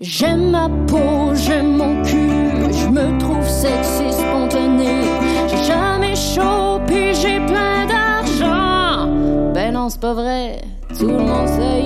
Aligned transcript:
J'aime 0.00 0.50
ma 0.50 0.68
peau, 0.88 1.34
j'aime 1.34 1.76
mon 1.76 2.02
cul, 2.02 2.72
je 2.72 2.88
me 2.88 3.18
trouve 3.20 3.48
sexy 3.48 4.12
spontané. 4.12 5.04
J'ai 5.48 5.64
jamais 5.64 6.16
chaud, 6.16 6.80
puis 6.86 7.14
j'ai 7.14 7.36
plein 7.46 7.86
d'argent. 7.86 9.52
Ben 9.52 9.72
non, 9.72 9.88
c'est 9.88 10.00
pas 10.00 10.14
vrai, 10.14 10.62
tout 10.98 11.06
le 11.06 11.18
monde 11.18 11.48
sait. 11.48 11.82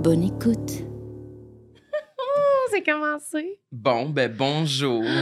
Bonne 0.00 0.22
écoute. 0.22 0.84
C'est 2.70 2.82
commencé. 2.84 3.58
Bon, 3.72 4.08
ben 4.08 4.32
bonjour. 4.32 5.02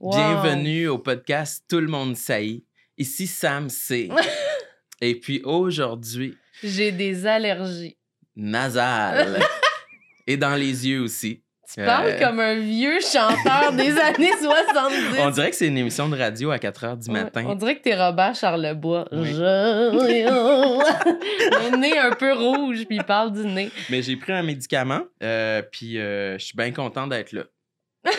Wow. 0.00 0.12
Bienvenue 0.16 0.88
au 0.88 0.98
podcast 0.98 1.62
Tout 1.68 1.80
le 1.80 1.86
monde 1.88 2.16
sait. 2.16 2.62
Ici 2.96 3.26
Sam 3.26 3.68
C. 3.68 4.08
Et 5.02 5.14
puis 5.18 5.42
aujourd'hui, 5.44 6.36
J'ai 6.62 6.90
des 6.92 7.26
allergies. 7.26 7.96
nasal. 8.36 9.40
Et 10.26 10.36
dans 10.36 10.54
les 10.54 10.88
yeux 10.88 11.00
aussi. 11.00 11.42
Tu 11.72 11.84
parles 11.84 12.08
Euh, 12.08 12.18
comme 12.18 12.40
un 12.40 12.56
vieux 12.58 12.98
chanteur 13.00 13.72
des 13.76 13.96
années 13.96 14.32
70. 14.40 15.20
On 15.20 15.30
dirait 15.30 15.50
que 15.50 15.56
c'est 15.56 15.68
une 15.68 15.78
émission 15.78 16.08
de 16.08 16.18
radio 16.18 16.50
à 16.50 16.58
4 16.58 16.84
h 16.84 16.98
du 17.04 17.10
matin. 17.12 17.44
On 17.46 17.54
dirait 17.54 17.76
que 17.76 17.82
t'es 17.82 17.94
Robert 17.94 18.34
Charlebois. 18.34 19.06
Oui. 19.12 19.28
Je... 19.32 19.90
le 21.70 21.76
nez 21.76 21.96
un 21.96 22.10
peu 22.10 22.32
rouge, 22.32 22.86
puis 22.88 22.96
il 22.96 23.04
parle 23.04 23.32
du 23.32 23.46
nez. 23.46 23.70
Mais 23.88 24.02
j'ai 24.02 24.16
pris 24.16 24.32
un 24.32 24.42
médicament, 24.42 25.02
euh, 25.22 25.62
puis 25.62 25.98
euh, 26.00 26.36
je 26.38 26.44
suis 26.44 26.56
bien 26.56 26.72
content 26.72 27.06
d'être 27.06 27.30
là. 27.32 27.44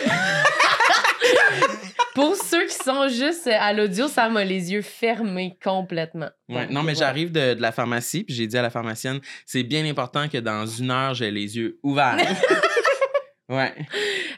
Pour 2.14 2.36
ceux 2.36 2.66
qui 2.66 2.74
sont 2.74 3.08
juste 3.08 3.46
à 3.46 3.72
l'audio, 3.72 4.06
ça 4.06 4.28
m'a 4.28 4.44
les 4.44 4.72
yeux 4.72 4.82
fermés 4.82 5.56
complètement. 5.64 6.28
Ouais, 6.48 6.62
Donc, 6.66 6.70
non, 6.70 6.82
mais 6.82 6.94
j'arrive 6.94 7.32
de, 7.32 7.54
de 7.54 7.62
la 7.62 7.72
pharmacie, 7.72 8.24
puis 8.24 8.34
j'ai 8.34 8.46
dit 8.46 8.58
à 8.58 8.62
la 8.62 8.68
pharmacienne, 8.70 9.20
c'est 9.46 9.62
bien 9.62 9.84
important 9.86 10.28
que 10.28 10.36
dans 10.38 10.66
une 10.66 10.90
heure, 10.90 11.14
j'ai 11.14 11.30
les 11.30 11.56
yeux 11.56 11.78
ouverts. 11.82 12.18
ouais. 13.48 13.74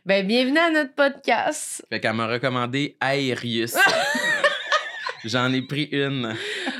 Ben, 0.06 0.24
bienvenue 0.24 0.58
à 0.58 0.70
notre 0.70 0.94
podcast. 0.94 1.84
Fait 1.88 1.98
qu'elle 1.98 2.12
m'a 2.14 2.28
recommandé 2.28 2.96
Aerius. 3.02 3.74
J'en 5.24 5.52
ai 5.52 5.62
pris 5.62 5.88
une. 5.90 6.36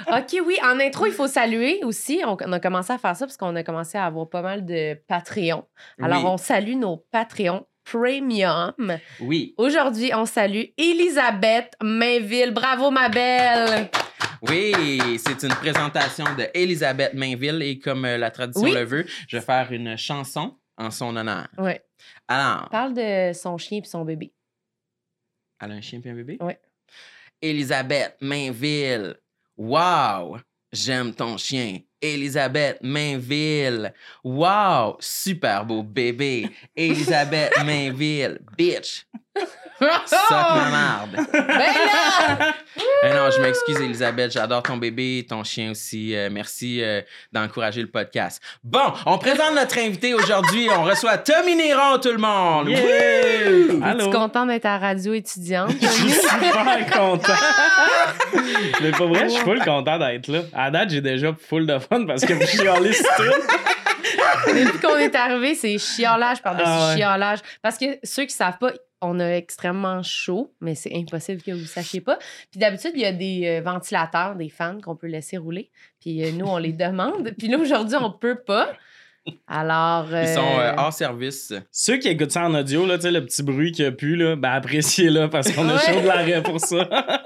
OK, 0.06 0.36
oui, 0.47 0.58
en 0.62 0.79
intro, 0.79 1.06
il 1.06 1.12
faut 1.12 1.27
saluer 1.27 1.81
aussi. 1.83 2.20
On, 2.27 2.36
on 2.41 2.53
a 2.53 2.61
commencé 2.61 2.92
à 2.92 2.98
faire 2.98 3.17
ça 3.17 3.25
parce 3.27 3.39
qu'on 3.39 3.56
a 3.56 3.62
commencé 3.64 3.97
à 3.98 4.05
avoir 4.05 4.29
pas 4.29 4.42
mal 4.42 4.64
de 4.67 4.95
Patreon. 5.08 5.64
Alors, 6.01 6.23
Oui. 6.23 6.29
on 6.31 6.36
salue 6.36 6.75
nos 6.77 6.98
Patreons 7.11 7.67
Premium. 7.85 8.75
Oui, 9.21 9.55
Aujourd'hui, 9.57 10.11
on 10.15 10.27
salue 10.27 10.65
Elisabeth 10.77 11.73
Mainville. 11.83 12.53
Bravo, 12.53 12.91
ma 12.91 13.09
belle! 13.09 13.91
oui, 14.43 15.19
c'est 15.19 15.43
une 15.43 15.55
présentation 15.55 16.25
de 16.37 16.47
Elisabeth 16.55 17.15
Mainville 17.15 17.63
et 17.63 17.79
comme 17.79 18.05
euh, 18.05 18.19
la 18.19 18.31
tradition 18.31 18.63
Oui. 18.63 18.73
le 18.75 18.85
veut, 18.85 19.07
je 19.29 19.37
vais 19.39 19.43
faire 19.43 19.71
une 19.73 19.97
chanson 19.97 20.59
en 20.77 20.91
son 20.91 21.17
honneur. 21.17 21.49
Ouais. 21.59 21.83
Alors, 22.29 22.69
Parle 22.71 22.95
de 22.95 23.33
son 23.33 23.57
chien 23.59 23.81
et 23.83 23.87
son 23.87 24.05
bébé. 24.05 24.33
elle 25.61 25.73
a 25.73 25.75
un 25.75 25.81
chien 25.81 26.01
et 26.05 26.11
un 26.11 26.15
bébé? 26.15 26.37
Ouais. 26.41 26.61
Elisabeth 27.41 28.17
Mainville. 28.21 29.17
Wow! 29.57 30.39
J'aime 30.73 31.15
ton 31.15 31.37
chien. 31.39 31.79
Elisabeth 32.05 32.79
Mainville. 32.83 33.93
Wow! 34.23 34.97
Super 35.01 35.65
beau 35.65 35.83
bébé. 35.83 36.51
Elisabeth 36.77 37.53
Mainville. 37.65 38.41
Bitch. 38.57 39.07
Sock 40.07 40.31
ma 40.31 40.71
marde. 40.71 41.17
Ben 41.33 41.59
là! 41.59 42.55
Eh 43.03 43.11
non, 43.11 43.31
je 43.31 43.41
m'excuse, 43.41 43.81
Elisabeth. 43.81 44.33
J'adore 44.33 44.63
ton 44.63 44.77
bébé, 44.77 45.27
ton 45.29 45.43
chien 45.45 45.73
aussi. 45.73 46.15
Euh, 46.15 46.29
merci 46.31 46.83
euh, 46.83 47.01
d'encourager 47.33 47.81
le 47.83 47.89
podcast. 47.89 48.41
Bon, 48.63 48.93
on 49.07 49.19
présente 49.19 49.55
notre 49.55 49.79
invité 49.79 50.15
aujourd'hui. 50.15 50.69
On 50.71 50.85
reçoit 50.85 51.19
Tommy 51.19 51.57
Néron, 51.57 51.99
tout 52.01 52.13
le 52.13 52.19
monde. 52.19 52.69
Yeah! 52.69 52.81
Es-tu 52.81 53.83
Allô? 53.83 54.11
content 54.11 54.47
d'être 54.47 54.67
à 54.67 54.79
radio 54.79 55.13
étudiante? 55.13 55.73
Je 55.81 55.87
suis 55.87 56.11
super 56.11 56.87
content. 56.93 57.33
Mais 58.83 58.91
pas 58.93 59.07
vrai, 59.07 59.25
je 59.25 59.35
suis 59.35 59.43
full 59.43 59.61
content 59.64 59.98
d'être 59.98 60.29
là. 60.29 60.41
À 60.55 60.70
date, 60.70 60.91
j'ai 60.91 61.01
déjà 61.01 61.35
full 61.39 61.67
de 61.67 61.79
fun 61.79 61.94
parce 62.07 62.25
que 62.25 62.39
je 62.41 62.47
suis 62.47 62.69
allé 62.69 62.91
Depuis 64.47 64.79
qu'on 64.81 64.97
est 64.97 65.15
arrivé, 65.15 65.55
c'est 65.55 65.79
chiolage 65.79 66.43
par-dessus 66.43 66.67
Ah 66.67 66.89
ouais. 66.91 66.97
chiolage. 67.01 67.39
Parce 67.63 67.79
que 67.79 67.87
ceux 68.03 68.25
qui 68.25 68.35
savent 68.35 68.59
pas, 68.59 68.73
on 69.01 69.21
a 69.21 69.29
extrêmement 69.37 70.03
chaud, 70.03 70.53
mais 70.61 70.75
c'est 70.75 70.95
impossible 70.95 71.43
que 71.43 71.51
vous 71.53 71.61
ne 71.61 71.67
sachiez 71.67 72.01
pas. 72.01 72.19
Puis 72.51 72.59
d'habitude, 72.61 72.93
il 72.95 73.01
y 73.03 73.07
a 73.07 73.13
des 73.13 73.47
euh, 73.47 73.63
ventilateurs, 73.63 74.35
des 74.35 74.49
fans 74.49 74.79
qu'on 74.83 74.97
peut 74.97 75.07
laisser 75.09 75.37
rouler. 75.37 75.71
Puis 76.01 76.25
euh, 76.25 76.31
nous, 76.33 76.47
on 76.47 76.59
les 76.59 76.73
demande. 76.85 77.33
Puis 77.39 77.49
là, 77.49 77.59
aujourd'hui, 77.59 77.97
on 78.01 78.11
peut 78.11 78.41
pas. 78.47 78.73
Alors. 79.46 80.07
Ils 80.11 80.29
sont 80.29 80.40
euh, 80.40 80.73
euh, 80.73 80.74
hors 80.77 80.92
service. 80.92 81.52
Ceux 81.70 81.96
qui 81.96 82.08
écoutent 82.08 82.33
ça 82.33 82.45
en 82.46 82.55
audio, 82.55 82.86
là, 82.86 82.96
le 83.02 83.20
petit 83.24 83.42
bruit 83.42 83.73
qu'il 83.73 83.85
y 83.85 83.89
a 83.89 83.92
pu, 83.92 84.17
là, 84.17 84.36
ben 84.36 84.51
appréciez-le 84.51 85.29
parce 85.30 85.51
qu'on 85.52 85.68
a 85.68 85.79
chaud 85.79 86.01
de 86.01 86.07
l'arrêt 86.07 86.42
pour 86.42 86.61
ça. 86.61 86.89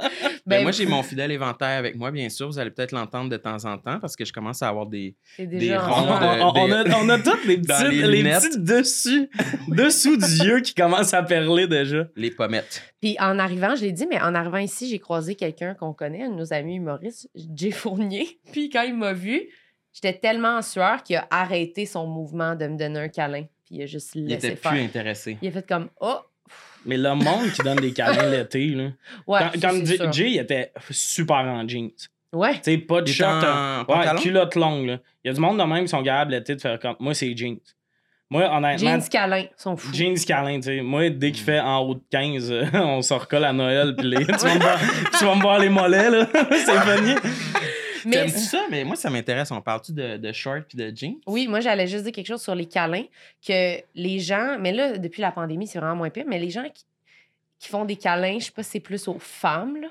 Ben, 0.48 0.56
ben, 0.56 0.62
moi, 0.62 0.72
j'ai 0.72 0.86
mon 0.86 1.02
fidèle 1.02 1.30
éventaire 1.30 1.76
avec 1.78 1.94
moi, 1.94 2.10
bien 2.10 2.30
sûr. 2.30 2.46
Vous 2.46 2.58
allez 2.58 2.70
peut-être 2.70 2.92
l'entendre 2.92 3.28
de 3.28 3.36
temps 3.36 3.66
en 3.66 3.76
temps 3.76 4.00
parce 4.00 4.16
que 4.16 4.24
je 4.24 4.32
commence 4.32 4.62
à 4.62 4.68
avoir 4.68 4.86
des. 4.86 5.14
des 5.38 5.76
ronds 5.76 6.06
de- 6.06 6.40
on, 6.40 6.52
on 6.56 6.72
a, 6.72 6.96
on 7.04 7.08
a 7.10 7.18
toutes 7.18 7.44
les 7.44 7.58
petites, 7.60 7.88
les 7.90 8.22
petits 8.22 8.58
dessus, 8.58 9.28
dessous 9.68 10.16
du 10.16 10.46
yeux 10.48 10.60
qui 10.60 10.72
commencent 10.72 11.12
à 11.12 11.22
perler 11.22 11.66
déjà. 11.66 12.06
les 12.16 12.30
pommettes. 12.30 12.82
Puis 13.02 13.16
en 13.20 13.38
arrivant, 13.38 13.76
je 13.76 13.82
l'ai 13.82 13.92
dit, 13.92 14.06
mais 14.08 14.18
en 14.22 14.34
arrivant 14.34 14.56
ici, 14.56 14.88
j'ai 14.88 14.98
croisé 14.98 15.34
quelqu'un 15.34 15.74
qu'on 15.74 15.92
connaît, 15.92 16.22
un 16.22 16.30
de 16.30 16.36
nos 16.36 16.54
amis 16.54 16.76
humoristes, 16.76 17.28
Jay 17.54 17.70
Fournier. 17.70 18.40
Puis 18.52 18.70
quand 18.70 18.82
il 18.84 18.96
m'a 18.96 19.12
vu, 19.12 19.42
j'étais 19.92 20.18
tellement 20.18 20.56
en 20.58 20.62
sueur 20.62 21.02
qu'il 21.02 21.16
a 21.16 21.26
arrêté 21.30 21.86
son 21.86 22.06
mouvement 22.06 22.54
de 22.54 22.66
me 22.66 22.76
donner 22.76 23.00
un 23.00 23.08
câlin. 23.08 23.42
Puis 23.64 23.76
il 23.76 23.82
a 23.82 23.86
juste 23.86 24.12
Il 24.14 24.26
laissé 24.26 24.46
était 24.48 24.56
faire. 24.56 24.70
plus 24.72 24.80
intéressé. 24.82 25.38
Il 25.42 25.48
a 25.48 25.52
fait 25.52 25.66
comme 25.68 25.88
Oh! 26.00 26.18
Mais 26.86 26.96
le 26.96 27.14
monde 27.14 27.50
qui 27.54 27.62
donne 27.62 27.78
des 27.80 27.92
câlins 27.92 28.30
l'été, 28.30 28.68
là. 28.68 28.84
Ouais, 29.26 29.40
Quand- 29.60 29.72
c'est 29.84 30.12
Jay, 30.12 30.30
il 30.30 30.38
était 30.38 30.72
super 30.90 31.36
en 31.38 31.66
jeans. 31.68 31.90
Tu 31.90 32.08
Ouais. 32.32 32.52
sais, 32.62 32.76
pas 32.78 33.00
de 33.02 33.06
short. 33.08 33.42
en 33.42 33.46
euh, 33.80 33.84
pantalon? 33.84 34.14
Ouais, 34.16 34.22
culotte 34.22 34.54
longue, 34.54 34.86
là. 34.86 34.98
Il 35.24 35.28
y 35.28 35.30
a 35.30 35.34
du 35.34 35.40
monde 35.40 35.58
de 35.58 35.64
même 35.64 35.84
qui 35.84 35.88
sont 35.88 36.02
capables 36.02 36.32
l'été 36.32 36.54
de 36.54 36.60
faire 36.60 36.78
comme. 36.78 36.94
Moi, 37.00 37.14
c'est 37.14 37.34
jeans. 37.36 37.58
Moi, 38.30 38.44
honnêtement. 38.54 38.90
Jeans 38.90 39.08
câlin, 39.10 39.44
sont 39.56 39.76
fous. 39.76 39.92
Jeans 39.94 40.14
câlin, 40.26 40.56
tu 40.56 40.64
sais. 40.64 40.80
Moi, 40.82 41.08
dès 41.10 41.32
qu'il 41.32 41.42
fait 41.44 41.60
en 41.60 41.78
haut 41.80 41.94
de 41.94 42.02
15, 42.10 42.50
euh, 42.52 42.64
on 42.74 43.00
se 43.02 43.14
recolle 43.14 43.44
à 43.44 43.52
Noël, 43.54 43.94
puis 43.96 44.06
les... 44.08 44.16
tu, 44.26 44.32
vas 44.32 44.54
me 44.54 44.60
voir... 44.60 44.78
tu 45.18 45.24
vas 45.24 45.34
me 45.34 45.40
voir 45.40 45.58
les 45.58 45.68
mollets, 45.70 46.10
là. 46.10 46.26
c'est 46.32 46.78
funny. 46.80 47.14
Mais 48.04 48.12
T'aimes-tu 48.12 48.38
ça? 48.38 48.66
Mais 48.70 48.84
moi, 48.84 48.96
ça 48.96 49.10
m'intéresse. 49.10 49.50
On 49.50 49.60
parle-tu 49.60 49.92
de, 49.92 50.16
de 50.16 50.32
shorts 50.32 50.64
puis 50.68 50.78
de 50.78 50.94
jeans? 50.94 51.16
oui, 51.26 51.46
moi, 51.48 51.60
j'allais 51.60 51.86
juste 51.86 52.04
dire 52.04 52.12
quelque 52.12 52.26
chose 52.26 52.42
sur 52.42 52.54
les 52.54 52.66
câlins. 52.66 53.04
Que 53.46 53.80
les 53.94 54.18
gens, 54.18 54.56
mais 54.58 54.72
là, 54.72 54.98
depuis 54.98 55.22
la 55.22 55.32
pandémie, 55.32 55.66
c'est 55.66 55.78
vraiment 55.78 55.96
moins 55.96 56.10
pire, 56.10 56.24
mais 56.26 56.38
les 56.38 56.50
gens 56.50 56.64
qui, 56.72 56.84
qui 57.58 57.68
font 57.68 57.84
des 57.84 57.96
câlins, 57.96 58.38
je 58.38 58.46
sais 58.46 58.52
pas 58.52 58.62
si 58.62 58.70
c'est 58.70 58.80
plus 58.80 59.08
aux 59.08 59.18
femmes, 59.18 59.80
là, 59.80 59.88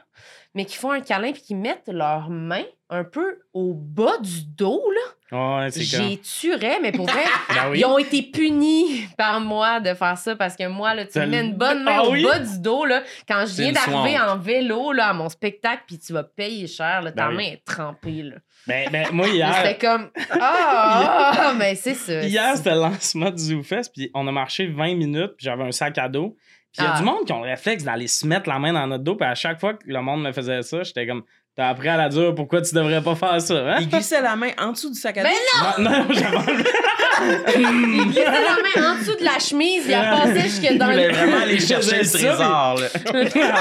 mais 0.53 0.65
qui 0.65 0.77
font 0.77 0.91
un 0.91 1.01
câlin 1.01 1.31
puis 1.31 1.41
qui 1.41 1.55
mettent 1.55 1.87
leurs 1.89 2.29
mains 2.29 2.65
un 2.89 3.03
peu 3.03 3.39
au 3.53 3.73
bas 3.73 4.17
du 4.19 4.43
dos, 4.45 4.83
là. 4.91 5.13
Ouais. 5.31 5.67
J'ai 5.75 6.17
tuerais, 6.19 6.79
mais 6.81 6.91
pour 6.93 7.05
vrai, 7.05 7.23
Ben 7.49 7.69
oui. 7.71 7.79
ils 7.79 7.85
ont 7.85 7.97
été 7.97 8.21
punis 8.21 9.07
par 9.17 9.41
moi 9.41 9.79
de 9.81 9.93
faire 9.93 10.17
ça 10.17 10.35
parce 10.35 10.55
que 10.55 10.67
moi, 10.67 10.93
là, 10.95 11.05
tu 11.05 11.19
me 11.19 11.25
mets 11.25 11.41
une 11.41 11.53
bonne 11.55 11.83
main 11.83 11.97
Ah 11.97 12.03
au 12.05 12.11
oui? 12.13 12.23
bas 12.23 12.39
du 12.39 12.59
dos, 12.59 12.85
là, 12.85 13.03
quand 13.27 13.45
je 13.45 13.61
viens 13.61 13.71
d'arriver 13.73 14.17
en 14.19 14.37
vélo, 14.37 14.93
là, 14.93 15.07
à 15.09 15.13
mon 15.13 15.27
spectacle, 15.29 15.83
puis 15.87 15.99
tu 15.99 16.13
vas 16.13 16.23
payer 16.23 16.67
cher, 16.67 17.01
là, 17.01 17.11
ta 17.11 17.27
Ben 17.27 17.35
oui. 17.35 17.35
main 17.35 17.51
est 17.53 17.63
trempée, 17.65 18.23
là. 18.23 18.35
Ben, 18.67 18.89
ben, 18.89 19.07
moi, 19.11 19.27
hier, 19.27 19.53
C'était 19.63 19.77
comme, 19.77 20.09
ah, 20.31 21.31
ah, 21.37 21.53
mais 21.57 21.75
c'est 21.75 21.93
ça. 21.93 22.21
hier 22.23 22.55
c'était 22.55 22.75
le 22.75 22.81
lancement 22.81 23.29
du 23.29 23.41
ZooFest, 23.43 23.91
puis 23.93 24.09
on 24.13 24.25
a 24.27 24.31
marché 24.31 24.67
20 24.67 24.95
minutes, 24.95 25.33
puis 25.37 25.45
j'avais 25.45 25.63
un 25.63 25.71
sac 25.71 25.97
à 25.97 26.07
dos. 26.09 26.37
Puis 26.73 26.83
il 26.83 26.83
y 26.83 26.87
a 26.87 26.93
Ah. 26.95 26.99
du 26.99 27.03
monde 27.05 27.25
qui 27.25 27.33
ont 27.33 27.41
le 27.41 27.49
réflexe 27.49 27.83
d'aller 27.83 28.07
se 28.07 28.27
mettre 28.27 28.47
la 28.49 28.59
main 28.59 28.71
dans 28.73 28.85
notre 28.87 29.03
dos, 29.03 29.15
puis 29.15 29.27
à 29.27 29.35
chaque 29.35 29.59
fois 29.59 29.73
que 29.73 29.83
le 29.87 30.01
monde 30.01 30.21
me 30.21 30.31
faisait 30.31 30.61
ça, 30.63 30.83
j'étais 30.83 31.07
comme, 31.07 31.23
t'as 31.57 31.69
appris 31.69 31.89
à 31.89 31.97
la 31.97 32.07
dure, 32.07 32.33
pourquoi 32.35 32.61
tu 32.61 32.73
devrais 32.75 33.01
pas 33.01 33.15
faire 33.15 33.41
ça, 33.41 33.55
hein? 33.55 33.77
Il 33.81 33.89
glissait 33.89 34.21
la 34.21 34.35
main 34.35 34.51
en 34.59 34.71
dessous 34.71 34.89
du 34.91 34.99
sac 34.99 35.17
à 35.17 35.23
dos. 35.23 35.29
Ben 35.77 35.83
Non, 35.83 35.89
non, 35.89 36.05
j'avais 36.13 36.37
enlevé- 36.37 36.63
Il 37.57 38.03
glissait 38.05 38.23
la 38.25 38.81
main 38.81 38.91
en 38.93 38.99
dessous 38.99 39.17
de 39.19 39.23
la 39.23 39.39
chemise, 39.39 39.85
il 39.87 39.93
a 39.93 40.17
passé 40.17 40.39
jusque 40.41 40.67
Il 40.69 40.77
dans 40.77 40.85
voulait 40.85 41.07
le... 41.07 41.13
vraiment 41.13 41.37
aller 41.41 41.59
chercher 41.59 41.97
le 41.99 42.07
trésor. 42.09 42.75
là. 42.79 42.87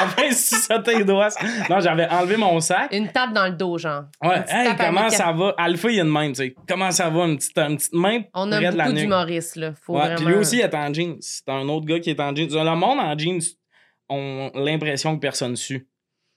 enfin, 0.04 0.30
si 0.30 0.54
ça 0.56 0.78
tes 0.80 1.02
doigts. 1.04 1.28
Non, 1.70 1.80
j'avais 1.80 2.06
enlevé 2.08 2.36
mon 2.36 2.60
sac. 2.60 2.92
Une 2.92 3.08
tape 3.10 3.32
dans 3.32 3.46
le 3.46 3.52
dos, 3.52 3.78
genre. 3.78 4.02
Ouais, 4.22 4.36
Une 4.36 4.42
hey, 4.56 4.66
tape 4.68 4.76
comment 4.76 4.88
américaine. 5.00 5.18
ça 5.18 5.32
va? 5.32 5.54
Alpha, 5.56 5.88
il 5.90 5.96
y 5.96 6.00
a 6.00 6.02
une 6.02 6.10
main, 6.10 6.28
tu 6.28 6.34
sais. 6.34 6.54
Comment 6.68 6.90
ça 6.90 7.08
va? 7.08 7.24
Une 7.24 7.36
petite, 7.38 7.56
une 7.58 7.76
petite 7.76 7.94
main 7.94 8.20
On 8.34 8.52
a 8.52 8.58
près 8.58 8.70
de 8.72 8.76
la 8.76 8.84
beaucoup 8.84 8.94
nuque. 8.94 9.02
d'humoristes, 9.04 9.56
là. 9.56 9.72
Faut 9.82 9.94
Ouais, 9.94 10.00
vraiment... 10.00 10.16
puis 10.16 10.26
lui 10.26 10.34
aussi, 10.34 10.56
il 10.56 10.60
est 10.62 10.74
en 10.74 10.92
jeans. 10.92 11.16
C'est 11.20 11.48
un 11.48 11.66
autre 11.68 11.86
gars 11.86 11.98
qui 12.00 12.10
est 12.10 12.20
en 12.20 12.34
jeans. 12.36 12.48
Le 12.52 12.74
monde 12.76 12.98
en 13.00 13.16
jeans 13.16 13.40
ont 14.10 14.50
l'impression 14.54 15.16
que 15.16 15.20
personne 15.20 15.52
ne 15.52 15.56
sue. 15.56 15.86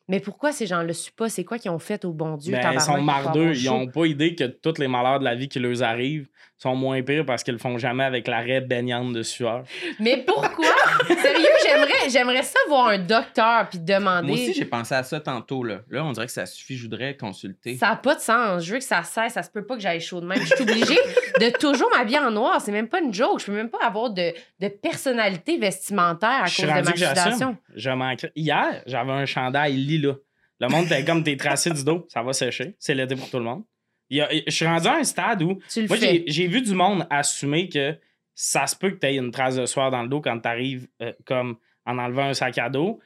Mais 0.09 0.19
pourquoi 0.19 0.51
ces 0.51 0.65
gens 0.65 0.81
le 0.81 0.91
su 0.91 1.11
pas? 1.11 1.29
C'est 1.29 1.45
quoi 1.45 1.59
qu'ils 1.59 1.69
ont 1.71 1.79
fait 1.79 2.03
au 2.03 2.11
bon 2.11 2.35
Dieu? 2.35 2.51
Ben, 2.51 2.73
ils 2.73 2.81
sont 2.81 2.99
mardeux. 2.99 3.55
Ils 3.55 3.65
n'ont 3.67 3.87
pas 3.87 4.05
idée 4.05 4.33
que 4.33 4.45
tous 4.45 4.79
les 4.79 4.87
malheurs 4.87 5.19
de 5.19 5.23
la 5.23 5.35
vie 5.35 5.47
qui 5.47 5.59
leur 5.59 5.83
arrivent 5.83 6.27
sont 6.59 6.75
moins 6.75 7.01
pires 7.01 7.25
parce 7.25 7.43
qu'ils 7.43 7.53
le 7.53 7.59
font 7.59 7.77
jamais 7.77 8.03
avec 8.03 8.27
l'arrêt 8.27 8.59
baignante 8.59 9.13
de 9.13 9.23
sueur. 9.23 9.63
Mais 9.99 10.17
pourquoi? 10.17 10.75
Sérieux, 11.07 11.47
j'aimerais, 11.65 12.09
j'aimerais 12.09 12.43
ça 12.43 12.59
voir 12.67 12.87
un 12.89 12.99
docteur 12.99 13.69
puis 13.69 13.79
demander. 13.79 14.27
Moi 14.27 14.35
aussi, 14.35 14.53
j'ai 14.53 14.65
pensé 14.65 14.93
à 14.93 15.03
ça 15.03 15.19
tantôt. 15.21 15.63
Là, 15.63 15.81
là 15.89 16.03
on 16.03 16.11
dirait 16.11 16.25
que 16.25 16.31
ça 16.31 16.45
suffit. 16.45 16.75
Je 16.75 16.83
voudrais 16.83 17.15
consulter. 17.15 17.77
Ça 17.77 17.89
n'a 17.89 17.95
pas 17.95 18.15
de 18.15 18.19
sens. 18.19 18.63
Je 18.63 18.73
veux 18.73 18.79
que 18.79 18.83
ça 18.83 19.03
cesse. 19.03 19.33
Ça 19.33 19.43
se 19.43 19.49
peut 19.49 19.65
pas 19.65 19.75
que 19.75 19.81
j'aille 19.81 20.01
chaud 20.01 20.19
de 20.19 20.25
même. 20.25 20.39
Je 20.41 20.53
suis 20.53 20.61
obligée 20.63 20.99
de 21.39 21.57
toujours 21.57 21.89
m'habiller 21.95 22.19
en 22.19 22.31
noir. 22.31 22.59
C'est 22.59 22.73
même 22.73 22.89
pas 22.89 22.99
une 22.99 23.13
joke. 23.13 23.39
Je 23.39 23.45
peux 23.45 23.53
même 23.53 23.69
pas 23.69 23.79
avoir 23.81 24.09
de, 24.09 24.33
de 24.59 24.67
personnalité 24.67 25.57
vestimentaire 25.57 26.43
à 26.43 26.45
Je 26.45 26.55
suis 26.55 26.63
cause 26.63 26.73
de 26.73 26.85
ma 26.85 26.95
sudation. 26.95 27.57
Je 27.73 27.89
manquerais. 27.89 28.31
Hier, 28.35 28.83
j'avais 28.85 29.13
un 29.13 29.25
chandail 29.25 29.73
lila. 29.73 30.15
Le 30.59 30.67
monde 30.67 30.85
était 30.85 31.05
comme 31.05 31.23
t'es 31.23 31.37
tracé 31.37 31.69
du 31.69 31.85
dos, 31.85 32.05
ça 32.09 32.21
va 32.21 32.33
sécher. 32.33 32.75
C'est 32.79 32.93
l'été 32.93 33.15
pour 33.15 33.29
tout 33.29 33.37
le 33.37 33.45
monde. 33.45 33.63
Il 34.09 34.17
y 34.17 34.21
a- 34.21 34.29
je 34.47 34.51
suis 34.51 34.65
rendu 34.65 34.87
à 34.87 34.95
un 34.95 35.03
stade 35.03 35.41
où 35.43 35.59
Tu 35.69 35.81
le 35.83 35.87
Moi, 35.87 35.97
fais. 35.97 36.05
j'ai 36.05 36.23
j'ai 36.27 36.47
vu 36.47 36.61
du 36.61 36.73
monde 36.73 37.05
assumer 37.09 37.69
que 37.69 37.95
ça 38.33 38.65
se 38.67 38.75
peut 38.75 38.89
que 38.91 38.99
tu 38.99 39.07
aies 39.07 39.15
une 39.17 39.31
trace 39.31 39.55
de 39.55 39.65
sueur 39.65 39.91
dans 39.91 40.01
le 40.01 40.07
dos 40.09 40.21
quand 40.21 40.39
tu 40.39 40.47
arrives 40.47 40.87
comme 41.25 41.57
en 41.85 41.97
enlevant 41.97 42.25
un 42.29 42.33
sac 42.33 42.57
à 42.57 42.69
dos. 42.69 42.99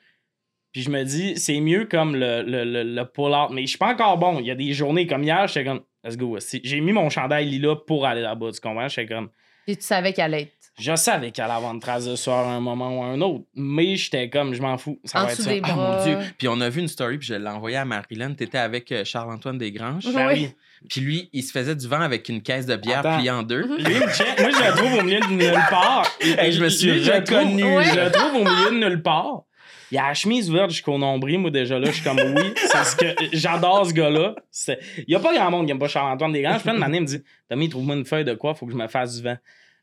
Puis 0.71 0.81
je 0.81 0.89
me 0.89 1.03
dis, 1.03 1.37
c'est 1.37 1.59
mieux 1.59 1.85
comme 1.85 2.15
le, 2.15 2.41
le, 2.41 2.63
le, 2.63 2.83
le 2.83 3.05
pull-out. 3.05 3.51
Mais 3.51 3.61
je 3.61 3.67
suis 3.67 3.77
pas 3.77 3.93
encore 3.93 4.17
bon. 4.17 4.39
Il 4.39 4.45
y 4.47 4.51
a 4.51 4.55
des 4.55 4.73
journées 4.73 5.05
comme 5.05 5.23
hier, 5.23 5.47
j'étais 5.47 5.65
comme, 5.65 5.81
let's 6.03 6.17
go. 6.17 6.37
J'ai 6.63 6.81
mis 6.81 6.91
mon 6.91 7.09
chandail 7.09 7.45
lila 7.47 7.75
pour 7.75 8.05
aller 8.07 8.21
là-bas, 8.21 8.51
tu 8.51 8.59
comprends? 8.59 8.87
J'étais 8.87 9.13
comme, 9.13 9.29
Puis 9.67 9.77
tu 9.77 9.83
savais 9.83 10.13
qu'elle 10.13 10.33
allait 10.33 10.41
être 10.43 10.53
je 10.79 10.95
savais 10.95 11.29
qu'elle 11.29 11.45
allait 11.45 11.53
avoir 11.53 11.71
une 11.71 11.79
trace 11.79 12.05
de 12.07 12.15
sueur 12.15 12.33
à 12.47 12.51
un 12.51 12.59
moment 12.59 12.97
ou 12.97 13.03
à 13.03 13.05
un 13.05 13.21
autre. 13.21 13.45
Mais 13.53 13.95
j'étais 13.95 14.27
comme, 14.31 14.55
je 14.55 14.61
m'en 14.63 14.75
fous. 14.79 14.99
Ça 15.03 15.21
en 15.21 15.25
va 15.27 15.31
être 15.33 15.39
ça. 15.39 15.51
des 15.51 15.61
Ah 15.63 15.71
bras. 15.71 15.97
mon 15.99 16.03
Dieu. 16.03 16.17
Puis 16.39 16.47
on 16.47 16.59
a 16.61 16.69
vu 16.69 16.81
une 16.81 16.87
story, 16.87 17.19
puis 17.19 17.27
je 17.27 17.35
l'ai 17.35 17.47
envoyée 17.47 17.77
à 17.77 17.85
Marilyn. 17.85 18.33
T'étais 18.33 18.57
avec 18.57 18.91
euh, 18.91 19.03
Charles-Antoine 19.05 19.59
Desgranges. 19.59 20.11
Ben 20.11 20.27
Oui. 20.29 20.33
oui. 20.33 20.49
Puis 20.89 21.01
lui, 21.01 21.29
il 21.33 21.43
se 21.43 21.51
faisait 21.51 21.75
du 21.75 21.87
vent 21.87 22.01
avec 22.01 22.27
une 22.29 22.41
caisse 22.41 22.65
de 22.65 22.75
bière 22.75 22.99
Attends. 22.99 23.17
pliée 23.17 23.31
en 23.31 23.43
deux. 23.43 23.63
Mhm. 23.63 23.77
Lui, 23.77 23.93
il 23.95 23.99
me 24.01 24.11
check. 24.11 24.39
Moi, 24.39 24.49
je 24.51 24.63
le 24.69 24.75
trouve 24.75 24.93
au 24.99 25.01
milieu 25.03 25.19
de 25.19 25.27
nulle 25.27 25.59
part. 25.69 26.05
Hey, 26.21 26.51
je 26.51 26.63
me 26.63 26.69
suis 26.69 26.91
Lui, 26.91 27.03
je 27.03 27.11
le 27.11 27.23
trouve- 27.23 27.37
reconnu, 27.39 27.61
Je 27.83 27.99
le 27.99 28.11
trouve 28.11 28.35
au 28.35 28.43
milieu 28.43 28.71
de 28.71 28.89
nulle 28.89 29.01
part. 29.01 29.43
Il 29.91 29.97
a 29.99 30.07
la 30.07 30.13
chemise 30.15 30.49
ouverte 30.49 30.71
jusqu'au 30.71 30.97
nombril, 30.97 31.37
moi, 31.39 31.51
déjà 31.51 31.77
là. 31.77 31.85
Je 31.87 31.91
suis 31.91 32.03
comme, 32.03 32.17
oui, 32.19 32.53
c'est 32.55 32.83
ce 32.83 32.95
que 32.95 33.05
j'adore 33.33 33.85
ce 33.85 33.93
gars-là. 33.93 34.33
Il 34.67 35.03
y 35.11 35.15
a 35.15 35.19
pas 35.19 35.33
grand 35.35 35.51
monde 35.51 35.65
qui 35.67 35.71
aime 35.71 35.77
pas 35.79 35.87
Charles-Antoine 35.87 36.31
Desgranges. 36.33 36.61
Puis 36.61 36.69
là, 36.71 36.75
une 36.77 36.83
année, 36.83 36.97
il 36.97 37.01
me 37.01 37.05
dit, 37.07 37.23
Tommy, 37.49 37.69
trouve-moi 37.69 37.95
une 37.95 38.05
feuille 38.05 38.25
de 38.25 38.33
quoi, 38.33 38.55
faut 38.55 38.65
que 38.65 38.71
je 38.71 38.77
me 38.77 38.87
fasse 38.87 39.17
du 39.17 39.23
vent. 39.23 39.37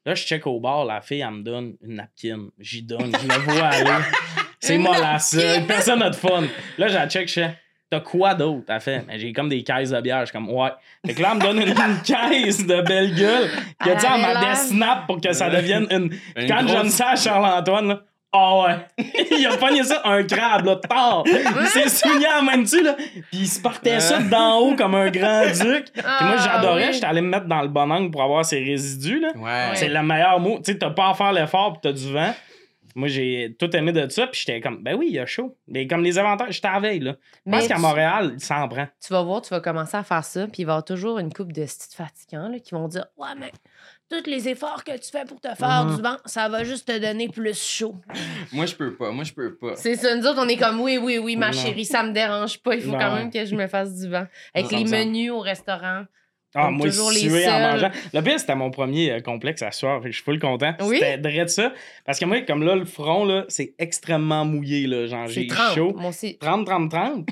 Là, 0.06 0.14
je 0.14 0.24
check 0.24 0.46
au 0.46 0.58
bar, 0.60 0.84
la 0.86 1.00
fille, 1.00 1.20
elle 1.20 1.30
me 1.30 1.42
donne 1.42 1.74
une 1.82 1.94
napkin. 1.96 2.48
J'y 2.58 2.82
donne, 2.82 3.12
je 3.22 3.28
la 3.28 3.38
vois 3.38 3.66
aller. 3.66 3.90
C'est 4.58 4.76
Une 4.76 4.82
mollasse. 4.82 5.34
napkin. 5.34 5.62
Personne 5.68 5.98
n'a 6.00 6.10
de 6.10 6.16
fun. 6.16 6.42
Là, 6.78 6.88
j'ai 6.88 7.08
check, 7.10 7.28
je 7.28 7.32
fais, 7.34 7.54
T'as 7.90 8.00
quoi 8.00 8.34
d'autre? 8.34 8.66
Elle 8.68 8.80
fait, 8.80 9.04
j'ai 9.16 9.32
comme 9.32 9.48
des 9.48 9.64
caisses 9.64 9.90
de 9.90 10.00
bière. 10.00 10.20
Je 10.20 10.26
suis 10.26 10.32
comme, 10.32 10.48
ouais. 10.48 10.70
Fait 11.04 11.12
que 11.14 11.22
là, 11.22 11.30
elle 11.32 11.38
me 11.38 11.42
donne 11.42 11.56
une, 11.60 11.68
une 11.68 12.02
caisse 12.04 12.64
de 12.64 12.80
belle 12.82 13.14
gueule 13.14 13.50
qui 13.82 13.90
a 13.90 13.94
dit, 13.96 14.06
Elle 14.14 14.20
m'a 14.20 14.40
l'air- 14.40 14.50
desnap 14.50 15.06
pour 15.08 15.20
que 15.20 15.32
ça 15.32 15.50
devienne 15.50 15.86
une. 15.90 16.10
Une 16.36 16.48
Quand 16.48 16.62
grosse- 16.62 16.70
j'aime 16.70 16.88
ça 16.88 17.08
à 17.10 17.16
Charles-Antoine, 17.16 17.88
là. 17.88 18.00
Ah 18.32 18.60
ouais! 18.60 19.04
il 19.40 19.44
a 19.44 19.56
pogné 19.56 19.82
ça, 19.82 20.02
un 20.04 20.22
crabe, 20.22 20.64
là, 20.64 20.76
tard! 20.76 21.24
Il 21.26 21.66
s'est 21.66 21.88
souligné 21.88 22.28
en 22.38 22.42
main 22.44 22.58
dessus, 22.58 22.80
là. 22.80 22.94
Puis 22.96 23.40
il 23.40 23.48
se 23.48 23.60
partait 23.60 23.98
ça 23.98 24.20
d'en 24.20 24.58
haut 24.58 24.76
comme 24.76 24.94
un 24.94 25.10
grand-duc. 25.10 25.86
Puis 25.92 26.02
moi, 26.04 26.36
Ah, 26.38 26.48
j'adorais. 26.52 26.86
oui. 26.86 26.92
J'étais 26.92 27.06
allé 27.06 27.22
me 27.22 27.28
mettre 27.28 27.46
dans 27.46 27.60
le 27.62 27.66
bon 27.66 27.90
angle 27.90 28.12
pour 28.12 28.22
avoir 28.22 28.44
ses 28.44 28.62
résidus, 28.62 29.18
là. 29.18 29.30
Ouais. 29.36 29.74
C'est 29.74 29.88
le 29.88 30.00
meilleur 30.04 30.38
mot. 30.38 30.58
Tu 30.64 30.70
sais, 30.70 30.78
t'as 30.78 30.90
pas 30.90 31.08
à 31.10 31.14
faire 31.14 31.32
l'effort 31.32 31.72
puis 31.72 31.80
t'as 31.82 31.92
du 31.92 32.12
vent. 32.12 32.32
Moi, 32.94 33.08
j'ai 33.08 33.54
tout 33.58 33.74
aimé 33.76 33.92
de 33.92 34.08
ça. 34.08 34.26
Puis 34.26 34.40
j'étais 34.44 34.60
comme, 34.60 34.82
ben 34.82 34.94
oui, 34.96 35.06
il 35.10 35.14
y 35.14 35.18
a 35.18 35.26
chaud. 35.26 35.56
Mais 35.68 35.86
comme 35.86 36.02
les 36.02 36.18
avantages, 36.18 36.54
j'étais 36.54 36.80
veille, 36.80 37.00
là. 37.00 37.16
Je 37.46 37.50
pense 37.52 37.68
qu'à 37.68 37.78
Montréal, 37.78 38.32
il 38.34 38.40
s'en 38.40 38.66
prend. 38.68 38.86
tu 39.04 39.12
vas 39.12 39.22
voir, 39.22 39.42
tu 39.42 39.50
vas 39.50 39.60
commencer 39.60 39.96
à 39.96 40.02
faire 40.02 40.24
ça, 40.24 40.46
puis 40.46 40.62
il 40.62 40.64
va 40.64 40.72
y 40.72 40.74
avoir 40.74 40.84
toujours 40.84 41.18
une 41.18 41.32
couple 41.32 41.52
de 41.52 41.62
petites 41.62 41.94
fatigants 41.94 42.48
là, 42.48 42.58
qui 42.58 42.72
vont 42.74 42.88
dire 42.88 43.06
Ouais, 43.16 43.28
mais 43.38 43.52
tous 44.10 44.28
les 44.28 44.48
efforts 44.48 44.82
que 44.82 44.96
tu 44.98 45.10
fais 45.10 45.24
pour 45.24 45.40
te 45.40 45.54
faire 45.54 45.84
Mhm. 45.84 45.96
du 45.96 46.02
vent, 46.02 46.16
ça 46.24 46.48
va 46.48 46.64
juste 46.64 46.88
te 46.88 46.98
donner 46.98 47.28
plus 47.28 47.56
chaud. 47.56 47.94
Moi, 48.52 48.66
je 48.66 48.74
peux 48.74 48.94
pas. 48.96 49.10
Moi, 49.12 49.22
je 49.24 49.32
peux 49.32 49.54
pas. 49.56 49.76
C'est 49.76 49.94
ça, 49.94 50.14
nous 50.16 50.26
autres, 50.26 50.40
on 50.44 50.48
est 50.48 50.56
comme 50.56 50.80
Oui, 50.80 50.98
oui, 50.98 51.18
oui, 51.18 51.36
ma 51.36 51.46
Non. 51.48 51.52
chérie, 51.52 51.84
ça 51.84 52.02
me 52.02 52.12
dérange 52.12 52.58
pas, 52.60 52.74
il 52.74 52.82
faut 52.82 52.90
Non. 52.92 52.98
quand 52.98 53.14
même 53.14 53.30
que 53.30 53.44
je 53.44 53.54
me 53.54 53.66
fasse 53.68 53.94
du 54.00 54.08
vent. 54.08 54.26
Avec 54.54 54.72
Non, 54.72 54.78
les 54.78 54.84
menus 54.84 55.30
au 55.30 55.38
restaurant. 55.40 56.04
Ah, 56.54 56.70
moi, 56.70 56.88
toujours 56.88 57.10
les 57.12 57.20
suer 57.20 57.48
en 57.48 57.60
mangeant. 57.60 57.90
Le 58.12 58.20
pire, 58.22 58.40
c'était 58.40 58.56
mon 58.56 58.70
premier 58.70 59.12
euh, 59.12 59.20
complexe 59.20 59.62
à 59.62 59.70
soir. 59.70 59.98
Fait 60.02 60.08
que 60.08 60.12
je 60.12 60.16
suis 60.16 60.24
full 60.24 60.38
content. 60.40 60.74
Oui? 60.80 60.98
C'était 60.98 61.18
de 61.18 61.46
ça. 61.48 61.72
Parce 62.04 62.18
que 62.18 62.24
moi, 62.24 62.40
comme 62.42 62.64
là, 62.64 62.74
le 62.74 62.84
front, 62.84 63.24
là, 63.24 63.44
c'est 63.48 63.74
extrêmement 63.78 64.44
mouillé, 64.44 64.86
là. 64.86 65.06
Genre, 65.06 65.28
C'est 65.28 65.42
j'ai 65.42 65.46
30. 65.46 65.74
chaud. 65.74 65.94
Moi 65.96 66.10
aussi. 66.10 66.38
30, 66.38 66.66
30, 66.66 66.90
30. 66.90 67.26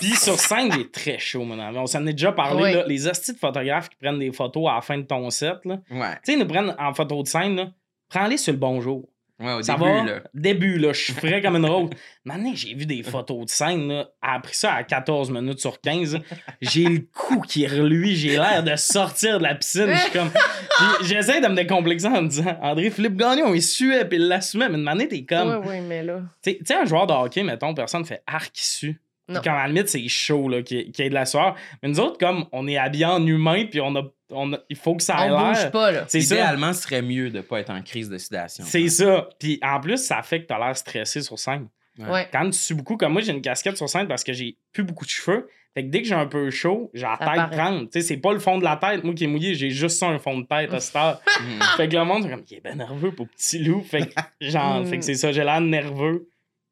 Puis 0.00 0.10
sur 0.16 0.38
scène, 0.38 0.72
j'ai 0.72 0.88
très 0.90 1.18
chaud, 1.18 1.44
mon 1.44 1.58
ami. 1.58 1.78
On 1.78 1.86
s'en 1.86 2.06
est 2.06 2.12
déjà 2.12 2.32
parlé, 2.32 2.62
Oui. 2.62 2.72
là. 2.72 2.84
Les 2.86 3.06
hosties 3.06 3.34
de 3.34 3.38
photographes 3.38 3.88
qui 3.88 3.96
prennent 3.96 4.18
des 4.18 4.32
photos 4.32 4.68
à 4.70 4.76
la 4.76 4.80
fin 4.80 4.96
de 4.98 5.02
ton 5.02 5.28
set, 5.30 5.56
là. 5.64 5.78
Ouais. 5.90 6.12
Tu 6.14 6.18
sais, 6.24 6.32
ils 6.32 6.38
nous 6.38 6.46
prennent 6.46 6.74
en 6.78 6.94
photo 6.94 7.22
de 7.22 7.28
scène, 7.28 7.56
là. 7.56 7.68
Prends-les 8.08 8.36
sur 8.38 8.52
le 8.52 8.58
bonjour. 8.58 9.08
Ouais, 9.40 9.52
au 9.54 9.62
Ça 9.62 9.74
début, 9.74 9.84
va? 9.90 10.04
là. 10.04 10.20
Début, 10.34 10.78
là, 10.78 10.92
je 10.92 11.00
suis 11.00 11.12
frais 11.14 11.40
comme 11.40 11.56
une 11.56 11.64
rose. 11.66 11.90
Maintenant, 12.24 12.52
j'ai 12.54 12.74
vu 12.74 12.84
des 12.86 13.02
photos 13.02 13.46
de 13.46 13.50
scène, 13.50 13.88
là. 13.88 14.08
Elle 14.22 14.28
a 14.36 14.40
pris 14.40 14.54
ça 14.54 14.74
à 14.74 14.82
14 14.84 15.30
minutes 15.30 15.60
sur 15.60 15.80
15. 15.80 16.14
là. 16.14 16.20
J'ai 16.60 16.84
le 16.84 17.00
cou 17.14 17.40
qui 17.40 17.66
reluit. 17.66 18.16
J'ai 18.16 18.36
l'air 18.36 18.62
de 18.62 18.76
sortir 18.76 19.38
de 19.38 19.44
la 19.44 19.54
piscine. 19.54 19.88
Je 19.92 19.96
suis 19.98 20.12
comme. 20.12 20.30
J'essaie 21.02 21.40
de 21.40 21.46
me 21.48 21.54
décomplexer 21.54 22.06
en 22.08 22.22
me 22.22 22.28
disant 22.28 22.56
André 22.60 22.90
Philippe 22.90 23.16
Gagnon, 23.16 23.54
il 23.54 23.62
suait 23.62 24.04
puis 24.04 24.18
il 24.18 24.28
l'assumait. 24.28 24.68
Mais 24.68 24.90
année, 24.90 25.08
t'es 25.08 25.24
comme. 25.24 25.62
Oui, 25.64 25.66
oui, 25.68 25.80
mais 25.80 26.02
là. 26.02 26.20
Tu 26.42 26.58
sais- 26.64 26.74
un 26.74 26.84
joueur 26.84 27.06
de 27.06 27.12
hockey, 27.12 27.42
mettons, 27.42 27.72
personne 27.74 28.04
fait 28.04 28.22
arc 28.26 28.50
sue. 28.54 29.00
Comme 29.28 29.54
à 29.54 29.62
la 29.62 29.68
limite, 29.68 29.88
c'est 29.88 30.08
chaud, 30.08 30.48
là, 30.48 30.60
qu'il 30.62 30.76
y 30.76 30.80
ait- 30.80 30.90
qu'il 30.90 31.04
y 31.04 31.06
ait 31.06 31.08
de 31.08 31.14
la 31.14 31.24
sueur. 31.24 31.54
Mais 31.82 31.88
nous 31.88 32.00
autres, 32.00 32.18
comme 32.18 32.46
on 32.50 32.66
est 32.66 32.76
habillés 32.76 33.04
en 33.04 33.24
humain, 33.24 33.64
puis 33.70 33.80
on 33.80 33.94
a, 33.94 34.02
on 34.30 34.52
a- 34.54 34.60
il 34.68 34.76
faut 34.76 34.94
que 34.94 35.02
ça 35.02 35.16
On 35.26 35.48
bouge 35.48 35.70
pas, 35.70 35.90
là. 35.92 36.04
C'est 36.08 36.20
ça. 36.20 36.34
Idéalement, 36.36 36.72
ce 36.72 36.82
serait 36.82 37.02
mieux 37.02 37.30
de 37.30 37.40
pas 37.40 37.60
être 37.60 37.70
en 37.70 37.82
crise 37.82 38.08
de 38.08 38.18
sudation. 38.18 38.64
C'est 38.66 38.88
ça. 38.88 39.28
Puis 39.38 39.58
en 39.62 39.80
plus, 39.80 39.98
ça 39.98 40.22
fait 40.22 40.42
que 40.42 40.46
t'as 40.46 40.58
l'air 40.58 40.76
stressé 40.76 41.22
sur 41.22 41.38
scène. 41.38 41.68
Ouais. 41.98 42.28
Quand 42.32 42.46
tu 42.46 42.58
sues 42.58 42.74
beaucoup, 42.74 42.96
comme 42.96 43.12
moi, 43.12 43.20
j'ai 43.22 43.32
une 43.32 43.42
casquette 43.42 43.76
sur 43.76 43.88
scène 43.88 44.08
parce 44.08 44.24
que 44.24 44.32
j'ai 44.32 44.56
plus 44.72 44.84
beaucoup 44.84 45.04
de 45.04 45.10
cheveux. 45.10 45.48
Fait 45.74 45.84
que 45.84 45.88
dès 45.90 46.02
que 46.02 46.08
j'ai 46.08 46.14
un 46.14 46.26
peu 46.26 46.50
chaud, 46.50 46.90
j'ai 46.94 47.02
la 47.02 47.16
Ça 47.16 47.26
tête 47.26 47.56
prendre. 47.58 47.82
Tu 47.82 47.88
sais, 47.92 48.00
c'est 48.00 48.16
pas 48.16 48.32
le 48.32 48.40
fond 48.40 48.58
de 48.58 48.64
la 48.64 48.76
tête, 48.76 49.04
moi 49.04 49.14
qui 49.14 49.22
est 49.24 49.28
mouillé, 49.28 49.54
j'ai 49.54 49.70
juste 49.70 49.98
ça, 49.98 50.08
un 50.08 50.18
fond 50.18 50.38
de 50.38 50.44
tête 50.46 50.72
à 50.74 50.80
cette 50.80 50.96
heure. 50.96 51.20
Mhm. 51.40 51.62
fait 51.76 51.88
que 51.88 51.96
le 51.96 52.04
monde, 52.04 52.24
c'est 52.24 52.30
comme, 52.30 52.44
il 52.50 52.56
est 52.56 52.60
ben 52.60 52.76
nerveux 52.76 53.12
pour 53.12 53.28
petit 53.28 53.58
loup. 53.60 53.82
Fait 53.82 54.06
que, 54.06 54.14
genre, 54.40 54.80
Mm. 54.80 54.86
fait 54.86 54.98
que 54.98 55.04
c'est 55.04 55.14
ça, 55.14 55.30
j'ai 55.30 55.44
l'air 55.44 55.60
nerveux 55.60 56.28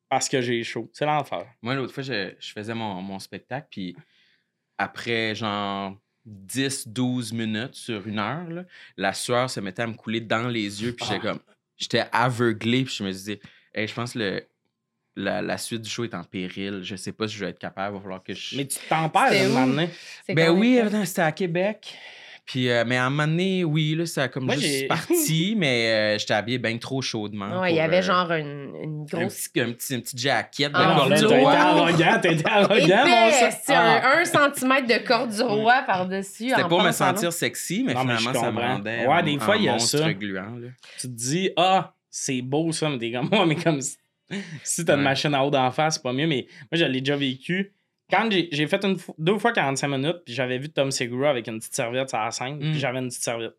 parce 0.08 0.28
que 0.28 0.40
j'ai 0.40 0.64
chaud. 0.64 0.90
C'est 0.93 1.04
l'enfer. 1.06 1.44
Moi, 1.62 1.75
l'autre 1.76 1.93
fois, 1.94 2.02
je, 2.02 2.32
je 2.40 2.52
faisais 2.52 2.75
mon, 2.75 2.94
mon 3.02 3.19
spectacle, 3.20 3.69
puis 3.70 3.94
après, 4.78 5.34
genre, 5.34 5.94
10-12 6.48 7.34
minutes 7.34 7.75
sur 7.75 8.06
une 8.06 8.19
heure, 8.19 8.48
là, 8.48 8.64
la 8.96 9.12
sueur 9.12 9.48
se 9.50 9.60
mettait 9.60 9.82
à 9.82 9.86
me 9.86 9.94
couler 9.94 10.20
dans 10.20 10.48
les 10.48 10.82
yeux, 10.82 10.92
puis 10.92 11.04
j'étais 11.06 11.20
Ah. 11.28 11.30
comme... 11.32 11.40
J'étais 11.76 12.04
aveuglé, 12.10 12.84
puis 12.84 12.94
je 12.98 13.04
me 13.04 13.12
disais, 13.12 13.40
hey, 13.72 13.86
je 13.86 13.94
pense 13.94 14.14
que 14.14 14.19
le, 14.19 14.42
la, 15.14 15.40
la 15.42 15.56
suite 15.58 15.82
du 15.82 15.88
show 15.88 16.02
est 16.04 16.14
en 16.14 16.25
péril. 16.25 16.80
Je 16.82 16.96
sais 16.96 17.12
pas 17.12 17.28
si 17.28 17.34
je 17.36 17.44
vais 17.44 17.50
être 17.50 17.58
capable, 17.60 17.94
il 17.94 17.98
va 17.98 18.02
falloir 18.02 18.22
que 18.25 18.34
je... 18.34 18.56
Mais 18.56 18.66
tu 18.66 18.78
t'en 18.88 19.08
perds 19.08 19.30
un 19.32 19.48
moment 19.48 19.66
donné. 19.69 19.88
Ben 20.28 20.50
oui, 20.50 20.80
c'était 21.04 21.22
à 21.22 21.30
Québec. 21.32 21.96
Puis, 22.49 22.71
euh, 22.71 22.83
mais 22.87 22.97
à 22.97 23.05
un 23.05 23.11
moment 23.11 23.27
donné, 23.29 23.62
oui, 23.62 23.95
là, 23.95 24.06
ça 24.06 24.23
a 24.23 24.29
comme 24.29 24.47
Moi, 24.47 24.56
juste 24.56 24.89
parti, 24.89 25.55
mais 25.55 26.15
euh, 26.15 26.19
j'étais 26.19 26.33
habillé 26.33 26.56
bien 26.56 26.79
trop 26.79 27.03
chaudement. 27.03 27.61
Ouais, 27.61 27.73
il 27.75 27.77
y 27.77 27.81
avait 27.81 27.99
euh, 27.99 28.02
genre 28.02 28.33
une, 28.33 28.75
une 28.83 29.07
un 29.12 29.19
grosse. 29.21 29.49
petit, 29.49 29.61
un 29.61 29.73
petit, 29.73 29.95
une 29.95 30.00
petite 30.00 30.19
jaquette 30.19 30.73
de 30.73 30.78
Ah, 30.78 30.95
corde 30.97 31.14
du 31.19 31.26
roi. 31.26 31.52
arrogant, 31.52 32.19
t'as 32.23 32.33
été 32.33 32.47
arrogant, 32.49 33.07
mon 33.07 33.31
c'est 33.31 33.75
Ah. 33.75 34.14
un, 34.17 34.21
un 34.23 34.25
centimètre 34.25 34.87
de 34.88 35.07
corde 35.07 35.31
du 35.31 35.43
roi 35.43 35.83
par-dessus. 35.87 36.49
C'était 36.49 36.62
pour 36.69 36.83
me 36.83 36.90
sentir 36.90 37.35
sexy, 37.35 37.85
mais 37.87 37.93
Non, 37.93 38.00
finalement, 38.00 38.33
ça 38.33 38.50
me 38.50 38.61
rendait 38.61 39.07
Ouais, 39.07 39.12
un- 39.14 39.23
des 39.23 39.38
fois, 39.38 39.55
un 39.55 39.59
il 39.59 39.64
y 39.64 39.69
a 39.69 39.78
ça. 39.78 40.11
gluant. 40.14 40.57
là. 40.59 40.69
Tu 40.99 41.07
te 41.07 41.12
dis, 41.12 41.50
ah, 41.59 41.95
c'est 42.11 42.40
beau 42.40 42.73
ça, 42.73 42.88
mais 42.88 42.97
t'es 42.97 43.12
comme 43.12 43.28
moi, 43.31 43.45
mais 43.45 43.57
comme 43.57 43.81
si, 43.83 44.85
t'as 44.87 44.95
une 44.95 45.00
Ouais. 45.00 45.05
machine 45.05 45.35
à 45.35 45.45
eau 45.45 45.50
d'en 45.50 45.71
face, 45.71 45.97
c'est 45.97 46.02
pas 46.02 46.14
mieux. 46.14 46.26
Mais 46.26 46.47
moi, 46.73 46.78
je 46.81 46.85
l'ai 46.87 47.00
déjà 47.02 47.17
vécu. 47.17 47.75
Quand 48.11 48.29
j'ai 48.31 48.67
fait 48.67 48.85
une 48.85 48.97
deux 49.19 49.38
fois 49.38 49.53
45 49.53 49.88
minutes, 49.88 50.17
puis 50.25 50.35
j'avais 50.35 50.59
vu 50.59 50.71
Tom 50.71 50.91
Segura 50.91 51.31
avec 51.31 51.47
une 51.47 51.59
petite 51.59 51.75
serviette 51.75 52.09
sur 52.09 52.19
la 52.19 52.31
scène, 52.31 52.57
Mm. 52.57 52.71
puis 52.71 52.79
j'avais 52.79 52.99
une 53.00 53.09
petite 53.09 53.23
serviette. 53.23 53.55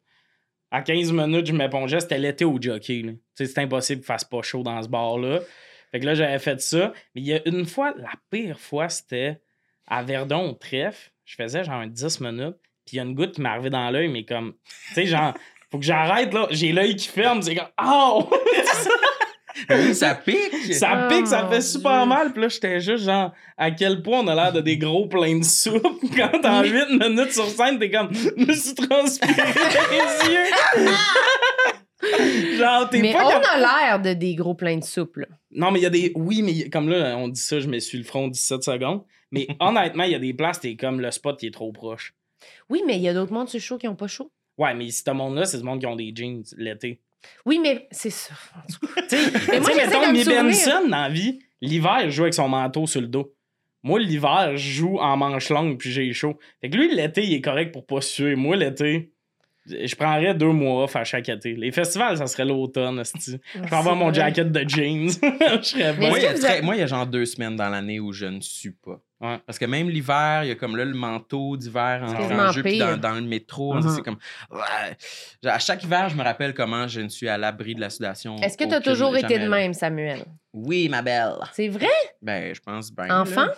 À 0.72 0.82
15 0.82 1.12
minutes, 1.12 1.48
je 1.48 1.53
m'épongeais, 1.53 2.00
c'était 2.00 2.18
l'été 2.20 2.46
au 2.46 2.58
jockey. 2.62 3.03
C'est 3.36 3.58
impossible 3.58 4.01
qu'il 4.01 4.08
fasse 4.08 4.24
pas 4.24 4.41
chaud 4.41 4.62
dans 4.63 4.82
ce 4.82 4.88
bar-là. 4.88 5.39
Fait 5.91 6.00
que 6.00 6.06
là, 6.06 6.13
j'avais 6.13 6.38
fait 6.39 6.62
ça. 6.62 6.94
Mais 7.15 7.22
il 7.22 7.27
y 7.27 7.34
a 7.34 7.41
une 7.48 7.65
fois, 7.65 7.94
la 7.98 8.12
pire 8.29 8.60
fois, 8.60 8.88
c'était 8.89 9.39
à 9.88 10.03
Verdon, 10.03 10.50
au 10.50 10.53
trèfle. 10.53 11.12
Je 11.25 11.36
faisais 11.36 11.63
genre 11.63 11.75
un 11.75 11.88
10 11.88 12.22
minutes, 12.22 12.58
puis 12.86 12.94
il 12.94 12.98
y 12.98 13.00
a 13.00 13.03
une 13.03 13.15
goutte 13.15 13.34
qui 13.36 13.41
m'est 13.41 13.50
arrivée 13.50 13.70
dans 13.72 13.89
l'œil, 13.89 14.08
mais 14.10 14.25
comme, 14.25 14.53
tu 14.89 14.94
sais, 14.94 15.06
genre, 15.08 15.34
faut 15.72 15.79
que 15.79 15.86
j'arrête, 15.86 16.32
là. 16.34 16.48
J'ai 16.51 16.72
l'œil 16.72 16.96
qui 16.96 17.08
ferme, 17.08 17.41
c'est 17.41 17.56
comme, 17.56 17.68
oh! 17.84 18.29
Oui, 19.69 19.95
ça 19.95 20.15
pique! 20.15 20.73
Ça 20.73 21.07
Oh 21.07 21.13
pique, 21.13 21.27
ça 21.27 21.47
fait 21.47 21.61
super 21.61 22.05
mal. 22.05 22.31
Puis 22.33 22.41
là, 22.41 22.47
j'étais 22.49 22.79
juste 22.79 23.05
genre, 23.05 23.33
à 23.57 23.71
quel 23.71 24.01
point 24.01 24.19
on 24.19 24.27
a 24.27 24.35
l'air 24.35 24.53
de 24.53 24.61
des 24.61 24.77
gros 24.77 25.07
pleins 25.07 25.39
de 25.39 25.43
soupe. 25.43 25.81
Quand 26.15 26.45
en 26.45 26.63
8 26.63 26.99
minutes 26.99 27.33
sur 27.33 27.47
scène, 27.47 27.79
t'es 27.79 27.91
comme, 27.91 28.09
je 28.13 28.45
me 28.45 28.53
suis 28.53 28.75
transpiré 28.75 29.33
les 29.91 30.33
yeux. 30.33 30.45
genre, 32.57 32.89
t'es 32.89 33.01
Mais 33.01 33.13
pas 33.13 33.25
on 33.25 33.41
a 33.41 33.57
l'air 33.57 34.01
de 34.01 34.13
des 34.13 34.35
gros 34.35 34.53
pleins 34.53 34.77
de 34.77 34.83
soupe, 34.83 35.17
là. 35.17 35.27
Non, 35.51 35.71
mais 35.71 35.79
il 35.79 35.83
y 35.83 35.87
a 35.87 35.89
des. 35.89 36.11
Oui, 36.15 36.41
mais 36.41 36.69
comme 36.69 36.89
là, 36.89 37.15
on 37.17 37.27
dit 37.27 37.41
ça, 37.41 37.59
je 37.59 37.67
me 37.67 37.79
suis 37.79 37.97
le 37.97 38.03
front 38.03 38.27
17 38.27 38.63
secondes. 38.63 39.03
Mais 39.31 39.47
honnêtement, 39.59 40.03
il 40.03 40.11
y 40.11 40.15
a 40.15 40.19
des 40.19 40.33
places, 40.33 40.59
t'es 40.59 40.75
comme 40.75 41.01
le 41.01 41.11
spot 41.11 41.39
qui 41.39 41.47
est 41.47 41.53
trop 41.53 41.71
proche. 41.71 42.13
Oui, 42.69 42.81
mais 42.85 42.95
il 42.95 43.01
y 43.01 43.09
a 43.09 43.13
d'autres 43.13 43.33
mondes 43.33 43.49
sur 43.49 43.57
le 43.57 43.61
show 43.61 43.77
qui 43.77 43.87
n'ont 43.87 43.95
pas 43.95 44.07
chaud. 44.07 44.31
Ouais, 44.57 44.73
mais 44.73 44.89
ce 44.91 45.09
monde-là, 45.11 45.45
c'est 45.45 45.57
du 45.57 45.63
monde 45.63 45.79
qui 45.79 45.85
ont 45.85 45.95
des 45.95 46.11
jeans 46.15 46.43
l'été. 46.57 46.99
Oui, 47.45 47.59
mais 47.59 47.88
c'est 47.91 48.09
ça. 48.09 48.33
Tu 49.09 49.17
sais, 49.17 49.31
Mais 49.49 49.59
moi, 49.59 49.69
tu 49.71 49.75
sais, 49.75 49.85
j'essaie 49.85 49.99
mettons, 49.99 50.01
de 50.01 50.07
me 50.07 50.13
Mi 50.13 50.23
souvenir. 50.23 50.43
Benson, 50.43 50.89
dans 50.89 51.01
la 51.01 51.09
vie, 51.09 51.39
l'hiver, 51.61 51.99
il 52.03 52.11
joue 52.11 52.23
avec 52.23 52.33
son 52.33 52.47
manteau 52.47 52.88
sur 52.88 53.01
le 53.01 53.07
dos. 53.07 53.33
Moi, 53.83 53.99
l'hiver, 53.99 54.57
je 54.57 54.71
joue 54.71 54.97
en 54.97 55.15
manche 55.15 55.49
longue 55.49 55.77
puis 55.77 55.91
j'ai 55.91 56.11
chaud. 56.13 56.38
Fait 56.61 56.69
que 56.69 56.77
lui, 56.77 56.93
l'été, 56.93 57.23
il 57.23 57.33
est 57.33 57.41
correct 57.41 57.71
pour 57.71 57.85
pas 57.85 58.01
suer. 58.01 58.35
Moi, 58.35 58.57
l'été, 58.57 59.13
je 59.65 59.95
prendrais 59.95 60.33
deux 60.33 60.51
mois 60.51 60.83
off 60.83 60.95
à 60.95 61.03
chaque 61.03 61.29
été. 61.29 61.55
Les 61.55 61.71
festivals, 61.71 62.17
ça 62.17 62.27
serait 62.27 62.45
l'automne. 62.45 63.01
Je 63.15 63.38
peux 63.61 63.75
avoir 63.75 63.95
mon 63.95 64.11
jacket 64.11 64.51
de 64.51 64.67
jeans. 64.67 65.09
je 65.11 65.61
serais 65.61 65.93
bon. 65.93 66.09
Moi, 66.63 66.75
il 66.75 66.79
y 66.79 66.83
a 66.83 66.88
genre 66.88 67.07
deux 67.07 67.25
semaines 67.25 67.55
dans 67.55 67.69
l'année 67.69 67.99
où 67.99 68.11
je 68.11 68.25
ne 68.25 68.41
suis 68.41 68.71
pas. 68.71 69.01
Ouais. 69.21 69.38
Parce 69.45 69.59
que 69.59 69.65
même 69.65 69.89
l'hiver, 69.89 70.43
il 70.45 70.47
y 70.47 70.51
a 70.51 70.55
comme 70.55 70.77
là 70.77 70.85
le 70.85 70.93
manteau 70.93 71.57
d'hiver 71.57 72.01
en 72.03 72.51
jeu, 72.51 72.63
puis 72.63 72.79
dans, 72.79 72.95
dans 72.97 73.15
le 73.15 73.21
métro, 73.21 73.73
Mhm. 73.73 73.89
c'est 73.95 74.01
comme. 74.01 74.17
Ouais. 74.49 75.49
À 75.49 75.59
chaque 75.59 75.83
hiver, 75.83 76.07
je 76.09 76.15
me 76.15 76.23
rappelle 76.23 76.53
comment 76.53 76.88
je 76.88 77.01
ne 77.01 77.09
suis 77.09 77.27
à 77.27 77.38
l'abri 77.38 77.75
de 77.75 77.81
la 77.81 77.89
sudation. 77.89 78.38
Est-ce 78.38 78.57
que 78.57 78.63
tu 78.63 78.73
as 78.73 78.79
toujours 78.81 79.15
été 79.17 79.38
de 79.39 79.47
même, 79.49 79.73
Samuel? 79.73 80.23
Oui, 80.53 80.88
ma 80.89 81.01
belle. 81.01 81.33
C'est 81.53 81.67
vrai? 81.67 81.88
Ben, 82.21 82.55
je 82.55 82.61
pense 82.61 82.91
bien. 82.93 83.21
Enfant? 83.21 83.45
là. 83.45 83.53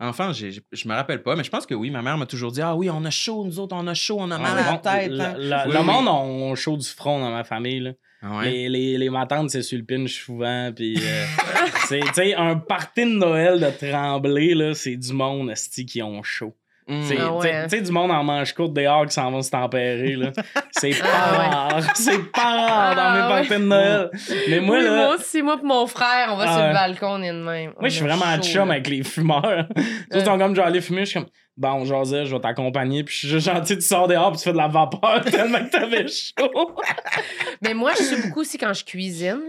Enfant, 0.00 0.32
j'ai- 0.32 0.50
je 0.72 0.88
me 0.88 0.94
rappelle 0.94 1.22
pas, 1.22 1.36
mais 1.36 1.44
je 1.44 1.50
pense 1.50 1.64
que 1.66 1.74
oui. 1.74 1.90
Ma 1.90 2.02
mère 2.02 2.16
m'a 2.18 2.26
toujours 2.26 2.50
dit 2.50 2.60
Ah 2.62 2.74
oui, 2.74 2.88
on 2.90 3.04
a 3.04 3.10
chaud, 3.10 3.44
nous 3.44 3.60
autres, 3.60 3.76
on 3.76 3.86
a 3.86 3.94
chaud, 3.94 4.16
on 4.20 4.30
a 4.32 4.38
mal 4.38 4.58
à 4.58 4.62
la 4.62 4.72
Ah, 4.72 4.78
tête. 4.78 5.10
le- 5.12 5.20
hein. 5.52 5.64
Oui, 5.68 5.84
monde 5.84 6.08
ont 6.08 6.54
chaud 6.56 6.76
du 6.76 6.88
front 6.88 7.20
dans 7.20 7.30
ma 7.30 7.44
famille. 7.44 7.80
Là. 7.80 7.90
Ouais? 8.22 8.50
Les, 8.50 8.68
les, 8.68 8.98
les 8.98 9.10
matantes, 9.10 9.50
c'est 9.50 9.62
sur 9.62 9.78
le 9.78 9.84
pinch 9.84 10.24
souvent. 10.24 10.70
Puis, 10.74 10.96
euh, 10.96 11.24
c'est, 11.88 12.00
tu 12.00 12.12
sais, 12.14 12.34
un 12.34 12.56
party 12.56 13.02
de 13.04 13.18
Noël 13.18 13.58
de 13.60 13.88
Tremblay, 13.90 14.54
là, 14.54 14.74
c'est 14.74 14.96
du 14.96 15.12
monde, 15.12 15.52
qui 15.88 16.02
ont 16.02 16.22
chaud. 16.22 16.54
Mm. 16.88 17.02
C'est- 17.04 17.16
Ah 17.20 17.26
tu 17.28 17.46
ouais, 17.46 17.68
sais- 17.68 17.80
du 17.80 17.92
monde 17.92 18.10
en 18.10 18.24
manche 18.24 18.52
courte 18.54 18.72
dehors 18.72 19.06
qui 19.06 19.12
s'en 19.12 19.30
vont 19.30 19.40
se 19.42 19.50
tempérer. 19.50 20.16
là. 20.16 20.32
C'est 20.72 20.90
pas 20.90 21.06
Ah 21.12 21.30
ouais. 21.32 21.46
rare. 21.78 21.90
C'est 21.96 22.32
pas 22.32 22.42
rare 22.42 22.96
dans 22.96 23.12
mes 23.12 23.20
Ah 23.20 23.28
parties 23.28 23.48
de 23.62 23.66
Noël. 23.68 24.10
Mais 24.48 24.60
moi, 24.60 24.78
oui, 24.78 24.84
là, 24.84 24.96
moi 24.96 25.14
aussi, 25.16 25.42
moi 25.42 25.58
et 25.62 25.64
mon 25.66 25.86
frère, 25.86 26.30
on 26.32 26.36
va 26.36 26.46
sur 26.52 26.66
le 26.66 26.72
balcon, 26.72 27.06
on 27.18 27.22
est 27.22 27.32
de 27.32 27.42
même. 27.44 27.72
moi, 27.78 27.88
je 27.88 27.94
suis 27.94 28.04
vraiment 28.04 28.34
chaud, 28.36 28.42
chum 28.42 28.70
avec 28.70 28.88
les 28.88 29.04
fumeurs. 29.04 29.68
Ils 30.12 30.24
sont 30.24 30.36
comme, 30.38 30.56
je 30.56 30.60
vais 30.60 30.66
aller 30.66 30.80
fumer. 30.80 31.04
Je 31.04 31.10
suis 31.10 31.20
comme, 31.20 31.28
bon, 31.56 31.84
José, 31.84 32.26
je 32.26 32.34
vais 32.34 32.40
t'accompagner. 32.40 33.04
Puis 33.04 33.14
je 33.14 33.18
suis 33.20 33.28
juste 33.28 33.46
gentil, 33.46 33.74
tu 33.76 33.82
sors 33.82 34.08
dehors 34.08 34.30
puis 34.32 34.38
tu 34.38 34.44
fais 34.44 34.52
de 34.52 34.56
la 34.58 34.68
vapeur 34.68 35.22
tellement 35.30 35.64
que 35.64 35.70
t'avais 35.70 36.06
chaud. 36.08 36.76
Mais 37.62 37.74
moi, 37.74 37.92
je 37.98 38.02
suis 38.02 38.22
beaucoup 38.22 38.40
aussi 38.40 38.58
quand 38.58 38.72
je 38.72 38.84
cuisine. 38.84 39.42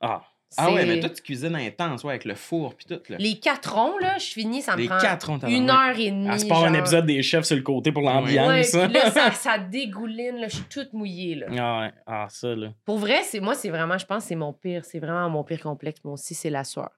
Ah, 0.00 0.22
Ah 0.58 0.70
ouais, 0.72 0.84
mais 0.86 1.00
toi, 1.00 1.08
tu 1.10 1.22
cuisines 1.22 1.56
intense, 1.56 2.04
ouais, 2.04 2.10
avec 2.12 2.24
le 2.24 2.34
four 2.34 2.74
puis 2.74 2.86
tout. 2.86 3.00
Là. 3.08 3.16
Les 3.18 3.38
quatre 3.38 3.74
ronds, 3.74 3.98
là, 3.98 4.16
je 4.18 4.26
finis, 4.26 4.62
ça 4.62 4.76
me 4.76 4.82
Les 4.82 4.88
prend 4.88 4.98
quatre 4.98 5.26
ronds, 5.28 5.38
une 5.48 5.68
heure 5.70 5.98
et 5.98 6.10
demie. 6.10 6.28
elle 6.30 6.40
se 6.40 6.46
part 6.46 6.64
un 6.64 6.74
épisode 6.74 7.04
des 7.06 7.22
chefs 7.22 7.44
sur 7.46 7.56
le 7.56 7.62
côté 7.62 7.92
pour 7.92 8.02
l'ambiance. 8.02 8.70
puis 8.70 8.92
là, 8.92 9.10
ça, 9.10 9.30
ça 9.32 9.58
dégouline, 9.58 10.36
là, 10.36 10.48
je 10.48 10.56
suis 10.56 10.64
toute 10.64 10.92
mouillée, 10.92 11.34
là. 11.34 11.46
ah, 11.58 11.80
ouais. 11.80 11.92
ah, 12.06 12.26
ça, 12.30 12.54
là. 12.54 12.68
Pour 12.84 12.98
vrai, 12.98 13.22
c'est 13.24 13.40
moi, 13.40 13.54
c'est 13.54 13.70
vraiment, 13.70 13.98
je 13.98 14.06
pense, 14.06 14.22
que 14.22 14.28
c'est 14.28 14.36
mon 14.36 14.52
pire, 14.52 14.84
c'est 14.84 14.98
vraiment 15.00 15.28
mon 15.30 15.42
pire 15.44 15.60
complexe. 15.60 16.00
Moi 16.04 16.14
aussi, 16.14 16.34
c'est 16.34 16.50
la 16.50 16.62
sueur. 16.64 16.90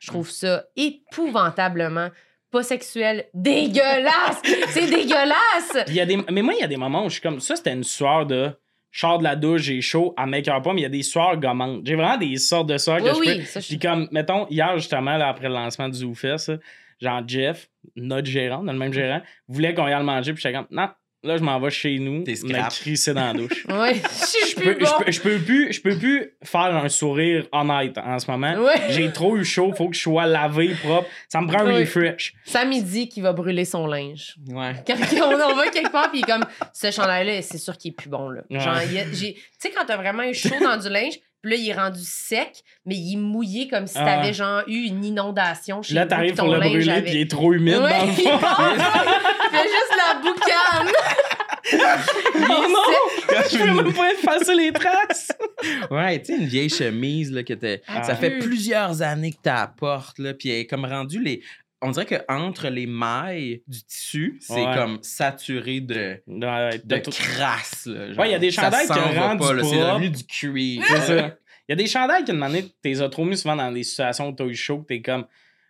Je 0.00 0.06
trouve 0.06 0.30
ça 0.30 0.64
épouvantablement 0.76 2.08
pas 2.50 2.62
sexuel, 2.62 3.26
dégueulasse. 3.34 4.40
c'est 4.68 4.86
dégueulasse. 4.88 5.76
Il 5.88 5.94
y 5.94 6.00
a 6.00 6.06
des... 6.06 6.18
Mais 6.30 6.42
moi, 6.42 6.54
il 6.54 6.60
y 6.60 6.64
a 6.64 6.68
des 6.68 6.76
moments 6.76 7.04
où 7.04 7.08
je 7.08 7.14
suis 7.14 7.22
comme, 7.22 7.40
ça, 7.40 7.56
c'était 7.56 7.72
une 7.72 7.84
sueur 7.84 8.26
de. 8.26 8.50
Je 8.90 9.00
sors 9.00 9.18
de 9.18 9.24
la 9.24 9.36
douche, 9.36 9.62
j'ai 9.62 9.82
chaud, 9.82 10.14
à 10.16 10.24
make 10.26 10.46
pas, 10.46 10.60
mais 10.72 10.80
il 10.80 10.82
y 10.82 10.86
a 10.86 10.88
des 10.88 11.02
sueurs 11.02 11.36
gommantes. 11.36 11.82
J'ai 11.84 11.94
vraiment 11.94 12.16
des 12.16 12.36
sortes 12.38 12.68
de 12.68 12.74
Oui, 12.74 13.04
que 13.04 13.14
je 13.14 13.18
oui, 13.20 13.38
peux. 13.40 13.44
ça, 13.44 13.60
je- 13.60 13.66
Puis 13.68 13.78
comme, 13.78 14.08
mettons, 14.12 14.46
hier, 14.48 14.76
justement, 14.78 15.16
là, 15.18 15.28
après 15.28 15.48
le 15.48 15.54
lancement 15.54 15.90
du 15.90 15.98
ZooFest, 15.98 16.52
genre 16.98 17.22
Jeff, 17.26 17.68
notre 17.96 18.26
gérant, 18.26 18.62
le 18.62 18.72
même 18.72 18.92
gérant, 18.94 19.20
voulait 19.46 19.74
qu'on 19.74 19.86
y 19.86 19.92
aille 19.92 19.98
le 20.00 20.04
manger, 20.06 20.32
puis 20.32 20.42
j'étais 20.42 20.54
comme, 20.56 20.66
non, 20.70 20.88
là, 21.22 21.36
je 21.36 21.42
m'en 21.42 21.58
vais 21.60 21.70
chez 21.70 21.98
nous, 21.98 22.22
T'es 22.24 22.32
me 22.44 22.70
crisser 22.70 23.12
dans 23.14 23.26
la 23.26 23.32
douche. 23.32 23.66
Ouais, 23.68 23.94
je 23.94 24.26
suis 24.26 24.50
Je 24.50 24.54
plus 24.56 24.74
peux, 24.76 24.84
bon. 24.84 24.90
je, 24.98 25.04
peux, 25.04 25.10
je 25.12 25.20
peux 25.20 25.38
plus, 25.38 25.72
je 25.72 25.80
peux 25.80 25.96
plus 25.98 26.32
faire 26.44 26.74
un 26.76 26.88
sourire 26.88 27.46
honnête 27.52 27.96
en 27.98 28.18
ce 28.18 28.30
moment. 28.30 28.54
Ouais. 28.54 28.80
J'ai 28.90 29.12
trop 29.12 29.36
eu 29.36 29.44
chaud, 29.44 29.72
faut 29.76 29.88
que 29.88 29.96
je 29.96 30.00
sois 30.02 30.26
lavé, 30.26 30.74
propre. 30.82 31.08
Ça 31.28 31.40
me 31.40 31.48
prend 31.48 31.60
un 31.60 31.66
Ouais. 31.66 31.80
refresh. 31.80 32.34
Sammy 32.44 32.82
dit 32.82 33.08
qu'il 33.08 33.22
va 33.22 33.32
brûler 33.32 33.64
son 33.64 33.86
linge. 33.86 34.36
Ouais. 34.48 34.72
Quand 34.86 34.94
on, 35.12 35.52
on 35.52 35.54
va 35.54 35.68
quelque 35.68 35.90
part, 35.92 36.10
puis 36.10 36.20
il 36.20 36.22
est 36.22 36.32
comme, 36.32 36.44
ce 36.72 36.90
chandail-là, 36.90 37.42
c'est 37.42 37.58
sûr 37.58 37.76
qu'il 37.76 37.90
est 37.92 37.94
plus 37.94 38.08
bon, 38.08 38.28
là. 38.30 38.42
Ouais. 38.50 38.60
Genre, 38.60 38.78
tu 39.12 39.34
sais, 39.58 39.70
quand 39.74 39.84
t'as 39.86 39.96
vraiment 39.96 40.22
eu 40.22 40.34
chaud 40.34 40.54
dans 40.60 40.76
du 40.76 40.88
linge, 40.88 41.18
puis 41.42 41.52
là, 41.52 41.56
il 41.58 41.68
est 41.70 41.74
rendu 41.74 42.00
sec, 42.02 42.62
mais 42.86 42.96
il 42.96 43.14
est 43.14 43.16
mouillé 43.20 43.68
comme 43.68 43.86
si 43.86 43.96
Ah. 43.98 44.04
t'avais, 44.04 44.32
genre, 44.32 44.62
eu 44.66 44.76
une 44.86 45.04
inondation 45.04 45.82
chez 45.82 45.94
Là, 45.94 46.06
t'arrives 46.06 46.34
pour 46.34 46.48
le 46.48 46.58
linge 46.58 46.70
brûler, 46.86 47.02
puis 47.02 47.12
il 47.12 47.20
est 47.20 47.30
trop 47.30 47.52
humide 47.52 47.76
Ouais, 47.78 47.98
dans 47.98 48.04
le 48.06 48.10
il 48.18 48.22
fond. 48.24 48.38
part, 48.38 48.72
il 48.74 49.56
fait 49.56 49.68
juste 49.68 49.94
la 49.96 50.20
boucane. 50.20 50.92
Oh 51.70 52.66
non! 52.66 53.42
Je 53.50 53.58
peux 53.58 53.82
même 53.82 53.92
pas 53.92 54.12
effacer 54.12 54.54
les 54.54 54.72
traces! 54.72 55.28
Ouais, 55.90 56.18
tu 56.20 56.26
sais, 56.32 56.40
une 56.40 56.46
vieille 56.46 56.70
chemise 56.70 57.30
là, 57.32 57.42
que 57.42 57.52
t'es- 57.52 57.82
Ah, 57.88 58.02
ça 58.04 58.14
fait 58.14 58.38
plusieurs 58.38 59.02
années 59.02 59.32
que 59.32 59.42
tu 59.42 59.48
apportes, 59.50 60.18
là, 60.18 60.32
puis 60.32 60.48
elle 60.50 60.60
est 60.60 60.66
comme 60.66 60.84
rendu 60.84 61.20
les. 61.22 61.42
On 61.80 61.90
dirait 61.92 62.06
que 62.06 62.16
entre 62.28 62.68
les 62.68 62.86
mailles 62.86 63.62
du 63.68 63.82
tissu, 63.84 64.38
c'est 64.40 64.54
Ouais. 64.66 64.74
comme 64.74 64.98
saturé 65.02 65.80
de, 65.80 66.20
Ouais, 66.26 66.78
de 66.82 66.96
de 66.96 67.00
tout- 67.00 67.10
crasse. 67.12 67.86
Là, 67.86 68.08
genre. 68.08 68.18
Ouais, 68.18 68.28
il 68.28 68.32
y 68.32 68.34
a 68.34 68.38
des 68.40 68.50
chandails 68.50 68.86
qui 68.86 68.92
rendent 68.92 69.38
pas, 69.38 69.48
C'est 69.62 69.78
devenu 69.78 70.10
du 70.10 70.24
cuir. 70.26 70.82
C'est 70.88 71.00
ça. 71.00 71.36
Il 71.68 71.70
y 71.70 71.72
a 71.72 71.76
des 71.76 71.86
chandails 71.86 72.24
tu 72.24 72.32
les 72.84 73.02
as 73.02 73.08
trop 73.08 73.24
mis 73.24 73.36
souvent 73.36 73.54
dans 73.56 73.70
des 73.70 73.82
situations 73.84 74.28
où 74.28 74.32
t'as 74.32 74.44
eu 74.46 74.54
chaud, 74.54 74.78
que 74.78 74.86
t'es 74.86 75.02
comme. 75.02 75.26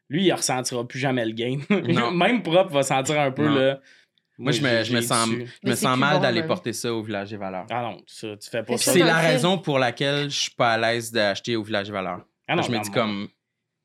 Lui, 0.08 0.24
il 0.24 0.32
ressentira 0.32 0.86
plus 0.88 0.98
jamais 0.98 1.26
le 1.26 1.32
gain. 1.32 1.58
Non. 1.88 2.10
Même 2.12 2.42
propre 2.42 2.72
va 2.72 2.82
sentir 2.82 3.20
un 3.20 3.30
peu 3.30 3.46
Non. 3.46 3.54
le. 3.54 3.76
Moi, 4.38 4.52
je 4.52 4.62
me, 4.62 4.84
je 4.84 4.94
me 4.94 5.00
sens, 5.02 5.28
je 5.64 5.68
me 5.68 5.74
sens 5.74 5.98
mal 5.98 6.14
bon, 6.14 6.22
d'aller 6.22 6.38
même. 6.40 6.46
porter 6.48 6.72
ça 6.72 6.94
au 6.94 7.02
village 7.02 7.30
des 7.30 7.36
valeurs. 7.36 7.66
Ah 7.70 7.82
non, 7.82 8.00
ça, 8.06 8.28
tu 8.36 8.48
fais 8.48 8.62
pas 8.62 8.76
ça. 8.78 8.92
C'est 8.92 9.00
la 9.00 9.18
raison 9.18 9.58
pour 9.58 9.80
laquelle 9.80 10.30
je 10.30 10.38
suis 10.38 10.50
pas 10.52 10.74
à 10.74 10.78
l'aise 10.78 11.10
d'acheter 11.10 11.56
au 11.56 11.64
village 11.64 11.86
des 11.88 11.92
valeurs. 11.92 12.20
Ah 12.46 12.54
non, 12.54 12.62
je 12.62 12.70
me 12.70 12.78
dis 12.78 12.90
comme, 12.92 13.28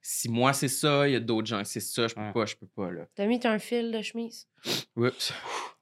si 0.05 0.29
moi 0.29 0.51
c'est 0.53 0.67
ça, 0.67 1.07
il 1.07 1.13
y 1.13 1.15
a 1.15 1.19
d'autres 1.21 1.47
gens 1.47 1.61
que 1.63 1.67
c'est 1.67 1.79
ça, 1.79 2.07
je 2.07 2.13
peux 2.13 2.21
Ouais. 2.21 2.33
pas, 2.33 2.45
je 2.45 2.55
peux 2.55 2.67
pas, 2.75 2.91
là. 2.91 3.03
T'as 3.15 3.25
mis 3.25 3.39
un 3.45 3.57
fil 3.57 3.91
de 3.91 4.01
chemise? 4.01 4.47
Oups, 4.97 5.33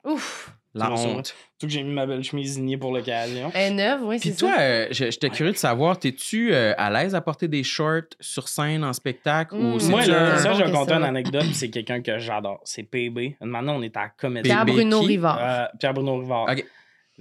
Ouf! 0.05 0.51
la 0.73 0.91
honte. 0.91 1.27
Surtout 1.27 1.35
que 1.63 1.69
j'ai 1.69 1.83
mis 1.83 1.91
ma 1.93 2.05
belle 2.05 2.23
chemise 2.23 2.53
signée 2.53 2.77
pour 2.77 2.93
l'occasion. 2.93 3.51
Elle 3.53 3.73
est 3.73 3.75
neuve, 3.75 4.01
oui, 4.03 4.19
c'est 4.19 4.29
Puis 4.29 4.39
ça. 4.39 4.45
toi, 4.47 4.55
euh, 4.59 4.87
je- 4.91 5.11
j'étais 5.11 5.29
curieux 5.29 5.51
de 5.51 5.57
savoir, 5.57 5.99
t'es-tu 5.99 6.53
euh, 6.53 6.73
à 6.77 6.89
l'aise 6.91 7.13
à 7.15 7.21
porter 7.21 7.47
des 7.47 7.63
shorts 7.63 8.03
sur 8.19 8.47
scène 8.47 8.83
en 8.83 8.93
spectacle 8.93 9.55
ou 9.55 9.79
c'est 9.79 9.89
Moi, 9.89 10.03
C'est 10.03 10.11
là, 10.11 10.33
un 10.35 10.37
ça, 10.37 10.53
je 10.53 10.63
vais 10.63 10.71
compter 10.71 10.93
une 10.93 11.03
anecdote, 11.03 11.43
puis 11.43 11.53
c'est 11.55 11.69
quelqu'un 11.69 12.01
que 12.01 12.17
j'adore. 12.19 12.61
C'est 12.63 12.83
PB. 12.83 13.35
Maintenant, 13.41 13.75
on 13.77 13.81
est 13.81 13.97
à 13.97 14.09
comédie. 14.09 14.47
Pierre 14.49 14.65
Bruno 14.65 15.01
qui? 15.01 15.07
Rivard. 15.07 15.39
Euh, 15.41 15.65
Pierre 15.79 15.93
Bruno 15.93 16.19
Rivard. 16.19 16.47
Ok. 16.49 16.65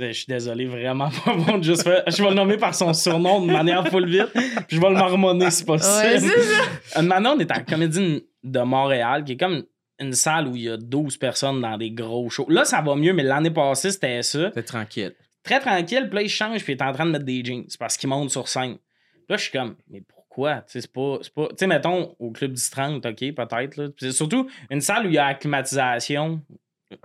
Euh, 0.00 0.08
Je 0.08 0.12
suis 0.12 0.26
désolé, 0.26 0.66
vraiment 0.66 1.10
pas 1.24 1.34
bon 1.34 1.58
de 1.58 1.64
juste 1.64 1.82
faire- 1.84 2.02
Je 2.06 2.22
vais 2.22 2.28
le 2.30 2.34
nommer 2.34 2.56
par 2.56 2.74
son 2.74 2.92
surnom 2.94 3.44
de 3.44 3.52
manière 3.52 3.86
full 3.88 4.06
vite, 4.08 4.28
puis 4.32 4.76
je 4.76 4.80
vais 4.80 4.88
le 4.88 4.94
marmonner 4.94 5.50
si 5.50 5.62
Ouais, 5.64 5.66
possible. 5.78 6.20
ça. 6.20 6.98
Euh, 6.98 7.02
Maintenant, 7.02 7.34
on 7.36 7.38
est 7.40 7.50
à 7.50 7.56
la 7.56 7.60
Comédie 7.62 8.24
de 8.42 8.60
Montréal, 8.60 9.24
qui 9.24 9.32
est 9.32 9.36
comme 9.36 9.64
une 9.98 10.12
salle 10.14 10.48
où 10.48 10.56
il 10.56 10.62
y 10.62 10.70
a 10.70 10.76
12 10.78 11.18
personnes 11.18 11.60
dans 11.60 11.76
des 11.76 11.90
gros 11.90 12.30
shows. 12.30 12.46
Là, 12.48 12.64
ça 12.64 12.80
va 12.80 12.94
mieux, 12.96 13.12
mais 13.12 13.22
l'année 13.22 13.50
passée, 13.50 13.90
c'était 13.90 14.22
ça. 14.22 14.50
T'es 14.50 14.62
tranquille. 14.62 15.12
Très 15.42 15.60
tranquille, 15.60 16.06
puis 16.08 16.14
là, 16.16 16.22
il 16.22 16.28
change, 16.28 16.64
puis 16.64 16.72
il 16.72 16.76
est 16.76 16.82
en 16.82 16.92
train 16.92 17.04
de 17.06 17.10
mettre 17.10 17.24
des 17.26 17.44
jeans. 17.44 17.64
C'est 17.68 17.78
parce 17.78 17.96
qu'il 17.98 18.08
monte 18.08 18.30
sur 18.30 18.48
scène. 18.48 18.76
Puis 18.76 19.24
là, 19.28 19.36
je 19.36 19.42
suis 19.42 19.52
comme, 19.52 19.76
mais 19.90 20.00
pourquoi? 20.06 20.56
Tu 20.62 20.72
sais, 20.72 20.80
c'est 20.82 20.92
pas. 20.92 21.18
c'est 21.22 21.34
pas... 21.34 21.48
Tu 21.48 21.54
sais, 21.58 21.66
mettons, 21.66 22.14
au 22.18 22.30
Club 22.30 22.52
10-30, 22.54 23.06
OK, 23.06 23.34
peut-être. 23.34 23.92
C'est 23.98 24.12
surtout 24.12 24.48
une 24.70 24.80
salle 24.80 25.04
où 25.06 25.08
il 25.10 25.14
y 25.14 25.18
a 25.18 25.26
la 25.28 25.34
climatisation. 25.34 26.40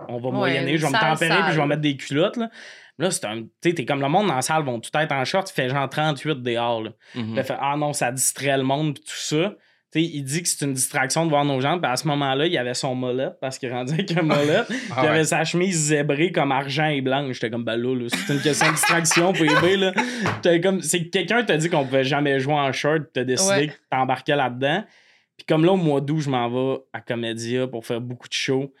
On 0.08 0.18
va 0.18 0.28
Ouais, 0.30 0.34
moyenner, 0.34 0.76
je 0.78 0.82
vais 0.86 0.92
me 0.92 0.98
tempérer, 0.98 1.42
puis 1.44 1.52
je 1.54 1.60
vais 1.60 1.66
mettre 1.66 1.80
des 1.82 1.96
culottes, 1.96 2.36
là. 2.36 2.50
Là, 2.98 3.10
c'est 3.10 3.24
un. 3.26 3.42
Tu 3.42 3.48
sais, 3.62 3.74
t'es 3.74 3.84
comme 3.84 4.00
le 4.00 4.08
monde 4.08 4.26
dans 4.28 4.36
la 4.36 4.42
salle, 4.42 4.62
vont 4.64 4.80
tout 4.80 4.90
être 4.98 5.12
en 5.12 5.24
short, 5.24 5.46
tu 5.46 5.52
fais 5.54 5.68
genre 5.68 5.88
38 5.88 6.42
dehors, 6.42 6.82
là. 6.82 6.90
Puis 7.12 7.22
elle 7.36 7.44
fait 7.44 7.56
Ah 7.60 7.76
non, 7.76 7.92
ça 7.92 8.10
distrait 8.12 8.56
le 8.56 8.62
monde, 8.62 8.94
puis 8.94 9.04
tout 9.04 9.14
ça. 9.16 9.54
Tu 9.92 10.00
sais, 10.00 10.04
il 10.04 10.22
dit 10.24 10.42
que 10.42 10.48
c'est 10.48 10.64
une 10.64 10.72
distraction 10.74 11.24
de 11.26 11.30
voir 11.30 11.44
nos 11.44 11.60
jambes. 11.60 11.80
Puis 11.80 11.90
à 11.90 11.96
ce 11.96 12.08
moment-là, 12.08 12.46
il 12.46 12.58
avait 12.58 12.74
son 12.74 12.94
mollet, 12.94 13.28
parce 13.40 13.58
qu'il 13.58 13.70
rendu 13.70 13.92
avec 13.92 14.16
un 14.16 14.22
mollet. 14.22 14.62
puis 14.68 14.76
Ah 14.96 15.02
il 15.04 15.08
avait 15.08 15.24
sa 15.24 15.44
chemise 15.44 15.76
zébrée 15.76 16.32
comme 16.32 16.50
argent 16.52 16.86
et 16.86 17.00
blanc. 17.02 17.24
J'étais 17.32 17.50
comme, 17.50 17.64
ben 17.64 17.76
là, 17.76 17.94
là, 17.94 18.06
c'est 18.08 18.32
une 18.34 18.40
question 18.40 18.66
de 18.66 18.72
distraction 18.72 19.32
pour 19.32 19.44
eBay, 19.44 19.76
là. 19.76 19.92
Comme, 20.62 20.80
c'est 20.80 21.04
que 21.04 21.08
quelqu'un 21.10 21.44
t'a 21.44 21.56
dit 21.56 21.68
qu'on 21.70 21.84
pouvait 21.84 22.02
jamais 22.04 22.40
jouer 22.40 22.54
en 22.54 22.72
short, 22.72 23.02
t'as 23.12 23.24
décidé 23.24 23.54
Ouais. 23.54 23.68
que 23.68 23.74
t'embarquais 23.90 24.36
là-dedans. 24.36 24.84
Puis 25.36 25.44
comme 25.46 25.64
là, 25.66 25.72
au 25.72 25.76
mois 25.76 26.00
d'août, 26.00 26.20
je 26.20 26.30
m'en 26.30 26.48
vais 26.48 26.80
à 26.94 27.00
Comédia 27.02 27.66
pour 27.66 27.84
faire 27.86 28.00
beaucoup 28.00 28.26
de 28.28 28.32
shows. 28.32 28.72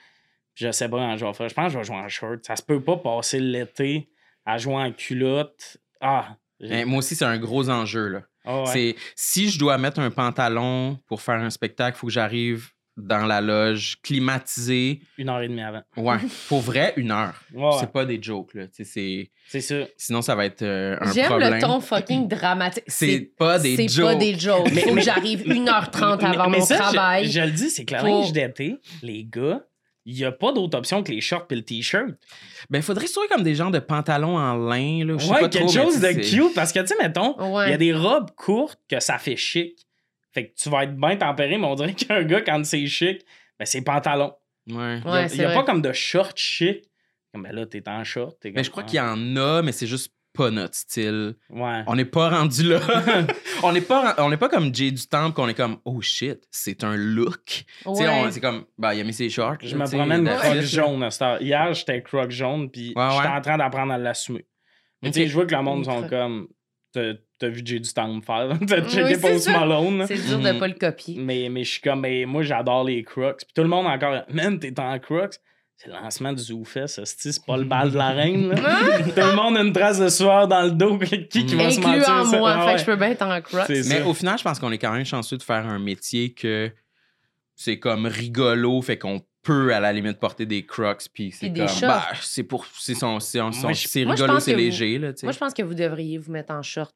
Je 0.56 0.72
sais 0.72 0.88
pas 0.88 0.96
quand 0.96 1.16
je 1.16 1.24
vais 1.24 1.32
faire. 1.34 1.48
Je 1.48 1.54
pense 1.54 1.66
que 1.66 1.72
je 1.74 1.78
vais 1.78 1.84
jouer 1.84 1.96
en 1.96 2.08
short. 2.08 2.40
Ça 2.44 2.56
se 2.56 2.62
peut 2.62 2.80
pas 2.82 2.96
passer 2.96 3.38
l'été 3.38 4.08
à 4.44 4.58
jouer 4.58 4.74
en 4.74 4.90
culotte. 4.92 5.76
Ah. 6.00 6.36
Mais 6.60 6.84
moi 6.84 6.98
aussi, 6.98 7.14
c'est 7.14 7.24
un 7.24 7.38
gros 7.38 7.68
enjeu. 7.70 8.08
Là. 8.08 8.22
ah 8.44 8.60
ouais. 8.62 8.66
C'est 8.66 8.96
si 9.14 9.48
je 9.50 9.58
dois 9.58 9.76
mettre 9.78 10.00
un 10.00 10.10
pantalon 10.10 10.98
pour 11.06 11.20
faire 11.22 11.36
un 11.36 11.50
spectacle, 11.50 11.96
il 11.96 12.00
faut 12.00 12.06
que 12.08 12.12
j'arrive 12.12 12.70
dans 12.96 13.26
la 13.26 13.42
loge 13.42 13.98
climatisée. 14.02 15.00
Une 15.18 15.28
heure 15.28 15.42
et 15.42 15.48
demie 15.48 15.60
avant. 15.62 15.82
Ouais, 15.98 16.16
pour 16.48 16.60
vrai, 16.60 16.94
une 16.96 17.10
heure. 17.10 17.34
Ouais. 17.52 17.72
C'est 17.78 17.92
pas 17.92 18.06
des 18.06 18.22
jokes. 18.22 18.54
Là. 18.54 18.66
Tu 18.68 18.72
sais, 18.76 18.84
c'est- 18.84 19.30
C'est 19.48 19.60
ça. 19.60 19.86
Sinon, 19.98 20.22
ça 20.22 20.34
va 20.34 20.46
être 20.46 20.62
euh, 20.62 20.96
un 21.02 21.12
J'aime 21.12 21.26
problème. 21.26 21.54
le 21.54 21.60
ton 21.60 21.80
fucking 21.80 22.26
dramatique. 22.28 22.84
C'est 22.86 23.32
pas 23.36 23.58
des 23.58 23.76
C'est 23.76 23.88
jokes. 23.88 24.06
pas 24.06 24.14
des 24.14 24.38
jokes. 24.38 24.70
Mais- 24.72 24.80
Faut 24.80 24.94
que 24.94 25.00
j'arrive 25.02 25.42
1h30 25.46 26.24
avant 26.24 26.44
Mais- 26.44 26.50
mais 26.52 26.58
mon 26.60 26.64
ça, 26.64 26.76
travail. 26.78 27.30
Je, 27.30 27.40
le 27.40 27.50
dis, 27.50 27.68
c'est 27.68 27.84
que 27.84 27.92
la 27.92 28.00
pour- 28.00 28.08
linge 28.22 28.32
d'été, 28.32 28.78
les 29.02 29.24
gars, 29.24 29.62
il 30.06 30.14
n'y 30.14 30.24
a 30.24 30.30
pas 30.32 30.52
d'autre 30.52 30.78
option 30.78 31.02
que 31.02 31.10
les 31.10 31.20
shorts 31.20 31.46
et 31.50 31.56
le 31.56 31.62
t-shirt. 31.62 32.10
Ben, 32.70 32.80
faudrait 32.80 33.06
trouver 33.06 33.26
comme 33.26 33.42
des 33.42 33.56
genres 33.56 33.72
de 33.72 33.80
pantalons 33.80 34.38
en 34.38 34.54
lin, 34.56 35.04
là. 35.04 35.14
Ouais, 35.14 35.28
pas 35.28 35.48
quelque 35.48 35.66
trop, 35.66 35.66
mais 35.66 35.84
chose 35.84 36.00
de 36.00 36.12
cute. 36.12 36.54
Parce 36.54 36.72
que, 36.72 36.78
tu 36.78 36.86
sais, 36.86 36.94
mettons, 37.02 37.34
il 37.38 37.52
Ouais. 37.52 37.70
y 37.70 37.72
a 37.72 37.76
des 37.76 37.92
robes 37.92 38.30
courtes 38.36 38.80
que 38.88 39.00
ça 39.00 39.18
fait 39.18 39.36
chic. 39.36 39.84
Fait 40.32 40.48
que 40.48 40.54
tu 40.54 40.70
vas 40.70 40.84
être 40.84 40.94
bien 40.96 41.16
tempéré, 41.16 41.58
mais 41.58 41.66
on 41.66 41.74
dirait 41.74 41.94
qu'un 41.94 42.22
gars, 42.22 42.40
quand 42.40 42.64
c'est 42.64 42.86
chic, 42.86 43.22
ben, 43.58 43.66
c'est 43.66 43.82
pantalon. 43.82 44.32
Ouais. 44.70 44.98
Il 44.98 45.10
n'y 45.10 45.10
a, 45.16 45.26
il 45.26 45.40
y 45.40 45.44
a 45.44 45.52
pas 45.52 45.64
comme 45.64 45.82
de 45.82 45.92
short 45.92 46.36
chic. 46.38 46.84
Comme, 47.32 47.42
ben 47.42 47.52
là, 47.52 47.66
t'es 47.66 47.82
en 47.88 48.04
short. 48.04 48.38
t'es 48.40 48.50
Mais 48.50 48.54
comme, 48.54 48.64
je 48.64 48.70
crois 48.70 48.82
ah, 48.84 48.88
qu'il 48.88 48.96
y 48.98 49.00
en 49.00 49.36
a, 49.36 49.62
mais 49.62 49.72
c'est 49.72 49.86
juste 49.88 50.12
pas 50.36 50.50
notre 50.50 50.74
style. 50.74 51.34
Ouais. 51.50 51.82
On 51.86 51.94
n'est 51.96 52.04
pas 52.04 52.28
rendu 52.30 52.62
là. 52.68 52.80
on 53.62 53.72
n'est 53.72 53.80
pas, 53.80 54.14
on 54.18 54.28
n'est 54.30 54.36
pas 54.36 54.48
comme 54.48 54.74
Jay 54.74 54.90
du 54.90 55.06
Temple 55.06 55.34
qu'on 55.34 55.48
est 55.48 55.54
comme 55.54 55.78
oh 55.84 56.00
shit, 56.00 56.40
c'est 56.50 56.84
un 56.84 56.94
look. 56.96 57.44
Tu 57.46 57.64
sais, 57.82 57.88
Ouais. 57.90 58.08
on- 58.08 58.30
c'est 58.30 58.40
comme 58.40 58.64
bah 58.78 58.94
il 58.94 59.00
a 59.00 59.04
mis 59.04 59.12
ses 59.12 59.28
shorts. 59.30 59.56
Je 59.62 59.76
là, 59.76 59.84
me 59.84 59.90
promène 59.90 60.24
that's 60.24 60.40
croc 60.42 60.60
jaune 60.60 61.02
à 61.02 61.10
cette 61.10 61.22
heure. 61.22 61.42
Hier, 61.42 61.72
j'étais 61.74 62.02
croc 62.02 62.30
jaune, 62.30 62.70
puis 62.70 62.92
Ouais, 62.94 63.08
j'étais 63.10 63.26
ouais. 63.28 63.34
en 63.34 63.40
train 63.40 63.58
d'apprendre 63.58 63.92
à 63.92 63.98
l'assumer. 63.98 64.46
Mais 65.02 65.08
Ok. 65.08 65.14
tu 65.14 65.20
sais, 65.22 65.26
je 65.28 65.34
vois 65.34 65.46
que 65.46 65.54
le 65.54 65.62
monde 65.62 65.84
sont 65.84 66.06
comme. 66.08 66.48
T'as 67.38 67.48
vu 67.48 67.60
Jay 67.64 67.78
du 67.80 67.92
Temple 67.92 68.24
faire. 68.24 68.48
T'as 68.66 68.80
Oui, 68.80 68.88
checké 68.88 69.18
Post. 69.18 69.50
Malone. 69.50 70.06
C'est 70.08 70.26
dur 70.26 70.38
de 70.38 70.58
pas 70.58 70.68
le 70.68 70.74
copier. 70.74 71.16
Mais, 71.18 71.48
mais 71.50 71.64
je 71.64 71.72
suis 71.72 71.80
comme, 71.82 72.00
mais 72.00 72.24
moi, 72.24 72.42
j'adore 72.42 72.84
les 72.84 73.02
Crocs. 73.02 73.42
Puis 73.44 73.52
tout 73.54 73.60
le 73.62 73.68
monde 73.68 73.86
encore, 73.86 74.22
man, 74.32 74.58
t'es 74.58 74.72
en 74.80 74.98
Crocs. 74.98 75.34
C'est 75.78 75.88
le 75.88 75.94
lancement 75.94 76.32
du 76.32 76.42
ZooFest, 76.42 77.02
c'est 77.04 77.44
pas 77.44 77.56
le 77.58 77.64
bal 77.68 77.90
de 77.90 77.98
la 77.98 78.08
reine. 78.10 78.48
là. 78.50 78.98
tout 79.02 79.12
le 79.14 79.36
monde 79.36 79.56
a 79.58 79.60
une 79.60 79.72
trace 79.74 79.98
de 79.98 80.08
sueur 80.08 80.48
dans 80.48 80.62
le 80.62 80.70
dos. 80.70 80.98
Qui, 80.98 81.28
qui 81.28 81.54
va 81.54 81.70
se 81.70 81.78
Inclus 81.78 81.98
mentir? 81.98 82.08
en 82.14 82.24
ça? 82.24 82.38
moi, 82.38 82.54
Ah 82.56 82.66
fait 82.68 82.74
que 82.74 82.80
je 82.80 82.84
peux 82.86 82.96
bien 82.96 83.10
être 83.10 83.22
en 83.22 83.40
crocs. 83.42 83.64
C'est 83.66 83.86
Mais 83.88 83.98
ça. 84.00 84.06
au 84.06 84.14
final, 84.14 84.38
je 84.38 84.42
pense 84.44 84.58
qu'on 84.58 84.72
est 84.72 84.78
quand 84.78 84.92
même 84.92 85.04
chanceux 85.04 85.36
de 85.36 85.42
faire 85.42 85.66
un 85.66 85.78
métier 85.78 86.32
que 86.32 86.72
c'est 87.54 87.78
comme 87.78 88.06
rigolo, 88.06 88.80
fait 88.80 88.96
qu'on 88.98 89.20
peut 89.42 89.74
à 89.74 89.78
la 89.80 89.92
limite 89.92 90.18
porter 90.18 90.44
des 90.46 90.64
crocs 90.66 91.04
puis 91.12 91.30
c'est 91.30 91.52
comme 91.52 91.66
bah 91.82 92.02
c'est 92.20 92.42
pour 92.42 92.66
c'est 92.76 92.94
son 92.94 93.20
c'est 93.20 93.38
son- 93.38 93.68
rigolo, 94.08 94.40
c'est 94.40 94.52
vous- 94.54 94.58
léger 94.58 94.98
là. 94.98 95.12
Moi, 95.22 95.32
je 95.32 95.38
pense 95.38 95.54
que 95.54 95.62
vous 95.62 95.74
devriez 95.74 96.18
vous 96.18 96.32
mettre 96.32 96.52
en 96.52 96.62
short 96.62 96.94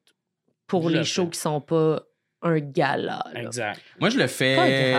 pour 0.67 0.83
Je 0.89 0.93
les 0.93 0.97
le 0.99 1.03
shows 1.05 1.25
fais. 1.25 1.29
qui 1.31 1.39
sont 1.39 1.61
pas 1.61 2.01
un 2.41 2.59
gala. 2.59 3.23
là. 3.33 3.41
Exact. 3.43 3.79
Moi, 3.99 4.09
je 4.09 4.17
le 4.17 4.25
fais, 4.27 4.55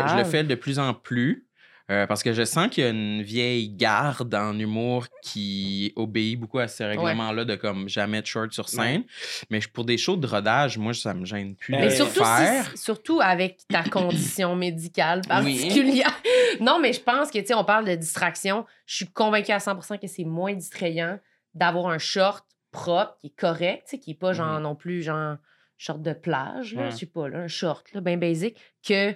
je 0.08 0.16
le 0.16 0.24
fais 0.24 0.44
de 0.44 0.54
plus 0.54 0.78
en 0.78 0.94
plus. 0.94 1.46
Euh, 1.90 2.06
parce 2.06 2.22
que 2.22 2.32
je 2.32 2.44
sens 2.44 2.68
qu'il 2.68 2.84
y 2.84 2.86
a 2.86 2.90
une 2.90 3.22
vieille 3.22 3.68
garde 3.70 4.34
en 4.34 4.58
humour 4.58 5.06
qui 5.22 5.92
obéit 5.96 6.38
beaucoup 6.38 6.58
à 6.58 6.68
ce 6.68 6.82
règlement-là 6.84 7.44
de 7.44 7.54
comme 7.56 7.88
jamais 7.88 8.22
de 8.22 8.26
short 8.26 8.52
sur 8.52 8.68
scène. 8.68 9.04
Mais 9.50 9.60
pour 9.72 9.84
des 9.84 9.98
shows 9.98 10.16
de 10.16 10.26
rodage, 10.26 10.78
moi, 10.78 10.94
ça 10.94 11.12
me 11.14 11.24
gêne 11.24 11.56
plus 11.56 11.72
Mais 11.72 11.78
de 11.78 11.82
Mais 11.84 11.90
le 11.90 11.94
surtout, 11.96 12.24
faire. 12.24 12.70
si- 12.70 12.78
surtout 12.78 13.20
avec 13.22 13.60
ta 13.68 13.82
condition 13.90 14.54
médicale 14.56 15.20
Oui. 15.24 15.28
particulière. 15.28 16.14
Non, 16.60 16.78
mais 16.80 16.92
je 16.92 17.00
pense 17.00 17.30
que, 17.30 17.38
tu 17.38 17.46
sais, 17.46 17.54
on 17.54 17.64
parle 17.64 17.86
de 17.86 17.94
distraction. 17.94 18.66
Je 18.84 18.96
suis 18.96 19.06
convaincue 19.06 19.52
à 19.52 19.58
100 19.58 19.98
que 19.98 20.06
c'est 20.06 20.24
moins 20.24 20.52
distrayant 20.52 21.18
d'avoir 21.54 21.86
un 21.88 21.96
short 21.98 22.44
propre, 22.70 23.16
qui 23.20 23.28
est 23.28 23.34
correct, 23.38 23.84
tu 23.86 23.90
sais, 23.92 23.98
qui 23.98 24.10
est 24.12 24.14
pas 24.14 24.32
genre 24.34 24.60
non 24.60 24.74
plus 24.74 25.02
genre 25.02 25.36
short 25.78 26.02
de 26.02 26.12
plage, 26.12 26.74
là, 26.74 26.82
Ouais. 26.82 26.90
je 26.90 26.96
sais 26.96 27.06
pas, 27.06 27.28
là, 27.28 27.38
un 27.38 27.48
short, 27.48 27.86
là, 27.94 28.00
bien 28.02 28.18
basique, 28.18 28.56
que 28.86 29.14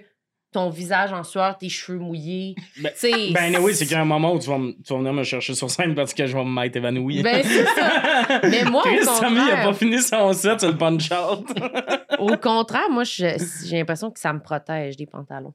ton 0.57 0.69
visage 0.69 1.13
en 1.13 1.23
sueur, 1.23 1.57
tes 1.57 1.69
cheveux 1.69 1.99
mouillés. 1.99 2.55
Ben- 2.81 2.91
sais, 2.95 3.11
Ben 3.31 3.55
oui, 3.61 3.73
c'est 3.75 3.85
qu'il 3.85 3.93
y 3.95 3.99
a 3.99 4.01
un 4.01 4.05
moment 4.05 4.33
où 4.33 4.39
tu 4.39 4.49
vas, 4.49 4.57
tu 4.57 4.91
vas 4.93 4.97
venir 4.99 5.13
me 5.13 5.23
chercher 5.23 5.53
sur 5.53 5.69
scène 5.69 5.93
parce 5.95 6.13
que 6.13 6.25
je 6.25 6.35
vais 6.35 6.43
me 6.43 6.49
mettre 6.49 6.77
évanoui. 6.77 7.21
Ben, 7.23 7.43
c'est 7.43 7.65
ça. 7.65 8.39
Mais 8.43 8.63
moi, 8.63 8.81
au 8.81 8.85
Chris 8.89 9.03
Sammy, 9.05 9.35
il 9.35 9.39
a 9.39 9.43
contraire- 9.45 9.65
pas 9.65 9.73
fini 9.73 10.01
son 10.01 10.33
set 10.33 10.59
sur 10.59 10.71
le 10.71 10.77
punch-out. 10.77 11.45
Au 12.19 12.35
contraire, 12.37 12.89
moi, 12.89 13.03
je- 13.03 13.37
j'ai 13.67 13.77
l'impression 13.77 14.09
que 14.11 14.19
ça 14.19 14.33
me 14.33 14.39
protège 14.41 14.97
des 14.97 15.05
pantalons. 15.05 15.53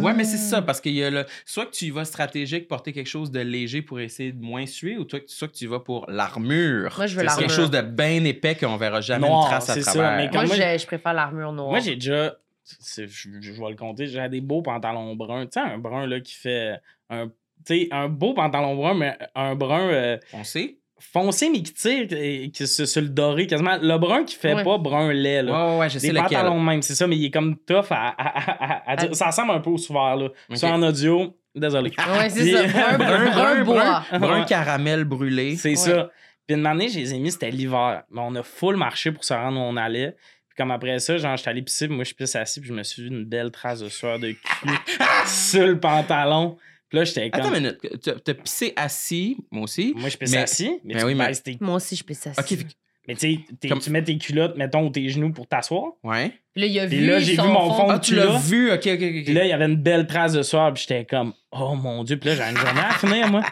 Ouais, 0.00 0.14
mais 0.14 0.24
c'est 0.24 0.36
Ah. 0.38 0.50
ça, 0.56 0.62
parce 0.62 0.80
qu'il 0.80 0.94
y 0.94 1.04
a 1.04 1.10
le. 1.10 1.26
Soit 1.44 1.66
que 1.66 1.72
tu 1.72 1.84
y 1.84 1.90
vas 1.90 2.06
stratégique, 2.06 2.66
porter 2.66 2.94
quelque 2.94 3.08
chose 3.10 3.30
de 3.30 3.40
léger 3.40 3.82
pour 3.82 4.00
essayer 4.00 4.32
de 4.32 4.40
moins 4.42 4.64
suer, 4.64 4.96
ou 4.96 5.04
toi, 5.04 5.18
soit 5.26 5.48
que 5.48 5.52
tu 5.52 5.66
vas 5.66 5.80
pour 5.80 6.06
l'armure. 6.08 6.94
Moi, 6.96 7.06
je 7.06 7.14
veux 7.14 7.20
C'est 7.20 7.26
l'armure. 7.26 7.46
quelque 7.48 7.54
chose 7.56 7.70
de 7.70 7.82
bien 7.82 8.24
épais 8.24 8.54
qu'on 8.54 8.78
verra 8.78 9.02
jamais 9.02 9.28
Noir, 9.28 9.42
une 9.42 9.50
trace 9.50 9.68
à 9.68 9.74
c'est 9.74 9.82
ça, 9.82 9.92
travers. 9.92 10.16
mais 10.16 10.30
Moi, 10.32 10.46
Moi, 10.46 10.56
je, 10.56 10.78
je 10.80 10.86
préfère 10.86 11.12
l'armure 11.12 11.52
noire. 11.52 11.68
Moi, 11.68 11.80
j'ai 11.80 11.94
déjà. 11.96 12.36
C'est- 12.80 13.06
Je, 13.08 13.28
je 13.40 13.52
vais 13.52 13.70
le 13.70 13.76
compter. 13.76 14.06
J'ai 14.06 14.28
des 14.28 14.40
beaux 14.40 14.62
pantalons 14.62 15.14
bruns. 15.16 15.44
Tu 15.46 15.52
sais, 15.52 15.60
un 15.60 15.78
brun 15.78 16.06
là, 16.06 16.20
qui 16.20 16.34
fait. 16.34 16.74
un 17.10 17.28
Tu 17.66 17.82
sais, 17.82 17.88
un 17.90 18.08
beau 18.08 18.34
pantalon 18.34 18.74
brun, 18.76 18.94
mais 18.94 19.16
un 19.34 19.54
brun 19.54 19.88
euh, 19.88 20.18
On 20.32 20.44
sait? 20.44 20.78
foncé, 20.98 21.50
mais 21.50 21.62
qui 21.62 21.74
tire 21.74 22.06
et 22.12 22.50
qui 22.50 22.66
se, 22.66 22.86
sur 22.86 23.02
le 23.02 23.08
doré 23.08 23.46
quasiment. 23.46 23.76
Le 23.80 23.98
brun 23.98 24.24
qui 24.24 24.34
fait 24.34 24.54
Ouais. 24.54 24.64
pas 24.64 24.78
brun 24.78 25.12
lait. 25.12 25.36
Ouais, 25.38 25.42
Là. 25.42 25.72
ouais, 25.72 25.78
ouais, 25.80 25.88
je 25.90 25.98
sais 25.98 26.08
Des 26.08 26.12
lequel. 26.14 26.38
pantalons 26.38 26.58
même, 26.60 26.80
c'est 26.82 26.94
ça, 26.94 27.06
mais 27.06 27.16
il 27.16 27.24
est 27.26 27.30
comme 27.30 27.56
tough 27.66 27.86
à, 27.90 28.08
à- 28.08 28.38
à- 28.38 28.64
à- 28.88 28.90
à 28.92 28.96
dire. 28.96 29.10
À- 29.10 29.14
Ça 29.14 29.26
ressemble 29.26 29.50
un 29.52 29.60
peu 29.60 29.70
au 29.70 29.76
souverain, 29.78 30.16
là. 30.16 30.28
Ok. 30.48 30.56
Ça 30.56 30.68
en 30.72 30.82
audio, 30.82 31.36
désolé. 31.54 31.90
Ouais, 31.98 32.30
c'est 32.30 32.40
Puis- 32.40 32.52
ça. 32.52 32.66
Brun, 32.66 32.98
brun, 32.98 33.30
brun, 33.30 33.64
bois. 33.64 34.04
Brun 34.18 34.40
Ouais. 34.40 34.46
caramel 34.46 35.04
brûlé. 35.04 35.56
C'est 35.56 35.70
Ouais. 35.70 35.76
ça. 35.76 36.10
Puis 36.46 36.56
une 36.56 36.64
année, 36.66 36.88
je 36.88 36.98
les 36.98 37.12
ai 37.14 37.18
mis, 37.18 37.30
c'était 37.32 37.50
l'hiver. 37.50 38.04
Mais 38.10 38.20
on 38.24 38.34
a 38.36 38.42
full 38.42 38.76
marché 38.76 39.12
pour 39.12 39.24
se 39.24 39.34
rendre 39.34 39.58
où 39.58 39.62
on 39.64 39.76
allait. 39.76 40.16
Puis 40.56 40.62
comme 40.62 40.70
après 40.70 40.98
ça, 41.00 41.18
genre, 41.18 41.36
j'étais 41.36 41.50
allé 41.50 41.60
pisser, 41.62 41.86
puis 41.86 41.94
moi, 41.96 42.04
je 42.04 42.14
pisse 42.14 42.34
assis, 42.34 42.60
puis 42.60 42.68
je 42.70 42.74
me 42.74 42.82
suis 42.82 43.02
vu 43.02 43.08
une 43.08 43.24
belle 43.24 43.50
trace 43.50 43.80
de 43.80 43.88
sueur 43.90 44.18
de 44.18 44.30
cul 44.30 44.38
sur 45.26 45.66
le 45.66 45.78
pantalon. 45.78 46.56
Puis 46.88 46.98
là, 46.98 47.04
j'étais 47.04 47.30
comme. 47.30 47.40
Attends 47.42 47.54
une 47.54 47.62
minute. 47.62 48.22
T'as 48.24 48.34
pissé 48.34 48.72
assis, 48.76 49.36
moi 49.50 49.64
aussi. 49.64 49.92
Moi, 49.96 50.08
je 50.08 50.16
pisse 50.16 50.30
Mais- 50.32 50.38
assis, 50.38 50.70
mais 50.84 50.94
mais 50.94 51.00
tu 51.00 51.06
oui, 51.06 51.14
mais- 51.14 51.34
tes- 51.34 51.58
Moi 51.60 51.74
aussi, 51.74 51.96
je. 51.96 52.02
Ok, 52.04 52.46
fait- 52.48 52.66
Mais 53.08 53.14
tu 53.14 53.34
sais, 53.62 53.68
Comme- 53.68 53.78
tu 53.80 53.90
mets 53.90 54.02
tes 54.02 54.18
culottes, 54.18 54.56
mettons, 54.56 54.84
ou 54.86 54.90
tes 54.90 55.08
genoux 55.08 55.30
pour 55.32 55.46
t'asseoir. 55.46 55.92
ouais. 56.02 56.32
Puis 56.52 56.62
là, 56.62 56.66
il 56.66 56.80
a 56.80 56.86
Puis 56.88 56.98
vu 56.98 57.06
là, 57.06 57.20
j'ai 57.20 57.32
vu 57.36 57.42
mon 57.42 57.72
fond 57.74 57.88
Ah, 57.90 57.98
tu 58.00 58.14
l'as 58.16 58.36
vu, 58.38 58.72
ok, 58.72 58.78
ok, 58.78 58.86
ok. 58.94 58.98
Puis 59.24 59.32
là, 59.32 59.44
il 59.44 59.48
y 59.50 59.52
avait 59.52 59.66
une 59.66 59.76
belle 59.76 60.06
trace 60.06 60.32
de 60.32 60.42
sueur, 60.42 60.72
puis 60.72 60.84
j'étais 60.88 61.04
comme, 61.04 61.32
oh 61.52 61.74
mon 61.74 62.02
Dieu. 62.02 62.16
Puis 62.18 62.30
là, 62.30 62.34
j'ai 62.36 62.42
une 62.50 62.56
journée 62.56 62.80
à 62.80 62.94
finir, 62.94 63.30
moi. 63.30 63.42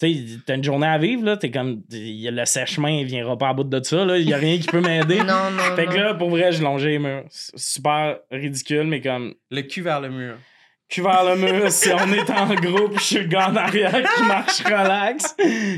Tu 0.00 0.14
sais, 0.14 0.38
t'as 0.46 0.54
une 0.56 0.64
journée 0.64 0.86
à 0.86 0.96
vivre, 0.98 1.24
là. 1.24 1.36
T'es 1.36 1.50
comme, 1.50 1.82
le 1.90 2.44
sèche-main, 2.44 2.90
il 2.90 3.04
viendra 3.06 3.36
pas 3.36 3.48
à 3.50 3.52
bout 3.52 3.64
de 3.64 3.82
ça, 3.82 4.04
là. 4.04 4.16
Il 4.16 4.28
y 4.28 4.32
a 4.32 4.38
rien 4.38 4.58
qui 4.58 4.66
peut 4.68 4.80
m'aider. 4.80 5.18
Non, 5.26 5.50
non, 5.50 5.76
Fait 5.76 5.86
que 5.86 5.96
non. 5.96 6.04
là, 6.04 6.14
pour 6.14 6.30
vrai, 6.30 6.52
je 6.52 6.62
longeais 6.62 6.88
les 6.90 6.98
murs. 6.98 7.24
C'est 7.28 7.58
Super 7.58 8.16
ridicule, 8.30 8.84
mais 8.84 9.00
comme, 9.00 9.34
Le 9.50 9.60
cul 9.62 9.82
vers 9.82 10.00
le 10.00 10.08
mur. 10.08 10.36
cul 10.88 11.02
vers 11.02 11.22
le 11.24 11.36
mur, 11.36 11.70
si 11.70 11.90
on 11.92 12.12
est 12.12 12.30
en 12.30 12.46
groupe, 12.54 12.98
je 12.98 13.04
suis 13.04 13.18
le 13.18 13.24
gars 13.26 13.50
en 13.50 13.56
arrière 13.56 13.92
qui 13.92 14.22
marche 14.24 14.62
relax. 14.64 15.36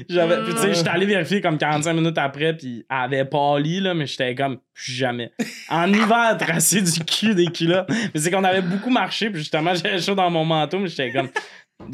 J'avais, 0.09 0.43
puis 0.45 0.55
tu 0.55 0.61
sais, 0.61 0.75
j'étais 0.75 0.89
allé 0.89 1.05
vérifier 1.07 1.41
comme 1.41 1.59
45 1.59 1.93
minutes 1.93 2.19
après, 2.19 2.57
puis 2.57 2.87
elle 2.89 2.97
avait 2.97 3.25
pâli, 3.25 3.81
là, 3.81 3.93
mais 3.93 4.07
j'étais 4.07 4.35
comme, 4.37 4.59
plus 4.73 4.93
jamais. 4.93 5.33
En 5.69 5.93
hiver, 5.93 6.37
tracer 6.39 6.81
du 6.81 7.05
cul 7.05 7.35
des 7.35 7.47
culottes. 7.47 7.89
Mais 7.91 8.21
c'est 8.21 8.31
qu'on 8.31 8.45
avait 8.45 8.63
beaucoup 8.63 8.91
marché, 8.91 9.29
puis 9.31 9.41
justement, 9.41 9.75
j'avais 9.75 10.01
chaud 10.01 10.15
dans 10.15 10.31
mon 10.31 10.45
manteau, 10.45 10.79
mais 10.79 10.89
j'étais 10.89 11.11
comme, 11.13 11.29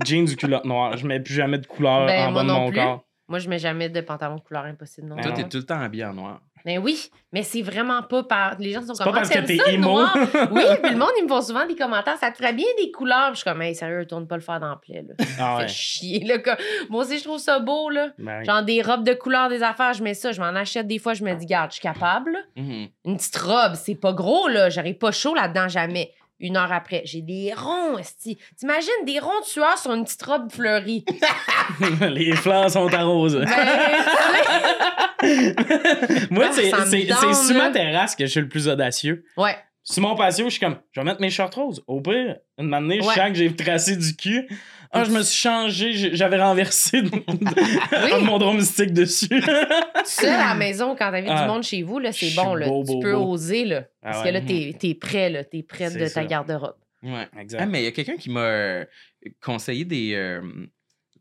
jean 0.04 0.24
du 0.24 0.36
culotte 0.36 0.64
noir. 0.64 0.96
Je 0.96 1.06
mets 1.06 1.20
plus 1.20 1.34
jamais 1.34 1.58
de 1.58 1.66
couleur 1.66 2.06
Ben, 2.06 2.28
en 2.28 2.32
moi 2.32 2.42
bas 2.42 2.48
de 2.48 2.52
non 2.52 2.60
mon 2.60 2.70
plus. 2.70 2.78
corps. 2.80 3.04
Moi, 3.28 3.38
je 3.40 3.48
mets 3.50 3.58
jamais 3.58 3.88
de 3.90 4.00
pantalon 4.00 4.36
de 4.36 4.40
couleur 4.40 4.64
impossible. 4.64 5.06
Non. 5.08 5.16
Ben 5.16 5.22
Toi, 5.22 5.32
t'es 5.32 5.44
tout 5.44 5.58
le 5.58 5.64
temps 5.66 5.80
habillé 5.80 6.04
en 6.06 6.14
noir. 6.14 6.40
Mais 6.64 6.76
oui, 6.76 7.08
mais 7.32 7.44
c'est 7.44 7.62
vraiment 7.62 8.02
pas 8.02 8.24
par. 8.24 8.56
Les 8.58 8.72
gens 8.72 8.82
sont 8.82 8.94
C'est 8.94 9.04
comme. 9.04 9.12
pas 9.12 9.20
Ah, 9.24 9.28
parce 9.28 9.34
que 9.34 9.46
t'es 9.46 9.74
emo. 9.74 10.00
oui, 10.50 10.62
puis 10.82 10.92
le 10.92 10.96
monde, 10.98 11.10
ils 11.18 11.22
me 11.24 11.28
font 11.28 11.40
souvent 11.40 11.64
des 11.66 11.76
commentaires. 11.76 12.16
Ça 12.18 12.30
te 12.32 12.36
ferait 12.36 12.52
bien 12.52 12.66
des 12.78 12.90
couleurs. 12.90 13.28
Puis 13.28 13.36
je 13.36 13.40
suis 13.42 13.50
comme, 13.50 13.62
hey, 13.62 13.74
sérieux, 13.76 14.06
tourne 14.06 14.26
pas 14.26 14.34
le 14.34 14.40
fer 14.42 14.58
dans 14.58 14.70
le 14.70 14.78
plaid. 14.80 15.14
Là. 15.16 15.24
Ah 15.38 15.56
ouais. 15.56 15.62
Fait 15.62 15.68
chier. 15.68 16.24
Là, 16.24 16.38
comme- 16.38 16.56
Moi 16.90 17.04
aussi, 17.04 17.18
je 17.18 17.24
trouve 17.24 17.38
ça 17.38 17.60
beau. 17.60 17.90
Là. 17.90 18.08
Ben. 18.18 18.42
Genre 18.44 18.62
des 18.64 18.82
robes 18.82 19.04
de 19.04 19.12
couleur, 19.14 19.48
des 19.48 19.62
affaires, 19.62 19.92
je 19.92 20.02
mets 20.02 20.14
ça. 20.14 20.32
Je 20.32 20.40
m'en 20.40 20.46
achète 20.48 20.86
des 20.88 20.98
fois. 20.98 21.14
Je 21.14 21.22
me 21.22 21.32
dis, 21.34 21.46
garde, 21.46 21.70
je 21.70 21.74
suis 21.74 21.82
capable. 21.82 22.36
Mhm. 22.56 22.88
Une 23.04 23.16
petite 23.16 23.36
robe, 23.36 23.74
c'est 23.74 23.94
pas 23.94 24.12
gros. 24.12 24.48
là. 24.48 24.68
J'aurais 24.68 24.94
pas 24.94 25.12
chaud 25.12 25.34
là-dedans 25.34 25.68
jamais. 25.68 26.12
Une 26.40 26.56
heure 26.56 26.72
après, 26.72 27.02
j'ai 27.04 27.20
des 27.22 27.52
ronds, 27.56 27.98
esti. 27.98 28.38
T'imagines 28.56 29.04
des 29.04 29.18
ronds 29.18 29.40
de 29.40 29.44
sueur 29.46 29.76
sur 29.76 29.92
une 29.92 30.04
petite 30.04 30.22
robe 30.22 30.50
fleurie? 30.52 31.04
les 32.10 32.32
fleurs 32.36 32.70
sont 32.70 32.92
arrosées. 32.94 33.44
Ben, 33.44 33.48
Moi, 36.30 36.44
Ah, 36.48 36.52
c'est 36.52 36.70
c'est- 36.70 37.08
c'est 37.12 37.34
sur 37.34 37.56
ma 37.56 37.70
terrasse 37.70 38.14
que 38.14 38.24
je 38.26 38.30
suis 38.30 38.40
le 38.40 38.48
plus 38.48 38.68
audacieux. 38.68 39.24
ouais. 39.36 39.56
Sur 39.90 40.02
mon 40.02 40.14
patio, 40.16 40.44
je 40.46 40.50
suis 40.50 40.60
comme, 40.60 40.76
je 40.92 41.00
vais 41.00 41.04
mettre 41.06 41.22
mes 41.22 41.30
shorts 41.30 41.54
roses. 41.54 41.82
Au 41.86 42.02
pire, 42.02 42.36
une 42.58 42.68
je 42.70 43.06
Ouais. 43.08 43.14
sens 43.14 43.28
que 43.30 43.34
j'ai 43.36 43.56
tracé 43.56 43.96
du 43.96 44.14
cul. 44.14 44.46
Ah, 44.90 45.04
je 45.04 45.10
me 45.10 45.22
suis 45.22 45.36
changé, 45.38 45.92
j'avais 46.14 46.40
renversé 46.40 47.02
mon 48.22 48.38
drumstick 48.38 48.92
dessus. 48.92 49.28
Seul 50.04 50.30
à 50.30 50.48
la 50.48 50.54
maison, 50.54 50.96
quand 50.98 51.10
t'as 51.10 51.20
vu 51.20 51.26
Ah. 51.30 51.42
du 51.42 51.48
monde 51.48 51.62
chez 51.62 51.82
vous, 51.82 51.98
là, 51.98 52.12
c'est 52.12 52.34
bon. 52.34 52.54
Là. 52.54 52.66
beau, 52.68 52.82
tu 52.84 52.92
beau, 52.92 53.00
peux 53.00 53.12
beau. 53.14 53.32
oser, 53.32 53.64
là. 53.64 53.84
Ah 54.02 54.10
Parce 54.12 54.24
ouais. 54.24 54.28
que 54.30 54.34
là, 54.34 54.40
t'es, 54.40 54.74
t'es 54.78 54.94
prêt, 54.94 55.28
là. 55.30 55.44
T'es 55.44 55.62
prêt 55.62 55.90
de 55.90 56.06
ça. 56.06 56.22
ta 56.22 56.26
garde-robe. 56.26 56.76
Ouais. 57.02 57.28
Exact. 57.38 57.60
Ah, 57.62 57.66
mais 57.66 57.82
il 57.82 57.84
y 57.84 57.88
a 57.88 57.92
quelqu'un 57.92 58.16
qui 58.16 58.30
m'a 58.30 58.40
euh, 58.40 58.84
conseillé 59.42 59.84
des 59.84 60.14
euh, 60.14 60.40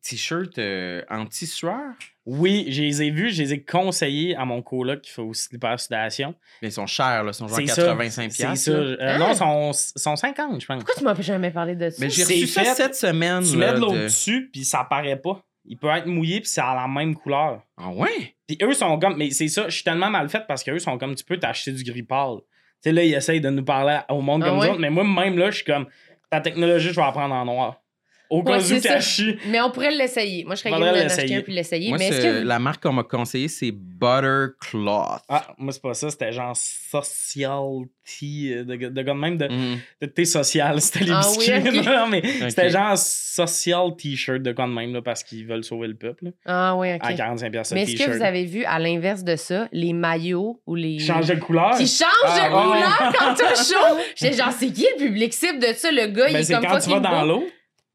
t-shirts 0.09 0.57
euh, 0.59 1.01
anti-sueur? 1.09 1.93
Oui, 2.25 2.65
je 2.69 2.81
les 2.81 3.03
ai 3.03 3.09
vus, 3.09 3.29
je 3.31 3.41
les 3.43 3.53
ai 3.53 3.63
conseillés 3.63 4.35
à 4.35 4.43
mon 4.45 4.61
coloc 4.61 5.01
qui 5.01 5.11
fait 5.11 5.21
aussi 5.21 5.47
l'hypersudation. 5.51 6.35
Mais 6.61 6.67
ils 6.69 6.71
sont 6.73 6.85
chers, 6.87 7.23
là. 7.23 7.31
Ils 7.31 7.33
sont 7.33 7.47
genre 7.47 7.57
C'est 7.57 7.67
ça. 7.67 7.75
85 7.83 8.31
C'est 8.31 8.55
ça. 8.55 8.71
là. 8.71 8.77
Euh, 8.79 8.97
Hein? 8.99 9.17
Non, 9.17 9.29
ils 9.31 9.35
sont, 9.35 9.71
sont 9.73 10.15
50, 10.15 10.61
je 10.61 10.65
pense. 10.65 10.83
Pourquoi 10.83 10.95
tu 10.97 11.03
m'as 11.03 11.21
jamais 11.21 11.51
parlé 11.51 11.75
de 11.75 11.89
ça? 11.89 11.97
Mais 11.99 12.09
j'ai 12.09 12.23
reçu 12.23 12.47
ça 12.47 12.63
fait- 12.63 12.75
cette 12.75 12.95
semaine. 12.95 13.43
Tu 13.43 13.57
là, 13.57 13.67
mets 13.67 13.73
de 13.75 13.79
l'eau 13.79 13.93
de- 13.93 14.03
dessus, 14.03 14.49
puis 14.51 14.65
ça 14.65 14.85
paraît 14.89 15.15
pas. 15.21 15.41
Il 15.69 15.77
peut 15.77 15.89
être 15.89 16.05
mouillé, 16.05 16.39
puis 16.41 16.49
c'est 16.49 16.61
à 16.61 16.73
la 16.75 16.87
même 16.87 17.15
couleur. 17.15 17.61
Ah 17.77 17.89
ouais? 17.89 18.35
Puis 18.47 18.57
eux 18.61 18.73
sont 18.73 18.97
comme. 18.99 19.17
Mais 19.17 19.31
c'est 19.31 19.47
ça, 19.49 19.65
je 19.69 19.75
suis 19.75 19.83
tellement 19.83 20.09
mal 20.09 20.27
faite 20.29 20.43
parce 20.47 20.63
qu'eux 20.63 20.79
sont 20.79 20.97
comme 20.97 21.13
tu 21.15 21.23
peux 21.23 21.37
t'acheter 21.37 21.71
du 21.71 21.83
gris 21.83 22.03
pâle. 22.03 22.37
Tu 22.83 22.89
sais, 22.89 22.91
là, 22.91 23.03
ils 23.03 23.13
essayent 23.13 23.41
de 23.41 23.49
nous 23.49 23.63
parler 23.65 23.99
au 24.09 24.21
monde 24.21 24.43
Ah 24.45 24.49
comme 24.49 24.59
ouais? 24.59 24.65
nous 24.67 24.71
autres, 24.73 24.81
mais 24.81 24.89
moi, 24.89 25.03
même 25.03 25.37
là, 25.37 25.49
je 25.51 25.57
suis 25.57 25.65
comme 25.65 25.87
ta 26.29 26.39
technologie, 26.41 26.89
je 26.89 26.95
vais 26.95 27.01
la 27.01 27.11
prendre 27.11 27.33
en 27.35 27.43
noir. 27.45 27.81
Au 28.29 28.43
cas 28.43 28.59
Ouais, 28.59 28.73
où 28.77 28.81
caché. 28.81 29.37
Mais 29.47 29.61
on 29.61 29.71
pourrait 29.71 29.91
l'essayer. 29.91 30.43
Moi, 30.43 30.55
je 30.55 30.59
serais 30.61 30.71
Faudrait 30.71 30.89
d'en 30.91 30.95
acheter 31.05 31.21
l'essayer. 31.21 31.35
un 31.37 31.41
puis 31.41 31.53
l'essayer. 31.53 31.89
Moi, 31.89 31.97
Mais 31.97 32.07
est-ce 32.09 32.21
que. 32.21 32.43
la 32.43 32.59
marque 32.59 32.83
qu'on 32.83 32.93
m'a 32.93 33.03
conseillé, 33.03 33.47
c'est 33.47 33.71
Buttercloth. 33.71 35.21
Ah, 35.29 35.47
moi, 35.57 35.71
c'est 35.71 35.81
pas 35.81 35.93
ça. 35.93 36.09
C'était 36.09 36.31
genre 36.31 36.55
social 36.55 37.85
tea, 38.05 38.53
euh, 38.53 38.63
de, 38.63 38.75
de, 38.75 39.01
de 39.01 39.11
même 39.11 39.37
de, 39.37 39.47
Mhm. 39.47 39.77
de 40.01 40.07
thé 40.07 40.25
social. 40.25 40.79
C'était 40.81 41.05
les 41.05 41.11
Ah 41.11 41.21
oui, 41.37 41.37
biscuits. 41.61 41.85
non, 41.85 42.07
mais 42.07 42.21
c'était 42.49 42.69
genre 42.69 42.97
social 42.97 43.95
t-shirt 43.97 44.41
de 44.41 44.51
quoi 44.53 44.65
de 44.65 44.71
même, 44.71 44.93
là, 44.93 45.01
parce 45.01 45.23
qu'ils 45.23 45.45
veulent 45.45 45.63
sauver 45.63 45.87
le 45.87 45.95
peuple. 45.95 46.25
là. 46.25 46.31
Ah 46.45 46.75
oui, 46.77 46.93
OK. 46.93 47.01
À 47.03 47.13
45 47.13 47.51
pièces 47.51 47.71
Mais 47.73 47.83
est-ce 47.83 47.95
que 48.05 48.11
vous 48.17 48.23
avez 48.23 48.45
vu, 48.45 48.63
à 48.65 48.79
l'inverse 48.79 49.23
de 49.23 49.35
ça, 49.35 49.67
les 49.71 49.93
maillots 49.93 50.61
ou 50.65 50.75
les. 50.75 50.99
Changer 50.99 51.35
de 51.35 51.39
couleur? 51.41 51.75
Qui 51.77 51.87
changent 51.87 52.07
Ah, 52.25 52.49
de 52.49 52.55
ouais. 52.55 52.61
couleur 52.61 53.13
quand 53.19 53.33
t'as 53.37 53.55
chaud? 53.55 53.97
J'étais 54.15 54.37
genre, 54.37 54.51
c'est 54.57 54.71
qui 54.71 54.85
le 54.97 55.05
public 55.05 55.33
cible 55.33 55.59
de 55.59 55.73
ça? 55.75 55.91
Le 55.91 56.07
gars, 56.07 56.27
il 56.29 56.33
Ben, 56.33 56.39
est 56.39 56.43
c'est 56.43 56.53
comme 56.53 56.65
quand 56.65 56.79
tu 56.79 56.89
vas 56.89 56.99
dans 56.99 57.23
l'eau. 57.25 57.47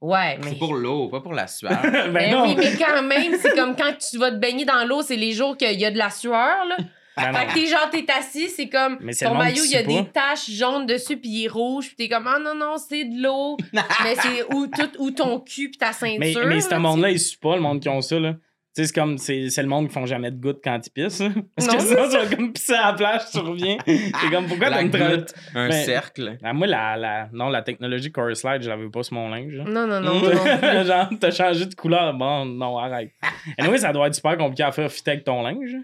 Ouais, 0.03 0.37
mais. 0.43 0.51
C'est 0.51 0.59
pour 0.59 0.75
l'eau, 0.75 1.09
pas 1.09 1.21
pour 1.21 1.33
la 1.33 1.47
sueur. 1.47 1.71
ben 1.83 2.12
Ben 2.12 2.33
non. 2.33 2.43
oui, 2.43 2.57
mais 2.59 2.77
quand 2.77 3.03
même, 3.03 3.37
c'est 3.41 3.55
comme 3.55 3.77
quand 3.77 3.93
tu 3.99 4.19
vas 4.19 4.33
te 4.33 4.37
baigner 4.37 4.65
dans 4.65 4.85
l'eau, 4.85 5.01
c'est 5.03 5.17
les 5.17 5.33
jours 5.33 5.57
qu'il 5.57 5.81
y 5.81 5.85
a 5.85 5.91
de 5.93 5.99
la 5.99 6.11
sueur, 6.11 6.67
là. 6.69 6.77
Ben 7.17 7.31
non. 7.31 7.38
Fait 7.38 7.47
que 7.47 7.55
t'es 7.55 7.67
genre, 7.67 7.88
t'es 7.91 8.07
assis, 8.11 8.49
c'est 8.49 8.69
comme 8.69 8.97
Mais 9.01 9.12
ton 9.12 9.35
maillot, 9.35 9.62
il 9.65 9.71
y 9.71 9.77
a 9.77 9.83
des 9.83 10.05
taches 10.12 10.51
jaunes 10.51 10.87
dessus, 10.87 11.19
puis 11.19 11.31
il 11.31 11.45
est 11.45 11.49
rouge, 11.49 11.88
puis 11.88 11.97
t'es 11.97 12.09
comme, 12.09 12.27
ah 12.27 12.38
non, 12.38 12.55
non, 12.55 12.77
c'est 12.79 13.05
de 13.05 13.23
l'eau. 13.23 13.57
mais 13.73 14.17
c'est 14.17 14.55
où, 14.55 14.67
tout, 14.67 14.91
où 14.99 15.11
ton 15.11 15.38
cul, 15.38 15.71
puis 15.71 15.79
ta 15.79 15.93
ceinture. 15.93 16.19
Mais, 16.19 16.55
mais 16.55 16.61
ce 16.61 16.71
là, 16.71 16.79
monde-là, 16.79 17.11
ils 17.11 17.21
suent 17.21 17.38
pas, 17.38 17.55
le 17.55 17.62
monde 17.62 17.81
qui 17.81 17.88
ont 17.88 18.01
ça. 18.01 18.19
Là. 18.19 18.35
Tu 18.74 18.80
sais, 18.80 18.87
c'est 18.88 18.94
comme, 18.94 19.18
c'est, 19.18 19.50
c'est 19.50 19.61
le 19.62 19.68
monde 19.68 19.88
qui 19.88 19.92
font 19.92 20.06
jamais 20.06 20.30
de 20.30 20.40
gouttes 20.40 20.61
quand 20.64 20.80
ils 20.87 20.90
pissent. 20.90 21.18
Parce 21.56 21.68
Non, 21.68 21.74
que 21.74 21.80
c'est 21.82 21.88
sinon, 21.88 22.08
tu 22.08 22.16
vas 22.16 22.37
comme 22.37 22.52
pisser 22.54 22.72
à 22.72 22.87
la 22.87 22.92
plage, 22.94 23.20
tu 23.30 23.38
reviens. 23.38 23.76
C'est 23.87 24.30
comme, 24.30 24.46
pourquoi 24.46 24.70
la 24.70 24.76
t'as 24.76 24.82
une 24.82 24.90
tra- 24.90 25.14
goutte, 25.16 25.35
un 25.54 25.68
Ben, 25.68 25.85
cercle. 25.85 26.38
Ah, 26.42 26.54
moi, 26.54 26.66
la, 26.66 26.96
la, 26.96 27.28
non, 27.35 27.50
la 27.50 27.61
technologie 27.61 28.11
Core 28.11 28.35
Slide, 28.35 28.62
je 28.62 28.70
l'avais 28.70 28.88
pas 28.88 29.02
sur 29.02 29.12
mon 29.14 29.28
linge. 29.28 29.56
Non, 29.66 29.87
non, 29.87 30.00
non. 30.00 30.14
non. 30.22 30.85
Genre, 30.85 31.08
t'as 31.20 31.30
changé 31.30 31.66
de 31.66 31.74
couleur. 31.74 32.14
Bon, 32.14 32.46
non, 32.46 32.78
arrête. 32.78 33.11
Et 33.58 33.66
oui, 33.68 33.78
ça 33.78 33.92
doit 33.92 34.06
être 34.06 34.14
super 34.14 34.38
compliqué 34.38 34.62
à 34.62 34.72
faire 34.72 34.90
fitter 34.90 35.11
avec 35.11 35.24
ton 35.24 35.42
linge. 35.42 35.76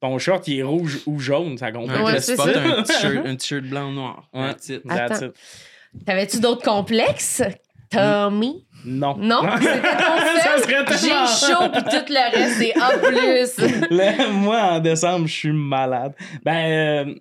Ton 0.00 0.18
short, 0.18 0.46
il 0.46 0.58
est 0.58 0.62
rouge 0.62 1.00
ou 1.06 1.18
jaune, 1.18 1.56
ça 1.56 1.72
compte. 1.72 1.88
Un 1.90 2.04
Ouais, 2.04 2.20
spot, 2.20 2.48
un 2.54 2.82
t-shirt, 2.82 3.16
un 3.26 3.34
t-shirt 3.36 3.64
blanc 3.64 3.88
ou 3.88 3.92
noir. 3.94 4.28
Ouais. 4.34 4.48
That's 4.48 4.68
it. 4.68 4.82
That's 4.86 5.22
Attends. 5.22 5.26
it. 5.28 6.04
T'avais-tu 6.04 6.38
d'autres 6.40 6.62
complexes? 6.62 7.42
Tommy? 7.90 8.66
Non. 8.84 9.16
Non? 9.16 9.40
C'était 9.60 10.84
ton 10.84 10.96
seul? 10.96 10.98
J'ai 10.98 11.46
chaud, 11.52 11.68
puis 11.72 11.82
tout 11.82 12.12
le 12.12 12.36
reste, 12.36 12.58
c'est 12.58 12.74
A+. 12.76 12.98
plus. 12.98 14.32
Moi, 14.32 14.60
en 14.60 14.80
décembre, 14.80 15.26
je 15.26 15.32
suis 15.32 15.52
malade. 15.52 16.14
Ben, 16.44 17.06
euh, 17.08 17.14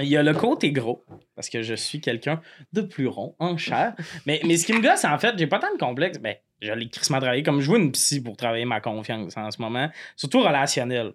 il 0.00 0.08
y 0.08 0.16
a 0.16 0.22
le 0.22 0.34
côté 0.34 0.72
gros, 0.72 1.04
parce 1.36 1.48
que 1.48 1.62
je 1.62 1.74
suis 1.74 2.00
quelqu'un 2.00 2.40
de 2.72 2.80
plus 2.80 3.06
rond, 3.06 3.34
en 3.38 3.56
chair. 3.56 3.94
Mais, 4.26 4.40
mais 4.44 4.56
ce 4.56 4.66
qui 4.66 4.72
me 4.72 4.80
gosse, 4.80 5.04
en 5.04 5.18
fait, 5.18 5.34
j'ai 5.38 5.46
pas 5.46 5.58
tant 5.58 5.72
de 5.72 5.78
complexe. 5.78 6.18
Ben, 6.18 6.34
je 6.60 6.72
l'ai 6.72 6.88
crissement 6.88 7.18
travaillé 7.20 7.42
comme 7.42 7.60
je 7.60 7.66
vois 7.66 7.78
une 7.78 7.92
psy 7.92 8.22
pour 8.22 8.36
travailler 8.36 8.64
ma 8.64 8.80
confiance 8.80 9.36
en 9.36 9.50
ce 9.50 9.60
moment, 9.60 9.88
surtout 10.16 10.40
relationnel. 10.40 11.12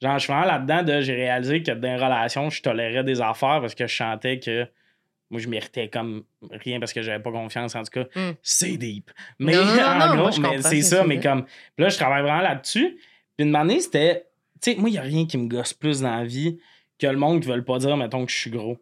Genre, 0.00 0.18
je 0.18 0.24
suis 0.24 0.32
vraiment 0.32 0.46
là-dedans 0.46 0.82
de 0.82 1.00
j'ai 1.00 1.14
réalisé 1.14 1.62
que 1.62 1.72
dans 1.72 1.88
les 1.88 1.96
relations, 1.96 2.50
je 2.50 2.62
tolérais 2.62 3.04
des 3.04 3.20
affaires 3.20 3.60
parce 3.60 3.74
que 3.74 3.86
je 3.86 3.94
chantais 3.94 4.38
que 4.38 4.66
moi, 5.30 5.40
je 5.40 5.48
méritais 5.48 5.88
comme 5.88 6.24
rien 6.50 6.78
parce 6.78 6.92
que 6.92 7.02
j'avais 7.02 7.22
pas 7.22 7.32
confiance. 7.32 7.74
En 7.74 7.82
tout 7.82 7.90
cas, 7.90 8.04
Mm. 8.14 8.32
c'est 8.42 8.76
deep. 8.76 9.10
Mais 9.38 9.52
Non, 9.54 9.64
non, 9.64 9.74
non, 9.74 9.82
en 9.82 10.14
non, 10.16 10.22
gros, 10.22 10.30
c'est 10.62 10.82
ce 10.82 10.96
ça. 10.96 11.04
Mais 11.04 11.18
comme. 11.20 11.44
Là, 11.78 11.88
je 11.88 11.96
travaille 11.96 12.22
vraiment 12.22 12.42
là-dessus. 12.42 12.98
Puis 13.36 13.46
une 13.46 13.54
année, 13.56 13.80
c'était. 13.80 14.26
Tu 14.62 14.72
sais, 14.72 14.76
moi, 14.78 14.88
il 14.88 14.92
n'y 14.92 14.98
a 14.98 15.02
rien 15.02 15.26
qui 15.26 15.36
me 15.38 15.48
gosse 15.48 15.74
plus 15.74 16.00
dans 16.02 16.14
la 16.14 16.24
vie 16.24 16.58
que 16.98 17.06
le 17.06 17.16
monde 17.16 17.40
qui 17.42 17.48
veut 17.48 17.64
pas 17.64 17.78
dire, 17.78 17.96
mettons, 17.96 18.24
que 18.24 18.30
je 18.32 18.36
suis 18.38 18.50
gros. 18.50 18.78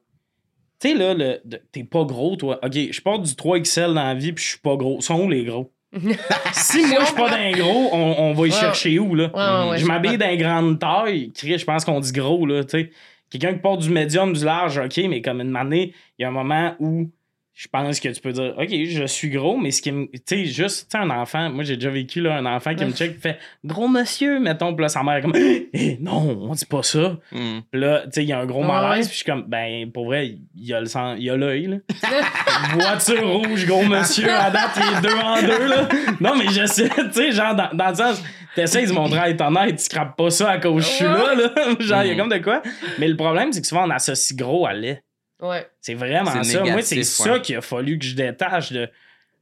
Tu 0.81 0.88
sais, 0.90 0.94
là, 0.94 1.14
le, 1.14 1.40
t'es 1.72 1.85
pas 1.85 2.05
gros, 2.05 2.37
toi. 2.37 2.59
OK, 2.62 2.72
je 2.74 3.00
porte 3.00 3.22
du 3.22 3.33
3XL 3.33 3.94
dans 3.94 4.02
la 4.02 4.14
vie, 4.14 4.33
puis 4.33 4.44
je 4.44 4.50
suis 4.50 4.59
pas 4.59 4.76
gros. 4.76 5.00
Sont 5.00 5.20
où 5.20 5.28
les 5.31 5.44
gros? 5.44 5.72
si 6.52 6.87
moi, 6.87 7.00
je 7.00 7.07
suis 7.07 7.14
pas 7.14 7.31
d'un 7.31 7.52
gros, 7.52 7.90
on, 7.92 8.14
on 8.18 8.33
va 8.33 8.46
y 8.46 8.50
Ouais. 8.50 8.57
chercher 8.57 8.98
où, 8.98 9.14
là? 9.14 9.31
Ouais, 9.35 9.64
ouais, 9.64 9.70
ouais, 9.70 9.78
je 9.78 9.87
m'habille 9.87 10.18
d'un 10.18 10.37
grande 10.37 10.78
taille. 10.78 11.33
Je 11.40 11.64
pense 11.64 11.85
qu'on 11.85 12.00
dit 12.00 12.12
gros, 12.12 12.44
là, 12.46 12.64
tu 12.64 12.70
sais. 12.81 12.90
Quelqu'un 13.33 13.55
qui 13.55 13.61
porte 13.61 13.81
du 13.81 13.88
médium, 13.88 14.35
du 14.35 14.45
large, 14.45 14.77
OK, 14.77 14.99
mais 15.09 15.23
comme 15.23 15.40
une 15.40 15.57
année, 15.57 15.95
il 16.18 16.23
y 16.23 16.25
a 16.27 16.29
un 16.29 16.33
moment 16.33 16.77
où 16.81 17.11
je 17.55 17.69
pense 17.69 18.01
que 18.01 18.09
tu 18.09 18.21
peux 18.23 18.33
dire, 18.33 18.55
OK, 18.57 18.69
je 18.71 19.05
suis 19.07 19.29
gros, 19.29 19.59
mais 19.59 19.71
ce 19.73 19.83
qui 19.83 19.93
me. 19.93 20.07
Tu 20.07 20.21
sais, 20.25 20.45
juste, 20.47 20.91
tu 20.91 20.97
sais, 20.99 21.05
un 21.05 21.11
enfant, 21.11 21.51
moi, 21.51 21.65
j'ai 21.65 21.77
déjà 21.77 21.91
vécu, 21.91 22.21
là, 22.23 22.37
un 22.37 22.47
enfant 22.47 22.75
qui 22.75 22.85
me 22.85 22.93
check, 22.93 23.21
fait, 23.21 23.38
gros 23.62 23.88
monsieur, 23.88 24.41
mettons, 24.41 24.75
puis 24.75 24.83
là, 24.83 24.88
sa 24.88 25.03
mère 25.03 25.17
est 25.17 25.21
comme, 25.23 25.35
Eh, 25.37 25.99
non, 26.01 26.38
on 26.49 26.55
dit 26.55 26.65
pas 26.65 26.83
ça. 26.83 27.19
Mm. 27.31 27.59
Puis 27.71 27.81
là, 27.81 28.01
tu 28.05 28.09
sais, 28.12 28.23
il 28.23 28.29
y 28.29 28.33
a 28.33 28.38
un 28.38 28.47
gros 28.47 28.62
malaise, 28.62 28.91
ouais. 28.91 29.01
puis 29.03 29.11
je 29.11 29.17
suis 29.17 29.25
comme, 29.25 29.45
ben, 29.47 29.91
pour 29.93 30.07
vrai, 30.07 30.29
il 30.29 30.65
y 30.67 30.73
a 30.73 30.81
le 30.81 30.87
sang, 30.87 31.15
il 31.17 31.25
y 31.25 31.31
a 31.31 31.37
l'œil, 31.37 31.67
là. 31.67 31.77
Voiture 32.75 33.29
rouge, 33.31 33.67
gros 33.67 33.85
monsieur, 33.85 34.31
à 34.33 34.51
date, 34.51 34.71
il 34.79 34.99
est 34.99 35.01
deux 35.03 35.17
en 35.19 35.41
deux, 35.43 35.67
là. 35.69 35.88
Non, 36.21 36.37
mais 36.37 36.47
je 36.51 36.65
sais, 36.67 36.88
tu 36.88 37.12
sais, 37.12 37.33
genre, 37.33 37.55
dans, 37.55 37.71
dans 37.75 37.88
le 37.91 37.95
sens, 37.95 38.23
t'essayes 38.55 38.87
de 38.87 38.93
montrer 38.93 39.19
à 39.19 39.29
être 39.31 39.41
honnête, 39.43 39.77
tu 39.77 39.85
scrapes 39.85 40.17
pas 40.17 40.31
ça 40.31 40.51
à 40.51 40.59
cause 40.59 40.83
que 40.85 40.91
je 40.91 40.95
suis 40.97 41.05
là, 41.05 41.35
là. 41.35 41.51
genre, 41.81 42.03
il 42.05 42.09
y 42.09 42.11
a 42.11 42.15
Mhm. 42.15 42.19
comme 42.19 42.29
de 42.31 42.38
quoi. 42.43 42.62
Mais 42.99 43.09
le 43.09 43.17
problème, 43.17 43.53
c'est 43.53 43.61
que 43.61 43.67
souvent, 43.67 43.87
on 43.87 43.91
associe 43.91 44.37
gros 44.37 44.67
à 44.67 44.73
lait. 44.73 45.03
Ouais. 45.42 45.66
C'est 45.81 45.94
vraiment 45.94 46.42
ça. 46.42 46.62
Moi, 46.64 46.83
c'est 46.83 46.96
ouais. 46.96 47.02
ça 47.02 47.38
qu'il 47.40 47.57
a 47.57 47.61
fallu 47.61 47.98
que 47.98 48.05
je 48.05 48.14
détache 48.14 48.72
de. 48.72 48.88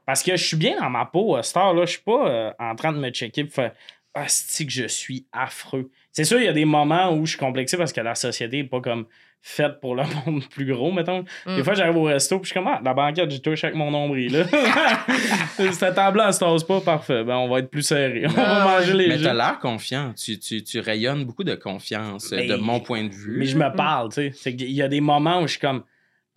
Parce 0.06 0.22
que 0.22 0.36
je 0.36 0.44
suis 0.44 0.56
bien 0.56 0.80
dans 0.80 0.90
ma 0.90 1.04
peau 1.04 1.36
à 1.36 1.42
cette 1.42 1.56
heure-là. 1.56 1.84
Je 1.84 1.90
suis 1.92 2.00
pas 2.02 2.28
euh, 2.28 2.50
en 2.58 2.74
train 2.74 2.92
de 2.92 2.98
me 2.98 3.10
checker 3.10 3.44
pour 3.44 3.54
faire 3.54 3.72
Ah, 4.14 4.24
c'est 4.26 4.64
que 4.66 4.72
je 4.72 4.86
suis 4.88 5.24
affreux? 5.32 5.90
C'est 6.10 6.24
sûr, 6.24 6.38
il 6.40 6.44
y 6.46 6.48
a 6.48 6.52
des 6.52 6.64
moments 6.64 7.12
où 7.14 7.24
je 7.26 7.30
suis 7.32 7.38
complexé 7.38 7.76
parce 7.76 7.92
que 7.92 8.00
la 8.00 8.16
société 8.16 8.56
n'est 8.56 8.64
pas 8.68 8.80
comme 8.80 9.06
faite 9.42 9.80
pour 9.80 9.94
le 9.94 10.02
monde 10.26 10.42
plus 10.50 10.66
gros, 10.66 10.90
mettons. 10.90 11.24
Des 11.46 11.60
Mm. 11.60 11.64
fois, 11.64 11.74
j'arrive 11.74 11.96
au 11.96 12.02
resto 12.04 12.38
puis 12.40 12.48
je 12.48 12.50
suis 12.52 12.54
comme 12.60 12.66
Ah, 12.66 12.80
la 12.84 12.92
banquette, 12.92 13.30
je 13.30 13.36
touche 13.38 13.62
avec 13.62 13.76
mon 13.76 13.90
nombril. 13.92 14.32
Là. 14.32 14.44
Cette 15.72 15.94
table-là, 15.94 16.26
elle 16.28 16.34
se 16.34 16.40
tasse 16.40 16.64
pas, 16.64 16.80
parfait. 16.80 17.22
Ben, 17.24 17.36
on 17.36 17.48
va 17.48 17.60
être 17.60 17.70
plus 17.70 17.82
serré. 17.82 18.24
On 18.26 18.30
va 18.30 18.44
Ah, 18.46 18.64
manger 18.80 18.94
les 18.94 19.08
Mais 19.08 19.18
t'as 19.22 19.34
l'air 19.34 19.58
confiant. 19.60 20.12
Tu, 20.14 20.38
tu, 20.38 20.62
tu 20.64 20.80
rayonnes 20.80 21.24
beaucoup 21.24 21.44
de 21.44 21.54
confiance, 21.54 22.32
euh, 22.32 22.36
Mais- 22.36 22.46
de 22.46 22.56
mon 22.56 22.80
point 22.80 23.04
de 23.04 23.12
vue. 23.14 23.38
Mais 23.38 23.46
je 23.46 23.56
me 23.56 23.74
parle, 23.74 24.08
tu 24.08 24.14
sais. 24.16 24.32
C'est 24.34 24.56
qu'il 24.56 24.70
y 24.72 24.82
a 24.82 24.88
des 24.88 25.00
moments 25.00 25.38
où 25.40 25.46
je 25.46 25.52
suis 25.52 25.60
comme 25.60 25.84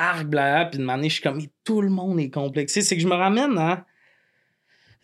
arc 0.04 0.28
puis 0.70 0.80
de 0.80 0.84
manière, 0.84 1.10
je 1.10 1.14
suis 1.16 1.22
comme, 1.24 1.38
mais 1.38 1.50
tout 1.64 1.82
le 1.82 1.90
monde 1.90 2.20
est 2.20 2.30
complexé. 2.30 2.82
C'est 2.82 2.96
que 2.96 3.02
je 3.02 3.08
me 3.08 3.16
ramène 3.16 3.58
à. 3.58 3.86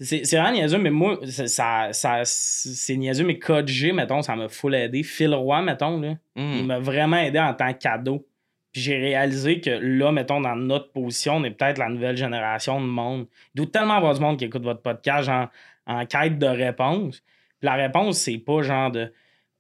C'est 0.01 0.23
c'est 0.23 0.38
vraiment 0.38 0.53
niaiseux, 0.53 0.77
mais 0.77 0.91
moi, 0.91 1.19
ça, 1.25 1.89
ça, 1.91 2.21
c'est 2.23 2.95
niaiseux, 2.95 3.25
mais 3.25 3.38
Code 3.38 3.67
G, 3.67 3.91
mettons, 3.91 4.21
ça 4.21 4.35
m'a 4.35 4.47
full 4.47 4.73
aidé. 4.75 5.03
Phil 5.03 5.33
Roy, 5.33 5.62
mettons, 5.62 5.99
là, 5.99 6.13
Mm. 6.35 6.53
il 6.59 6.65
m'a 6.65 6.79
vraiment 6.79 7.17
aidé 7.17 7.38
en 7.39 7.53
tant 7.53 7.73
que 7.73 7.79
cadeau. 7.79 8.25
Puis 8.71 8.81
j'ai 8.83 8.97
réalisé 8.97 9.59
que 9.59 9.71
là, 9.71 10.12
mettons, 10.12 10.39
dans 10.39 10.55
notre 10.55 10.91
position, 10.93 11.35
on 11.38 11.43
est 11.43 11.51
peut-être 11.51 11.79
la 11.79 11.89
nouvelle 11.89 12.15
génération 12.15 12.79
de 12.79 12.85
monde. 12.85 13.25
Il 13.55 13.57
doit 13.63 13.71
tellement 13.71 13.95
avoir 13.95 14.13
du 14.13 14.21
monde 14.21 14.38
qui 14.38 14.45
écoute 14.45 14.63
votre 14.63 14.81
podcast 14.81 15.25
genre, 15.25 15.47
en 15.85 16.05
quête 16.05 16.38
de 16.38 16.45
réponse. 16.45 17.21
Puis 17.59 17.65
la 17.65 17.73
réponse, 17.73 18.19
c'est 18.19 18.38
pas 18.38 18.62
genre 18.62 18.91
de 18.91 19.12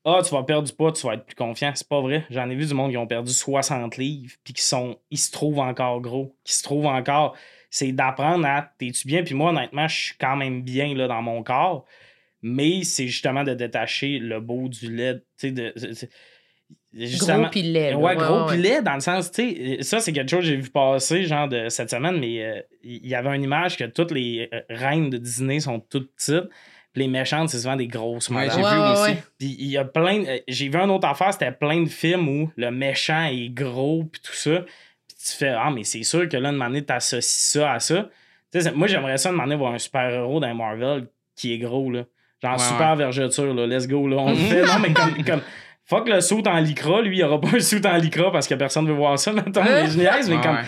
Ah, 0.05 0.21
tu 0.23 0.31
vas 0.33 0.43
perdre 0.43 0.67
du 0.67 0.73
poids, 0.73 0.91
tu 0.93 1.05
vas 1.05 1.15
être 1.15 1.25
plus 1.25 1.35
confiant. 1.35 1.71
C'est 1.75 1.87
pas 1.87 1.99
vrai. 2.01 2.25
J'en 2.29 2.49
ai 2.49 2.55
vu 2.55 2.65
du 2.65 2.73
monde 2.73 2.91
qui 2.91 2.97
ont 2.97 3.05
perdu 3.07 3.31
60 3.31 3.97
livres, 3.97 4.33
puis 4.43 4.53
qui 4.53 4.61
sont. 4.63 4.97
Ils 5.11 5.17
se 5.17 5.31
trouvent 5.31 5.59
encore 5.59 5.99
gros, 6.01 6.35
qui 6.43 6.53
se 6.53 6.63
trouvent 6.63 6.85
encore. 6.87 7.35
C'est 7.69 7.91
d'apprendre 7.91 8.45
à 8.47 8.71
T'es-tu 8.79 9.07
bien? 9.07 9.23
Puis 9.23 9.35
moi, 9.35 9.51
honnêtement, 9.51 9.87
je 9.87 9.95
suis 9.95 10.15
quand 10.19 10.35
même 10.35 10.61
bien 10.63 10.95
là, 10.95 11.07
dans 11.07 11.21
mon 11.21 11.43
corps. 11.43 11.85
Mais 12.41 12.83
c'est 12.83 13.07
justement 13.07 13.43
de 13.43 13.53
détacher 13.53 14.17
le 14.19 14.39
beau 14.39 14.69
du 14.69 14.95
lait. 14.95 15.15
Tu 15.37 15.49
sais, 15.49 15.51
de. 15.51 15.73
justement- 16.93 17.41
Gros 17.41 17.49
pis 17.49 17.61
laid. 17.63 17.93
Ouais, 17.95 18.15
gros 18.15 18.45
ouais. 18.47 18.55
pis 18.55 18.61
laid, 18.61 18.81
dans 18.81 18.93
le 18.95 19.01
sens, 19.01 19.31
tu 19.31 19.75
sais, 19.77 19.83
ça, 19.83 19.99
c'est 19.99 20.13
quelque 20.13 20.29
chose 20.29 20.39
que 20.39 20.45
j'ai 20.45 20.55
vu 20.55 20.69
passer, 20.69 21.23
genre, 21.25 21.47
de 21.47 21.69
cette 21.69 21.89
semaine, 21.89 22.17
mais 22.19 22.43
euh, 22.43 22.61
il 22.83 23.05
y 23.05 23.15
avait 23.15 23.35
une 23.35 23.43
image 23.43 23.77
que 23.77 23.83
toutes 23.83 24.11
les 24.11 24.49
euh, 24.53 24.61
reines 24.69 25.09
de 25.09 25.17
Disney 25.17 25.59
sont 25.59 25.79
toutes 25.79 26.11
petites, 26.15 26.49
puis 26.93 27.03
les 27.03 27.07
méchantes, 27.07 27.49
c'est 27.49 27.59
souvent 27.59 27.75
des 27.75 27.87
grosses 27.87 28.29
Ouais, 28.29 28.47
madames. 28.47 28.57
j'ai 28.57 28.63
Ouais, 28.63 28.73
vu 28.73 28.79
ouais, 28.79 28.91
aussi. 28.91 29.11
ouais. 29.11 29.23
Puis 29.37 29.55
il 29.59 29.67
y 29.67 29.77
a 29.77 29.85
plein. 29.85 30.19
de- 30.19 30.41
J'ai 30.47 30.69
vu 30.69 30.75
une 30.77 30.89
autre 30.89 31.07
affaire, 31.07 31.31
c'était 31.33 31.51
plein 31.51 31.81
de 31.83 31.89
films 31.89 32.27
où 32.27 32.51
le 32.55 32.71
méchant 32.71 33.25
est 33.25 33.49
gros, 33.49 34.05
puis 34.11 34.21
tout 34.21 34.33
ça. 34.33 34.61
Puis 35.07 35.17
tu 35.25 35.31
fais, 35.37 35.49
ah, 35.49 35.69
mais 35.73 35.83
c'est 35.83 36.03
sûr 36.03 36.27
que 36.27 36.37
là, 36.37 36.49
une 36.49 36.55
manière, 36.57 36.85
t'associes 36.85 37.51
ça 37.59 37.73
à 37.73 37.79
ça. 37.79 38.09
Tu 38.51 38.59
sais, 38.59 38.61
c'est- 38.69 38.71
moi, 38.75 38.87
j'aimerais 38.87 39.17
ça, 39.17 39.29
une 39.29 39.35
manière, 39.35 39.57
voir 39.59 39.73
un 39.73 39.77
super-héros 39.77 40.39
dans 40.39 40.55
Marvel 40.55 41.07
qui 41.35 41.53
est 41.53 41.57
gros, 41.59 41.91
là. 41.91 42.03
Genre, 42.41 42.53
Ouais, 42.53 42.57
super 42.59 42.95
vergeture, 42.95 43.53
là. 43.53 43.67
Let's 43.67 43.87
go, 43.87 44.07
là. 44.07 44.17
On 44.17 44.29
le 44.29 44.35
fait. 44.35 44.61
Non, 44.65 44.79
mais 44.81 44.93
comme. 44.93 45.23
comme 45.23 45.41
Fuck 45.85 46.07
le 46.07 46.21
saut 46.21 46.47
en 46.47 46.59
lycra, 46.59 47.01
lui, 47.01 47.15
il 47.15 47.19
n'y 47.19 47.23
aura 47.23 47.41
pas 47.41 47.47
un 47.55 47.59
saut 47.59 47.83
en 47.85 47.97
lycra 47.97 48.31
parce 48.31 48.47
que 48.47 48.53
personne 48.53 48.85
ne 48.85 48.91
veut 48.91 48.95
voir 48.95 49.17
ça, 49.17 49.33
mettons. 49.33 49.63
Mais 49.63 49.87
je 49.87 49.97
niaise, 49.97 50.29
mais 50.29 50.35
Ouais, 50.37 50.41
comme. 50.43 50.55
ouais. 50.57 50.61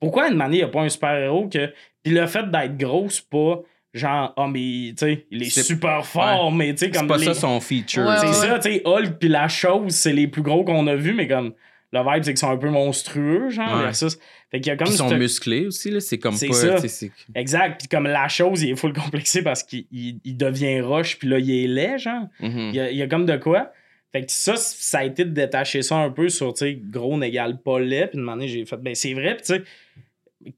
Pourquoi 0.00 0.28
une 0.28 0.36
manière, 0.36 0.54
il 0.54 0.58
n'y 0.58 0.62
a 0.62 0.68
pas 0.68 0.82
un 0.82 0.88
super-héros 0.88 1.48
que. 1.48 1.72
Puis 2.04 2.12
le 2.14 2.24
fait 2.28 2.48
d'être 2.48 2.76
gros, 2.78 3.08
c'est 3.08 3.28
pas 3.28 3.58
genre, 3.94 4.32
ah, 4.36 4.46
mais, 4.52 4.90
tu 4.90 4.94
sais, 4.98 5.26
il 5.30 5.42
est, 5.42 5.50
C'est- 5.50 5.62
super 5.62 6.04
fort, 6.06 6.52
mais, 6.52 6.72
tu 6.74 6.78
sais, 6.78 6.84
C'est 6.86 6.98
comme. 6.98 7.08
pas 7.08 7.16
les- 7.16 7.24
ça 7.26 7.34
son 7.34 7.60
feature. 7.60 8.06
Ouais, 8.06 8.16
c'est 8.18 8.26
ouais. 8.26 8.32
ça, 8.32 8.58
tu 8.58 8.70
sais, 8.72 8.82
Hulk 8.84 9.18
puis 9.18 9.28
la 9.28 9.48
chose, 9.48 9.92
c'est 9.94 10.12
les 10.12 10.28
plus 10.28 10.42
gros 10.42 10.64
qu'on 10.64 10.86
a 10.86 10.94
vus, 10.94 11.14
mais 11.14 11.26
comme 11.28 11.52
le 11.92 12.00
vibe, 12.00 12.22
c'est 12.22 12.30
qu'ils 12.32 12.38
sont 12.38 12.50
un 12.50 12.56
peu 12.58 12.68
monstrueux, 12.68 13.48
genre, 13.50 13.76
Ouais. 13.78 13.84
versus. 13.84 14.18
Fait 14.50 14.60
qu'il 14.60 14.70
y 14.70 14.72
a 14.72 14.76
comme 14.76 14.88
ils 14.88 14.92
sont 14.96 15.14
musclés 15.16 15.66
aussi, 15.66 15.90
là. 15.90 16.00
C'est 16.00 16.18
comme 16.18 16.34
C'est 16.34 16.48
pas. 16.48 16.54
ça. 16.54 16.74
tu 16.76 16.80
sais, 16.82 16.88
c'est- 16.88 17.10
Exact, 17.34 17.78
puis 17.80 17.88
comme 17.88 18.04
la 18.04 18.28
chose, 18.28 18.62
il 18.62 18.70
est 18.72 18.76
full 18.76 18.92
complexé 18.92 19.42
parce 19.42 19.62
qu'il 19.62 19.86
il- 19.90 20.20
il 20.24 20.36
devient 20.36 20.80
roche, 20.80 21.18
puis 21.18 21.28
là, 21.28 21.38
il 21.38 21.50
est 21.50 21.66
laid, 21.66 21.98
genre. 21.98 22.24
Mhm. 22.40 22.70
Il 22.70 22.74
y 22.74 22.80
a, 22.80 22.90
il 22.90 22.96
y 22.96 23.02
a 23.02 23.06
comme 23.08 23.24
de 23.26 23.36
quoi. 23.36 23.72
Fait 24.12 24.22
que 24.24 24.32
ça, 24.32 24.56
ça 24.56 25.00
a 25.00 25.04
été 25.04 25.24
de 25.26 25.30
détacher 25.30 25.82
ça 25.82 25.96
un 25.96 26.10
peu 26.10 26.30
sur, 26.30 26.54
tu 26.54 26.60
sais, 26.60 26.74
gros 26.82 27.18
n'égale 27.18 27.60
pas 27.60 27.78
laid, 27.78 28.06
puis 28.08 28.18
de 28.18 28.22
manière, 28.22 28.48
j'ai 28.48 28.64
fait, 28.64 28.78
ben 28.78 28.94
c'est 28.94 29.12
vrai, 29.12 29.34
puis 29.36 29.44
tu 29.46 29.54
sais, 29.54 29.62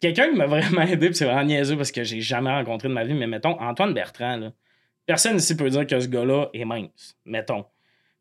quelqu'un 0.00 0.30
qui 0.30 0.36
m'a 0.36 0.46
vraiment 0.46 0.82
aidé, 0.82 1.08
puis 1.08 1.16
c'est 1.16 1.24
vraiment 1.24 1.44
niaiseux 1.44 1.76
parce 1.76 1.92
que 1.92 2.04
j'ai 2.04 2.20
jamais 2.20 2.50
rencontré 2.50 2.88
de 2.88 2.94
ma 2.94 3.04
vie, 3.04 3.14
mais 3.14 3.26
mettons, 3.26 3.60
Antoine 3.60 3.94
Bertrand, 3.94 4.36
là, 4.36 4.52
personne 5.06 5.36
ici 5.36 5.56
peut 5.56 5.70
dire 5.70 5.86
que 5.86 5.98
ce 6.00 6.08
gars-là 6.08 6.48
est 6.54 6.64
mince, 6.64 7.16
mettons. 7.24 7.64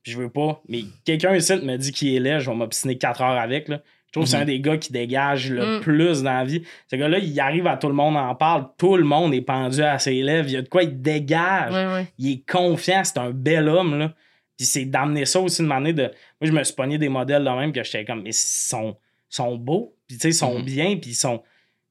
Puis 0.04 0.14
je 0.14 0.18
veux 0.18 0.30
pas, 0.30 0.62
mais 0.70 0.82
quelqu'un 1.06 1.36
ici 1.36 1.54
me 1.58 1.76
dit 1.78 1.92
qu'il 1.92 2.16
est 2.16 2.20
laid, 2.20 2.40
je 2.40 2.50
vais 2.50 2.56
m'obstiner 2.56 2.98
4 2.98 3.22
heures 3.22 3.38
avec, 3.40 3.68
là. 3.68 3.82
Je 4.08 4.14
trouve 4.14 4.24
que 4.24 4.30
c'est 4.32 4.38
Mhm. 4.38 4.42
un 4.44 4.46
des 4.46 4.60
gars 4.60 4.78
qui 4.78 4.92
dégage 4.92 5.52
le 5.52 5.78
Mm. 5.78 5.82
plus 5.82 6.24
dans 6.24 6.32
la 6.34 6.44
vie. 6.44 6.64
Ce 6.90 6.96
gars-là, 6.96 7.20
il 7.20 7.40
arrive 7.40 7.68
à 7.68 7.78
tout 7.78 7.88
le 7.90 7.94
monde 7.94 8.18
en 8.18 8.34
parle, 8.34 8.66
tout 8.76 8.96
le 8.98 9.04
monde 9.04 9.36
est 9.36 9.42
pendu 9.42 9.84
à 9.84 10.00
ses 10.00 10.24
lèvres, 10.24 10.48
il 10.48 10.54
y 10.54 10.58
a 10.58 10.64
de 10.64 10.68
quoi 10.68 10.82
il 10.82 11.00
dégage 11.00 12.08
il 12.18 12.32
est 12.32 12.50
confiant, 12.50 13.04
c'est 13.04 13.20
un 13.20 13.30
bel 13.30 13.70
homme, 13.70 14.00
là. 14.00 14.14
Puis 14.58 14.66
c'est 14.66 14.86
d'amener 14.86 15.26
ça 15.26 15.40
aussi 15.40 15.62
de 15.62 15.68
manière 15.68 15.94
de. 15.94 16.04
Moi, 16.04 16.12
je 16.42 16.52
me 16.52 16.64
suis 16.64 16.74
pogné 16.74 16.98
des 16.98 17.08
modèles 17.08 17.44
de 17.44 17.50
même 17.50 17.72
que 17.72 17.84
j'étais 17.84 18.04
comme, 18.04 18.24
mais 18.24 18.32
ils 18.32 18.34
sont, 18.34 18.98
sont 19.30 19.56
beaux, 19.56 19.96
puis 20.08 20.18
tu 20.18 20.22
sais, 20.24 20.30
ils 20.30 20.34
sont 20.34 20.58
Mhm. 20.58 20.66
bien, 20.66 20.98
puis 20.98 21.12
ils 21.12 21.16
sont. 21.16 21.44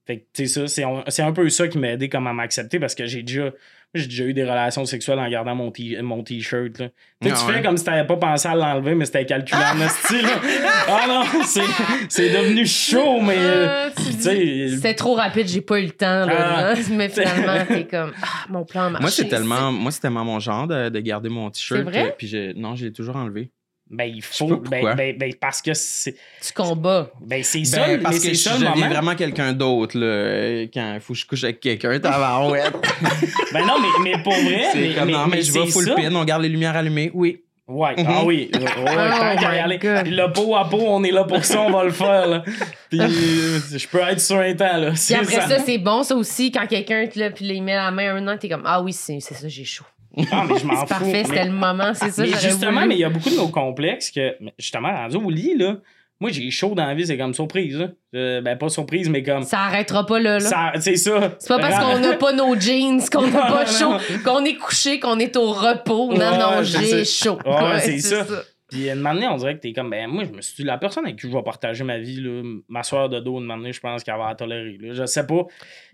Fait 0.09 0.17
que, 0.21 0.23
tu 0.33 0.47
sais, 0.47 0.61
ça, 0.61 0.67
c'est 0.67 0.83
un, 0.83 1.03
c'est 1.07 1.21
un 1.21 1.31
peu 1.31 1.47
ça 1.49 1.67
qui 1.67 1.77
m'a 1.77 1.89
aidé 1.89 2.09
comme 2.09 2.25
à 2.25 2.33
m'accepter 2.33 2.79
parce 2.79 2.95
que 2.95 3.05
j'ai 3.05 3.21
déjà. 3.21 3.51
J'ai 3.95 4.05
déjà 4.05 4.23
eu 4.25 4.33
des 4.35 4.43
relations 4.43 4.85
sexuelles 4.85 5.17
en 5.17 5.27
gardant 5.27 5.55
mon, 5.55 5.71
t- 5.71 5.99
mon 6.03 6.21
t-shirt. 6.23 6.77
là. 6.77 6.89
Tu 7.23 7.31
Ah 7.31 7.35
tu 7.35 7.45
ouais. 7.47 7.53
fais 7.53 7.61
comme 7.63 7.75
si 7.75 7.83
t'avais 7.83 8.05
pas 8.05 8.17
pensé 8.17 8.47
à 8.47 8.53
l'enlever, 8.53 8.93
mais 8.93 9.05
c'était 9.05 9.25
calculé 9.25 9.59
en 9.63 9.81
esti, 9.81 10.21
là. 10.21 10.29
Ah 10.87 11.05
non, 11.07 11.23
c'est, 11.43 11.61
c'est 12.07 12.29
devenu 12.29 12.67
chaud, 12.67 13.19
mais. 13.19 13.33
euh, 13.39 13.87
Ah, 13.87 13.89
tu 13.97 14.03
tu 14.03 14.09
dis- 14.11 14.21
sais, 14.21 14.67
C'était 14.75 14.93
trop 14.93 15.15
rapide, 15.15 15.47
j'ai 15.47 15.61
pas 15.61 15.79
eu 15.79 15.85
le 15.85 15.91
temps. 15.91 16.25
Là, 16.27 16.71
Ah. 16.71 16.73
mais 16.91 17.09
finalement, 17.09 17.65
t'es 17.67 17.85
comme, 17.87 18.13
ah, 18.21 18.27
mon 18.49 18.63
plan 18.63 18.81
a 18.83 18.89
marché. 18.91 19.01
Moi, 19.01 19.09
c'est 19.11 19.27
tellement, 19.27 19.71
moi, 19.71 19.91
c'est 19.91 20.01
tellement 20.01 20.23
mon 20.25 20.39
genre 20.39 20.67
de, 20.67 20.89
de 20.89 20.99
garder 20.99 21.29
mon 21.29 21.49
t-shirt. 21.49 21.79
C'est 21.83 21.89
vrai? 21.89 22.11
que- 22.11 22.17
Puis 22.17 22.27
j'ai- 22.27 22.53
non, 22.53 22.75
je 22.75 22.85
l'ai 22.85 22.93
toujours 22.93 23.15
enlevé. 23.15 23.49
Ben, 23.89 24.03
il 24.05 24.21
faut. 24.21 24.57
Ben, 24.57 24.95
ben, 24.95 25.17
ben, 25.17 25.33
parce 25.39 25.61
que 25.61 25.73
c'est. 25.73 26.15
Tu 26.45 26.53
combats. 26.53 27.09
Ben, 27.21 27.43
c'est 27.43 27.63
ça, 27.65 27.85
Ben, 27.87 27.97
mais 27.97 28.03
parce 28.03 28.17
c'est 28.19 28.31
que 28.31 28.37
ça 28.37 28.51
je 28.51 28.59
le 28.63 28.69
deviens 28.69 28.75
moment. 28.87 28.89
vraiment 29.01 29.15
quelqu'un 29.15 29.53
d'autre 29.53 29.97
là, 29.97 30.65
quand 30.73 30.93
il 30.95 30.99
faut 31.01 31.13
que 31.13 31.19
je 31.19 31.25
couche 31.25 31.43
avec 31.43 31.59
quelqu'un. 31.59 31.99
Tabarouette. 31.99 32.73
Ben 33.51 33.65
non, 33.65 33.75
mais, 33.81 34.11
mais 34.11 34.23
pour 34.23 34.33
vrai. 34.33 34.65
c'est 34.73 34.93
comme 34.93 35.09
non, 35.09 35.25
mais, 35.27 35.41
je 35.41 35.51
vais 35.51 35.65
c'est 35.65 35.71
full 35.71 35.85
ça. 35.85 35.95
pin, 35.95 36.13
on 36.13 36.23
garde 36.23 36.43
les 36.43 36.49
lumières 36.49 36.75
allumées. 36.75 37.09
Oui. 37.13 37.41
Ouais, 37.67 37.95
Mhm. 37.97 38.05
ah 38.07 38.23
oui. 38.25 38.49
Ouais, 38.53 38.59
Oh 38.83 40.09
le 40.09 40.33
pot 40.33 40.55
à 40.55 40.65
pot, 40.67 40.81
on 40.81 41.03
est 41.03 41.11
là 41.11 41.23
pour 41.23 41.43
ça, 41.45 41.61
on 41.61 41.71
va 41.71 41.83
le 41.83 41.91
faire. 41.91 42.25
Là. 42.27 42.43
Puis 42.89 42.99
je 42.99 43.87
peux 43.87 43.99
être 44.01 44.19
sur 44.21 44.37
un 44.37 44.53
temps. 44.55 44.77
Là. 44.77 44.89
Puis 44.89 44.97
C'est 44.97 45.15
après 45.15 45.41
ça, 45.47 45.59
c'est 45.63 45.77
bon, 45.77 46.01
ça 46.03 46.15
aussi, 46.15 46.51
quand 46.51 46.65
quelqu'un 46.67 47.05
te 47.07 47.19
là, 47.19 47.29
puis 47.29 47.45
il 47.45 47.61
met 47.63 47.75
la 47.75 47.91
main 47.91 48.15
un 48.15 48.27
an, 48.27 48.37
t'es 48.39 48.49
comme, 48.49 48.63
ah 48.65 48.81
oui, 48.81 48.91
c'est 48.93 49.19
c'est 49.19 49.35
ça, 49.35 49.47
j'ai 49.47 49.65
chaud. 49.65 49.85
Ah, 50.31 50.45
mais 50.49 50.57
je 50.59 50.65
m'en 50.65 50.73
C'est 50.73 50.81
fous. 50.81 50.87
parfait, 50.87 51.23
c'était 51.25 51.45
le 51.45 51.51
moment, 51.51 51.93
c'est 51.93 52.09
ça, 52.11 52.21
mais 52.23 52.29
justement, 52.39 52.71
voulu. 52.81 52.87
mais 52.87 52.95
il 52.95 52.99
y 52.99 53.03
a 53.03 53.09
beaucoup 53.09 53.29
de 53.29 53.35
nos 53.35 53.47
complexes 53.49 54.11
que, 54.11 54.35
justement, 54.57 54.89
rendu 54.93 55.17
au 55.17 55.29
lit, 55.29 55.55
là, 55.57 55.77
moi, 56.21 56.31
j'ai 56.31 56.51
chaud 56.51 56.73
dans 56.75 56.85
la 56.85 56.93
vie, 56.95 57.05
c'est 57.07 57.17
comme 57.17 57.33
surprise. 57.33 57.77
Là. 57.77 57.87
Euh, 58.13 58.41
ben, 58.41 58.57
pas 58.57 58.67
surprise, 58.67 59.07
mais 59.07 59.23
comme. 59.23 59.43
Ça 59.43 59.59
arrêtera 59.59 60.05
pas 60.05 60.19
là. 60.19 60.37
là. 60.39 60.73
C'est 60.79 60.97
ça. 60.97 61.35
C'est 61.39 61.47
pas 61.47 61.59
parce 61.59 61.79
qu'on 61.81 61.99
n'a 61.99 62.13
pas 62.17 62.33
nos 62.33 62.59
jeans, 62.59 62.99
qu'on 63.09 63.21
n'a 63.27 63.39
pas 63.47 63.63
Non, 63.63 63.65
chaud, 63.65 63.91
non. 63.91 63.99
qu'on 64.25 64.43
est 64.43 64.55
couché, 64.55 64.99
qu'on 64.99 65.17
est 65.19 65.37
au 65.37 65.51
repos. 65.53 66.11
Non, 66.13 66.19
Ouais, 66.19 66.37
non, 66.37 66.63
j'ai 66.63 67.05
chaud. 67.05 67.39
Ouais, 67.45 67.79
c'est 67.79 67.99
ça. 67.99 68.25
Puis 68.69 68.89
une 68.89 69.05
année, 69.07 69.27
on 69.29 69.37
dirait 69.37 69.55
que 69.55 69.61
t'es 69.61 69.71
comme, 69.73 69.89
ben 69.89 70.07
moi, 70.07 70.25
je 70.25 70.35
me 70.35 70.41
suis 70.41 70.55
dit, 70.57 70.63
la 70.63 70.77
personne 70.77 71.05
avec 71.05 71.17
qui 71.19 71.27
je 71.27 71.33
vais 71.35 71.41
partager 71.41 71.83
ma 71.85 71.97
vie, 71.97 72.19
là, 72.21 72.43
ma 72.67 72.83
soeur 72.83 73.07
de 73.09 73.19
dos, 73.19 73.39
une 73.39 73.49
année, 73.49 73.71
je 73.73 73.79
pense 73.79 74.03
qu'elle 74.03 74.17
va 74.17 74.27
la 74.27 74.35
tolérer. 74.35 74.77
Là. 74.79 74.93
Je 74.93 75.05
sais 75.05 75.25
pas. 75.25 75.45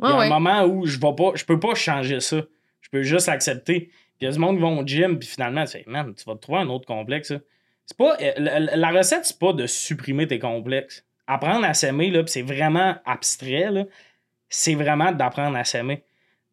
Il 0.04 0.10
y 0.10 0.12
a 0.12 0.16
un 0.22 0.28
moment 0.30 0.64
où 0.66 0.86
je 0.88 0.98
vais 1.00 1.14
pas, 1.16 1.32
je 1.36 1.46
peux 1.46 1.60
pas 1.60 1.76
changer 1.76 2.20
ça. 2.20 2.38
Je 2.82 2.90
peux 2.92 3.04
juste 3.04 3.30
accepter. 3.30 3.92
Puis 4.18 4.22
il 4.22 4.26
y 4.26 4.28
a 4.28 4.32
du 4.32 4.40
monde 4.40 4.56
qui 4.56 4.62
vont 4.62 4.80
au 4.80 4.86
gym, 4.86 5.20
puis 5.20 5.28
finalement, 5.28 5.66
tu 5.66 5.72
fais, 5.72 5.84
man, 5.88 6.14
tu 6.16 6.24
vas 6.26 6.36
te 6.36 6.40
trouver 6.40 6.60
un 6.60 6.70
autre 6.70 6.86
complexe. 6.86 7.34
C'est 7.86 7.98
pas, 7.98 8.18
euh, 8.22 8.32
la, 8.38 8.60
la 8.60 8.90
recette, 8.92 9.26
c'est 9.26 9.38
pas 9.38 9.54
de 9.54 9.68
supprimer 9.68 10.28
tes 10.28 10.40
complexes. 10.40 11.06
Apprendre 11.28 11.66
à 11.66 11.74
s'aimer, 11.74 12.12
là, 12.12 12.24
puis 12.24 12.32
c'est 12.32 12.42
vraiment 12.42 12.96
abstrait, 13.06 13.72
là, 13.72 13.86
c'est 14.50 14.76
vraiment 14.76 15.12
d'apprendre 15.12 15.58
à 15.58 15.64
s'aimer. 15.64 16.04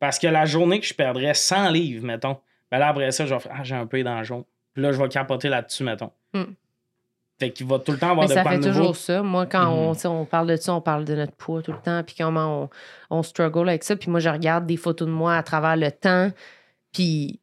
Parce 0.01 0.19
que 0.19 0.27
la 0.27 0.45
journée 0.47 0.81
que 0.81 0.87
je 0.87 0.95
perdrais 0.95 1.35
100 1.35 1.71
livres, 1.71 2.05
mettons, 2.05 2.39
ben 2.71 2.79
là, 2.79 2.89
après 2.89 3.13
ça, 3.13 3.27
je 3.27 3.35
vais 3.35 3.41
faire, 3.41 3.53
ah, 3.55 3.63
j'ai 3.63 3.75
un 3.75 3.87
peu 3.87 4.03
dans 4.03 4.19
le 4.19 4.25
jaune. 4.25 4.45
Puis 4.75 4.83
là, 4.83 4.91
je 4.93 5.01
vais 5.01 5.09
capoter 5.09 5.49
là-dessus, 5.49 5.85
mettons. 5.85 6.11
Hmm. 6.33 6.55
Fait 7.39 7.51
qu'il 7.51 7.67
va 7.67 7.79
tout 7.79 7.93
le 7.93 7.99
temps 7.99 8.11
avoir 8.11 8.29
Mais 8.29 8.35
de 8.35 8.41
ça 8.41 8.49
fait 8.49 8.57
nouveau. 8.57 8.69
toujours 8.71 8.97
ça. 8.97 9.23
Moi, 9.23 9.47
quand 9.47 9.69
on, 9.71 9.95
sais, 9.95 10.09
on 10.09 10.25
parle 10.25 10.49
de 10.49 10.57
ça, 10.57 10.75
on 10.75 10.81
parle 10.81 11.05
de 11.05 11.15
notre 11.15 11.35
poids 11.35 11.63
tout 11.63 11.73
le 11.73 11.79
temps, 11.79 12.03
puis 12.03 12.15
comment 12.19 12.71
on, 13.11 13.19
on 13.19 13.23
struggle 13.23 13.69
avec 13.69 13.85
ça. 13.85 13.95
Puis 13.97 14.11
moi, 14.11 14.21
je 14.21 14.29
regarde 14.29 14.67
des 14.67 14.77
photos 14.77 15.07
de 15.07 15.13
moi 15.13 15.37
à 15.37 15.43
travers 15.43 15.77
le 15.77 15.91
temps, 15.91 16.31
puis 16.93 17.41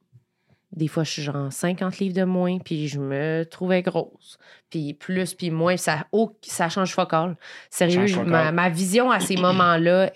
des 0.72 0.88
fois, 0.88 1.04
je 1.04 1.12
suis 1.12 1.22
genre 1.24 1.52
50 1.52 1.98
livres 2.00 2.16
de 2.16 2.24
moins, 2.24 2.60
puis 2.60 2.88
je 2.88 3.00
me 3.00 3.44
trouvais 3.44 3.82
grosse. 3.82 4.38
Puis 4.70 4.94
plus, 4.94 5.34
puis 5.34 5.50
moins, 5.50 5.78
ça, 5.78 6.06
oh, 6.12 6.36
ça 6.42 6.70
change 6.70 6.94
focal. 6.94 7.36
Sérieux, 7.70 8.02
Change 8.08 8.14
focal. 8.26 8.30
ma, 8.30 8.52
ma 8.52 8.70
vision 8.70 9.10
à 9.12 9.20
ces 9.20 9.36
moments-là 9.38 10.12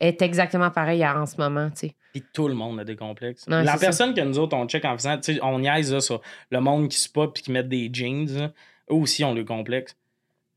est- 0.00 0.22
exactement 0.22 0.70
pareille 0.70 1.02
à 1.02 1.20
en 1.20 1.26
ce 1.26 1.36
moment, 1.38 1.70
tu 1.70 1.88
sais. 1.88 1.94
Puis 2.12 2.22
tout 2.32 2.48
le 2.48 2.54
monde 2.54 2.80
a 2.80 2.84
des 2.84 2.96
complexes. 2.96 3.46
La 3.48 3.76
personne 3.76 4.14
que 4.14 4.20
nous 4.20 4.38
autres, 4.38 4.56
on 4.56 4.66
check 4.66 4.84
en 4.84 4.96
faisant, 4.96 5.18
tu 5.18 5.34
sais, 5.34 5.40
on 5.42 5.58
niaise 5.58 5.92
là, 5.92 6.00
sur 6.00 6.20
le 6.50 6.60
monde 6.60 6.88
qui 6.88 6.96
se 6.98 7.08
pas 7.10 7.28
puis 7.28 7.42
qui 7.42 7.50
met 7.52 7.62
des 7.62 7.90
jeans, 7.92 8.28
eux 8.90 8.94
aussi 8.94 9.24
ont 9.24 9.34
le 9.34 9.44
complexe. 9.44 9.96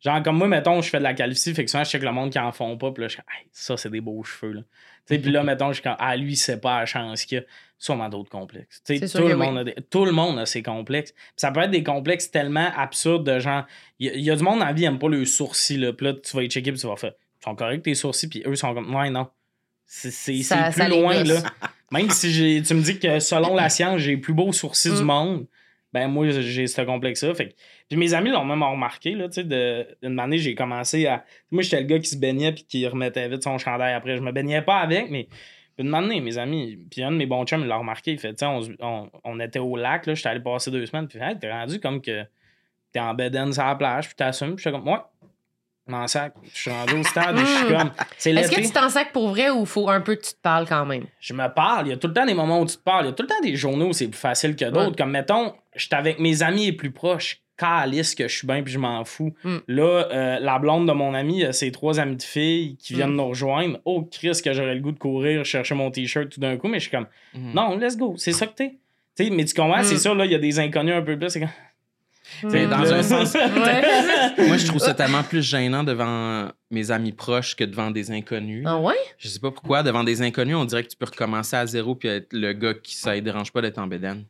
Genre, 0.02 0.24
comme 0.24 0.38
moi, 0.38 0.48
mettons, 0.48 0.82
je 0.82 0.90
fais 0.90 1.00
de 1.00 1.04
la 1.04 1.14
calvitie, 1.14 1.54
fait 1.54 1.66
que 1.66 1.70
souvent, 1.72 1.84
je 1.84 1.90
check 1.90 2.02
le 2.04 2.12
monde 2.14 2.32
qui 2.32 2.40
en 2.40 2.52
font 2.54 2.78
pas, 2.78 2.92
puis 2.92 3.02
là, 3.02 3.08
je 3.10 3.14
suis 3.16 3.22
Hey, 3.30 3.48
ça, 3.52 3.76
c'est 3.76 3.90
des 3.90 4.00
beaux 4.02 4.24
cheveux, 4.24 4.54
là. 4.54 4.62
Tu 5.08 5.16
sais, 5.16 5.20
puis 5.20 5.32
là, 5.32 5.44
mettons, 5.44 5.68
je 5.70 5.74
suis 5.74 5.84
comme, 5.84 5.96
ah, 6.00 6.16
lui, 6.16 6.36
c'est 6.38 6.62
pas 6.62 6.80
la 6.80 6.86
chance 6.86 7.26
qu'il 7.26 7.38
y 7.40 7.42
a. 7.42 7.44
Sûrement 7.82 8.10
d'autres 8.10 8.30
complexes. 8.30 8.82
Tu 8.86 8.98
sais, 8.98 9.08
tout, 9.08 9.26
le 9.26 9.36
oui. 9.38 9.46
monde 9.46 9.58
a 9.60 9.64
des- 9.64 9.76
tout 9.90 10.04
le 10.04 10.12
monde 10.12 10.38
a 10.38 10.46
ses 10.46 10.62
complexes. 10.62 11.14
Puis 11.14 11.24
ça 11.38 11.50
peut 11.50 11.62
être 11.62 11.72
des 11.72 11.82
complexes 11.84 12.30
tellement 12.30 12.70
absurdes 12.76 13.26
de 13.26 13.40
genre, 13.40 13.64
il 14.00 14.08
y, 14.08 14.10
a- 14.10 14.14
il 14.16 14.22
y 14.22 14.30
a 14.32 14.36
du 14.36 14.44
monde 14.44 14.60
la 14.60 14.74
vie 14.74 14.82
qui 14.82 14.88
n'aime 14.90 15.00
pas 15.00 15.08
le 15.08 15.24
sourcils, 15.24 15.78
là. 15.78 15.94
Puis 15.94 16.06
là, 16.08 16.14
tu 16.14 16.36
vas 16.36 16.44
y 16.44 16.50
checker, 16.50 16.72
puis 16.74 16.82
tu 16.82 16.88
vas 16.88 16.98
faire, 16.98 17.14
ils 17.40 17.44
sont 17.46 17.56
corrects 17.56 17.84
tes 17.84 17.96
sourcils, 17.96 18.28
puis 18.28 18.44
eux 18.46 18.56
sont 18.56 18.74
comme, 18.74 18.94
ouais, 18.94 19.10
non. 19.10 19.28
C'est 19.86 20.12
Ça- 20.44 20.72
plus 20.72 20.90
loin, 20.90 21.24
là. 21.24 21.42
Même 21.92 22.10
si 22.10 22.64
tu 22.68 22.74
me 22.74 22.82
dis 22.82 23.00
que 23.00 23.20
selon 23.20 23.56
la 23.56 23.70
science, 23.70 24.00
j'ai 24.02 24.12
les 24.12 24.18
plus 24.18 24.34
beaux 24.34 24.52
sourcils 24.52 24.92
du 24.94 25.02
Mm. 25.02 25.06
monde, 25.06 25.48
ben 25.94 26.08
moi, 26.08 26.30
j'ai 26.30 26.68
ce 26.68 26.82
complexe-là. 26.82 27.34
Fait 27.34 27.50
que- 27.50 27.56
Puis 27.90 27.98
mes 27.98 28.14
amis 28.14 28.30
l'ont 28.30 28.46
même 28.46 28.62
remarqué, 28.62 29.16
là, 29.16 29.28
tu 29.28 29.36
sais, 29.36 29.44
de- 29.44 29.88
d'une 30.04 30.20
année, 30.20 30.38
j'ai 30.38 30.54
commencé 30.56 31.08
à... 31.08 31.24
Moi, 31.50 31.64
j'étais 31.64 31.80
le 31.82 31.88
gars 31.88 31.98
qui 32.00 32.08
se 32.10 32.18
baignait 32.18 32.52
puis 32.52 32.64
qui 32.64 32.88
remettait 32.88 33.28
vite 33.28 33.44
son 33.44 33.58
chandail 33.58 33.94
après. 33.94 34.16
Je 34.16 34.22
me 34.22 34.32
baignais 34.32 34.62
pas 34.62 34.78
avec, 34.78 35.10
mais... 35.10 35.28
Puis 35.76 35.88
une 35.88 35.96
année, 35.96 36.20
mes 36.22 36.38
amis, 36.38 36.78
puis 36.92 37.02
un 37.04 37.12
de 37.12 37.16
mes 37.18 37.26
bons 37.26 37.46
chums, 37.46 37.62
il 37.62 37.68
l'a 37.68 37.78
remarqué, 37.78 38.12
il 38.12 38.20
fait, 38.20 38.34
tu 38.34 38.40
sais, 38.40 38.46
on, 38.46 38.62
on, 38.82 39.10
on 39.24 39.40
était 39.40 39.60
au 39.60 39.76
lac, 39.78 40.06
là, 40.08 40.14
j'étais 40.14 40.28
allé 40.30 40.42
passer 40.42 40.70
deux 40.72 40.86
semaines, 40.86 41.08
puis 41.08 41.20
hey, 41.20 41.40
t'es 41.40 41.50
rendu 41.50 41.80
comme 41.80 42.02
que 42.02 42.24
t'es 42.92 43.00
en 43.00 43.14
bedaine 43.14 43.54
sur 43.54 43.64
la 43.64 43.76
plage, 43.76 44.08
puis 44.08 44.16
t'assumes, 44.16 44.56
puis 44.56 44.64
j'étais 44.64 44.78
comme, 44.78 44.88
ouais, 44.88 45.00
m'en 45.88 46.06
sac. 46.08 46.34
Je 46.54 46.58
suis 46.62 46.70
rendu 46.72 46.96
au 46.96 47.04
stade, 47.04 47.38
et 47.38 47.40
je 47.40 47.46
suis 47.46 47.66
Mm. 47.74 47.78
comme, 47.78 47.92
c'est 48.18 48.32
Est-ce 48.34 48.52
que 48.52 48.62
tu 48.62 48.72
t'en 48.72 48.90
sacs 48.90 49.12
pour 49.14 49.30
vrai 49.30 49.50
ou 49.52 49.66
faut 49.66 49.90
un 49.90 50.02
peu 50.02 50.16
que 50.16 50.22
tu 50.22 50.34
te 50.34 50.42
parles 50.42 50.68
quand 50.68 50.86
même? 50.86 51.06
je 51.22 51.34
me 51.34 51.48
parle. 51.48 51.88
Il 51.88 51.90
y 51.92 51.94
a 51.94 51.98
tout 51.98 52.08
le 52.08 52.14
temps 52.14 52.26
des 52.26 52.34
moments 52.36 52.60
où 52.60 52.66
tu 52.66 52.76
te 52.76 52.84
parles. 52.84 53.06
Il 53.06 53.08
y 53.08 53.12
a 53.12 53.14
tout 53.14 53.24
le 53.24 53.30
temps 53.30 53.42
des 53.42 53.56
journées 53.56 53.86
où 53.86 53.94
c'est 53.94 54.10
plus 54.10 54.20
facile 54.20 54.56
que 54.58 54.66
d'autres. 54.66 54.90
Ouais. 54.90 54.96
Comme, 54.98 55.12
mettons, 55.12 55.56
j'étais 55.76 55.96
avec 55.96 56.20
mes 56.20 56.44
amis 56.44 56.66
les 56.68 56.74
plus 56.74 56.92
proches. 56.92 57.42
Calice 57.60 58.16
que 58.16 58.28
je 58.28 58.36
suis 58.38 58.48
bien 58.48 58.64
puis 58.64 58.72
je 58.72 58.80
m'en 58.80 59.04
fous. 59.04 59.34
Mm. 59.44 59.58
Là, 59.68 60.08
euh, 60.12 60.40
la 60.40 60.58
blonde 60.60 60.88
de 60.88 60.94
mon 60.94 61.14
ami, 61.14 61.44
euh, 61.44 61.52
ses 61.52 61.72
trois 61.72 62.00
amis 62.00 62.16
de 62.16 62.24
filles 62.24 62.78
qui 62.78 62.94
viennent 62.94 63.12
Mm. 63.12 63.16
nous 63.18 63.28
rejoindre. 63.28 63.80
Oh, 63.86 64.08
Chris, 64.10 64.40
que 64.44 64.54
j'aurais 64.54 64.76
le 64.76 64.82
goût 64.82 64.92
de 64.94 65.00
courir, 65.00 65.44
chercher 65.44 65.76
mon 65.76 65.92
t-shirt 65.92 66.30
tout 66.30 66.40
d'un 66.40 66.56
coup. 66.58 66.68
Mais 66.70 66.80
je 66.80 66.84
suis 66.88 66.92
comme, 66.92 67.08
Mhm. 67.34 67.54
non, 67.54 67.78
let's 67.78 67.98
go. 67.98 68.16
C'est 68.18 68.32
ça 68.32 68.48
que 68.48 68.54
t'es. 68.56 68.76
Tu 69.18 69.26
sais, 69.26 69.30
mais 69.30 69.44
tu 69.44 69.54
comprends, 69.54 69.80
Mm. 69.82 69.84
c'est 69.84 69.98
ça, 69.98 70.14
là, 70.14 70.26
il 70.26 70.32
y 70.32 70.36
a 70.36 70.40
des 70.40 70.58
inconnus 70.60 70.94
un 70.96 71.02
peu 71.02 71.18
plus. 71.20 71.38
C'est 72.50 72.68
dans 72.68 72.94
un 72.94 73.02
sens. 73.04 73.34
Ouais. 73.36 73.82
Moi, 74.48 74.58
je 74.58 74.68
trouve 74.68 74.80
ça 74.80 74.94
tellement 74.94 75.24
plus 75.24 75.42
gênant 75.42 75.84
devant 75.84 76.50
mes 76.70 76.92
amis 76.92 77.12
proches 77.12 77.56
que 77.56 77.64
devant 77.64 77.90
des 77.92 78.12
inconnus. 78.12 78.64
Ah 78.68 78.78
ouais? 78.80 78.94
Je 79.18 79.28
sais 79.28 79.40
pas 79.40 79.52
pourquoi, 79.52 79.82
devant 79.84 80.04
des 80.04 80.22
inconnus, 80.22 80.56
on 80.56 80.66
dirait 80.66 80.84
que 80.84 80.90
tu 80.90 80.96
peux 80.98 81.08
recommencer 81.08 81.56
à 81.56 81.66
zéro 81.66 81.96
puis 81.96 82.08
être 82.08 82.28
le 82.32 82.54
gars 82.54 82.74
qui 82.76 82.96
ça 82.96 83.16
ne 83.16 83.20
dérange 83.22 83.52
pas 83.52 83.62
d'être 83.62 83.80
en 83.80 83.88
bédaine. 83.88 84.26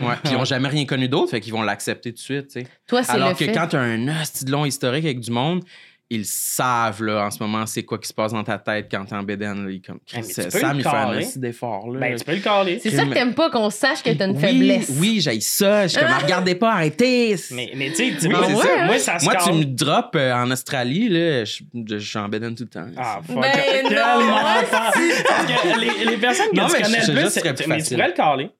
Ouais, 0.00 0.14
puis 0.22 0.32
ils 0.32 0.36
ont 0.36 0.44
jamais 0.44 0.68
rien 0.68 0.84
connu 0.86 1.08
d'autre, 1.08 1.30
fait 1.30 1.40
qu'ils 1.40 1.52
vont 1.52 1.62
l'accepter 1.62 2.10
tout 2.10 2.16
de 2.16 2.20
suite, 2.20 2.48
tu 2.48 2.60
sais. 2.60 2.66
Toi, 2.86 3.02
c'est 3.02 3.12
Alors 3.12 3.28
le 3.30 3.34
que 3.34 3.44
fait. 3.44 3.52
quand 3.52 3.66
tu 3.68 3.76
as 3.76 3.80
un 3.80 4.20
hostie 4.20 4.44
de 4.44 4.50
long 4.52 4.64
historique 4.64 5.04
avec 5.04 5.20
du 5.20 5.30
monde, 5.30 5.62
ils 6.10 6.24
savent 6.24 7.02
là, 7.02 7.26
en 7.26 7.30
ce 7.30 7.38
moment 7.42 7.66
c'est 7.66 7.82
quoi 7.82 7.98
qui 7.98 8.08
se 8.08 8.14
passe 8.14 8.32
dans 8.32 8.42
ta 8.42 8.56
tête 8.56 8.88
quand 8.90 9.04
t'es 9.04 9.14
en 9.14 9.22
bédaine. 9.22 9.66
Là. 9.66 9.70
Ils 9.70 9.82
comme, 9.82 9.98
mais 10.14 10.22
tu 10.22 10.32
Chris, 10.32 10.42
peux 10.50 10.58
Sam, 10.58 10.78
il 10.78 10.82
fait 10.82 10.88
un 10.88 11.18
hostie 11.18 11.38
d'effort. 11.38 11.90
Là. 11.90 12.00
Ben, 12.00 12.16
tu 12.16 12.24
peux 12.24 12.32
le 12.34 12.40
caler. 12.40 12.78
C'est 12.82 12.92
ça 12.92 13.04
que 13.04 13.12
t'aimes 13.12 13.34
pas, 13.34 13.50
qu'on 13.50 13.68
sache 13.68 14.02
que 14.02 14.08
t'as 14.14 14.26
une 14.26 14.36
oui, 14.36 14.40
faiblesse. 14.40 14.90
Oui, 14.98 15.20
j'ai 15.20 15.38
ça. 15.40 15.86
Je 15.86 15.88
suis 15.98 16.00
comme, 16.00 16.08
regardez 16.22 16.54
pas, 16.54 16.72
arrêtez. 16.72 17.36
Mais, 17.50 17.72
mais 17.76 17.90
tu 17.90 17.96
sais, 17.96 18.26
Oui, 18.26 18.28
moi, 18.30 18.42
c'est 18.46 18.84
moi, 18.86 18.98
ça. 18.98 19.18
se 19.18 19.24
Moi, 19.26 19.36
tu 19.36 19.52
me 19.52 19.64
drops 19.66 20.08
euh, 20.16 20.32
en 20.32 20.50
Australie, 20.50 21.10
là, 21.10 21.44
je, 21.44 21.62
je, 21.74 21.98
je 21.98 22.08
suis 22.08 22.18
en 22.18 22.28
bédaine 22.30 22.54
tout 22.54 22.62
le 22.64 22.70
temps. 22.70 22.86
Ah, 22.96 23.20
fuck. 23.26 23.36
Ben 23.42 23.84
non. 23.84 24.34
Parce 24.70 24.96
que 24.96 25.78
les, 25.78 26.10
les 26.10 26.16
personnes 26.16 26.48
que 26.52 26.56
Non, 26.56 26.68
tu 26.68 26.72
mais 26.72 26.82
connais 26.84 27.02
je- 27.02 27.12
le 27.12 27.20
je- 27.20 27.40
plus, 27.40 27.66
mais 27.68 27.82
tu 27.82 27.94
pourrais 27.94 28.08
le 28.08 28.14
caler. 28.14 28.50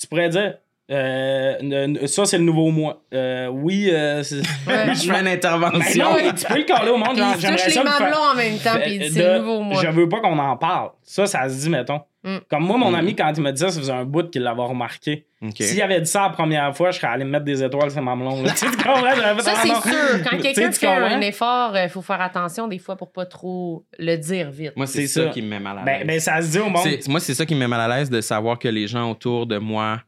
Tu 0.00 0.06
pourrais 0.06 0.28
dire 0.30 0.54
Euh, 0.90 2.06
ça, 2.06 2.24
c'est 2.26 2.38
le 2.38 2.44
nouveau 2.44 2.70
moi. 2.70 3.02
Euh, 3.12 3.48
oui, 3.48 3.88
euh, 3.92 4.22
Ouais. 4.66 4.94
Je 4.94 5.10
fais 5.10 5.18
une 5.18 5.24
Ben 5.24 5.26
intervention. 5.26 6.04
non, 6.12 6.16
tu 6.36 6.44
peux 6.46 6.58
le 6.58 6.64
coller 6.64 6.90
au 6.90 6.96
monde. 6.96 7.14
Puis 7.16 7.40
J'aimerais 7.40 7.58
ça 7.58 7.68
les 7.68 7.78
me 7.78 7.84
mamelons 7.84 8.16
en 8.32 8.34
même 8.36 8.58
temps, 8.58 8.78
puis 8.80 8.94
il 8.94 8.98
dit, 9.00 9.10
c'est 9.10 9.32
le 9.34 9.38
nouveau 9.40 9.60
moi. 9.62 9.82
Je 9.82 9.90
veux 9.90 10.08
pas 10.08 10.20
qu'on 10.20 10.38
en 10.38 10.56
parle. 10.56 10.90
Ça, 11.02 11.26
ça 11.26 11.48
se 11.48 11.54
dit, 11.60 11.70
mettons. 11.70 12.00
Mm. 12.22 12.36
Comme 12.48 12.64
moi, 12.64 12.76
mon 12.76 12.90
Mm. 12.90 12.94
ami, 12.96 13.14
quand 13.16 13.32
il 13.36 13.42
m'a 13.42 13.52
dit 13.52 13.60
ça, 13.60 13.70
ça 13.70 13.78
faisait 13.80 13.92
un 13.92 14.04
bout 14.04 14.30
qu'il 14.30 14.42
l'avait 14.42 14.62
remarqué. 14.62 15.26
Ok. 15.42 15.54
S'il 15.60 15.80
avait 15.82 16.00
dit 16.00 16.10
ça 16.10 16.22
la 16.22 16.30
première 16.30 16.74
fois, 16.76 16.90
je 16.92 16.96
serais 16.98 17.08
allé 17.08 17.24
me 17.24 17.30
mettre 17.30 17.44
des 17.44 17.62
étoiles 17.62 17.90
sur 17.90 18.02
mamelon. 18.02 18.42
là. 18.42 18.52
tu 18.56 18.66
comprends? 18.76 19.40
Ça, 19.40 19.52
c'est 19.62 19.68
sûr. 19.68 20.22
Quand 20.30 20.38
quelqu'un 20.38 20.70
fait 20.72 20.86
un 20.86 21.20
effort, 21.20 21.76
il 21.76 21.88
faut 21.88 22.02
faire 22.02 22.20
attention 22.20 22.68
des 22.68 22.78
fois 22.78 22.96
pour 22.96 23.12
pas 23.12 23.26
trop 23.26 23.84
le 23.98 24.16
dire 24.16 24.50
vite. 24.50 24.72
Moi, 24.76 24.86
c'est 24.86 25.06
ça, 25.08 25.24
ça. 25.24 25.30
qui 25.30 25.42
me 25.42 25.48
met 25.48 25.60
mal 25.60 25.78
à 25.78 25.82
Ben, 25.82 25.98
l'aise. 25.98 26.06
ben, 26.06 26.20
ça 26.20 26.40
se 26.42 26.50
dit 26.52 26.58
au 26.58 26.68
monde. 26.70 26.86
Moi, 27.08 27.20
c'est 27.20 27.34
ça 27.34 27.44
qui 27.44 27.54
me 27.54 27.60
met 27.60 27.68
mal 27.68 27.90
à 27.90 27.96
l'aise 27.98 28.08
de 28.10 28.20
savoir 28.20 28.58
que 28.58 28.68
les 28.68 28.86
gens 28.86 29.10
autour 29.10 29.46
de 29.46 29.58
moi 29.58 30.00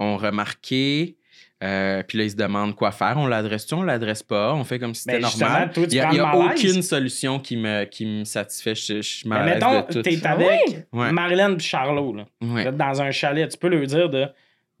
ont 0.00 0.16
remarqué. 0.16 1.16
euh, 1.62 2.02
puis 2.02 2.16
là, 2.18 2.24
ils 2.24 2.30
se 2.30 2.36
demandent 2.36 2.74
quoi 2.74 2.90
faire. 2.90 3.14
On 3.18 3.26
l'adresse-tu, 3.26 3.74
on 3.74 3.82
l'adresse 3.82 4.22
pas? 4.22 4.54
On 4.54 4.64
fait 4.64 4.78
comme 4.78 4.94
si 4.94 5.02
c'était 5.02 5.20
normal. 5.20 5.70
toi, 5.72 5.86
tu 5.86 5.94
Il 5.94 6.08
n'y 6.10 6.18
a, 6.18 6.34
aucune 6.36 6.82
solution 6.82 7.38
qui 7.38 7.56
me, 7.58 7.84
qui 7.84 8.06
me 8.06 8.24
satisfait. 8.24 8.74
Je, 8.74 8.96
je 8.96 9.00
suis 9.02 9.28
mal 9.28 9.44
Mais 9.44 9.54
mettons, 9.54 9.84
Ah 10.24 10.30
avec 10.32 10.86
Ouais. 10.92 11.12
Marilyn 11.12 11.56
et 11.56 11.58
Charlot. 11.58 12.14
Là. 12.14 12.24
Ouais. 12.40 12.62
Vous 12.62 12.68
êtes 12.68 12.76
dans 12.76 13.02
un 13.02 13.10
chalet. 13.10 13.48
Tu 13.50 13.58
peux 13.58 13.68
leur 13.68 13.86
dire 13.86 14.08
de 14.08 14.26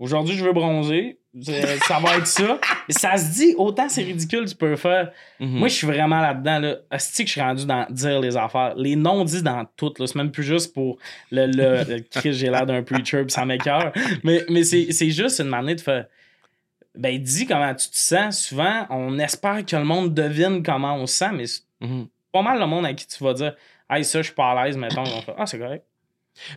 aujourd'hui, 0.00 0.34
je 0.36 0.44
veux 0.44 0.52
bronzer. 0.52 1.16
C'est- 1.42 1.78
Ça 1.84 2.00
va 2.00 2.16
être 2.16 2.26
ça. 2.26 2.58
Ça 2.88 3.16
se 3.16 3.32
dit, 3.34 3.54
autant 3.56 3.88
c'est 3.88 4.02
ridicule, 4.02 4.46
tu 4.46 4.56
peux 4.56 4.70
le 4.70 4.74
faire. 4.76 5.12
Mhm. 5.38 5.58
Moi, 5.60 5.68
je 5.68 5.74
suis 5.74 5.86
vraiment 5.86 6.18
là-dedans. 6.20 6.58
Là. 6.58 6.76
Asti 6.90 7.22
que 7.22 7.28
je 7.28 7.32
suis 7.34 7.40
rendu 7.40 7.66
dans 7.66 7.86
dire 7.88 8.18
les 8.18 8.36
affaires. 8.36 8.74
Les 8.76 8.96
non-dits 8.96 9.42
dans 9.44 9.64
tout. 9.76 9.92
C'est 9.96 10.16
même 10.16 10.32
plus 10.32 10.42
juste 10.42 10.74
pour 10.74 10.98
le. 11.30 11.46
le, 11.46 11.84
le- 11.84 12.04
j'ai 12.32 12.50
l'air 12.50 12.66
d'un 12.66 12.82
preacher 12.82 13.22
puis 13.22 13.30
ça 13.30 13.44
m'écœure. 13.44 13.92
Mais, 14.24 14.44
mais 14.48 14.64
c'est 14.64 15.10
juste 15.10 15.38
une 15.38 15.46
manière 15.46 15.76
de 15.76 15.80
faire. 15.80 16.06
Ben, 16.96 17.16
dis 17.22 17.46
comment 17.46 17.72
tu 17.76 17.88
te 17.88 17.96
sens. 17.96 18.40
Souvent, 18.48 18.86
on 18.90 19.16
espère 19.20 19.64
que 19.64 19.76
le 19.76 19.84
monde 19.84 20.12
devine 20.12 20.64
comment 20.64 20.96
on 20.96 21.06
se 21.06 21.14
sent, 21.14 21.30
mais 21.32 21.46
c'est 21.46 21.62
Mhm. 21.80 22.08
pas 22.32 22.42
mal 22.42 22.58
le 22.58 22.66
monde 22.66 22.84
à 22.86 22.92
qui 22.92 23.06
tu 23.06 23.22
vas 23.22 23.34
dire 23.34 23.54
Hey, 23.88 24.04
ça, 24.04 24.18
je 24.20 24.24
suis 24.26 24.34
pas 24.34 24.50
à 24.50 24.64
l'aise, 24.64 24.76
mettons. 24.76 25.04
Ils 25.04 25.12
vont 25.12 25.20
faire 25.22 25.34
Ah, 25.38 25.46
c'est 25.46 25.58
correct. 25.60 25.84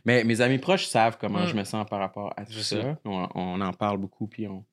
Mais 0.06 0.24
mes 0.24 0.40
amis 0.42 0.60
proches 0.60 0.86
savent 0.86 1.18
comment 1.20 1.40
Mm. 1.44 1.48
je 1.48 1.54
me 1.56 1.64
sens 1.64 1.86
par 1.90 2.00
rapport 2.00 2.34
à 2.38 2.46
tout 2.46 2.54
ça. 2.60 2.78
On, 3.06 3.28
on 3.36 3.62
en 3.62 3.74
parle 3.74 3.98
beaucoup, 3.98 4.28
puis 4.28 4.48
on, 4.48 4.64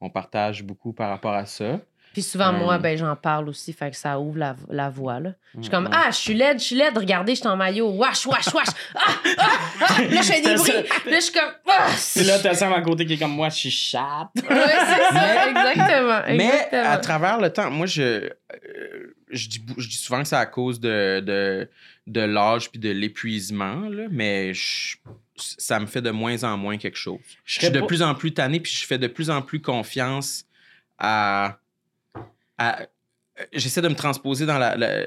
on 0.00 0.10
partage 0.10 0.62
beaucoup 0.62 0.92
par 0.92 1.08
rapport 1.10 1.34
à 1.34 1.46
ça. 1.46 1.78
Puis 2.14 2.22
souvent, 2.22 2.48
Euh. 2.48 2.58
moi, 2.58 2.78
ben, 2.78 2.96
j'en 2.96 3.14
parle 3.14 3.48
aussi, 3.50 3.72
fait 3.74 3.90
que 3.90 3.96
ça 3.96 4.18
ouvre 4.18 4.38
la, 4.38 4.56
la 4.70 4.88
voie. 4.88 5.20
Là. 5.20 5.30
Je 5.54 5.60
suis 5.60 5.68
Mm, 5.68 5.72
comme, 5.72 5.90
ah, 5.92 6.06
je 6.10 6.16
suis 6.16 6.34
laide, 6.34 6.58
je 6.58 6.64
suis 6.64 6.74
laide, 6.74 6.96
regardez, 6.96 7.34
je 7.34 7.40
suis 7.40 7.48
en 7.48 7.56
maillot, 7.56 7.90
wash, 7.90 8.24
wash, 8.26 8.52
wash. 8.54 8.66
Ah, 8.94 9.00
ah, 9.38 9.46
ah. 9.82 10.02
Là, 10.02 10.22
je 10.22 10.32
fais 10.32 10.40
des 10.40 10.54
bruits. 10.54 10.72
ça. 10.72 11.10
Là, 11.10 11.16
je 11.16 11.20
suis 11.20 11.32
comme, 11.32 11.52
ah. 11.68 11.86
Puis 12.16 12.24
là, 12.24 12.38
t'as 12.42 12.54
Sam 12.54 12.72
à 12.72 12.80
côté 12.80 13.04
qui 13.04 13.12
est 13.12 13.18
comme 13.18 13.32
moi, 13.34 13.50
je 13.50 13.56
suis 13.56 13.70
chatte. 13.70 14.28
Ouais, 14.36 14.42
c'est 14.48 15.14
ça, 15.14 15.48
exactement. 15.50 16.20
Mais 16.36 16.74
à 16.76 16.96
travers 16.96 17.38
le 17.40 17.52
temps, 17.52 17.70
moi, 17.70 17.86
je, 17.86 18.02
euh, 18.02 18.28
je, 19.30 19.48
dis, 19.48 19.58
bou- 19.58 19.74
je 19.78 19.88
dis 19.88 19.96
souvent 19.96 20.22
que 20.22 20.28
c'est 20.28 20.36
à 20.36 20.46
cause 20.46 20.80
de, 20.80 21.20
de, 21.20 21.68
de 22.06 22.20
l'âge 22.20 22.70
puis 22.70 22.78
de 22.80 22.90
l'épuisement, 22.90 23.88
là, 23.88 24.06
mais 24.10 24.52
je- 24.54 24.96
ça 25.36 25.78
me 25.80 25.86
fait 25.86 26.02
de 26.02 26.10
moins 26.10 26.42
en 26.44 26.56
moins 26.56 26.78
quelque 26.78 26.96
chose. 26.98 27.20
Je 27.44 27.58
suis 27.60 27.70
de 27.70 27.80
pas- 27.80 27.86
plus 27.86 28.02
en 28.02 28.14
plus 28.14 28.32
tanné 28.34 28.60
puis 28.60 28.72
je 28.72 28.84
fais 28.86 28.98
de 28.98 29.06
plus 29.06 29.30
en 29.30 29.42
plus 29.42 29.60
confiance 29.60 30.44
à. 30.98 31.58
à- 32.58 32.86
J'essaie 33.52 33.80
de 33.82 33.88
me 33.88 33.94
transposer 33.94 34.46
dans 34.46 34.58
la, 34.58 34.76
la- 34.76 35.04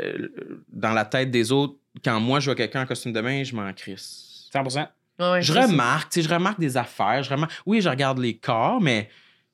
dans 0.70 0.94
la 0.94 1.04
tête 1.04 1.32
des 1.32 1.52
autres. 1.52 1.76
Quand 2.04 2.20
moi, 2.22 2.40
je 2.40 2.46
vois 2.46 2.56
quelqu'un 2.56 2.84
en 2.84 2.86
costume 2.86 3.12
de 3.12 3.20
bain, 3.20 3.44
je 3.44 3.54
m'en 3.54 3.72
crisse. 3.74 4.50
100%. 4.54 4.88
Ouais, 5.20 5.32
ouais, 5.32 5.42
Je 5.42 5.52
remarque, 5.54 6.14
tu 6.14 6.22
sais, 6.22 6.28
je 6.30 6.34
remarque 6.34 6.60
des 6.60 6.78
affaires. 6.78 7.22
Je 7.24 7.30
remarque, 7.30 7.52
oui, 7.66 7.82
je 7.82 7.90
regarde 7.90 8.20
les 8.20 8.38
corps, 8.38 8.80
mais 8.80 9.10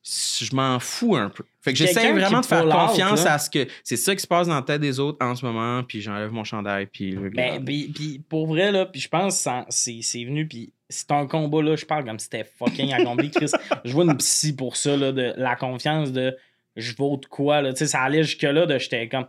je 0.07 0.55
m'en 0.55 0.79
fous 0.79 1.15
un 1.15 1.29
peu. 1.29 1.43
Fait 1.61 1.73
que 1.73 1.79
j'essaie 1.79 2.11
vraiment 2.13 2.39
de 2.39 2.45
faire 2.45 2.65
confiance 2.65 3.25
là. 3.25 3.33
à 3.33 3.39
ce 3.39 3.49
que 3.49 3.67
c'est 3.83 3.97
ça 3.97 4.15
qui 4.15 4.21
se 4.21 4.27
passe 4.27 4.47
dans 4.47 4.55
la 4.55 4.61
tête 4.61 4.79
des 4.79 4.99
autres 4.99 5.17
en 5.25 5.35
ce 5.35 5.45
moment, 5.45 5.83
puis 5.83 6.01
j'enlève 6.01 6.31
mon 6.31 6.45
chandail, 6.45 6.85
puis 6.85 7.11
le 7.11 7.29
Ben, 7.29 7.63
puis, 7.63 7.91
puis 7.93 8.19
pour 8.19 8.47
vrai, 8.47 8.71
là, 8.71 8.85
puis 8.85 9.01
je 9.01 9.09
pense 9.09 9.43
que 9.43 9.49
c'est 9.69 9.99
c'est 10.01 10.23
venu, 10.23 10.47
puis 10.47 10.71
c'est 10.87 11.11
un 11.11 11.27
combat, 11.27 11.61
là, 11.61 11.75
je 11.75 11.85
parle 11.85 12.05
comme 12.05 12.19
si 12.19 12.25
c'était 12.25 12.45
fucking 12.45 12.93
accompli, 12.93 13.31
Chris. 13.31 13.51
je 13.83 13.91
vois 13.91 14.05
une 14.05 14.15
psy 14.17 14.55
pour 14.55 14.77
ça, 14.77 14.95
là, 14.95 15.11
de 15.11 15.33
la 15.35 15.55
confiance 15.55 16.13
de 16.13 16.37
je 16.77 16.95
vaux 16.95 17.17
de 17.17 17.25
quoi, 17.25 17.61
là. 17.61 17.73
Tu 17.73 17.79
sais, 17.79 17.87
ça 17.87 18.01
allait 18.01 18.23
jusque-là, 18.23 18.65
de 18.65 18.77
j'étais 18.77 19.09
comme, 19.09 19.25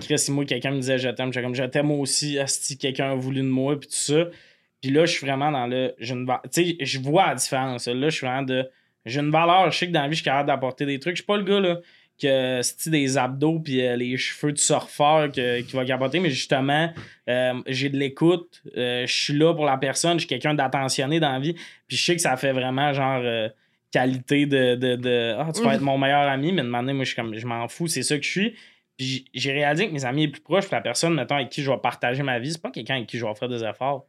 Chris, 0.00 0.18
si 0.20 0.30
moi, 0.30 0.44
quelqu'un 0.44 0.70
me 0.70 0.78
disait 0.78 0.98
je 0.98 1.08
t'aime, 1.08 1.32
j'étais 1.32 1.42
comme, 1.42 1.54
je 1.54 1.64
t'aime 1.64 1.90
aussi, 1.90 2.38
si 2.46 2.78
quelqu'un 2.78 3.10
a 3.12 3.14
voulu 3.16 3.40
de 3.40 3.46
moi, 3.46 3.78
puis 3.78 3.88
tout 3.88 3.96
ça. 3.96 4.26
Puis 4.80 4.90
là, 4.90 5.04
je 5.04 5.12
suis 5.12 5.26
vraiment 5.26 5.50
dans 5.50 5.66
le, 5.66 5.94
je 5.98 6.14
ne 6.14 6.26
tu 6.52 6.64
sais, 6.64 6.76
je 6.80 6.98
vois 7.00 7.26
la 7.26 7.34
différence, 7.34 7.88
là, 7.88 8.08
je 8.08 8.14
suis 8.14 8.26
vraiment 8.26 8.42
de, 8.42 8.68
j'ai 9.04 9.20
une 9.20 9.30
valeur, 9.30 9.70
je 9.70 9.78
sais 9.78 9.86
que 9.88 9.92
dans 9.92 10.02
la 10.02 10.08
vie, 10.08 10.14
je 10.14 10.20
suis 10.22 10.24
capable 10.24 10.46
d'apporter 10.48 10.86
des 10.86 10.98
trucs. 10.98 11.16
Je 11.16 11.22
suis 11.22 11.26
pas 11.26 11.36
le 11.36 11.44
gars, 11.44 11.60
là, 11.60 11.78
que 12.20 12.60
c'est 12.62 12.90
des 12.90 13.18
abdos 13.18 13.58
puis 13.60 13.80
euh, 13.84 13.96
les 13.96 14.16
cheveux 14.16 14.52
de 14.52 14.58
surfeur 14.58 15.32
que- 15.32 15.60
qui 15.62 15.74
va 15.74 15.84
capoter, 15.84 16.20
mais 16.20 16.30
justement, 16.30 16.92
euh, 17.28 17.54
j'ai 17.66 17.88
de 17.88 17.96
l'écoute, 17.96 18.62
euh, 18.76 19.06
je 19.06 19.12
suis 19.12 19.32
là 19.32 19.54
pour 19.54 19.64
la 19.64 19.76
personne, 19.78 20.14
je 20.14 20.20
suis 20.20 20.28
quelqu'un 20.28 20.54
d'attentionné 20.54 21.18
dans 21.20 21.32
la 21.32 21.40
vie, 21.40 21.54
puis 21.88 21.96
je 21.96 22.04
sais 22.04 22.14
que 22.14 22.20
ça 22.22 22.36
fait 22.36 22.52
vraiment 22.52 22.92
genre 22.92 23.22
qualité 23.90 24.46
de, 24.46 24.74
de, 24.76 24.96
de, 24.96 25.34
ah, 25.38 25.50
tu 25.54 25.62
vas 25.62 25.74
être 25.74 25.80
mon 25.82 25.98
meilleur 25.98 26.28
ami, 26.28 26.52
mais 26.52 26.62
de 26.62 26.66
demander, 26.66 26.92
moi, 26.92 27.04
je 27.04 27.08
suis 27.10 27.16
comme, 27.16 27.34
je 27.34 27.46
m'en 27.46 27.66
fous, 27.68 27.88
c'est 27.88 28.02
ça 28.02 28.16
que 28.16 28.22
je 28.24 28.30
suis. 28.30 28.54
Puis 28.96 29.24
j'ai 29.34 29.52
réalisé 29.52 29.88
que 29.88 29.92
mes 29.92 30.04
amis 30.04 30.22
les 30.26 30.28
plus 30.32 30.40
proches, 30.42 30.64
puis 30.66 30.74
la 30.74 30.80
personne, 30.80 31.14
mettons, 31.14 31.34
avec 31.36 31.48
qui 31.50 31.62
je 31.62 31.70
vais 31.70 31.76
partager 31.78 32.22
ma 32.22 32.38
vie, 32.38 32.52
c'est 32.52 32.62
pas 32.62 32.70
quelqu'un 32.70 32.96
avec 32.96 33.06
qui 33.08 33.18
je 33.18 33.26
vais 33.26 33.34
faire 33.34 33.48
des 33.48 33.64
efforts. 33.64 34.06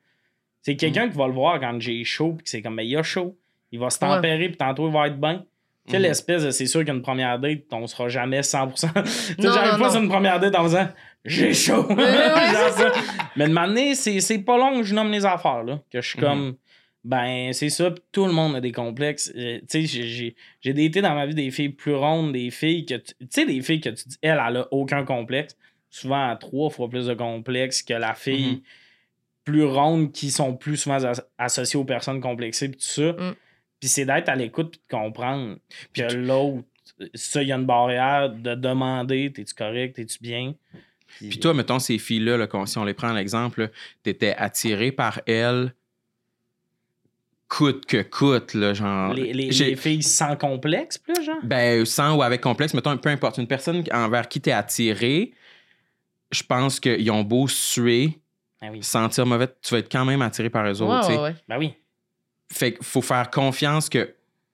C'est 0.61 0.75
quelqu'un 0.75 1.09
qui 1.09 1.17
va 1.17 1.27
le 1.27 1.33
voir 1.33 1.59
quand 1.59 1.79
j'ai 1.81 2.03
chaud, 2.03 2.33
puis 2.33 2.43
que 2.43 2.49
c'est 2.49 2.61
comme, 2.61 2.75
ben, 2.75 2.83
il 2.83 2.95
a 2.95 3.03
chaud. 3.03 3.37
Il 3.73 3.79
va 3.79 3.89
se 3.89 3.97
Ouais. 3.97 4.07
tempérer, 4.15 4.47
puis 4.49 4.57
tantôt, 4.57 4.87
il 4.87 4.93
va 4.93 5.07
être 5.07 5.19
bien. 5.19 5.43
Tu 5.85 5.91
sais, 5.91 5.97
Mhm. 5.97 6.03
l'espèce 6.03 6.43
de 6.45 6.51
c'est 6.51 6.65
sûr 6.67 6.85
qu'une 6.85 7.01
première 7.01 7.37
date, 7.39 7.63
on 7.71 7.87
sera 7.87 8.07
jamais 8.07 8.41
100%. 8.43 8.87
tu 9.03 9.09
sais, 9.09 9.33
j'arrive 9.41 9.79
pas 9.79 9.89
sur 9.89 10.01
une 10.01 10.07
première 10.07 10.39
date 10.39 10.55
en 10.55 10.63
faisant 10.63 10.87
j'ai 11.25 11.53
chaud. 11.53 11.85
ouais, 11.89 11.95
Genre 12.53 12.69
ça. 12.71 12.91
Mais 13.35 13.47
de 13.49 13.53
m'amener, 13.53 13.95
c'est 13.95 14.19
c'est 14.21 14.37
pas 14.39 14.57
long 14.57 14.77
que 14.77 14.83
je 14.83 14.93
nomme 14.95 15.11
les 15.11 15.25
affaires, 15.25 15.63
là. 15.63 15.81
Que 15.91 15.99
je 15.99 16.07
suis 16.07 16.19
Mhm. 16.19 16.23
comme, 16.25 16.55
ben, 17.03 17.51
c'est 17.51 17.67
ça, 17.69 17.91
pis 17.91 18.01
tout 18.13 18.25
le 18.27 18.31
monde 18.31 18.55
a 18.55 18.61
des 18.61 18.71
complexes. 18.71 19.33
Euh, 19.35 19.59
tu 19.61 19.65
sais, 19.67 19.81
j'ai- 19.85 20.03
j'ai 20.07 20.35
j'ai 20.61 20.73
daté 20.73 21.01
dans 21.01 21.15
ma 21.15 21.25
vie 21.25 21.35
des 21.35 21.51
filles 21.51 21.69
plus 21.69 21.95
rondes, 21.95 22.31
des 22.31 22.49
filles 22.51 22.85
que 22.85 22.95
tu 22.95 23.13
tu 23.19 23.27
sais, 23.29 23.45
des 23.45 23.61
filles 23.61 23.81
que 23.81 23.89
tu 23.89 24.07
dis, 24.07 24.17
elle, 24.21 24.41
elle 24.47 24.57
a 24.57 24.67
aucun 24.71 25.03
complexe. 25.03 25.57
Souvent, 25.89 26.29
à 26.29 26.35
trois 26.37 26.69
fois 26.69 26.87
plus 26.89 27.07
de 27.07 27.13
complexes 27.13 27.81
que 27.83 27.93
la 27.93 28.13
fille 28.13 28.51
Mhm. 28.53 28.61
plus 29.43 29.65
ronde 29.65 30.11
qui 30.13 30.31
sont 30.31 30.55
plus 30.55 30.77
souvent 30.77 31.03
as- 31.03 31.25
associées 31.37 31.77
aux 31.79 31.83
personnes 31.83 32.21
complexées, 32.21 32.69
pis 32.69 32.77
tout 32.77 32.83
ça. 32.85 33.11
Mm. 33.13 33.35
Puis 33.83 33.89
c'est 33.89 34.05
d'être 34.05 34.29
à 34.29 34.35
l'écoute 34.37 34.71
puis 34.71 34.79
de 34.79 34.95
comprendre 34.97 35.57
que 35.93 36.03
l'autre, 36.13 36.63
ça, 37.15 37.41
il 37.41 37.49
y 37.49 37.51
a 37.51 37.57
une 37.57 37.65
barrière 37.65 38.29
de 38.29 38.55
demander 38.55 39.29
t'es-tu 39.33 39.53
correct, 39.53 39.97
t'es-tu 39.97 40.19
bien? 40.21 40.53
Puis 41.19 41.37
toi, 41.37 41.53
mettons, 41.53 41.79
ces 41.79 41.97
filles-là, 41.97 42.37
là, 42.37 42.47
si 42.65 42.77
on 42.77 42.85
les 42.85 42.93
prend 42.93 43.09
en 43.11 43.17
exemple, 43.17 43.71
tu 44.01 44.09
étais 44.09 44.35
attiré 44.37 44.93
par 44.93 45.19
elles 45.27 45.73
coûte 47.49 47.85
que 47.85 48.03
coûte, 48.03 48.53
là, 48.53 48.73
genre. 48.73 49.13
les, 49.13 49.33
les- 49.33 49.51
J'ai- 49.51 49.71
les 49.71 49.75
filles 49.75 50.01
sans 50.01 50.37
complexe, 50.37 50.97
plus, 50.97 51.21
genre? 51.21 51.35
Ben, 51.43 51.83
sans 51.83 52.15
ou 52.15 52.21
avec 52.23 52.39
complexe, 52.39 52.73
mettons, 52.73 52.97
peu 52.97 53.09
importe. 53.09 53.37
Une 53.37 53.47
personne 53.47 53.83
envers 53.91 54.29
qui 54.29 54.39
t'es 54.39 54.53
attiré, 54.53 55.33
je 56.31 56.43
pense 56.43 56.79
qu'ils 56.79 57.11
ont 57.11 57.23
beau 57.23 57.49
suer, 57.49 58.17
Ben 58.61 58.71
oui. 58.71 58.81
sentir 58.81 59.25
mauvais, 59.25 59.49
tu 59.61 59.73
vas 59.73 59.79
être 59.79 59.91
quand 59.91 60.05
même 60.05 60.21
attiré 60.21 60.49
par 60.49 60.65
eux 60.71 60.81
autres. 60.81 60.93
Ouais, 60.93 60.99
tu 61.01 61.07
sais. 61.07 61.17
ouais, 61.17 61.23
ouais. 61.31 61.35
Ben 61.49 61.57
oui. 61.57 61.73
Fait 62.51 62.73
qu'il 62.73 62.85
faut 62.85 63.01
faire 63.01 63.29
confiance 63.29 63.89
que 63.89 64.13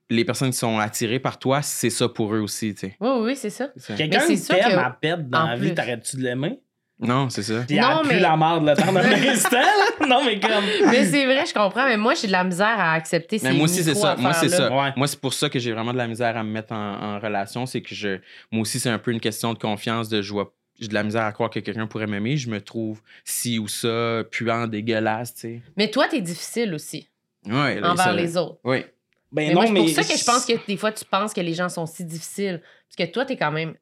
les 0.10 0.25
personnes 0.25 0.52
qui 0.52 0.58
sont 0.58 0.80
attirées 0.80 1.19
par 1.19 1.38
toi, 1.38 1.62
c'est 1.62 1.89
ça 1.89 2.10
pour 2.10 2.34
eux 2.34 2.39
aussi, 2.39 2.73
tu 2.73 2.88
sais. 2.88 2.97
Oui, 2.99 3.10
oui, 3.21 3.36
c'est 3.36 3.49
ça. 3.49 3.69
C'est 3.75 3.91
ça. 3.91 3.95
Quelqu'un 3.95 4.21
c'est 4.21 4.36
qui 4.36 4.47
t'aime 4.47 4.80
à 4.80 4.89
pète 4.91 5.30
dans 5.30 5.45
la 5.47 5.56
vie, 5.56 5.67
plus. 5.67 5.75
t'arrêtes-tu 5.75 6.17
de 6.17 6.23
l'aimer? 6.23 6.60
Non, 7.02 7.30
c'est 7.30 7.43
ça. 7.43 7.63
Puis 7.65 7.80
Non, 7.80 8.02
pue 8.02 8.10
mais- 8.10 8.19
la 8.19 8.36
merde 8.36 8.65
le 8.67 8.75
temps 8.75 8.91
d'un 8.91 9.02
instant, 9.30 9.56
là. 9.58 10.06
Non, 10.08 10.25
mais 10.25 10.38
comme. 10.39 10.65
Mais 10.91 11.06
c'est 11.06 11.25
vrai, 11.25 11.45
je 11.45 11.54
comprends, 11.54 11.86
mais 11.86 11.95
moi, 11.95 12.13
j'ai 12.13 12.28
de 12.28 12.32
la 12.34 12.43
misère 12.43 12.78
à 12.78 12.93
accepter 12.93 13.38
ces 13.38 13.47
Mais 13.47 13.54
moi 13.54 13.65
aussi, 13.65 13.84
c'est 13.84 13.95
ça. 13.95 14.15
Moi, 14.17 14.34
c'est 14.34 14.49
ça. 14.49 14.69
Ouais. 14.75 14.91
Moi, 14.97 15.08
c'est 15.08 15.19
pour 15.19 15.34
ça 15.34 15.49
que 15.49 15.60
j'ai 15.60 15.71
vraiment 15.71 15.93
de 15.93 15.97
la 15.97 16.08
misère 16.08 16.36
à 16.36 16.43
me 16.43 16.49
mettre 16.52 16.73
en, 16.73 17.15
en 17.15 17.19
relation. 17.19 17.65
C'est 17.65 17.82
que 17.82 17.93
je. 17.95 18.19
Moi 18.52 18.63
aussi, 18.63 18.80
c'est 18.82 18.89
un 18.89 18.99
peu 18.99 19.12
une 19.12 19.21
question 19.21 19.54
de 19.54 19.60
confiance, 19.60 20.10
de 20.10 20.21
joie. 20.21 20.54
J'ai 20.80 20.88
de 20.88 20.93
la 20.93 21.04
misère 21.04 21.23
à 21.23 21.32
croire 21.34 21.49
que 21.49 21.60
quelqu'un 21.60 21.88
pourrait 21.88 22.08
m'aimer. 22.08 22.36
Je 22.38 22.49
me 22.49 22.60
trouve 22.62 23.02
ci 23.25 23.60
ou 23.60 23.67
ça, 23.67 24.23
puant, 24.32 24.65
dégueulasse, 24.67 25.34
tu 25.36 25.39
sais. 25.41 25.62
Mais 25.78 25.89
toi, 25.91 26.08
t'es 26.10 26.21
difficile 26.21 26.73
aussi 26.73 27.09
Ouais, 27.45 27.80
là, 27.80 27.91
envers 27.91 28.06
ça- 28.06 28.13
les 28.13 28.38
autres. 28.38 28.60
Oui. 28.63 28.84
Ben 29.32 29.49
Mais 29.49 29.54
non, 29.54 29.62
moi, 29.62 29.67
c'est 29.67 29.93
pour 29.95 30.04
ça 30.04 30.13
que 30.13 30.19
je 30.19 30.25
pense 30.25 30.45
que 30.45 30.54
des 30.67 30.75
fois, 30.78 30.91
tu 30.91 31.06
penses 31.06 31.34
que 31.36 31.41
les 31.41 31.54
gens 31.54 31.69
sont 31.69 31.86
si 31.86 32.04
difficiles. 32.04 32.62
Parce 32.97 33.08
que 33.08 33.13
toi, 33.13 33.23
t'es 33.25 33.38
quand 33.38 33.52
même 33.52 33.75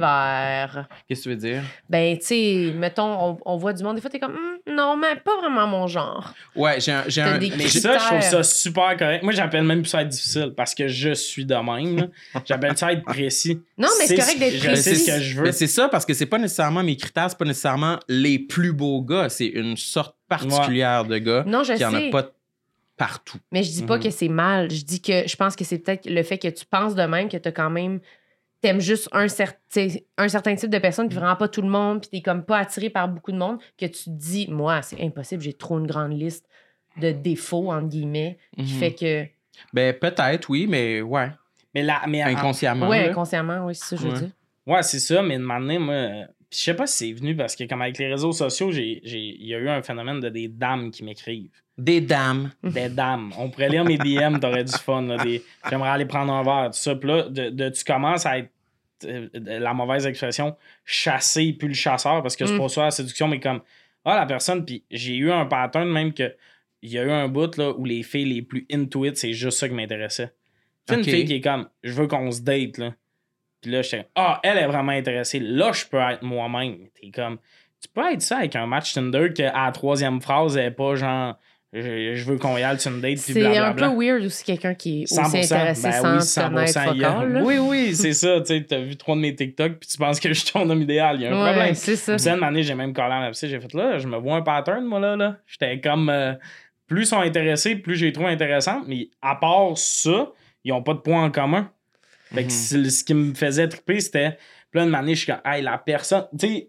sévère. 0.00 0.88
Qu'est-ce 1.08 1.20
que 1.20 1.22
tu 1.24 1.28
veux 1.30 1.36
dire? 1.36 1.62
Ben, 1.90 2.16
tu 2.18 2.24
sais, 2.26 2.72
mettons, 2.74 3.04
on, 3.04 3.38
on 3.44 3.56
voit 3.58 3.72
du 3.74 3.82
monde, 3.84 3.96
des 3.96 4.00
fois, 4.00 4.10
t'es 4.10 4.18
comme, 4.18 4.32
Hum, 4.34 4.74
non, 4.74 4.96
mais 4.96 5.16
pas 5.16 5.36
vraiment 5.40 5.66
mon 5.66 5.86
genre. 5.86 6.32
Ouais, 6.54 6.80
j'ai 6.80 6.92
un. 6.92 7.04
j'ai 7.06 7.20
un- 7.22 7.38
des 7.38 7.50
Mais 7.50 7.68
ça, 7.68 7.98
je 7.98 8.04
trouve 8.06 8.20
ça 8.22 8.42
super 8.42 8.96
correct. 8.96 9.22
Moi, 9.22 9.32
j'appelle 9.32 9.64
même 9.64 9.82
plus 9.82 9.90
ça 9.90 10.02
être 10.02 10.08
difficile 10.08 10.52
parce 10.56 10.74
que 10.74 10.88
je 10.88 11.12
suis 11.12 11.44
de 11.44 11.54
même. 11.54 12.08
J'appelle 12.46 12.76
ça 12.76 12.92
être 12.92 13.04
précis. 13.04 13.60
Non, 13.76 13.88
mais 13.98 14.06
c'est 14.06 14.16
correct 14.16 14.38
d'être 14.38 14.54
Je 14.54 14.58
sais 14.74 14.90
précis. 14.90 14.96
ce 15.04 15.10
que 15.10 15.20
je 15.20 15.36
veux. 15.36 15.42
Mais 15.44 15.52
c'est 15.52 15.66
ça, 15.66 15.88
parce 15.88 16.06
que 16.06 16.14
c'est 16.14 16.26
pas 16.26 16.38
nécessairement 16.38 16.82
mes 16.82 16.96
critères, 16.96 17.28
c'est 17.28 17.38
pas 17.38 17.44
nécessairement 17.44 17.98
les 18.08 18.38
plus 18.38 18.72
beaux 18.72 19.02
gars. 19.02 19.28
C'est 19.28 19.46
une 19.46 19.76
sorte 19.76 20.16
particulière 20.28 21.04
de 21.04 21.18
gars 21.18 21.44
Non, 21.46 21.62
je 21.62 21.74
qui 21.74 21.84
en 21.84 21.92
a 21.94 22.00
pas 22.10 22.30
partout. 22.96 23.38
Mais 23.52 23.62
je 23.62 23.70
dis 23.70 23.82
pas 23.84 23.96
Mhm. 23.96 24.02
que 24.04 24.10
c'est 24.10 24.28
mal. 24.28 24.70
Je 24.70 24.84
dis 24.84 25.00
que 25.02 25.26
je 25.28 25.36
pense 25.36 25.54
que 25.56 25.64
c'est 25.64 25.78
peut-être 25.78 26.08
le 26.08 26.22
fait 26.22 26.38
que 26.38 26.48
tu 26.48 26.64
penses 26.66 26.94
de 26.94 27.02
même, 27.02 27.28
que 27.28 27.36
tu 27.36 27.52
quand 27.52 27.70
même. 27.70 28.00
T'aimes 28.62 28.80
juste 28.80 29.08
un, 29.12 29.26
cer- 29.26 29.52
t'sais, 29.68 30.06
un 30.16 30.28
certain 30.28 30.54
type 30.56 30.70
de 30.70 30.78
personne, 30.78 31.08
puis 31.08 31.16
vraiment 31.18 31.36
pas 31.36 31.46
tout 31.46 31.60
le 31.62 31.68
monde, 31.68 32.00
puis 32.00 32.08
t'es 32.10 32.22
comme 32.22 32.42
pas 32.42 32.58
attiré 32.58 32.88
par 32.88 33.06
beaucoup 33.06 33.30
de 33.30 33.36
monde, 33.36 33.58
que 33.78 33.84
tu 33.86 34.04
te 34.04 34.10
dis, 34.10 34.46
moi, 34.50 34.80
c'est 34.82 35.00
impossible, 35.02 35.42
j'ai 35.42 35.52
trop 35.52 35.78
une 35.78 35.86
grande 35.86 36.18
liste 36.18 36.46
de 36.96 37.12
défauts, 37.12 37.70
entre 37.70 37.88
guillemets, 37.88 38.38
qui 38.56 38.62
Mhm. 38.62 38.68
fait 38.68 38.92
que. 38.94 39.26
Ben, 39.74 39.92
peut-être, 39.96 40.48
oui, 40.48 40.66
mais 40.66 41.02
ouais. 41.02 41.28
Mais 41.74 41.82
là, 41.82 42.00
mais 42.08 42.24
en- 42.24 42.28
Inconsciemment. 42.28 42.88
ouais, 42.88 43.04
là. 43.04 43.10
inconsciemment, 43.10 43.66
oui, 43.66 43.74
c'est 43.74 43.84
ça 43.84 43.96
que 43.96 44.02
je 44.02 44.06
veux 44.08 44.14
Ouais. 44.14 44.20
dire. 44.20 44.30
Ouais, 44.66 44.82
c'est 44.82 44.98
ça, 44.98 45.22
mais 45.22 45.36
de 45.36 45.42
moment 45.42 45.78
moi, 45.78 46.08
pis 46.48 46.58
je 46.58 46.64
sais 46.64 46.74
pas 46.74 46.86
si 46.86 46.96
c'est 47.08 47.12
venu 47.12 47.36
parce 47.36 47.54
que, 47.54 47.64
comme 47.64 47.82
avec 47.82 47.98
les 47.98 48.08
réseaux 48.08 48.32
sociaux, 48.32 48.70
il 48.72 49.46
y 49.46 49.54
a 49.54 49.58
eu 49.58 49.68
un 49.68 49.82
phénomène 49.82 50.18
de 50.20 50.30
des 50.30 50.48
dames 50.48 50.90
qui 50.90 51.04
m'écrivent. 51.04 51.50
Des 51.78 52.00
dames. 52.00 52.50
Des 52.62 52.88
dames. 52.88 53.32
On 53.38 53.50
pourrait 53.50 53.68
lire 53.68 53.84
mes 53.84 53.98
DM, 53.98 54.38
t'aurais 54.38 54.64
du 54.64 54.72
fun. 54.72 55.02
Là, 55.02 55.18
des, 55.22 55.42
j'aimerais 55.68 55.90
aller 55.90 56.06
prendre 56.06 56.32
un 56.32 56.42
verre, 56.42 56.70
tout 56.70 56.78
ça. 56.78 56.94
Puis 56.94 57.08
là, 57.08 57.22
de, 57.28 57.50
de- 57.50 57.68
tu 57.68 57.84
commences 57.84 58.24
à 58.24 58.38
être, 58.38 58.50
euh, 59.04 59.28
la 59.34 59.74
mauvaise 59.74 60.06
expression, 60.06 60.56
chassé 60.86 61.52
puis 61.52 61.68
le 61.68 61.74
chasseur, 61.74 62.22
parce 62.22 62.34
que 62.36 62.46
c'est 62.46 62.54
Mm. 62.54 62.58
pas 62.58 62.68
ça 62.68 62.82
la 62.84 62.90
séduction, 62.90 63.28
mais 63.28 63.40
comme, 63.40 63.60
ah, 64.06 64.16
la 64.16 64.24
personne, 64.26 64.64
puis 64.64 64.84
j'ai 64.90 65.16
eu 65.16 65.30
un 65.30 65.44
pattern 65.44 65.88
même 65.90 66.14
que, 66.14 66.34
il 66.82 66.90
y 66.92 66.98
a 66.98 67.02
eu 67.04 67.10
un 67.10 67.28
bout 67.28 67.56
là, 67.56 67.72
où 67.76 67.84
les 67.84 68.02
filles 68.02 68.26
les 68.26 68.42
plus 68.42 68.66
into 68.72 69.04
it, 69.04 69.16
c'est 69.16 69.32
juste 69.32 69.58
ça 69.58 69.68
qui 69.68 69.74
m'intéressait. 69.74 70.32
Tu 70.86 70.94
sais, 70.94 71.00
Ok. 71.00 71.06
une 71.06 71.12
fille 71.12 71.24
qui 71.26 71.34
est 71.34 71.40
comme, 71.40 71.68
je 71.82 71.92
veux 71.92 72.06
qu'on 72.06 72.30
se 72.30 72.40
date, 72.40 72.78
là. 72.78 72.94
Puis 73.60 73.70
là, 73.72 73.82
j'étais, 73.82 74.06
ah, 74.14 74.40
elle 74.42 74.58
est 74.58 74.66
vraiment 74.66 74.92
intéressée. 74.92 75.40
Là, 75.40 75.72
je 75.72 75.84
peux 75.84 75.98
être 75.98 76.22
moi-même. 76.22 76.76
T'es 77.00 77.10
comme, 77.10 77.38
tu 77.82 77.88
peux 77.92 78.12
être 78.12 78.22
ça 78.22 78.38
avec 78.38 78.54
un 78.56 78.66
match 78.66 78.94
Tinder 78.94 79.30
que 79.36 79.42
à 79.42 79.66
la 79.66 79.72
troisième 79.72 80.20
phrase, 80.22 80.56
elle 80.56 80.66
est 80.66 80.70
pas 80.70 80.94
genre, 80.94 81.36
je, 81.72 82.14
je 82.14 82.24
veux 82.24 82.38
qu'on 82.38 82.56
y 82.56 82.62
aille 82.62 82.78
sur 82.80 82.90
une 82.92 83.00
date, 83.00 83.14
puis 83.14 83.32
C'est 83.34 83.56
un 83.58 83.72
peu 83.74 83.86
weird 83.86 84.24
aussi 84.24 84.44
quelqu'un 84.44 84.74
qui 84.74 85.02
est 85.02 85.04
aussi 85.04 85.14
100%. 85.20 85.44
intéressé 85.54 85.82
Ben 85.82 85.92
sans 85.92 86.14
oui, 86.16 86.22
se 86.22 86.40
connaître 86.40 86.72
100%. 86.72 86.92
il 86.94 87.00
y 87.00 87.04
a- 87.04 87.12
focal. 87.12 87.32
là. 87.32 87.42
Oui, 87.42 87.58
oui, 87.58 87.94
c'est 87.94 88.12
ça. 88.12 88.40
Tu 88.40 88.46
sais, 88.46 88.64
t'as 88.64 88.78
vu 88.78 88.96
trois 88.96 89.14
de 89.16 89.20
mes 89.20 89.34
TikTok, 89.34 89.72
puis 89.78 89.88
tu 89.88 89.98
penses 89.98 90.20
que 90.20 90.28
je 90.28 90.34
suis 90.34 90.52
ton 90.52 90.68
homme 90.70 90.80
idéal. 90.82 91.16
Il 91.16 91.22
y 91.22 91.26
a 91.26 91.34
un 91.36 91.44
Ouais, 91.44 91.52
problème. 91.52 91.74
c'est 91.74 91.96
ça. 91.96 92.16
Puis, 92.16 92.28
une 92.28 92.42
année, 92.44 92.62
j'ai 92.62 92.74
même 92.74 92.92
collé 92.94 93.12
en. 93.12 93.30
J'ai 93.32 93.60
fait 93.60 93.74
là, 93.74 93.98
je 93.98 94.06
me 94.06 94.16
vois 94.16 94.36
un 94.36 94.42
pattern, 94.42 94.84
moi, 94.84 95.00
là. 95.00 95.16
là. 95.16 95.36
J'étais 95.46 95.80
comme. 95.80 96.08
euh, 96.08 96.32
plus 96.86 97.02
ils 97.02 97.06
sont 97.06 97.20
intéressés, 97.20 97.74
plus 97.76 97.96
j'ai 97.96 98.12
trouvé 98.12 98.28
intéressante. 98.30 98.84
Mais 98.86 99.08
à 99.20 99.34
part 99.34 99.76
ça, 99.76 100.30
ils 100.64 100.72
ont 100.72 100.82
pas 100.82 100.94
de 100.94 101.00
points 101.00 101.24
en 101.24 101.30
commun. 101.30 101.70
Fait 102.32 102.42
que 102.44 102.48
Mhm. 102.76 102.88
ce 102.90 103.04
qui 103.04 103.14
me 103.14 103.34
faisait 103.34 103.68
triper, 103.68 104.00
c'était. 104.00 104.38
Puis 104.70 104.80
là, 104.80 104.84
une 104.86 104.94
année, 104.94 105.14
je 105.14 105.24
suis 105.24 105.32
comme, 105.32 105.40
hey, 105.44 105.62
la 105.62 105.78
personne. 105.78 106.26
Tu 106.38 106.46
sais, 106.46 106.68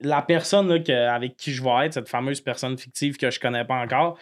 la 0.00 0.22
personne 0.22 0.68
là, 0.68 0.78
que- 0.78 0.92
avec 0.92 1.36
qui 1.36 1.52
je 1.52 1.62
vais 1.62 1.86
être, 1.86 1.94
cette 1.94 2.08
fameuse 2.08 2.40
personne 2.40 2.76
fictive 2.78 3.16
que 3.16 3.30
je 3.30 3.40
connais 3.40 3.64
pas 3.64 3.76
encore, 3.76 4.18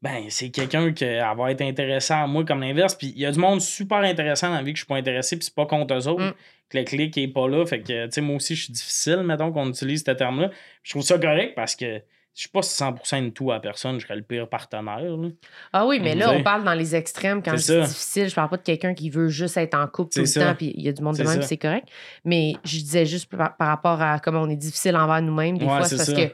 ben, 0.00 0.26
c'est 0.28 0.50
quelqu'un 0.50 0.92
qui 0.92 1.04
va 1.04 1.50
être 1.50 1.62
intéressant 1.62 2.22
à 2.22 2.26
moi 2.26 2.44
comme 2.44 2.60
l'inverse. 2.60 2.94
Puis 2.94 3.12
il 3.16 3.22
y 3.22 3.26
a 3.26 3.32
du 3.32 3.38
monde 3.38 3.60
super 3.60 3.98
intéressant 3.98 4.48
dans 4.48 4.54
la 4.54 4.62
vie 4.62 4.72
que 4.72 4.78
je 4.78 4.84
suis 4.84 4.88
pas 4.88 4.96
intéressé, 4.96 5.36
puis 5.36 5.44
c'est 5.44 5.54
pas 5.54 5.66
contre 5.66 5.94
eux 5.94 6.06
autres. 6.08 6.24
Mm. 6.24 6.34
Que 6.70 6.78
le 6.78 6.84
clic 6.84 7.16
est 7.16 7.28
pas 7.28 7.48
là. 7.48 7.64
Fait 7.64 7.80
que, 7.80 8.04
tu 8.06 8.12
sais, 8.12 8.20
moi 8.20 8.36
aussi, 8.36 8.54
je 8.54 8.64
suis 8.64 8.72
difficile, 8.72 9.22
mettons, 9.24 9.50
qu'on 9.50 9.70
utilise 9.70 10.04
ce 10.04 10.10
terme-là. 10.10 10.50
Je 10.82 10.90
trouve 10.90 11.02
ça 11.02 11.18
correct 11.18 11.54
parce 11.56 11.74
que 11.74 12.02
je 12.38 12.42
suis 12.42 12.50
pas 12.50 12.60
100% 12.60 13.24
de 13.24 13.30
tout 13.30 13.50
à 13.50 13.58
personne, 13.58 13.98
je 13.98 14.06
serais 14.06 14.14
le 14.14 14.22
pire 14.22 14.48
partenaire. 14.48 15.00
là. 15.00 15.28
Ah 15.72 15.84
oui, 15.88 15.98
mais 16.00 16.14
là, 16.14 16.30
on 16.30 16.44
parle 16.44 16.62
dans 16.62 16.72
les 16.74 16.94
extrêmes 16.94 17.42
quand 17.42 17.56
C'est 17.58 17.80
difficile. 17.82 18.28
Je 18.28 18.34
parle 18.36 18.48
pas 18.48 18.58
de 18.58 18.62
quelqu'un 18.62 18.94
qui 18.94 19.10
veut 19.10 19.26
juste 19.26 19.56
être 19.56 19.74
en 19.74 19.88
couple 19.88 20.12
tout 20.12 20.20
le 20.20 20.26
ça. 20.26 20.44
temps, 20.46 20.54
puis 20.54 20.72
il 20.76 20.84
y 20.84 20.88
a 20.88 20.92
du 20.92 21.02
monde 21.02 21.16
de 21.16 21.24
même, 21.24 21.42
c'est 21.42 21.56
correct. 21.56 21.88
Mais 22.24 22.52
je 22.62 22.78
disais 22.78 23.06
juste 23.06 23.28
par, 23.34 23.56
par 23.56 23.66
rapport 23.66 24.00
à 24.00 24.20
comment 24.20 24.42
on 24.42 24.48
est 24.48 24.54
difficile 24.56 24.96
envers 24.96 25.20
nous-mêmes, 25.20 25.58
des 25.58 25.64
Ouais, 25.64 25.70
fois, 25.78 25.84
c'est 25.84 25.96
parce 25.96 26.10
ça. 26.10 26.14
que 26.28 26.32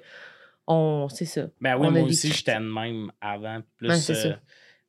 on. 0.67 1.09
C'est 1.09 1.25
ça. 1.25 1.47
Ben 1.63 1.77
oui, 1.79 1.87
On 1.89 1.91
moi 1.91 2.03
aussi, 2.03 2.31
j'étais 2.31 2.55
de 2.57 2.61
même 2.61 3.11
avant. 3.23 3.61
Plus 3.79 3.89
Ouais, 4.11 4.17
euh, 4.27 4.35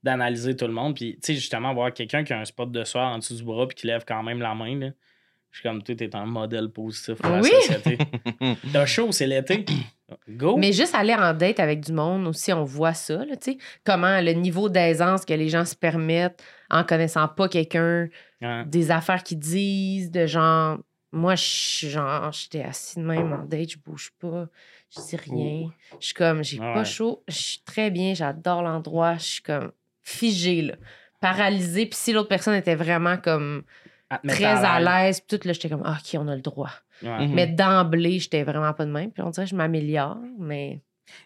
d'analyser 0.03 0.53
tout 0.57 0.67
le 0.67 0.73
monde. 0.73 0.95
Puis, 0.95 1.13
tu 1.15 1.19
sais, 1.27 1.35
justement, 1.35 1.73
voir 1.73 1.93
quelqu'un 1.93 2.25
qui 2.25 2.33
a 2.33 2.39
un 2.39 2.45
spot 2.45 2.69
de 2.71 2.83
soir 2.83 3.13
en 3.13 3.19
dessous 3.19 3.35
du 3.35 3.43
bras 3.43 3.67
puis 3.67 3.75
qui 3.75 3.87
lève 3.87 4.03
quand 4.05 4.21
même 4.21 4.39
la 4.41 4.53
main. 4.53 4.77
Là. 4.79 4.87
Je 5.55 5.61
suis 5.61 5.69
comme, 5.69 5.81
toi, 5.83 5.95
t'es 5.95 6.13
un 6.17 6.25
modèle 6.25 6.67
positif 6.67 7.15
pour 7.15 7.31
la 7.31 7.39
Oui. 7.39 7.49
société. 7.49 7.97
T'as 8.73 8.85
chaud, 8.85 9.13
c'est 9.13 9.25
l'été. 9.25 9.63
Go! 10.27 10.57
Mais 10.57 10.73
juste 10.73 10.93
aller 10.93 11.13
en 11.13 11.33
date 11.33 11.61
avec 11.61 11.79
du 11.79 11.93
monde 11.93 12.27
aussi, 12.27 12.51
on 12.51 12.65
voit 12.65 12.93
ça, 12.93 13.23
là, 13.23 13.37
tu 13.37 13.53
sais. 13.53 13.57
Comment 13.85 14.19
le 14.19 14.33
niveau 14.33 14.67
d'aisance 14.67 15.23
que 15.23 15.33
les 15.33 15.47
gens 15.47 15.63
se 15.63 15.73
permettent 15.73 16.43
en 16.69 16.83
connaissant 16.83 17.29
pas 17.29 17.47
quelqu'un, 17.47 18.09
Ouais. 18.41 18.65
des 18.65 18.91
affaires 18.91 19.23
qu'ils 19.23 19.39
disent, 19.39 20.11
de 20.11 20.25
genre. 20.27 20.77
Moi, 21.13 21.35
je 21.35 21.43
suis 21.45 21.89
genre, 21.89 22.33
j'étais 22.33 22.61
assis 22.63 22.99
de 22.99 23.05
même 23.05 23.31
en 23.31 23.45
date, 23.45 23.69
je 23.71 23.77
bouge 23.77 24.11
pas, 24.19 24.47
je 24.93 25.01
dis 25.01 25.15
rien. 25.15 25.69
Je 26.01 26.07
suis 26.07 26.13
comme, 26.13 26.43
j'ai 26.43 26.59
Ah 26.61 26.73
pas 26.73 26.83
chaud, 26.83 27.23
je 27.29 27.33
suis 27.33 27.61
très 27.65 27.89
bien, 27.91 28.13
j'adore 28.13 28.61
l'endroit, 28.61 29.15
je 29.15 29.23
suis 29.23 29.41
comme 29.41 29.71
figée, 30.03 30.63
là, 30.63 30.73
paralysée. 31.21 31.85
Puis 31.85 31.97
si 31.97 32.11
l'autre 32.11 32.27
personne 32.27 32.55
était 32.55 32.75
vraiment 32.75 33.15
comme 33.15 33.63
très 34.27 34.45
à 34.45 34.79
l'aise, 34.79 35.21
puis 35.21 35.37
tout, 35.37 35.47
là, 35.47 35.53
j'étais 35.53 35.69
comme, 35.69 35.83
ah, 35.85 35.97
OK, 35.99 36.19
on 36.19 36.27
a 36.27 36.35
le 36.35 36.41
droit. 36.41 36.71
Ouais. 37.03 37.27
Mhm. 37.27 37.33
Mais 37.33 37.47
d'emblée, 37.47 38.19
j'étais 38.19 38.43
vraiment 38.43 38.73
pas 38.73 38.85
de 38.85 38.91
même. 38.91 39.11
Puis 39.11 39.21
on 39.23 39.29
dirait 39.29 39.45
que 39.45 39.51
je 39.51 39.55
m'améliore, 39.55 40.17
mais. 40.39 40.81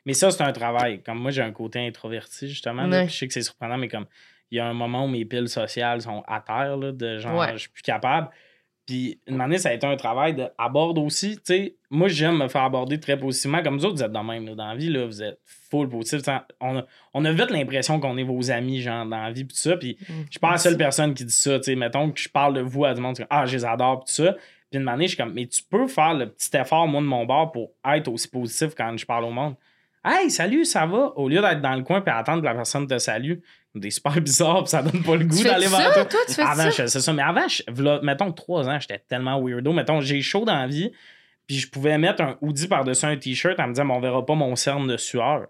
Mais 0.06 0.14
ça, 0.14 0.30
c'est 0.32 0.44
un 0.44 0.52
travail. 0.52 1.02
Comme 1.04 1.20
moi, 1.20 1.32
j'ai 1.32 1.42
un 1.42 1.52
côté 1.52 1.80
introverti, 1.86 2.48
justement. 2.50 2.84
là, 2.88 2.98
Ouais. 3.00 3.06
puis 3.06 3.14
je 3.14 3.18
sais 3.20 3.28
que 3.28 3.34
c'est 3.34 3.42
surprenant, 3.44 3.78
mais 3.78 3.88
comme 3.88 4.06
il 4.52 4.58
y 4.58 4.60
a 4.60 4.66
un 4.68 4.74
moment 4.74 5.06
où 5.06 5.08
mes 5.08 5.26
piles 5.26 5.48
sociales 5.48 6.02
sont 6.02 6.24
à 6.28 6.42
terre, 6.42 6.76
là, 6.76 6.92
de 6.92 7.20
genre, 7.20 7.38
Ouais. 7.40 7.54
je 7.54 7.58
suis 7.60 7.70
plus 7.70 7.84
capable. 7.84 8.30
Puis 8.90 9.22
une 9.28 9.40
année, 9.40 9.60
ça 9.60 9.70
a 9.70 9.74
été 9.74 9.86
un 9.86 9.96
travail 9.98 10.34
de 10.34 10.50
aussi. 11.00 11.36
Tu 11.36 11.42
sais, 11.44 11.76
moi, 11.92 12.08
j'aime 12.08 12.40
me 12.40 12.48
faire 12.48 12.64
aborder 12.64 13.00
très 13.00 13.20
positivement. 13.20 13.62
Comme 13.62 13.78
vous 13.78 13.86
autres, 13.86 13.98
vous 13.98 14.04
êtes 14.04 14.12
dans 14.12 14.24
même. 14.24 14.48
là, 14.48 14.56
dans 14.56 14.68
la 14.68 14.76
vie, 14.76 14.90
là, 14.90 15.06
vous 15.06 15.22
êtes 15.22 15.38
full 15.70 15.88
positif. 15.88 16.28
On 16.60 16.80
a, 16.80 16.86
on 17.14 17.24
a 17.24 17.32
vite 17.32 17.52
l'impression 17.52 18.00
qu'on 18.00 18.18
est 18.18 18.24
vos 18.24 18.50
amis, 18.50 18.82
genre, 18.82 19.06
dans 19.06 19.22
la 19.22 19.32
vie, 19.32 19.46
tout 19.46 19.56
ça. 19.56 19.78
Puis 19.78 19.96
je 20.08 20.14
suis 20.32 20.40
pas 20.40 20.50
la 20.50 20.58
seule 20.58 20.76
personne 20.76 21.14
qui 21.14 21.24
dit 21.24 21.32
ça. 21.32 21.60
Tu 21.60 21.66
sais, 21.66 21.76
mettons 21.76 22.10
que 22.10 22.20
je 22.20 22.30
parle 22.30 22.56
de 22.56 22.62
vous 22.62 22.84
à 22.84 22.96
du 22.96 23.02
monde, 23.02 23.16
ah, 23.30 23.46
je 23.46 23.58
les 23.58 23.64
adore, 23.64 24.00
tout 24.06 24.12
ça. 24.12 24.34
Puis 24.72 24.82
une 24.82 24.88
année, 24.88 25.04
je 25.04 25.10
suis 25.10 25.18
comme, 25.18 25.34
mais 25.34 25.46
tu 25.46 25.62
peux 25.62 25.88
faire 25.88 26.16
le 26.16 26.28
petit 26.28 26.50
effort, 26.58 26.88
moi, 26.88 27.00
de 27.00 27.06
mon 27.06 27.28
bord, 27.28 27.52
pour 27.52 27.70
être 27.86 28.08
aussi 28.08 28.28
positif 28.28 28.74
quand 28.76 28.98
je 28.98 29.06
parle 29.06 29.26
au 29.26 29.32
monde. 29.32 29.54
Hey, 30.04 30.32
salut, 30.32 30.64
ça 30.66 30.86
va? 30.86 31.12
Au 31.18 31.28
lieu 31.28 31.42
d'être 31.42 31.62
dans 31.62 31.76
le 31.76 31.84
coin 31.84 32.02
et 32.06 32.10
attendre 32.10 32.40
que 32.42 32.46
la 32.46 32.56
personne 32.56 32.88
te 32.88 32.98
salue, 32.98 33.40
des 33.76 33.92
super 33.92 34.14
bizarre, 34.22 34.64
puis 34.64 34.70
ça 34.70 34.82
donne 34.82 35.04
pas 35.04 35.16
le 35.16 35.26
goût 35.26 35.44
d'aller 35.44 35.68
vers 35.68 35.80
ça, 35.80 35.92
toi. 35.94 36.06
toi, 36.06 36.20
tu 36.28 36.34
fais 36.34 36.42
Avant, 36.42 36.56
ça? 36.64 36.70
je 36.70 36.76
faisais 36.84 37.00
ça. 37.02 37.14
Mais 37.14 37.22
avant, 37.22 37.48
je, 37.48 38.04
mettons, 38.06 38.32
trois 38.32 38.68
ans, 38.70 38.80
j'étais 38.80 39.00
tellement 39.00 39.42
weirdo. 39.44 39.74
Mettons, 39.74 40.00
j'ai 40.02 40.22
chaud 40.22 40.46
dans 40.46 40.56
la 40.56 40.68
vie, 40.68 40.92
puis 41.48 41.58
je 41.58 41.70
pouvais 41.70 41.98
mettre 41.98 42.22
un 42.22 42.38
hoodie 42.42 42.68
par-dessus 42.68 43.06
un 43.06 43.18
t-shirt 43.18 43.60
en 43.60 43.68
me 43.68 43.74
disant, 43.74 43.86
mais 43.86 43.94
on 43.94 44.00
verra 44.00 44.26
pas 44.26 44.36
mon 44.36 44.56
cerne 44.56 44.88
de 44.88 44.98
sueur. 44.98 45.48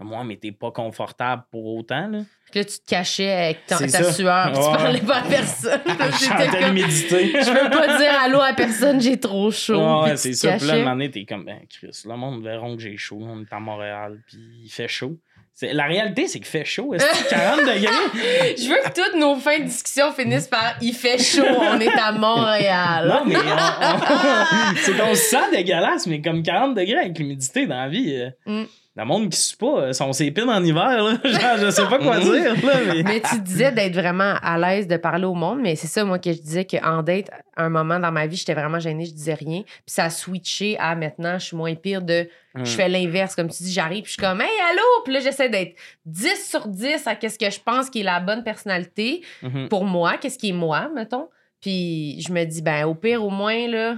Moi, 0.00 0.22
mais 0.24 0.36
t'es 0.36 0.52
pas 0.52 0.70
confortable 0.70 1.44
pour 1.50 1.64
autant, 1.76 2.08
là. 2.08 2.18
Puis 2.50 2.60
là, 2.60 2.64
tu 2.66 2.78
te 2.78 2.86
cachais 2.88 3.30
avec 3.30 3.66
ta, 3.66 3.78
ta 3.78 4.12
sueur, 4.12 4.52
tu 4.52 4.60
parlais 4.60 5.00
pas 5.00 5.16
à 5.18 5.22
personne. 5.22 5.80
Je 5.86 6.18
J'étais 6.18 6.48
comme, 6.48 6.74
l'humidité. 6.74 7.32
je 7.40 7.50
peux 7.50 7.70
pas 7.70 7.98
dire 7.98 8.20
allô 8.22 8.40
à 8.40 8.52
personne, 8.52 9.00
j'ai 9.00 9.18
trop 9.18 9.50
chaud. 9.50 10.02
Ouais, 10.02 10.16
c'est 10.16 10.34
ça. 10.34 10.52
Puis 10.58 10.66
là, 10.66 10.76
une 10.78 10.88
année, 10.88 11.10
t'es 11.10 11.24
comme, 11.24 11.44
ben, 11.44 11.60
Chris, 11.70 12.02
le 12.06 12.16
monde 12.16 12.42
verront 12.42 12.76
que 12.76 12.82
j'ai 12.82 12.96
chaud. 12.96 13.18
On 13.22 13.40
est 13.42 13.52
à 13.52 13.60
Montréal, 13.60 14.18
puis 14.26 14.38
il 14.64 14.68
fait 14.70 14.88
chaud. 14.88 15.16
La 15.62 15.84
réalité, 15.84 16.26
c'est 16.26 16.38
qu'il 16.40 16.48
fait 16.48 16.64
chaud. 16.64 16.92
Est-ce 16.94 17.06
que 17.24 17.30
40 17.30 17.60
degrés? 17.60 18.56
Je 18.58 18.68
veux 18.68 18.76
que 18.90 18.92
toutes 18.92 19.18
nos 19.18 19.36
fins 19.36 19.60
de 19.60 19.64
discussion 19.64 20.12
finissent 20.12 20.48
par 20.48 20.74
il 20.80 20.92
fait 20.92 21.18
chaud, 21.22 21.44
on 21.46 21.78
est 21.80 21.88
à 21.88 22.10
Montréal. 22.12 23.08
Non, 23.08 23.22
mais 23.24 23.36
on- 23.36 23.40
on- 23.40 24.74
c'est 24.76 24.96
qu'on 24.96 25.14
se 25.14 25.20
sent 25.22 25.50
dégueulasse, 25.52 26.06
mais 26.08 26.20
comme 26.20 26.42
40 26.42 26.74
degrés 26.74 26.98
avec 26.98 27.18
l'humidité 27.18 27.66
dans 27.66 27.76
la 27.76 27.88
vie. 27.88 28.14
euh, 28.16 28.30
Mm. 28.46 28.64
Le 28.96 29.04
monde 29.04 29.28
qui 29.28 29.36
suit 29.36 29.56
pas, 29.56 29.80
euh, 29.80 29.92
sont 29.92 30.12
ses 30.12 30.30
pines 30.30 30.48
en 30.48 30.62
hiver, 30.62 31.02
là. 31.02 31.18
Genre, 31.24 31.58
je 31.58 31.70
sais 31.70 31.82
pas 31.84 31.98
quoi 31.98 32.20
dire, 32.20 32.54
là, 32.64 32.72
mais... 32.86 33.02
Mais 33.02 33.20
tu 33.20 33.40
disais 33.40 33.72
d'être 33.72 33.94
vraiment 33.94 34.34
à 34.40 34.56
l'aise 34.56 34.86
de 34.86 34.96
parler 34.96 35.24
au 35.24 35.34
monde, 35.34 35.58
mais 35.60 35.74
c'est 35.74 35.88
ça, 35.88 36.04
moi, 36.04 36.20
que 36.20 36.32
je 36.32 36.40
disais 36.40 36.64
qu'en 36.64 37.02
date, 37.02 37.28
à 37.56 37.64
un 37.64 37.70
moment 37.70 37.98
dans 37.98 38.12
ma 38.12 38.28
vie, 38.28 38.36
j'étais 38.36 38.54
vraiment 38.54 38.78
gênée, 38.78 39.04
je 39.06 39.12
disais 39.12 39.34
rien. 39.34 39.62
Puis 39.62 39.82
ça 39.86 40.04
a 40.04 40.10
switché 40.10 40.76
à 40.78 40.94
maintenant, 40.94 41.40
je 41.40 41.46
suis 41.46 41.56
moins 41.56 41.74
pire 41.74 42.02
de. 42.02 42.28
Mm. 42.54 42.64
Je 42.64 42.70
fais 42.70 42.88
l'inverse, 42.88 43.34
comme 43.34 43.48
tu 43.48 43.64
dis, 43.64 43.72
j'arrive, 43.72 44.02
puis 44.04 44.12
je 44.12 44.20
suis 44.20 44.22
comme, 44.22 44.40
hey, 44.40 44.46
allô! 44.70 44.82
Puis 45.04 45.12
là, 45.12 45.18
j'essaie 45.18 45.48
d'être 45.48 45.74
10 46.06 46.48
sur 46.48 46.68
10 46.68 47.06
à 47.08 47.16
qu'est-ce 47.16 47.38
que 47.38 47.50
je 47.50 47.58
pense 47.58 47.90
qui 47.90 48.00
est 48.00 48.04
la 48.04 48.20
bonne 48.20 48.44
personnalité 48.44 49.22
Mhm. 49.42 49.68
pour 49.68 49.84
moi, 49.84 50.18
qu'est-ce 50.20 50.38
qui 50.38 50.50
est 50.50 50.52
moi, 50.52 50.88
mettons. 50.94 51.28
Puis 51.64 52.20
je 52.20 52.30
me 52.30 52.44
dis, 52.44 52.60
ben, 52.60 52.84
au 52.84 52.94
pire, 52.94 53.24
au 53.24 53.30
moins, 53.30 53.66
là. 53.68 53.96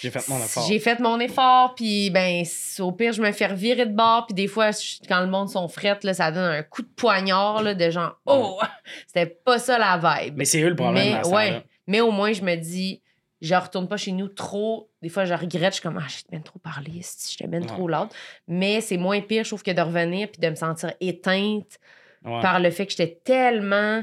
J'ai 0.00 0.10
fait 0.10 0.26
mon 0.28 0.38
effort. 0.38 0.66
J'ai 0.66 0.80
fait 0.80 0.98
mon 0.98 1.20
effort, 1.20 1.76
puis 1.76 2.10
ben, 2.10 2.42
au 2.80 2.90
pire, 2.90 3.12
je 3.12 3.22
me 3.22 3.30
fais 3.30 3.46
revirer 3.46 3.86
de 3.86 3.94
bord, 3.94 4.26
puis 4.26 4.34
des 4.34 4.48
fois, 4.48 4.72
je- 4.72 4.98
quand 5.08 5.20
le 5.20 5.28
monde 5.28 5.48
sont 5.48 5.68
frettes, 5.68 6.02
là, 6.02 6.12
ça 6.12 6.32
donne 6.32 6.50
un 6.50 6.62
coup 6.64 6.82
de 6.82 6.88
poignard, 6.88 7.62
là, 7.62 7.74
de 7.74 7.88
genre, 7.90 8.18
oh, 8.26 8.58
c'était 9.06 9.26
pas 9.26 9.60
ça 9.60 9.78
la 9.78 9.96
vibe. 9.96 10.34
Mais 10.38 10.44
c'est 10.44 10.60
eux 10.60 10.70
le 10.70 10.74
problème 10.74 11.20
Mais, 11.22 11.28
ouais, 11.28 11.62
mais 11.86 12.00
au 12.00 12.10
moins, 12.10 12.32
je 12.32 12.42
me 12.42 12.56
dis, 12.56 13.00
je 13.40 13.54
retourne 13.54 13.86
pas 13.86 13.96
chez 13.96 14.10
nous 14.10 14.26
trop. 14.26 14.90
Des 15.00 15.08
fois, 15.08 15.24
je 15.24 15.34
regrette, 15.34 15.74
je 15.74 15.74
suis 15.74 15.82
comme, 15.82 15.98
ah, 16.02 16.06
j'ai 16.08 16.24
bien 16.28 16.40
trop 16.40 16.58
parlé, 16.58 17.00
j'étais 17.30 17.46
bien 17.46 17.60
Ouais. 17.60 17.66
trop 17.66 17.86
loud. 17.86 18.08
Mais 18.48 18.80
c'est 18.80 18.96
moins 18.96 19.20
pire, 19.20 19.44
je 19.44 19.50
trouve, 19.50 19.62
que 19.62 19.70
de 19.70 19.80
revenir 19.80 20.28
puis 20.32 20.40
de 20.40 20.48
me 20.48 20.56
sentir 20.56 20.94
éteinte 21.00 21.78
Ouais. 22.24 22.42
par 22.42 22.58
le 22.58 22.72
fait 22.72 22.84
que 22.86 22.90
j'étais 22.90 23.20
tellement, 23.24 24.02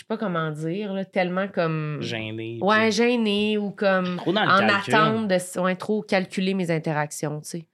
je 0.00 0.04
sais 0.04 0.08
pas 0.08 0.16
comment 0.16 0.50
dire, 0.50 0.94
là, 0.94 1.04
tellement 1.04 1.46
comme. 1.46 1.98
Gêné. 2.00 2.58
Ouais, 2.62 2.84
puis 2.88 2.92
gênée 2.92 3.58
ou 3.58 3.70
comme 3.70 4.16
Trop 4.16 4.32
dans 4.32 4.44
le 4.46 4.48
en 4.50 4.58
calcul. 4.66 4.94
attente 4.94 5.28
de 5.28 5.60
ouais, 5.60 5.76
trop 5.76 6.00
calculer 6.00 6.54
mes 6.54 6.70
interactions, 6.70 7.42
tu 7.42 7.48
sais. 7.50 7.66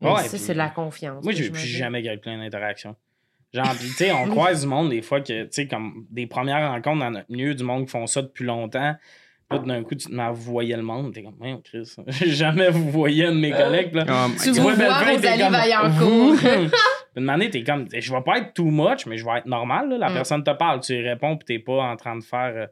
Ouais, 0.00 0.22
ça, 0.22 0.28
puis- 0.30 0.38
c'est 0.38 0.54
de 0.54 0.58
la 0.58 0.70
confiance. 0.70 1.22
Moi, 1.22 1.34
je 1.34 1.44
me 1.44 1.50
plus 1.50 1.60
jamais 1.60 2.02
calculé 2.02 2.34
une 2.34 2.40
interaction. 2.40 2.96
Genre, 3.52 3.76
tu 3.78 3.88
sais, 3.88 4.10
on 4.10 4.26
croise 4.30 4.62
du 4.62 4.66
monde 4.68 4.88
des 4.88 5.02
fois 5.02 5.20
que, 5.20 5.42
tu 5.44 5.48
sais, 5.50 5.68
comme 5.68 6.06
des 6.10 6.26
premières 6.26 6.70
rencontres 6.70 7.00
dans 7.00 7.10
notre 7.10 7.30
milieu, 7.30 7.54
du 7.54 7.62
monde 7.62 7.84
qui 7.84 7.90
font 7.90 8.06
ça 8.06 8.22
depuis 8.22 8.46
longtemps. 8.46 8.96
Puis 9.48 9.58
là, 9.58 9.64
d'un 9.64 9.82
coup, 9.84 9.94
tu 9.94 10.08
te 10.08 10.12
mets 10.12 10.22
à 10.24 10.32
voyer 10.32 10.74
le 10.76 10.82
monde. 10.82 11.12
T'es 11.14 11.22
comme, 11.22 11.36
ouais, 11.40 11.56
Chris, 11.64 11.88
j'ai 12.08 12.30
jamais 12.32 12.68
vous 12.70 12.90
voyé 12.90 13.26
un 13.26 13.32
de 13.32 13.38
mes 13.40 13.52
collègues. 13.52 13.94
Là. 13.94 14.04
Oh 14.08 14.32
Tu 14.42 14.50
vous 14.50 14.62
vois, 14.62 14.72
Rosalie 14.72 15.20
t'es 15.20 15.38
comme, 15.38 15.52
Vaillancourt. 15.52 16.34
Une 17.16 17.30
année, 17.30 17.48
t'es 17.48 17.62
comme, 17.64 17.86
je 17.96 18.12
vais 18.12 18.20
pas 18.22 18.38
être 18.38 18.52
too 18.54 18.64
much, 18.70 19.06
mais 19.06 19.16
je 19.16 19.24
vais 19.24 19.38
être 19.38 19.46
normal. 19.46 19.88
Là. 19.88 19.98
La 19.98 20.10
Mm. 20.10 20.14
personne 20.14 20.44
te 20.44 20.50
parle, 20.50 20.80
tu 20.80 20.94
y 20.94 21.00
réponds, 21.02 21.36
puis 21.36 21.46
t'es 21.46 21.58
pas 21.62 21.82
en 21.82 21.96
train 21.96 22.16
de 22.16 22.22
faire. 22.24 22.52
euh, 22.56 22.66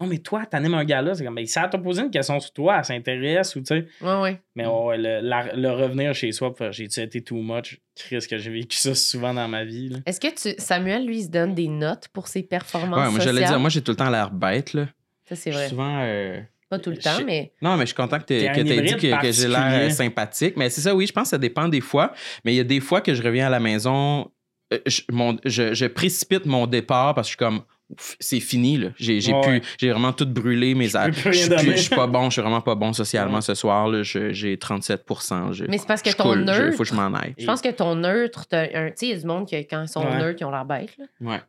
non, 0.00 0.06
mais 0.06 0.16
toi, 0.18 0.46
t'animes 0.46 0.72
un 0.72 0.84
gars 0.84 1.02
là. 1.02 1.12
C'est 1.14 1.22
comme, 1.24 1.34
mais 1.34 1.44
ça 1.44 1.68
t'a 1.68 1.76
posé 1.76 2.00
une 2.02 2.10
question 2.10 2.40
sur 2.40 2.52
toi, 2.54 2.76
elle 2.78 2.84
s'intéresse 2.86 3.54
ou 3.56 3.60
tu 3.60 3.66
sais. 3.66 3.86
Ouais, 4.00 4.20
ouais. 4.22 4.40
Mais 4.56 4.64
ouais, 4.66 4.96
le, 4.96 5.20
la- 5.20 5.54
le 5.54 5.70
revenir 5.72 6.14
chez 6.14 6.32
soi, 6.32 6.48
pour 6.48 6.56
faire, 6.58 6.72
j'ai-tu 6.72 7.00
été 7.00 7.20
too 7.22 7.42
much? 7.42 7.78
Chris, 7.94 8.24
que 8.30 8.38
j'ai 8.38 8.50
vécu 8.50 8.78
ça 8.78 8.94
souvent 8.94 9.34
dans 9.34 9.46
ma 9.48 9.64
vie. 9.64 9.90
là. 9.90 9.98
Est-ce 10.06 10.18
que 10.20 10.28
tu, 10.28 10.54
Samuel, 10.58 11.04
lui, 11.06 11.18
il 11.18 11.24
se 11.24 11.28
donne 11.28 11.54
des 11.54 11.68
notes 11.68 12.08
pour 12.14 12.28
ses 12.28 12.42
performances 12.42 12.98
Ouais, 13.04 13.10
moi, 13.10 13.20
j'allais 13.20 13.44
dire, 13.44 13.60
moi, 13.60 13.68
j'ai 13.68 13.82
tout 13.82 13.90
le 13.92 13.96
temps 13.96 14.08
l'air 14.08 14.30
bête, 14.30 14.72
là. 14.72 14.86
Ça, 15.30 15.36
c'est 15.36 15.50
vrai. 15.50 15.68
Souvent. 15.68 15.98
euh, 16.02 16.40
Pas 16.68 16.78
tout 16.78 16.90
le 16.90 16.98
temps, 16.98 17.16
je- 17.18 17.24
mais... 17.24 17.52
Non, 17.62 17.76
mais 17.76 17.82
je 17.82 17.86
suis 17.86 17.94
content 17.96 18.18
que 18.18 18.24
tu 18.26 18.34
aies 18.34 18.48
dit 18.52 18.94
que, 18.94 19.22
que 19.22 19.32
j'ai 19.32 19.48
l'air 19.48 19.68
euh, 19.86 19.90
sympathique. 19.90 20.56
Mais 20.56 20.68
c'est 20.70 20.80
ça, 20.82 20.94
oui, 20.94 21.06
je 21.06 21.12
pense 21.12 21.24
que 21.24 21.30
ça 21.30 21.38
dépend 21.38 21.68
des 21.68 21.80
fois. 21.80 22.12
Mais 22.44 22.52
il 22.52 22.56
y 22.56 22.60
a 22.60 22.64
des 22.64 22.80
fois 22.80 23.00
que 23.00 23.14
je 23.14 23.22
reviens 23.22 23.46
à 23.46 23.50
la 23.50 23.60
maison, 23.60 24.30
euh, 24.72 24.78
je, 24.86 25.00
mon- 25.10 25.36
je- 25.44 25.72
je 25.74 25.86
précipite 25.86 26.46
mon 26.46 26.66
départ 26.66 27.14
parce 27.14 27.28
que 27.28 27.32
je 27.32 27.36
suis 27.36 27.38
comme. 27.38 27.62
Ouf, 27.92 28.14
C'est 28.20 28.38
fini, 28.38 28.76
là. 28.76 28.90
J'ai 28.96 29.20
j'ai 29.20 29.32
Ouais, 29.32 29.40
pu- 29.40 29.48
ouais. 29.50 29.62
j'ai 29.76 29.90
vraiment 29.90 30.12
tout 30.12 30.24
brûlé 30.24 30.76
mes 30.76 30.90
peux 30.90 30.96
a- 30.96 31.08
plus 31.10 31.22
rien 31.28 31.32
Je 31.32 31.38
suis 31.38 31.48
donner. 31.48 31.76
je 31.76 31.82
suis 31.82 31.96
pas 31.96 32.06
bon, 32.06 32.26
je 32.26 32.34
suis 32.34 32.40
vraiment 32.42 32.60
pas 32.60 32.76
bon 32.76 32.92
socialement 32.92 33.34
Ouais. 33.36 33.40
ce 33.42 33.54
soir. 33.56 33.88
là. 33.88 34.04
Je- 34.04 34.32
J'ai 34.32 34.56
37 34.58 35.04
je- 35.50 35.64
Mais 35.64 35.76
c'est 35.76 35.88
parce 35.88 36.00
que 36.02 36.10
ton 36.14 36.22
coule, 36.22 36.44
neutre- 36.44 36.76
faut 36.76 36.84
que 36.84 36.88
je 36.88 36.94
m'en 36.94 37.12
aille. 37.14 37.34
Je 37.36 37.44
pense 37.46 37.60
que 37.60 37.68
ton 37.70 37.96
neutre, 37.96 38.46
t'as 38.48 38.62
un- 38.72 38.90
tu 38.90 38.92
sais, 38.94 39.06
il 39.06 39.08
y 39.08 39.12
a 39.14 39.18
du 39.18 39.26
monde 39.26 39.44
qui, 39.48 39.56
quand 39.66 39.82
ils 39.82 39.88
sont 39.88 40.04
Ouais. 40.06 40.18
neutres, 40.18 40.38
ils 40.40 40.44
ont 40.44 40.52
l'air 40.52 40.64
bêtes. 40.64 40.94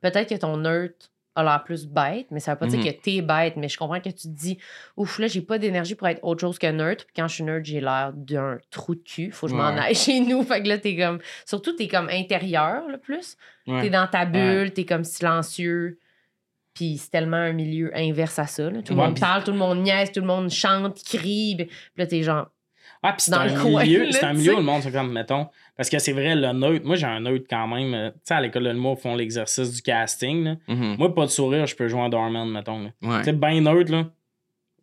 Peut-être 0.01 0.29
que 0.29 0.33
ton 0.39 0.57
neutre 0.57 1.11
a 1.35 1.43
l'air 1.43 1.63
plus 1.63 1.87
bête, 1.87 2.27
mais 2.31 2.39
ça 2.41 2.53
veut 2.53 2.59
pas 2.59 2.65
Mhm. 2.65 2.79
dire 2.81 2.93
que 2.93 2.99
t'es 3.01 3.21
bête. 3.21 3.55
Mais 3.55 3.69
je 3.69 3.77
comprends 3.77 3.99
que 4.01 4.09
tu 4.09 4.13
te 4.23 4.27
dis, 4.27 4.57
ouf, 4.97 5.17
là, 5.19 5.27
j'ai 5.27 5.41
pas 5.41 5.57
d'énergie 5.57 5.95
pour 5.95 6.07
être 6.07 6.19
autre 6.23 6.41
chose 6.41 6.59
que 6.59 6.67
neutre. 6.69 7.05
Puis 7.05 7.13
quand 7.15 7.27
je 7.27 7.35
suis 7.35 7.43
neutre, 7.43 7.65
j'ai 7.65 7.79
l'air 7.79 8.11
d'un 8.13 8.57
trou 8.69 8.95
de 8.95 9.01
cul. 9.01 9.31
Faut 9.31 9.47
que 9.47 9.51
je 9.53 9.55
m'en 9.57 9.73
Ouais. 9.73 9.79
aille 9.79 9.95
chez 9.95 10.19
nous. 10.19 10.43
Fait 10.43 10.61
que 10.61 10.67
là, 10.67 10.77
t'es 10.77 10.97
comme. 10.97 11.19
Surtout, 11.45 11.73
t'es 11.73 11.87
comme 11.87 12.09
intérieur, 12.09 12.87
le 12.89 12.97
plus. 12.97 13.37
Ouais. 13.67 13.81
T'es 13.83 13.89
dans 13.89 14.07
ta 14.07 14.25
bulle, 14.25 14.71
t'es 14.73 14.85
comme 14.85 15.03
silencieux. 15.05 15.99
Puis 16.73 16.97
c'est 16.97 17.11
tellement 17.11 17.37
un 17.37 17.53
milieu 17.53 17.91
inverse 17.97 18.39
à 18.39 18.47
ça. 18.47 18.69
là. 18.69 18.81
Tout 18.81 18.93
le 18.93 18.99
Ouais, 18.99 19.05
monde 19.07 19.19
parle, 19.19 19.43
tout 19.43 19.51
le 19.51 19.57
monde 19.57 19.79
niaise, 19.83 20.11
tout 20.11 20.21
le 20.21 20.25
monde 20.27 20.49
chante, 20.49 21.03
crie. 21.03 21.55
Puis 21.57 21.69
là, 21.97 22.07
t'es 22.07 22.23
genre. 22.23 22.49
Ah, 23.03 23.13
puis 23.13 23.21
c'est 23.21 23.33
un, 23.33 23.45
milieu, 23.45 24.11
c'est 24.11 24.23
un 24.23 24.33
milieu 24.33 24.53
où 24.53 24.57
le 24.57 24.63
monde, 24.63 24.81
c'est 24.83 24.91
comme, 24.91 25.11
mettons, 25.11 25.47
parce 25.75 25.89
que 25.89 25.97
c'est 25.97 26.11
vrai, 26.11 26.35
le 26.35 26.51
neutre, 26.53 26.85
moi 26.85 26.95
j'ai 26.95 27.07
un 27.07 27.19
neutre 27.19 27.45
quand 27.49 27.67
même, 27.67 27.93
euh, 27.95 28.09
tu 28.11 28.17
sais, 28.25 28.33
à 28.35 28.41
l'école 28.41 28.63
de 28.65 28.69
l'humour, 28.69 28.95
ils 28.99 29.01
font 29.01 29.15
l'exercice 29.15 29.73
du 29.73 29.81
casting, 29.81 30.43
là. 30.43 30.55
Mhm. 30.67 30.97
Moi, 30.99 31.15
pas 31.15 31.25
de 31.25 31.31
sourire, 31.31 31.65
je 31.65 31.75
peux 31.75 31.87
jouer 31.87 32.01
en 32.01 32.09
Dorman, 32.09 32.47
mettons. 32.49 32.91
Ouais. 33.01 33.17
Tu 33.19 33.23
sais, 33.25 33.31
ben 33.33 33.59
neutre, 33.63 33.91
là. 33.91 34.05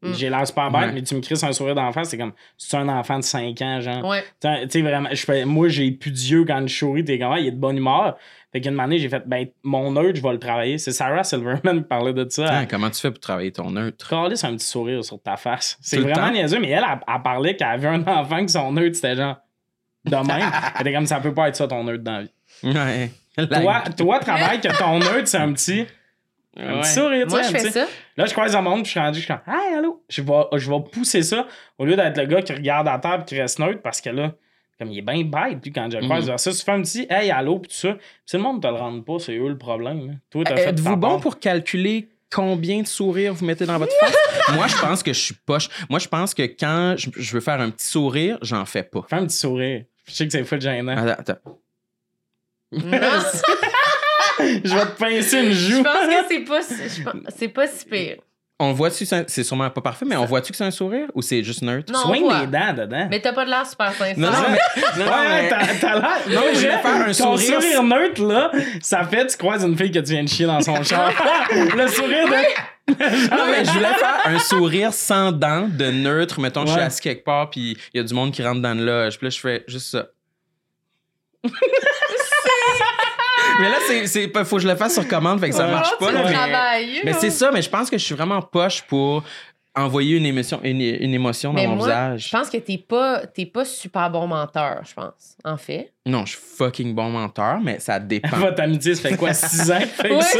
Mm. 0.00 0.12
J'ai 0.14 0.30
l'air 0.30 0.46
super 0.46 0.70
bête, 0.70 0.80
Ouais. 0.82 0.92
mais 0.92 1.02
tu 1.02 1.14
me 1.16 1.20
crisses 1.20 1.42
un 1.42 1.52
sourire 1.52 1.74
d'enfant, 1.74 2.04
c'est 2.04 2.16
comme, 2.18 2.32
c'est 2.56 2.76
un 2.76 2.88
enfant 2.88 3.18
de 3.18 3.24
5 3.24 3.60
ans, 3.62 3.80
genre. 3.80 4.04
Ouais. 4.04 4.22
Tu 4.40 4.48
sais, 4.68 4.82
vraiment, 4.82 5.08
moi, 5.46 5.68
j'ai 5.68 5.90
plus 5.90 6.12
d'yeux 6.12 6.44
quand 6.44 6.64
je 6.66 6.74
souris, 6.74 7.04
t'es 7.04 7.18
comme, 7.18 7.32
ah, 7.32 7.40
il 7.40 7.46
est 7.48 7.52
de 7.52 7.56
bonne 7.56 7.76
humeur. 7.76 8.16
Fait 8.52 8.60
qu'une 8.62 8.80
année, 8.80 8.98
j'ai 8.98 9.08
fait, 9.10 9.22
ben, 9.26 9.46
mon 9.62 9.92
neutre, 9.92 10.16
je 10.16 10.22
vais 10.22 10.32
le 10.32 10.38
travailler. 10.38 10.78
C'est 10.78 10.92
Sarah 10.92 11.22
Silverman 11.22 11.82
qui 11.82 11.88
parlait 11.88 12.14
de 12.14 12.26
ça. 12.30 12.46
Ah, 12.48 12.66
comment 12.66 12.88
tu 12.88 12.98
fais 13.00 13.10
pour 13.10 13.20
travailler 13.20 13.52
ton 13.52 13.70
neutre? 13.70 14.08
Calisse 14.08 14.42
un 14.44 14.54
petit 14.56 14.66
sourire 14.66 15.04
sur 15.04 15.20
ta 15.22 15.36
face. 15.36 15.76
C'est 15.82 15.98
vraiment 15.98 16.30
niaiseux, 16.30 16.58
mais 16.58 16.70
elle, 16.70 16.84
elle, 16.90 16.98
elle 17.06 17.22
parlait 17.22 17.56
qu'elle 17.56 17.68
avait 17.68 17.88
un 17.88 18.06
enfant 18.06 18.44
que 18.46 18.50
son 18.50 18.72
neutre, 18.72 18.94
c'était 18.96 19.16
genre 19.16 19.36
de 20.06 20.16
même. 20.16 20.26
Elle 20.76 20.80
était 20.80 20.92
comme 20.94 21.04
ça 21.06 21.20
peut 21.20 21.34
pas 21.34 21.48
être 21.48 21.56
ça 21.56 21.68
ton 21.68 21.84
neutre 21.84 22.02
dans 22.04 22.12
la 22.12 22.22
vie. 22.22 22.30
Ouais. 22.64 23.10
Toi, 23.46 23.82
toi, 23.96 24.18
travaille 24.20 24.60
que 24.60 24.78
ton 24.78 24.98
neutre, 24.98 25.26
c'est 25.28 25.36
un 25.38 25.52
petit, 25.52 25.84
un 26.56 26.76
Ouais. 26.76 26.80
petit 26.80 26.90
sourire. 26.92 27.26
tu 27.26 27.30
Moi, 27.34 27.42
sais, 27.42 27.50
je 27.50 27.54
un 27.54 27.58
fais 27.58 27.64
petit- 27.66 27.72
ça. 27.74 27.86
Là, 28.16 28.24
je 28.24 28.32
croise 28.32 28.56
un 28.56 28.62
monde, 28.62 28.76
puis 28.82 28.86
je 28.86 28.90
suis 28.92 29.00
rendu, 29.00 29.20
je 29.20 29.24
suis 29.24 29.34
comme, 29.34 29.54
hey, 29.54 29.74
allô. 29.76 30.02
Je 30.08 30.22
vais, 30.22 30.42
je 30.56 30.70
vais 30.70 30.80
pousser 30.90 31.22
ça 31.22 31.46
au 31.76 31.84
lieu 31.84 31.94
d'être 31.96 32.16
le 32.16 32.24
gars 32.24 32.40
qui 32.40 32.52
regarde 32.54 32.88
à 32.88 32.98
terre 32.98 33.18
et 33.20 33.24
qui 33.26 33.38
reste 33.38 33.58
neutre 33.58 33.82
parce 33.82 34.00
que 34.00 34.08
là, 34.10 34.32
comme 34.78 34.90
il 34.92 34.98
est 34.98 35.02
bien 35.02 35.22
bête, 35.24 35.60
puis 35.60 35.72
quand 35.72 35.90
je 35.90 35.98
le 35.98 36.04
croise, 36.04 36.24
Mhm. 36.24 36.28
vers 36.30 36.40
ça, 36.40 36.52
tu 36.52 36.58
fais 36.64 36.72
un 36.72 36.82
petit 36.82 37.06
hey, 37.10 37.30
allô, 37.30 37.58
puis 37.58 37.68
tout 37.70 37.76
ça. 37.76 37.94
Puis 37.94 38.02
si 38.26 38.36
le 38.36 38.42
monde 38.42 38.62
te 38.62 38.66
le 38.68 38.74
rend 38.74 39.00
pas, 39.00 39.18
c'est 39.18 39.36
eux 39.36 39.48
le 39.48 39.58
problème. 39.58 40.06
là. 40.08 40.12
Toi, 40.30 40.44
t'as 40.44 40.56
fait 40.56 40.64
ta 40.64 40.70
Êtes-vous 40.70 40.96
bon 40.96 41.08
part. 41.14 41.20
pour 41.20 41.38
calculer 41.40 42.08
combien 42.30 42.82
de 42.82 42.86
sourires 42.86 43.34
vous 43.34 43.44
mettez 43.44 43.66
dans 43.66 43.78
votre 43.78 43.92
face? 43.98 44.14
Moi, 44.54 44.66
je 44.66 44.76
pense 44.80 45.02
que 45.02 45.12
je 45.12 45.18
suis 45.20 45.34
poche. 45.34 45.68
Moi, 45.90 45.98
je 45.98 46.08
pense 46.08 46.32
que 46.34 46.42
quand 46.42 46.94
je, 46.96 47.10
je 47.16 47.32
veux 47.32 47.40
faire 47.40 47.60
un 47.60 47.70
petit 47.70 47.86
sourire, 47.86 48.38
j'en 48.42 48.64
fais 48.66 48.82
pas. 48.82 49.04
Fais 49.08 49.16
un 49.16 49.26
petit 49.26 49.36
sourire. 49.36 49.84
Je 50.06 50.12
sais 50.14 50.26
que 50.26 50.32
c'est 50.32 50.44
fou 50.44 50.58
gênant. 50.60 50.96
Attends, 50.96 51.20
attends. 51.32 51.58
Je 54.40 54.74
vais 54.74 54.86
te 54.86 54.98
pincer 54.98 55.38
une 55.46 55.52
je 55.52 55.74
joue. 55.74 55.82
pense 55.82 56.06
que 56.06 56.28
c'est 56.28 56.40
pas, 56.44 56.60
je 56.60 57.30
c'est 57.36 57.48
pas 57.48 57.66
si 57.66 57.84
pire. 57.86 58.16
On 58.60 58.72
voit-tu, 58.72 59.06
c'est 59.06 59.30
c'est 59.30 59.44
sûrement 59.44 59.70
pas 59.70 59.80
parfait, 59.80 60.04
mais 60.04 60.16
on 60.16 60.24
voit-tu 60.24 60.50
que 60.50 60.56
c'est 60.58 60.64
un 60.64 60.72
sourire 60.72 61.06
ou 61.14 61.22
c'est 61.22 61.44
juste 61.44 61.62
neutre? 61.62 61.92
Non, 61.92 62.12
voit. 62.20 62.40
les 62.40 62.46
dents 62.48 62.72
dedans. 62.76 63.06
Mais 63.08 63.20
t'as 63.20 63.32
pas 63.32 63.44
de 63.44 63.50
l'air 63.50 63.64
super 63.64 63.92
sincère. 63.92 64.18
Non, 64.18 64.32
non, 64.32 64.38
mais. 64.50 64.58
Non, 64.98 65.04
non, 65.04 65.12
Ouais, 65.12 65.42
mais- 65.42 65.48
t'as 65.48 65.66
t'as 65.80 65.94
l'air. 65.94 66.18
Non, 66.28 66.40
mais 66.44 66.54
je 66.56 66.60
vais 66.62 66.78
faire 66.78 66.86
un 66.96 67.06
Ton 67.06 67.12
sourire. 67.36 67.62
sourire 67.62 67.82
neutre, 67.84 68.24
là, 68.26 68.50
ça 68.82 69.04
fait, 69.04 69.28
tu 69.28 69.36
croises 69.36 69.62
une 69.62 69.78
fille 69.78 69.92
que 69.92 70.00
tu 70.00 70.10
viens 70.12 70.24
de 70.24 70.28
chier 70.28 70.46
dans 70.46 70.60
son 70.60 70.82
char. 70.82 71.12
le 71.52 71.86
sourire 71.86 72.26
de. 72.26 72.34
Non, 73.30 73.46
mais 73.48 73.64
je 73.64 73.70
voulais 73.70 73.94
faire 73.94 74.20
un 74.24 74.38
sourire 74.40 74.92
sans 74.92 75.30
dents, 75.30 75.68
de 75.68 75.90
neutre. 75.92 76.40
Mettons, 76.40 76.62
je 76.62 76.70
suis 76.72 76.78
Ouais. 76.80 76.84
assis 76.86 77.00
quelque 77.00 77.22
part, 77.24 77.50
puis 77.50 77.78
il 77.94 77.98
y 77.98 78.00
a 78.00 78.02
du 78.02 78.12
monde 78.12 78.32
qui 78.32 78.42
rentre 78.42 78.60
dans 78.60 78.74
le 78.76 78.84
loge. 78.84 79.18
Puis 79.18 79.26
là, 79.26 79.30
je 79.30 79.38
fais 79.38 79.64
juste 79.68 79.90
ça. 79.92 80.06
mais 83.60 83.68
là, 83.68 83.76
c'est, 84.06 84.44
faut 84.44 84.56
que 84.56 84.62
je 84.62 84.68
le 84.68 84.76
fasse 84.76 84.94
sur 84.94 85.06
commande, 85.08 85.40
fait 85.40 85.50
que 85.50 85.54
ça 85.54 85.66
Ouais. 85.66 85.72
marche 85.72 85.96
pas. 85.98 86.12
Là, 86.12 86.22
mais 86.24 86.86
mais 87.04 87.12
c'est 87.14 87.30
ça, 87.30 87.50
mais 87.52 87.62
je 87.62 87.68
pense 87.70 87.90
que 87.90 87.98
je 87.98 88.04
suis 88.04 88.14
vraiment 88.14 88.40
poche 88.42 88.82
pour 88.82 89.22
envoyer 89.76 90.16
une 90.16 90.26
émotion, 90.26 90.58
une, 90.64 90.80
une 90.80 91.14
émotion 91.14 91.52
dans 91.52 91.60
Mais 91.60 91.68
mon 91.68 91.76
moi, 91.76 91.86
visage. 91.86 92.26
Je 92.26 92.36
pense 92.36 92.50
que 92.50 92.56
t'es 92.56 92.78
pas, 92.78 93.26
t'es 93.26 93.46
pas 93.46 93.64
super 93.64 94.10
bon 94.10 94.26
menteur, 94.26 94.80
je 94.84 94.92
pense, 94.92 95.36
en 95.44 95.56
fait. 95.56 95.92
Non, 96.04 96.24
je 96.26 96.32
suis 96.32 96.40
fucking 96.56 96.94
bon 96.94 97.10
menteur, 97.10 97.60
mais 97.62 97.78
ça 97.78 98.00
dépend. 98.00 98.36
Votre 98.38 98.62
amitié, 98.62 98.96
ça 98.96 99.08
fait 99.10 99.16
quoi, 99.16 99.32
6 99.34 99.70
ans? 99.70 99.78
Fait 99.80 100.08
que 100.08 100.14
Ouais, 100.14 100.20
ça? 100.22 100.38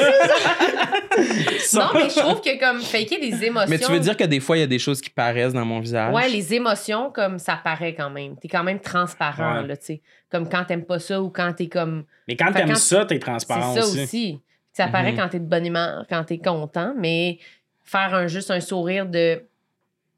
Ça- 1.60 1.78
Non, 1.94 2.00
mais 2.00 2.08
je 2.10 2.18
trouve 2.18 2.40
que 2.40 2.58
comme 2.58 2.80
faker 2.80 3.18
des 3.20 3.44
émotions. 3.44 3.68
mais 3.70 3.78
tu 3.78 3.90
veux 3.90 4.00
dire 4.00 4.16
que 4.16 4.24
des 4.24 4.40
fois, 4.40 4.56
il 4.56 4.60
y 4.60 4.64
a 4.64 4.66
des 4.68 4.78
choses 4.78 5.00
qui 5.00 5.10
paraissent 5.10 5.52
dans 5.52 5.64
mon 5.64 5.80
visage? 5.80 6.12
Ouais, 6.14 6.28
les 6.28 6.54
émotions, 6.54 7.10
comme 7.12 7.38
ça 7.38 7.58
paraît 7.62 7.94
quand 7.94 8.10
même. 8.10 8.36
T'es 8.36 8.48
quand 8.48 8.64
même 8.64 8.80
transparent, 8.80 9.60
Ouais. 9.62 9.66
là, 9.68 9.76
tu 9.76 9.86
sais. 9.86 10.00
Comme 10.30 10.48
quand 10.48 10.64
t'aimes 10.64 10.84
pas 10.84 10.98
ça 10.98 11.22
ou 11.22 11.30
quand 11.30 11.52
t'es 11.54 11.68
comme. 11.68 12.04
Mais 12.26 12.36
quand 12.36 12.52
t'aimes 12.52 12.68
quand- 12.68 12.74
ça, 12.76 13.04
t'es 13.06 13.14
C'est 13.14 13.20
transparent 13.20 13.74
ça 13.74 13.80
aussi. 13.80 14.02
aussi. 14.02 14.40
Ça 14.72 14.88
paraît 14.88 15.12
Mhm. 15.12 15.18
quand 15.18 15.28
t'es 15.30 15.38
de 15.40 15.46
bonne 15.46 15.66
humeur, 15.66 16.04
quand 16.08 16.22
t'es 16.24 16.38
content, 16.38 16.94
mais 16.96 17.38
faire 17.84 18.14
un, 18.14 18.26
juste 18.26 18.50
un 18.50 18.60
sourire 18.60 19.06
de. 19.06 19.42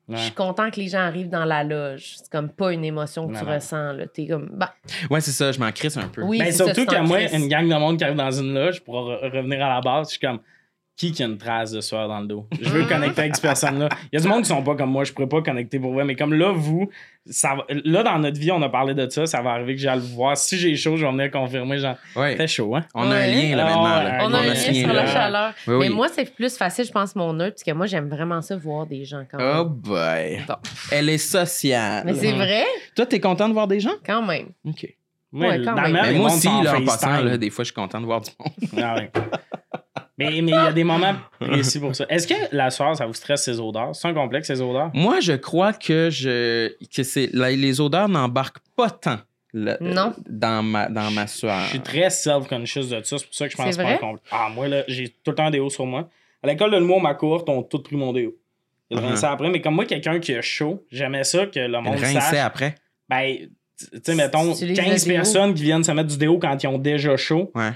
Je 0.09 0.17
suis 0.17 0.33
content 0.33 0.73
que 0.73 0.81
les 0.81 0.89
gens 0.89 0.99
arrivent 0.99 1.29
dans 1.29 1.45
la 1.45 1.63
loge. 1.63 2.17
C'est 2.17 2.29
comme 2.33 2.49
pas 2.51 2.73
une 2.73 2.85
émotion 2.85 3.29
que 3.29 3.33
Non, 3.35 3.39
tu 3.39 3.45
non. 3.47 3.53
ressens, 3.55 3.93
là. 3.93 4.07
T'es 4.09 4.27
comme. 4.27 4.49
Bah, 4.55 4.75
Ouais, 5.09 5.21
c'est 5.21 5.31
ça, 5.31 5.53
je 5.53 5.61
m'en 5.61 5.71
crisse 5.71 5.97
un 5.97 6.09
peu. 6.09 6.23
oui, 6.23 6.41
Ben, 6.41 6.53
surtout 6.53 6.85
un 6.89 7.03
moi, 7.05 7.21
une 7.33 7.47
gang 7.47 7.63
de 7.69 7.75
monde 7.77 7.97
qui 7.97 8.03
arrive 8.03 8.17
dans 8.17 8.33
une 8.33 8.53
loge 8.53 8.81
pour 8.83 8.97
re- 8.97 9.31
revenir 9.31 9.65
à 9.65 9.75
la 9.77 9.81
base, 9.81 10.09
je 10.09 10.11
suis 10.13 10.21
comme 10.27 10.41
qui 11.01 11.13
qui 11.13 11.23
a 11.23 11.27
une 11.27 11.39
trace 11.39 11.71
de 11.73 11.81
sueur 11.81 12.09
dans 12.09 12.21
le 12.21 12.27
dos? 12.27 12.47
Je 12.61 12.69
veux 12.69 12.83
Mhm. 12.83 12.89
connecter 12.89 13.21
avec 13.23 13.35
cette 13.37 13.43
personne-là. 13.43 13.89
Il 14.13 14.17
y 14.17 14.19
a 14.19 14.21
du 14.23 14.29
monde 14.29 14.43
qui 14.43 14.49
sont 14.49 14.63
pas 14.63 14.75
comme 14.75 14.91
moi, 14.91 15.05
je 15.05 15.13
pourrais 15.15 15.29
pas 15.29 15.41
connecter 15.41 15.79
pour 15.81 15.95
vrai, 15.95 16.05
mais 16.05 16.15
comme 16.15 16.35
là, 16.35 16.53
vous, 16.53 16.91
ça 17.25 17.55
va- 17.55 17.65
là, 17.85 18.03
dans 18.03 18.19
notre 18.19 18.39
vie, 18.39 18.51
on 18.53 18.61
a 18.61 18.69
parlé 18.69 18.93
de 18.93 19.09
ça, 19.09 19.25
ça 19.25 19.41
va 19.41 19.53
arriver 19.53 19.75
que 19.77 19.81
j'aille 19.81 19.99
le 19.99 20.05
voir. 20.05 20.37
Si 20.37 20.59
j'ai 20.59 20.77
chaud, 20.77 20.97
je 20.99 21.07
vais 21.07 21.11
venir 21.13 21.31
confirmer, 21.31 21.79
genre, 21.79 21.97
Ouais. 22.17 22.37
fait 22.37 22.47
chaud, 22.47 22.77
hein? 22.77 22.85
On 22.95 23.11
a 23.11 23.15
un 23.17 23.27
lien 23.27 23.57
là 23.57 23.67
Ah, 23.67 23.75
maintenant. 23.75 24.03
là. 24.03 24.19
On 24.25 24.35
a 24.35 24.39
un 24.41 24.47
lien 24.47 24.55
sur 24.55 24.89
là. 24.89 24.93
la 24.95 25.07
chaleur. 25.07 25.53
Oui, 25.67 25.75
oui. 25.75 25.89
Mais 25.89 25.95
moi, 25.95 26.09
c'est 26.09 26.35
plus 26.35 26.55
facile, 26.57 26.85
je 26.85 26.93
pense, 26.93 27.17
mon 27.17 27.33
neutre, 27.33 27.55
parce 27.55 27.65
que 27.65 27.73
moi, 27.73 27.87
j'aime 27.87 28.09
vraiment 28.11 28.43
ça, 28.43 28.57
voir 28.59 28.87
des 28.87 29.05
gens 29.07 29.25
quand 29.31 29.39
même. 29.39 29.57
Oh 29.61 29.65
boy. 29.65 30.41
Bon. 30.47 30.55
Elle 30.93 31.09
est 31.09 31.17
sociale. 31.19 32.03
Mais 32.05 32.13
c'est 32.15 32.33
Mhm. 32.33 32.39
vrai, 32.39 32.65
Toi, 32.95 33.07
t'es 33.07 33.21
content 33.21 33.49
de 33.49 33.55
voir 33.55 33.67
des 33.69 33.81
gens? 33.81 33.95
quand 34.05 34.23
même. 34.23 34.49
OK. 34.67 34.87
Moi, 35.33 35.49
Ouais, 35.49 35.63
quand 35.65 35.81
même. 35.81 35.93
Mais 35.93 36.13
moi 36.13 36.27
aussi, 36.27 36.49
là, 36.49 36.77
en 36.77 36.85
passant, 36.85 37.23
là, 37.23 37.39
des 37.39 37.49
fois, 37.51 37.63
je 37.63 37.69
suis 37.69 37.75
content 37.75 38.01
de 38.01 38.05
voir 38.07 38.21
du 38.21 38.31
monde. 38.39 38.83
Ah 38.85 38.97
ouais. 38.97 39.11
Mais 40.21 40.43
mais 40.43 40.51
il 40.53 40.55
y 40.55 40.55
a 40.55 40.73
des 40.73 40.85
moments 40.85 41.15
précis 41.41 41.81
pour 41.81 41.95
ça. 41.97 42.07
Est-ce 42.09 42.27
que 42.27 42.35
la 42.55 42.71
soirée, 42.71 42.95
ça 42.95 43.07
vous 43.07 43.15
stresse 43.15 43.43
ces 43.45 43.59
odeurs? 43.61 43.95
C'est 43.95 44.09
un 44.09 44.15
complexe, 44.15 44.47
ces 44.49 44.61
odeurs? 44.61 44.91
Moi, 44.95 45.21
je 45.21 45.33
crois 45.33 45.73
que 45.73 46.09
je 46.11 46.73
que 46.95 47.03
c'est 47.03 47.29
les 47.33 47.81
odeurs 47.81 48.09
n'embarquent 48.09 48.61
pas 48.77 48.91
tant 48.91 49.19
Non. 49.55 50.15
dans 50.29 50.63
ma 50.63 50.89
dans 50.89 51.11
ma 51.11 51.27
sueur. 51.27 51.61
Je 51.65 51.69
suis 51.71 51.81
très 51.81 52.11
self-conscious 52.11 52.89
de 52.91 53.03
ça. 53.03 53.19
C'est 53.19 53.25
pour 53.27 53.35
ça 53.35 53.47
que 53.47 53.53
je 53.53 53.57
pense 53.57 53.75
C'est 53.75 53.83
pas 53.83 53.97
complexe. 53.99 54.29
Ah, 54.31 54.49
moi, 54.55 54.69
là, 54.69 54.85
j'ai 54.89 55.09
tout 55.09 55.31
le 55.31 55.35
temps 55.35 55.47
un 55.47 55.51
déo 55.51 55.69
sur 55.71 55.87
moi. 55.87 56.09
À 56.43 56.47
l'école 56.47 56.71
de 56.71 56.77
l'humour, 56.79 57.01
ma 57.01 57.15
cohorte, 57.15 57.49
ont 57.49 57.63
tout 57.63 57.81
pris 57.83 57.97
mon 57.97 58.13
déo. 58.13 58.35
Ils 58.91 58.97
le 58.97 59.03
Mhm. 59.03 59.09
rinçaient 59.11 59.27
après. 59.27 59.51
Mais 59.51 59.61
comme 59.61 59.75
moi, 59.75 59.85
quelqu'un 59.85 60.19
qui 60.21 60.35
a 60.35 60.41
chaud, 60.43 60.85
j'aimais 60.91 61.25
ça 61.25 61.47
que 61.47 61.61
le 61.61 61.81
monde 61.81 61.95
rinçait 61.97 62.21
sache. 62.21 62.35
après? 62.39 62.75
Ben, 63.09 63.37
tu 63.79 63.87
sais, 64.03 64.15
mettons, 64.15 64.53
Tu 64.55 64.65
utilises 64.65 64.79
15 64.79 65.07
le 65.07 65.13
déo. 65.13 65.17
personnes 65.23 65.55
qui 65.55 65.63
viennent 65.63 65.85
se 65.85 65.93
mettre 65.93 66.09
du 66.09 66.17
déo 66.17 66.39
quand 66.39 66.63
ils 66.63 66.67
ont 66.67 66.79
déjà 66.79 67.17
chaud. 67.17 67.51
Ouais. 67.55 67.71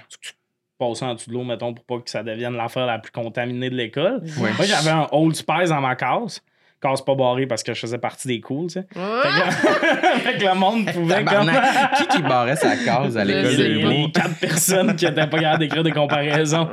Passer 0.89 1.05
en 1.05 1.14
dessous 1.14 1.30
de 1.30 1.35
l'eau, 1.35 1.45
mettons, 1.45 1.72
pour 1.72 1.85
pas 1.85 1.99
que 2.03 2.11
ça 2.11 2.22
devienne 2.22 2.55
l'affaire 2.57 2.87
la 2.87 2.99
plus 2.99 3.12
contaminée 3.12 3.70
de 3.70 3.74
l'école. 3.76 4.22
Ouais. 4.39 4.51
Moi, 4.57 4.66
j'avais 4.66 4.91
un 4.91 5.07
Old 5.12 5.35
Spice 5.35 5.70
dans 5.70 5.80
ma 5.80 5.95
case. 5.97 6.43
casse 6.82 7.03
pas 7.03 7.14
barré 7.14 7.47
parce 7.47 7.62
que 7.62 7.72
je 7.72 7.80
faisais 7.80 7.99
partie 7.99 8.28
des 8.28 8.41
cools, 8.41 8.66
tu 8.66 8.80
sais. 8.80 8.87
Fait 8.93 9.28
que, 9.28 10.18
fait 10.20 10.39
que 10.39 10.45
le 10.45 10.55
monde 10.55 10.87
pouvait 10.93 11.24
comme. 11.24 11.51
Qui 11.99 12.07
qui 12.09 12.22
barrait 12.22 12.57
sa 12.57 12.76
case 12.76 13.16
à 13.16 13.24
l'école 13.24 13.53
les, 13.53 13.68
l'humour? 13.68 14.07
les 14.07 14.12
quatre 14.12 14.39
personnes 14.39 14.95
qui 14.97 15.07
étaient 15.07 15.26
pas 15.26 15.39
capables 15.39 15.59
d'écrire 15.61 15.82
des 15.82 15.93
comparaisons. 15.93 16.68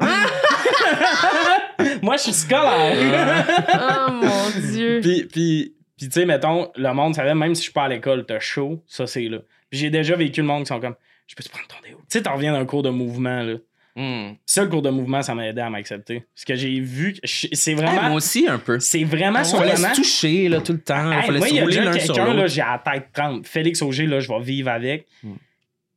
Moi, 2.01 2.17
je 2.17 2.21
suis 2.23 2.33
scolaire. 2.33 3.45
Oh 3.73 4.11
mon 4.11 4.49
Dieu. 4.71 4.99
puis, 5.01 5.25
puis, 5.25 5.75
puis 5.97 6.07
tu 6.07 6.19
sais, 6.19 6.25
mettons, 6.25 6.69
le 6.75 6.93
monde 6.93 7.15
savait, 7.15 7.35
même 7.35 7.53
si 7.55 7.61
je 7.61 7.63
suis 7.65 7.73
pas 7.73 7.83
à 7.83 7.87
l'école, 7.87 8.25
t'as 8.25 8.39
chaud, 8.39 8.83
ça, 8.87 9.07
c'est 9.07 9.27
là. 9.29 9.37
Puis 9.69 9.79
j'ai 9.79 9.89
déjà 9.89 10.15
vécu 10.15 10.41
le 10.41 10.47
monde 10.47 10.63
qui 10.63 10.67
sont 10.67 10.79
comme, 10.79 10.95
je 11.27 11.35
peux 11.35 11.43
te 11.43 11.49
prendre 11.49 11.67
ton 11.67 11.75
déo. 11.83 11.97
Tu 11.97 12.17
sais, 12.17 12.23
t'en 12.23 12.33
reviens 12.35 12.53
d'un 12.53 12.65
cours 12.65 12.83
de 12.83 12.89
mouvement, 12.89 13.41
là. 13.43 13.53
Hmm. 13.95 14.35
Ça, 14.45 14.63
le 14.63 14.69
cours 14.69 14.81
de 14.81 14.89
mouvement, 14.89 15.21
ça 15.21 15.35
m'a 15.35 15.47
aidé 15.47 15.59
à 15.61 15.69
m'accepter. 15.69 16.23
Parce 16.33 16.45
que 16.45 16.55
j'ai 16.55 16.79
vu, 16.79 17.15
c'est 17.23 17.71
Hey, 17.71 17.75
vraiment, 17.75 18.01
moi 18.03 18.11
aussi, 18.13 18.47
un 18.47 18.57
peu. 18.57 18.79
c'est 18.79 19.03
vraiment 19.03 19.39
Il 19.39 19.45
fallait 19.57 19.75
se 19.75 19.95
toucher 19.95 20.47
là, 20.49 20.61
tout 20.61 20.71
le 20.73 20.79
temps. 20.81 21.11
Il 21.11 21.17
Hey, 21.17 21.25
fallait 21.25 21.37
moi, 21.39 21.47
se 21.47 21.53
il 21.53 21.57
y 21.57 21.59
a 21.59 21.63
rouler 21.63 21.75
l'un 21.81 21.99
sur 21.99 22.25
l'autre. 22.25 22.47
j'ai 22.47 22.61
la 22.61 22.81
tête 22.83 23.07
30. 23.13 23.45
Félix 23.47 23.81
Auger, 23.81 24.05
là, 24.07 24.19
je 24.21 24.29
vais 24.29 24.39
vivre 24.39 24.69
avec. 24.69 25.07
Hmm. 25.23 25.33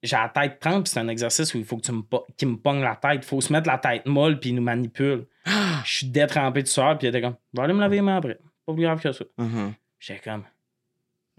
J'ai 0.02 0.16
la 0.16 0.28
tête 0.28 0.58
30, 0.60 0.84
puis 0.84 0.90
c'est 0.92 1.00
un 1.00 1.08
exercice 1.08 1.54
où 1.54 1.58
il 1.58 1.64
faut 1.64 1.76
que 1.78 1.82
tu 1.86 1.92
me, 1.92 2.02
po- 2.02 2.26
qu'il 2.36 2.48
me 2.48 2.56
pogne 2.56 2.80
la 2.82 2.96
tête. 2.96 3.20
Il 3.22 3.26
faut 3.26 3.40
se 3.40 3.52
mettre 3.52 3.68
la 3.68 3.78
tête 3.78 4.04
molle, 4.06 4.38
puis 4.40 4.50
il 4.50 4.56
nous 4.56 4.62
manipule. 4.62 5.24
Je 5.84 5.90
suis 5.98 6.06
détrempé 6.08 6.62
de 6.62 6.68
sueur, 6.68 6.98
puis 6.98 7.06
il 7.06 7.10
était 7.10 7.20
comme, 7.22 7.36
je 7.54 7.58
vais 7.60 7.64
aller 7.64 7.74
me 7.74 7.80
laver 7.80 7.96
les 7.96 8.02
mains 8.02 8.16
après. 8.16 8.38
Pas 8.66 8.72
plus 8.74 8.82
grave 8.82 9.00
que 9.00 9.12
ça. 9.12 9.24
Mhm. 9.38 9.72
J'étais 10.00 10.20
comme. 10.20 10.42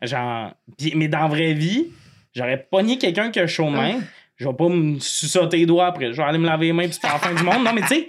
Genre. 0.02 0.54
puis- 0.78 0.94
mais 0.96 1.08
dans 1.08 1.20
la 1.20 1.28
vraie 1.28 1.54
vie, 1.54 1.88
j'aurais 2.36 2.58
pogné 2.70 2.98
quelqu'un 2.98 3.30
qui 3.32 3.40
a 3.40 3.48
chaud 3.48 3.70
main. 3.70 4.00
Je 4.38 4.48
vais 4.48 4.54
pas 4.54 4.68
me 4.70 5.00
sucer 5.00 5.40
les 5.52 5.66
doigts 5.66 5.88
après. 5.88 6.12
Je 6.12 6.18
vais 6.18 6.24
aller 6.24 6.38
me 6.38 6.46
laver 6.46 6.68
les 6.68 6.74
mains, 6.74 6.84
puis 6.86 6.94
c'est 6.94 7.02
pas 7.02 7.14
la 7.14 7.20
fin 7.20 7.34
du 7.34 7.44
monde. 7.44 7.64
Non, 7.64 7.74
mais 7.74 7.82
tu 7.82 7.88
sais. 7.88 8.08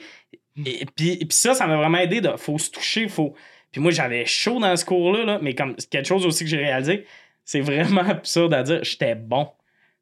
et- 0.64 0.87
Puis, 0.97 1.16
puis 1.16 1.29
ça, 1.31 1.55
ça 1.55 1.66
m'a 1.66 1.77
vraiment 1.77 1.99
aidé. 1.99 2.20
De, 2.20 2.37
faut 2.37 2.59
se 2.59 2.70
toucher, 2.70 3.09
faut. 3.09 3.35
Puis 3.72 3.81
moi, 3.81 3.91
j'avais 3.93 4.24
chaud 4.27 4.59
dans 4.59 4.74
ce 4.77 4.85
cours-là, 4.85 5.24
là, 5.24 5.39
mais 5.43 5.55
comme 5.55 5.74
quelque 5.91 6.07
chose 6.07 6.24
aussi 6.27 6.45
que 6.45 6.51
j'ai 6.51 6.57
réalisé, 6.59 7.05
c'est 7.45 7.61
vraiment 7.61 8.01
absurde 8.09 8.55
à 8.55 8.62
dire, 8.62 8.83
j'étais 8.83 9.14
bon. 9.14 9.45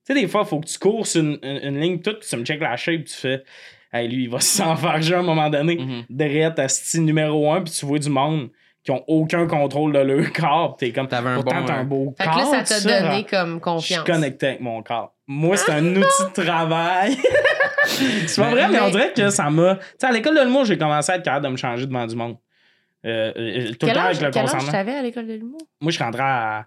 Tu 0.07 0.15
sais, 0.15 0.21
des 0.21 0.29
fois, 0.29 0.43
il 0.45 0.49
faut 0.49 0.61
que 0.61 0.67
tu 0.69 0.79
cours 0.79 1.07
sur 1.07 1.21
une, 1.23 1.39
une- 1.43 1.61
une 1.63 1.81
ligne 1.81 2.01
toute, 2.01 2.21
puis 2.21 2.29
tu 2.29 2.37
me 2.37 2.45
check 2.45 2.61
la 2.61 2.77
shape, 2.77 3.05
tu 3.05 3.15
fais, 3.15 3.43
hey, 3.93 4.09
lui, 4.09 4.25
il 4.25 4.31
va 4.31 4.41
s'enfarger 4.41 5.15
à 5.15 5.19
un 5.19 5.23
moment 5.23 5.51
donné. 5.51 5.77
Mhm. 5.77 6.05
Derrière 6.09 6.55
ta 6.55 6.69
style 6.69 7.05
numéro 7.05 7.51
un, 7.53 7.63
puis 7.63 7.73
tu 7.73 7.85
vois 7.87 7.99
du 7.99 8.09
monde 8.11 8.51
qui 8.85 8.91
ont 8.91 9.03
aucun 9.09 9.47
contrôle 9.47 9.93
de 9.93 9.99
leur 10.01 10.33
corps, 10.35 10.77
t'es 10.77 10.93
comme, 10.93 11.09
T'avais 11.09 11.31
un 11.31 11.35
pourtant, 11.37 11.61
bon, 11.61 11.67
t'as 11.67 11.75
un 11.75 11.85
beau 11.85 12.15
Fait 12.19 12.25
corps. 12.25 12.35
que 12.35 12.39
là, 12.57 12.65
ça 12.65 12.81
t'a 12.83 13.01
donné 13.03 13.25
comme 13.25 13.55
Je 13.55 13.59
confiance. 13.61 14.05
suis 14.05 14.13
connecté 14.13 14.47
avec 14.49 14.61
mon 14.61 14.83
corps. 14.83 15.15
Moi, 15.27 15.57
c'est 15.57 15.73
un 15.73 15.97
outil 15.97 16.23
de 16.37 16.43
travail. 16.45 17.17
c'est 17.87 18.43
pas 18.43 18.51
vrai, 18.51 18.69
mais 18.69 18.81
on 18.81 18.91
dirait 18.91 19.13
que 19.15 19.31
ça 19.31 19.49
m'a. 19.49 19.77
Tu 19.77 19.83
sais, 19.99 20.07
à 20.07 20.13
l'école 20.13 20.37
de 20.37 20.43
l'humour, 20.43 20.67
j'ai 20.67 20.77
commencé 20.77 21.13
à 21.13 21.17
être 21.17 21.25
capable 21.25 21.47
de 21.47 21.51
me 21.53 21.57
changer 21.57 21.87
devant 21.87 22.07
du 22.07 22.15
monde. 22.15 22.37
Euh, 23.07 23.33
euh, 23.37 23.73
tout 23.75 23.87
le 23.87 23.93
Quel 23.93 23.95
temps 23.95 24.01
âge, 24.01 24.17
avec 24.17 24.21
le 24.23 24.31
quel 24.31 24.43
âge 24.43 24.51
consentement. 24.53 24.73
t'avais 24.73 24.95
à 24.95 25.03
l'école 25.03 25.27
de 25.27 25.33
l'humour? 25.35 25.61
Moi, 25.81 25.91
je 25.91 25.97
suis 25.97 26.05
rentré 26.05 26.23
à 26.23 26.67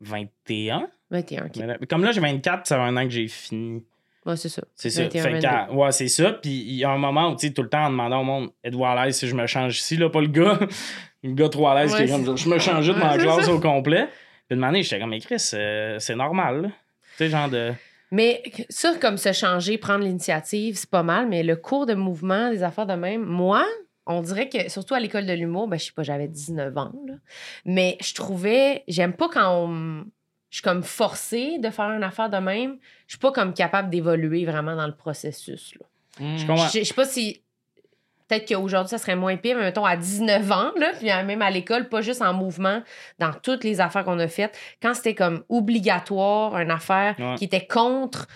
21. 0.00 0.86
21, 1.10 1.46
ok. 1.46 1.50
Mais 1.58 1.66
là- 1.66 1.76
Comme 1.88 2.04
là, 2.04 2.12
j'ai 2.12 2.20
24, 2.20 2.66
ça 2.66 2.76
fait 2.76 2.82
un 2.82 2.96
an 2.96 3.04
que 3.04 3.10
j'ai 3.10 3.28
fini. 3.28 3.84
Ouais, 4.24 4.36
c'est 4.36 4.48
ça. 4.48 4.62
C'est 4.74 4.90
ça. 4.90 5.02
21, 5.02 5.22
Fait 5.22 5.28
que, 5.40 5.46
22. 5.46 5.74
ouais, 5.74 5.92
c'est 5.92 6.08
ça. 6.08 6.32
Puis 6.32 6.50
il 6.50 6.74
y 6.76 6.84
a 6.84 6.90
un 6.90 6.98
moment 6.98 7.30
où, 7.30 7.36
tu 7.36 7.48
sais, 7.48 7.52
tout 7.52 7.62
le 7.62 7.68
temps 7.68 7.86
en 7.86 7.90
demandant 7.90 8.20
au 8.20 8.24
monde, 8.24 8.50
êtes-vous 8.62 8.84
à 8.84 9.04
l'aise 9.04 9.16
si 9.16 9.26
je 9.26 9.34
me 9.34 9.46
change 9.46 9.78
ici, 9.78 9.96
là, 9.96 10.10
pas 10.10 10.20
le 10.20 10.28
gars. 10.28 10.58
le 11.22 11.32
gars 11.32 11.48
trop 11.48 11.68
à 11.68 11.80
l'aise 11.80 11.94
qui 11.94 12.02
est 12.02 12.08
comme, 12.08 12.36
je 12.36 12.48
me 12.48 12.58
change 12.58 12.86
de 12.86 12.92
ma 12.92 13.18
classe 13.18 13.48
au 13.48 13.60
complet. 13.60 14.08
Puis 14.48 14.62
année, 14.62 14.82
j'étais 14.82 15.00
comme, 15.00 15.10
mais 15.10 15.20
Chris, 15.20 15.50
euh, 15.54 15.98
c'est 15.98 16.14
normal. 16.14 16.70
Tu 17.16 17.24
sais, 17.24 17.28
genre 17.30 17.48
de. 17.48 17.72
Mais 18.10 18.42
ça, 18.68 18.92
comme 19.00 19.16
se 19.16 19.32
changer, 19.32 19.78
prendre 19.78 20.04
l'initiative, 20.04 20.76
c'est 20.76 20.90
pas 20.90 21.02
mal. 21.02 21.28
Mais 21.28 21.42
le 21.42 21.56
cours 21.56 21.86
de 21.86 21.94
mouvement, 21.94 22.50
des 22.50 22.62
affaires 22.62 22.86
de 22.86 22.92
même, 22.92 23.24
moi, 23.24 23.66
on 24.06 24.20
dirait 24.20 24.48
que, 24.48 24.70
surtout 24.70 24.94
à 24.94 25.00
l'école 25.00 25.26
de 25.26 25.32
l'humour, 25.32 25.68
ben, 25.68 25.78
je 25.78 25.86
sais 25.86 25.92
pas, 25.92 26.02
j'avais 26.02 26.28
19 26.28 26.76
ans, 26.76 26.92
là. 27.06 27.14
Mais 27.64 27.96
je 28.02 28.14
trouvais, 28.14 28.84
j'aime 28.86 29.14
pas 29.14 29.28
quand 29.32 29.66
on. 29.66 30.04
Je 30.52 30.58
suis 30.58 30.62
comme 30.62 30.82
forcée 30.82 31.56
de 31.58 31.70
faire 31.70 31.86
une 31.86 32.04
affaire 32.04 32.28
de 32.28 32.36
même. 32.36 32.76
Je 33.06 33.12
suis 33.14 33.18
pas 33.18 33.32
comme 33.32 33.54
capable 33.54 33.88
d'évoluer 33.88 34.44
vraiment 34.44 34.76
dans 34.76 34.86
le 34.86 34.94
processus, 34.94 35.74
là. 35.80 35.86
hmm. 36.24 36.36
Je. 36.36 36.46
Je 36.46 36.78
je 36.80 36.84
sais 36.84 36.94
pas 36.94 37.06
si. 37.06 37.42
Peut-être 38.28 38.46
qu'aujourd'hui, 38.48 38.90
ça 38.90 38.98
serait 38.98 39.16
moins 39.16 39.36
pire, 39.36 39.56
mais 39.56 39.64
mettons 39.64 39.84
à 39.84 39.96
19 39.96 40.52
ans, 40.52 40.70
là, 40.76 40.92
puis 40.98 41.06
même 41.06 41.42
à 41.42 41.50
l'école, 41.50 41.88
pas 41.88 42.00
juste 42.02 42.22
en 42.22 42.32
mouvement, 42.34 42.82
dans 43.18 43.32
toutes 43.32 43.64
les 43.64 43.80
affaires 43.80 44.04
qu'on 44.04 44.18
a 44.18 44.28
faites, 44.28 44.56
quand 44.80 44.94
c'était 44.94 45.14
comme 45.14 45.42
obligatoire, 45.50 46.56
une 46.58 46.70
affaire 46.70 47.14
Ouais. 47.18 47.34
qui 47.36 47.44
était 47.44 47.66
contre, 47.66 48.26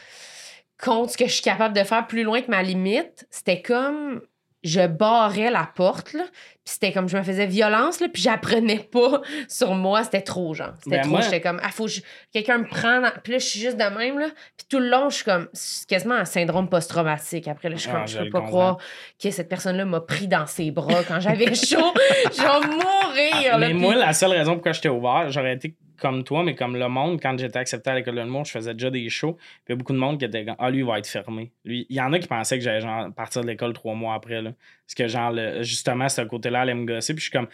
contre 0.83 1.13
ce 1.13 1.17
que 1.19 1.27
je 1.27 1.33
suis 1.35 1.43
capable 1.43 1.75
de 1.75 1.83
faire 1.85 2.07
plus 2.07 2.25
loin 2.25 2.41
que 2.43 2.51
ma 2.51 2.63
limite, 2.63 3.27
c'était 3.31 3.63
comme 3.63 4.21
je 4.67 4.87
barrais 4.87 5.51
la 5.51 5.69
porte, 5.75 6.13
là, 6.13 6.25
puis 6.33 6.75
c'était 6.75 6.93
comme 6.93 7.09
je 7.09 7.17
me 7.17 7.23
faisais 7.23 7.47
violence, 7.47 8.01
là, 8.01 8.09
puis 8.13 8.21
j'apprenais 8.23 8.79
pas 8.81 9.21
sur 9.49 9.75
moi, 9.75 10.03
c'était 10.03 10.21
trop, 10.23 10.53
genre. 10.55 10.73
C'était 10.83 10.97
Ben, 10.97 11.03
trop, 11.03 11.11
moi- 11.13 11.21
j'étais 11.21 11.41
comme, 11.41 11.61
ah, 11.63 11.69
faut 11.71 11.85
que 11.85 11.91
je- 11.93 12.01
quelqu'un 12.33 12.59
me 12.59 12.67
prend, 12.69 13.01
dans- 13.01 13.13
puis 13.23 13.33
là, 13.35 13.39
je 13.39 13.45
suis 13.47 13.61
juste 13.61 13.77
de 13.77 13.85
même, 13.85 14.19
là, 14.19 14.27
puis 14.57 14.67
tout 14.69 14.79
le 14.81 14.89
long, 14.89 15.09
je 15.09 15.17
suis 15.17 15.25
comme, 15.25 15.49
c'est 15.53 15.87
quasiment 15.89 16.17
un 16.17 16.25
syndrome 16.25 16.69
post-traumatique. 16.69 17.47
Après, 17.49 17.69
là, 17.69 17.77
je 17.77 17.83
suis 17.83 17.91
Ah, 17.91 17.99
comme, 17.99 18.09
je 18.09 18.19
je 18.19 18.23
peux 18.25 18.31
pas 18.31 18.39
comprends. 18.41 18.51
croire 18.51 18.79
que 19.23 19.31
cette 19.31 19.49
personne-là 19.49 19.85
m'a 19.85 20.01
pris 20.01 20.27
dans 20.27 20.47
ses 20.47 20.71
bras 20.73 21.05
quand 21.07 21.21
j'avais 21.21 21.55
chaud. 21.55 21.93
je 22.33 22.43
vais 22.43 22.67
mourir, 22.67 23.53
là, 23.53 23.59
mais 23.59 23.71
puis- 23.71 23.79
moi, 23.81 23.95
la 23.95 24.13
seule 24.13 24.33
raison 24.33 24.55
pourquoi 24.55 24.73
j'étais 24.73 24.89
ouvert, 24.89 25.31
j'aurais 25.31 25.55
été 25.55 25.77
comme 25.99 26.25
toi, 26.25 26.43
mais 26.45 26.55
comme 26.55 26.77
le 26.77 26.89
monde, 26.89 27.21
quand 27.21 27.39
j'étais 27.39 27.59
accepté 27.59 27.91
à 27.91 27.95
l'école 27.95 28.15
de 28.17 28.21
l'humour, 28.23 28.45
je 28.45 28.53
faisais 28.53 28.73
déjà 28.75 28.91
des 28.91 29.09
shows. 29.09 29.33
Puis 29.35 29.45
il 29.69 29.71
y 29.71 29.73
a 29.73 29.77
beaucoup 29.77 29.93
de 29.93 29.99
monde 29.99 30.19
qui 30.19 30.25
était 30.25 30.45
comme 30.45 30.57
Ah, 30.59 30.71
lui, 30.71 30.79
il 30.79 30.85
va 30.85 30.99
être 30.99 31.07
fermé. 31.07 31.51
Lui, 31.65 31.87
il 31.89 31.97
y 31.97 32.01
en 32.01 32.13
a 32.13 32.19
qui 32.19 32.29
pensaient 32.29 32.59
que 32.59 32.65
j'allais 32.65 32.81
genre 32.81 33.13
partir 33.15 33.43
de 33.43 33.47
l'école 33.47 33.73
trois 33.73 33.95
mois 33.95 34.15
après. 34.15 34.43
Là. 34.43 34.53
Parce 34.87 34.95
que, 34.95 35.09
genre, 35.09 35.31
le- 35.33 35.63
justement, 35.63 36.09
ce 36.09 36.23
côté-là 36.23 36.61
allait 36.63 36.75
me 36.75 36.85
gosser. 36.87 37.15
Puis 37.15 37.21
je 37.21 37.31
suis 37.31 37.33
comme 37.33 37.49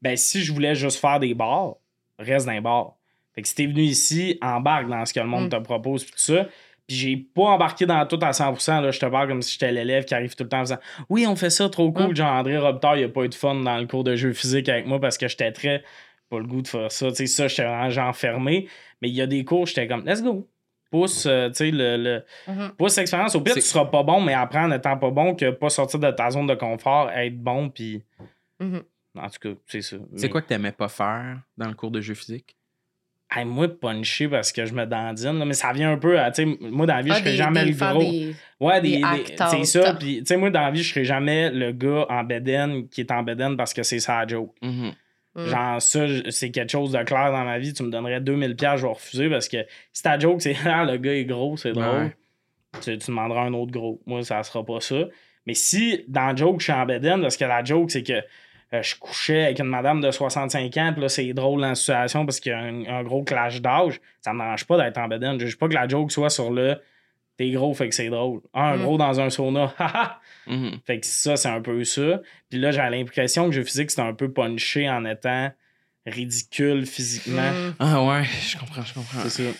Ben, 0.00 0.16
si 0.16 0.42
je 0.42 0.52
voulais 0.52 0.74
juste 0.74 1.00
faire 1.00 1.18
des 1.20 1.34
bars, 1.34 1.74
reste 2.18 2.46
dans 2.46 2.52
les 2.52 2.60
bars. 2.60 2.94
Fait 3.34 3.42
que 3.42 3.48
si 3.48 3.54
t'es 3.54 3.66
venu 3.66 3.82
ici, 3.82 4.38
embarque 4.42 4.88
dans 4.88 5.04
ce 5.04 5.12
que 5.12 5.20
le 5.20 5.26
monde 5.26 5.46
Mm. 5.46 5.50
te 5.50 5.56
propose, 5.56 6.04
puis 6.04 6.12
tout 6.12 6.18
ça. 6.18 6.44
Puis 6.86 6.96
j'ai 6.96 7.16
pas 7.16 7.42
embarqué 7.42 7.84
dans 7.84 8.06
tout 8.06 8.18
à 8.22 8.32
100%. 8.32 8.80
Là, 8.80 8.90
je 8.92 8.98
te 8.98 9.04
parle 9.06 9.28
comme 9.28 9.42
si 9.42 9.52
j'étais 9.52 9.70
l'élève 9.70 10.04
qui 10.06 10.14
arrive 10.14 10.34
tout 10.34 10.44
le 10.44 10.48
temps 10.48 10.58
en 10.60 10.64
faisant 10.64 10.78
Oui, 11.10 11.26
on 11.26 11.36
fait 11.36 11.50
ça, 11.50 11.68
trop 11.68 11.92
cool. 11.92 12.12
Mm. 12.12 12.16
Genre, 12.16 12.32
André 12.32 12.56
Robitaille, 12.58 13.00
il 13.00 13.04
a 13.04 13.08
pas 13.10 13.24
eu 13.24 13.28
de 13.28 13.34
fun 13.34 13.56
dans 13.56 13.76
le 13.76 13.86
cours 13.86 14.04
de 14.04 14.16
jeu 14.16 14.32
physique 14.32 14.68
avec 14.70 14.86
moi 14.86 14.98
parce 15.00 15.18
que 15.18 15.28
j'étais 15.28 15.52
très. 15.52 15.82
Pas 16.30 16.38
le 16.38 16.44
goût 16.46 16.62
de 16.62 16.68
faire 16.68 16.92
ça. 16.92 17.08
Tu 17.08 17.14
sais, 17.16 17.26
ça, 17.26 17.48
j'étais 17.48 17.64
vraiment 17.64 17.90
genre 17.90 18.14
fermé. 18.16 18.68
Mais 19.00 19.08
il 19.08 19.14
y 19.14 19.22
a 19.22 19.26
des 19.26 19.44
cours, 19.44 19.66
j'étais 19.66 19.86
comme 19.86 20.04
Let's 20.06 20.22
go. 20.22 20.46
Pousse, 20.90 21.26
euh, 21.26 21.48
tu 21.48 21.54
sais, 21.56 21.70
le, 21.70 21.96
le- 21.96 22.24
Mhm. 22.52 22.70
pousse 22.78 22.96
l'expérience. 22.96 23.34
Au 23.34 23.40
pire, 23.42 23.54
C'est- 23.54 23.60
tu 23.60 23.66
seras 23.66 23.84
pas 23.86 24.02
bon, 24.02 24.20
mais 24.22 24.32
apprends 24.34 24.64
en 24.64 24.72
étant 24.72 24.96
pas 24.96 25.10
bon 25.10 25.34
que 25.34 25.50
pas 25.50 25.68
sortir 25.68 26.00
de 26.00 26.10
ta 26.10 26.30
zone 26.30 26.46
de 26.46 26.54
confort, 26.54 27.10
être 27.10 27.36
bon, 27.38 27.68
puis. 27.68 28.02
Mhm. 28.60 28.82
En 29.18 29.28
tout 29.28 29.38
cas, 29.40 29.58
c'est 29.66 29.82
ça. 29.82 29.96
C'est 30.16 30.22
Mais- 30.22 30.28
quoi 30.30 30.42
que 30.42 30.48
t'aimais 30.48 30.72
pas 30.72 30.88
faire 30.88 31.40
dans 31.56 31.68
le 31.68 31.74
cours 31.74 31.90
de 31.90 32.00
jeu 32.00 32.14
physique? 32.14 32.56
Hey, 33.30 33.44
moi, 33.44 33.68
puncher 33.68 34.26
parce 34.28 34.52
que 34.52 34.64
je 34.64 34.72
me 34.72 34.86
dandine, 34.86 35.38
là, 35.38 35.44
mais 35.44 35.52
ça 35.52 35.70
vient 35.74 35.92
un 35.92 35.98
peu 35.98 36.18
à. 36.18 36.30
tu 36.30 36.44
sais, 36.44 36.58
moi, 36.62 36.86
dans 36.86 36.94
la 36.96 37.02
vie, 37.02 37.10
Ah, 37.12 37.16
je 37.16 37.20
serais 37.20 37.36
jamais 37.36 37.64
des- 37.64 37.72
le 37.72 37.76
gros. 37.76 37.98
des- 38.00 38.34
Ouais, 38.58 38.80
des 38.80 38.96
des, 38.96 39.02
c'est 39.50 39.64
ça. 39.64 39.94
Puis, 39.94 40.18
tu 40.20 40.24
sais, 40.26 40.36
moi, 40.38 40.48
dans 40.48 40.62
la 40.62 40.70
vie, 40.70 40.82
je 40.82 40.90
serais 40.94 41.04
jamais 41.04 41.50
le 41.50 41.72
gars 41.72 42.06
en 42.08 42.24
bedaine 42.24 42.88
qui 42.88 43.02
est 43.02 43.10
en 43.10 43.22
bedaine 43.22 43.56
parce 43.58 43.74
que 43.74 43.82
c'est 43.82 44.00
ça 44.00 44.20
la 44.22 44.26
joke. 44.26 44.54
Mhm. 44.62 44.92
Mm. 45.38 45.46
Genre, 45.46 45.82
ça, 45.82 46.06
c'est 46.30 46.50
quelque 46.50 46.70
chose 46.70 46.92
de 46.92 47.02
clair 47.04 47.30
dans 47.32 47.44
ma 47.44 47.58
vie. 47.58 47.72
Tu 47.72 47.82
me 47.82 47.90
donnerais 47.90 48.20
2000$, 48.20 48.54
piastres, 48.56 48.78
je 48.78 48.82
vais 48.86 48.92
refuser 48.92 49.30
parce 49.30 49.48
que 49.48 49.58
si 49.92 50.02
ta 50.02 50.18
joke, 50.18 50.42
c'est 50.42 50.56
Ah, 50.66 50.84
le 50.84 50.96
gars 50.98 51.14
est 51.14 51.24
gros, 51.24 51.56
c'est 51.56 51.72
drôle, 51.72 51.84
Ouais. 52.04 52.16
tu, 52.82 52.98
tu 52.98 53.06
demanderas 53.10 53.42
un 53.44 53.54
autre 53.54 53.70
gros. 53.72 54.00
Moi, 54.06 54.22
ça 54.24 54.42
sera 54.42 54.64
pas 54.64 54.80
ça. 54.80 54.96
Mais 55.46 55.54
si 55.54 56.04
dans 56.08 56.26
la 56.26 56.34
joke, 56.36 56.60
je 56.60 56.64
suis 56.64 56.72
en 56.72 56.84
bedaine, 56.84 57.22
parce 57.22 57.36
que 57.36 57.44
la 57.44 57.62
joke, 57.64 57.90
c'est 57.90 58.02
que 58.02 58.14
euh, 58.74 58.82
je 58.82 58.96
couchais 58.96 59.44
avec 59.44 59.60
une 59.60 59.66
madame 59.66 60.00
de 60.02 60.10
65 60.10 60.76
ans, 60.76 60.90
puis 60.92 61.00
là, 61.02 61.08
c'est 61.08 61.32
drôle 61.32 61.60
dans 61.62 61.68
la 61.68 61.74
situation 61.74 62.26
parce 62.26 62.38
qu'il 62.40 62.52
y 62.52 62.54
a 62.54 62.58
un, 62.58 62.84
un 62.86 63.02
gros 63.02 63.22
clash 63.22 63.62
d'âge, 63.62 63.98
ça 64.20 64.32
me 64.34 64.40
dérange 64.40 64.66
pas 64.66 64.76
d'être 64.76 64.98
en 64.98 65.08
bedaine. 65.08 65.38
Je 65.40 65.46
veux 65.46 65.56
pas 65.56 65.68
que 65.68 65.74
la 65.74 65.88
joke 65.88 66.12
soit 66.12 66.28
sur 66.30 66.50
le 66.50 66.76
t'es 67.38 67.50
gros, 67.52 67.72
fait 67.72 67.88
que 67.88 67.94
c'est 67.94 68.10
drôle. 68.10 68.40
Ah, 68.52 68.72
un 68.72 68.76
Mm. 68.76 68.82
gros 68.82 68.98
dans 68.98 69.18
un 69.20 69.30
sauna, 69.30 69.72
haha! 69.78 70.20
Mhm. 70.46 70.72
Fait 70.86 71.00
que 71.00 71.06
ça, 71.06 71.36
c'est 71.36 71.48
un 71.48 71.62
peu 71.62 71.82
ça. 71.84 72.20
Puis 72.50 72.58
là, 72.58 72.70
j'ai 72.72 72.78
l'impression 72.90 73.46
que 73.48 73.52
jeu 73.54 73.64
physique, 73.64 73.90
c'était 73.90 74.02
un 74.02 74.12
peu 74.14 74.30
punché 74.30 74.88
en 74.90 75.04
étant 75.06 75.50
ridicule 76.06 76.86
physiquement. 76.86 77.50
Mm. 77.50 77.74
Ah 77.78 78.04
ouais, 78.04 78.24
je 78.24 78.56
comprends, 78.58 78.82
je 78.82 78.94
comprends. 78.94 79.20
C'est 79.22 79.30
ça. 79.30 79.50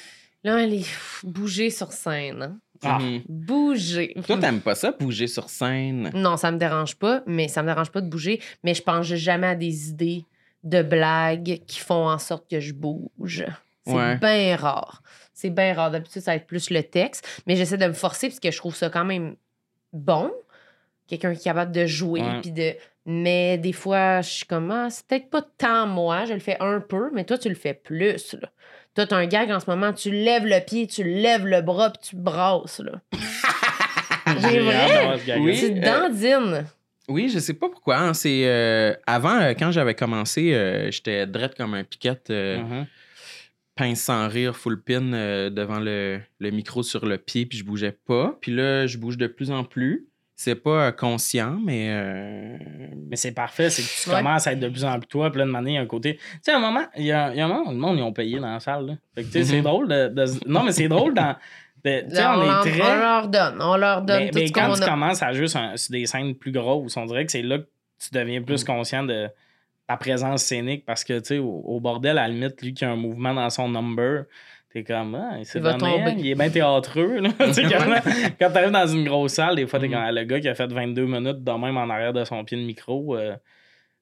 Là, 0.45 0.65
les 0.67 0.79
pff, 0.79 1.25
bouger 1.25 1.71
sur 1.71 1.93
scène. 1.93 2.43
hein. 2.43 2.59
Ah. 2.83 2.99
Mhm. 3.01 3.23
Bouger. 3.29 4.15
Toi, 4.27 4.39
t'aimes 4.39 4.61
pas 4.61 4.77
ça, 4.77 4.93
bouger 4.93 5.27
sur 5.27 5.51
scène? 5.51 6.11
Non, 6.15 6.37
ça 6.37 6.53
me 6.53 6.59
dérange 6.59 6.95
pas, 6.95 7.23
mais 7.27 7.49
ça 7.49 7.63
me 7.63 7.67
dérange 7.69 7.91
pas 7.91 8.01
de 8.01 8.09
bouger, 8.09 8.41
mais 8.63 8.73
je 8.73 8.83
pense 8.83 9.07
jamais 9.07 9.49
à 9.49 9.55
des 9.57 9.89
idées 9.89 10.25
de 10.63 10.83
blagues 10.83 11.61
qui 11.67 11.81
font 11.81 12.09
en 12.09 12.19
sorte 12.19 12.49
que 12.49 12.61
je 12.61 12.73
bouge. 12.73 13.45
C'est 13.89 13.95
Ouais. 13.95 14.17
bien 14.17 14.57
rare. 14.57 15.03
C'est 15.35 15.51
bien 15.51 15.73
rare. 15.75 15.91
D'habitude, 15.91 16.23
ça 16.23 16.33
va 16.33 16.37
être 16.37 16.47
plus 16.47 16.71
le 16.71 16.83
texte, 16.83 17.27
mais 17.47 17.57
j'essaie 17.57 17.77
de 17.79 17.87
me 17.87 17.93
forcer 17.93 18.29
parce 18.29 18.41
que 18.41 18.51
je 18.51 18.57
trouve 18.59 18.75
ça 18.77 18.91
quand 18.91 19.05
même 19.05 19.37
bon. 19.93 20.31
Quelqu'un 21.07 21.33
qui 21.35 21.41
est 21.41 21.45
capable 21.45 21.73
de 21.73 21.87
jouer, 21.87 22.21
Ouais. 22.21 22.41
puis 22.43 22.53
de... 22.53 22.75
Mais 23.07 23.57
des 23.57 23.73
fois, 23.73 24.21
je 24.21 24.29
suis 24.29 24.45
comme, 24.47 24.71
ah, 24.71 24.89
c'est 24.91 25.07
peut-être 25.07 25.31
pas 25.31 25.41
tant 25.57 25.87
moi, 25.87 26.27
je 26.27 26.35
le 26.35 26.41
fais 26.41 26.59
un 26.61 26.81
peu, 26.81 27.09
mais 27.15 27.25
toi, 27.25 27.39
tu 27.39 27.49
le 27.49 27.55
fais 27.55 27.73
plus, 27.73 28.35
là. 28.35 28.51
Toi, 28.95 29.07
t'as 29.07 29.17
un 29.17 29.25
gag 29.27 29.51
en 29.51 29.61
ce 29.61 29.71
moment, 29.71 29.95
tu 29.95 30.11
lèves 30.11 30.45
le 30.45 30.61
pied, 30.63 30.87
tu 30.87 31.05
lèves 31.05 31.47
le 31.47 31.63
bras, 31.63 31.91
puis 31.91 32.11
tu 32.11 32.17
brasses, 32.17 32.81
là. 32.81 33.01
J'ai 34.41 34.61
vrai? 34.61 35.19
Oui. 35.39 35.59
Tu 35.59 35.79
euh, 35.79 35.81
dandines. 35.81 36.67
Oui, 37.09 37.31
je 37.33 37.39
sais 37.39 37.55
pas 37.55 37.69
pourquoi. 37.71 37.97
hein. 37.99 38.13
C'est 38.15 38.43
euh, 38.45 38.93
avant, 39.07 39.41
euh, 39.41 39.55
quand 39.59 39.71
j'avais 39.71 39.95
commencé, 39.95 40.53
euh, 40.53 40.91
j'étais 40.91 41.27
drette 41.27 41.55
comme 41.55 41.73
un 41.75 41.85
piquette, 41.85 42.29
euh, 42.31 42.59
Mhm. 42.59 42.87
Pince 43.79 44.01
sans 44.01 44.27
rire, 44.29 44.57
full 44.57 44.83
pin 44.83 45.13
euh, 45.13 45.51
devant 45.51 45.79
le, 45.79 46.21
le 46.41 46.51
micro 46.51 46.83
sur 46.83 47.07
le 47.07 47.17
pied, 47.19 47.47
puis 47.47 47.59
je 47.59 47.65
bougeais 47.65 47.97
pas. 48.07 48.37
Puis 48.41 48.53
là, 48.55 48.87
je 48.87 48.99
bouge 48.99 49.17
de 49.17 49.27
plus 49.29 49.51
en 49.51 49.63
plus. 49.65 50.07
C'est 50.35 50.55
pas 50.55 50.87
euh, 50.89 50.93
conscient, 50.93 51.59
mais 51.65 51.89
euh, 51.91 52.57
Mais 53.09 53.17
c'est 53.17 53.33
parfait, 53.33 53.71
c'est 53.71 53.83
que 53.83 54.03
tu 54.05 54.09
Ouais. 54.11 54.17
commences 54.23 54.47
à 54.47 54.53
être 54.53 54.61
de 54.61 54.69
plus 54.69 54.85
en 54.85 54.99
plus 54.99 55.07
toi, 55.09 55.31
puis 55.31 55.39
là, 55.41 55.47
de 55.47 55.51
manière, 55.51 55.73
il 55.73 55.75
y 55.77 55.79
a 55.79 55.83
un 55.83 55.87
côté. 55.87 56.17
Tu 56.17 56.23
sais, 56.43 56.53
à 56.53 56.57
un 56.57 56.61
moment, 56.61 56.85
il 56.97 57.05
y 57.07 57.13
a, 57.13 57.33
il 57.33 57.39
y 57.39 57.41
a 57.41 57.45
un 57.45 57.49
moment 57.49 57.69
où 57.69 57.73
le 57.73 57.79
monde, 57.79 57.99
ils 57.99 58.03
ont 58.03 58.13
payé 58.13 58.39
dans 58.39 58.53
la 58.53 58.61
salle. 58.61 58.87
Là. 58.87 58.93
Fait 59.15 59.23
que, 59.23 59.27
tu 59.27 59.33
sais, 59.33 59.45
c'est 59.45 59.57
Mhm. 59.57 59.63
drôle 59.65 59.89
de, 59.89 60.09
de- 60.09 60.49
Non, 60.49 60.63
mais 60.65 60.73
c'est 60.73 60.89
drôle 60.89 61.15
dans. 61.15 61.35
de- 61.85 62.01
Tu 62.03 62.11
sais, 62.15 62.21
Là, 62.23 62.37
on, 62.37 62.41
on, 62.41 62.47
leur- 62.47 62.67
est 62.67 62.71
on 62.71 62.73
très. 62.83 62.99
leur 63.01 63.29
donne. 63.29 63.63
On 63.63 63.77
leur 63.77 64.03
donne 64.03 64.19
Mais, 64.25 64.31
tout 64.31 64.39
mais 64.39 64.47
ce 64.49 64.53
quand 64.53 64.69
qu'on 64.69 64.75
tu 64.75 64.83
a. 64.83 64.89
commences 64.89 65.23
à 65.23 65.33
juste 65.33 65.57
un- 65.57 65.77
sur 65.77 65.91
des 65.93 66.07
scènes 66.07 66.35
plus 66.37 66.53
grosses, 66.53 66.97
on 66.97 67.07
dirait 67.07 67.25
que 67.27 67.33
c'est 67.33 67.43
là 67.43 67.59
que 67.59 67.67
tu 68.01 68.09
deviens 68.13 68.43
plus 68.43 68.63
conscient 68.65 69.03
de 69.05 69.29
ta 69.89 69.97
présence 69.97 70.43
scénique 70.43 70.85
parce 70.87 71.03
que, 71.03 71.19
tu 71.19 71.25
sais, 71.27 71.39
au, 71.39 71.49
au 71.65 71.81
bordel, 71.81 72.19
à 72.19 72.29
la 72.29 72.29
limite, 72.29 72.63
lui 72.63 72.75
qui 72.75 72.85
a 72.85 72.91
un 72.91 72.97
mouvement 72.97 73.35
dans 73.35 73.49
son 73.51 73.69
number, 73.69 74.25
t'es 74.73 74.85
comme, 74.85 75.15
ah, 75.15 75.37
il 75.39 75.47
s'est 75.47 75.59
Il 75.59 75.63
va 75.63 75.73
donné, 75.75 75.93
tomber. 75.97 76.15
il 76.19 76.29
est 76.29 76.35
bien 76.35 76.51
théâtreux. 76.51 77.21
Là. 77.21 77.31
Tu 77.39 77.55
sais, 77.55 77.63
quand, 77.65 77.85
quand 78.39 78.51
t'arrives 78.53 78.71
dans 78.71 78.87
une 78.87 79.05
grosse 79.07 79.33
salle, 79.33 79.57
des 79.57 79.67
fois, 79.67 79.79
t'es 79.81 79.89
comme, 79.89 79.99
ah, 79.99 80.13
le 80.13 80.25
gars 80.25 80.41
qui 80.41 80.49
a 80.49 80.55
fait 80.55 80.67
22 80.71 81.07
minutes 81.07 81.43
de 81.43 81.53
même 81.53 81.77
en 81.79 81.89
arrière 81.89 82.13
de 82.13 82.23
son 82.25 82.45
pied 82.45 82.59
de 82.59 82.63
micro. 82.65 83.17
euh, 83.17 83.35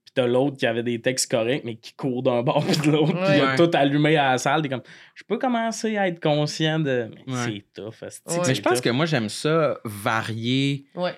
puis 0.05 0.13
t'as 0.15 0.27
l'autre 0.29 0.57
qui 0.57 0.67
avait 0.67 0.85
des 0.85 1.01
textes 1.01 1.29
corrects, 1.31 1.63
mais 1.65 1.75
qui 1.77 1.93
court 1.95 2.23
d'un 2.23 2.43
bord 2.43 2.65
puis 2.65 2.77
de 2.77 2.91
l'autre, 2.93 3.13
puis 3.13 3.37
il 3.37 3.41
a 3.41 3.51
Ouais. 3.51 3.57
tout 3.57 3.71
allumé 3.75 4.17
à 4.17 4.33
la 4.33 4.39
salle. 4.39 4.63
T'es 4.63 4.69
comme, 4.69 4.83
je 5.17 5.25
peux 5.25 5.37
commencer 5.39 5.97
à 5.97 6.07
être 6.09 6.21
conscient 6.21 6.79
de. 6.81 7.11
Mais 7.27 7.33
Ouais. 7.33 7.65
c'est 7.75 7.83
tough. 7.83 8.03
Ouais. 8.03 8.39
mais 8.47 8.55
je 8.55 8.63
pense 8.63 8.81
que 8.81 8.91
moi, 8.91 9.05
j'aime 9.07 9.29
ça 9.29 9.79
varier 9.85 10.85
Ouais. 10.95 11.15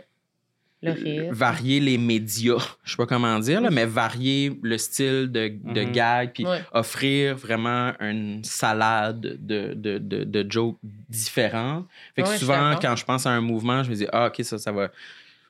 Le 0.82 0.92
rire. 0.92 1.32
varier 1.32 1.80
les 1.80 1.98
médias. 1.98 2.76
Je 2.84 2.92
sais 2.92 2.96
pas 2.96 3.06
comment 3.06 3.38
dire, 3.40 3.60
là, 3.60 3.68
mais 3.70 3.84
varier 3.84 4.56
le 4.62 4.78
style 4.78 5.30
de, 5.32 5.48
de 5.74 5.80
Mhm. 5.82 5.92
gag, 5.92 6.32
puis 6.32 6.46
Ouais. 6.46 6.60
offrir 6.72 7.36
vraiment 7.36 7.92
une 8.00 8.44
salade 8.44 9.20
de, 9.20 9.74
de, 9.74 9.98
de, 9.98 10.24
de 10.24 10.46
jokes 10.50 10.78
différentes. 11.08 11.86
Fait 12.14 12.22
que 12.22 12.28
Ouais, 12.28 12.36
souvent, 12.38 12.76
quand 12.80 12.94
je 12.96 13.04
pense 13.04 13.26
à 13.26 13.30
un 13.30 13.40
mouvement, 13.40 13.82
je 13.82 13.90
me 13.90 13.94
dis, 13.96 14.06
ah, 14.12 14.28
OK, 14.28 14.44
ça, 14.44 14.58
ça 14.58 14.70
va 14.72 14.90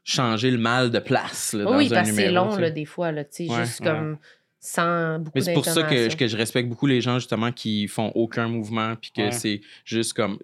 changer 0.05 0.51
le 0.51 0.57
mal 0.59 0.91
de 0.91 0.99
place 0.99 1.53
là, 1.53 1.64
dans 1.64 1.76
oui, 1.76 1.87
un 1.87 1.95
parce 1.97 2.09
que 2.11 2.16
c'est 2.16 2.31
long, 2.31 2.57
là, 2.57 2.70
des 2.70 2.87
fois, 2.87 3.12
là, 3.12 3.24
tu 3.24 3.47
sais, 3.47 3.53
Ouais, 3.53 3.64
juste 3.64 3.81
ouais. 3.81 3.87
comme 3.87 4.16
sans 4.61 5.18
beaucoup 5.18 5.33
Mais 5.37 5.41
c'est 5.43 5.53
pour 5.53 5.64
ça 5.66 5.83
que, 5.83 6.09
je 6.26 6.37
respecte 6.37 6.68
beaucoup 6.68 6.87
les 6.87 7.01
gens, 7.03 7.18
justement, 7.18 7.53
qui 7.53 7.87
font 7.89 8.11
aucun 8.14 8.49
mouvement, 8.49 8.95
puis 8.97 9.11
que 9.14 9.20
Ouais. 9.22 9.33
c'est 9.33 9.61
juste 9.85 10.14
comme 10.14 10.39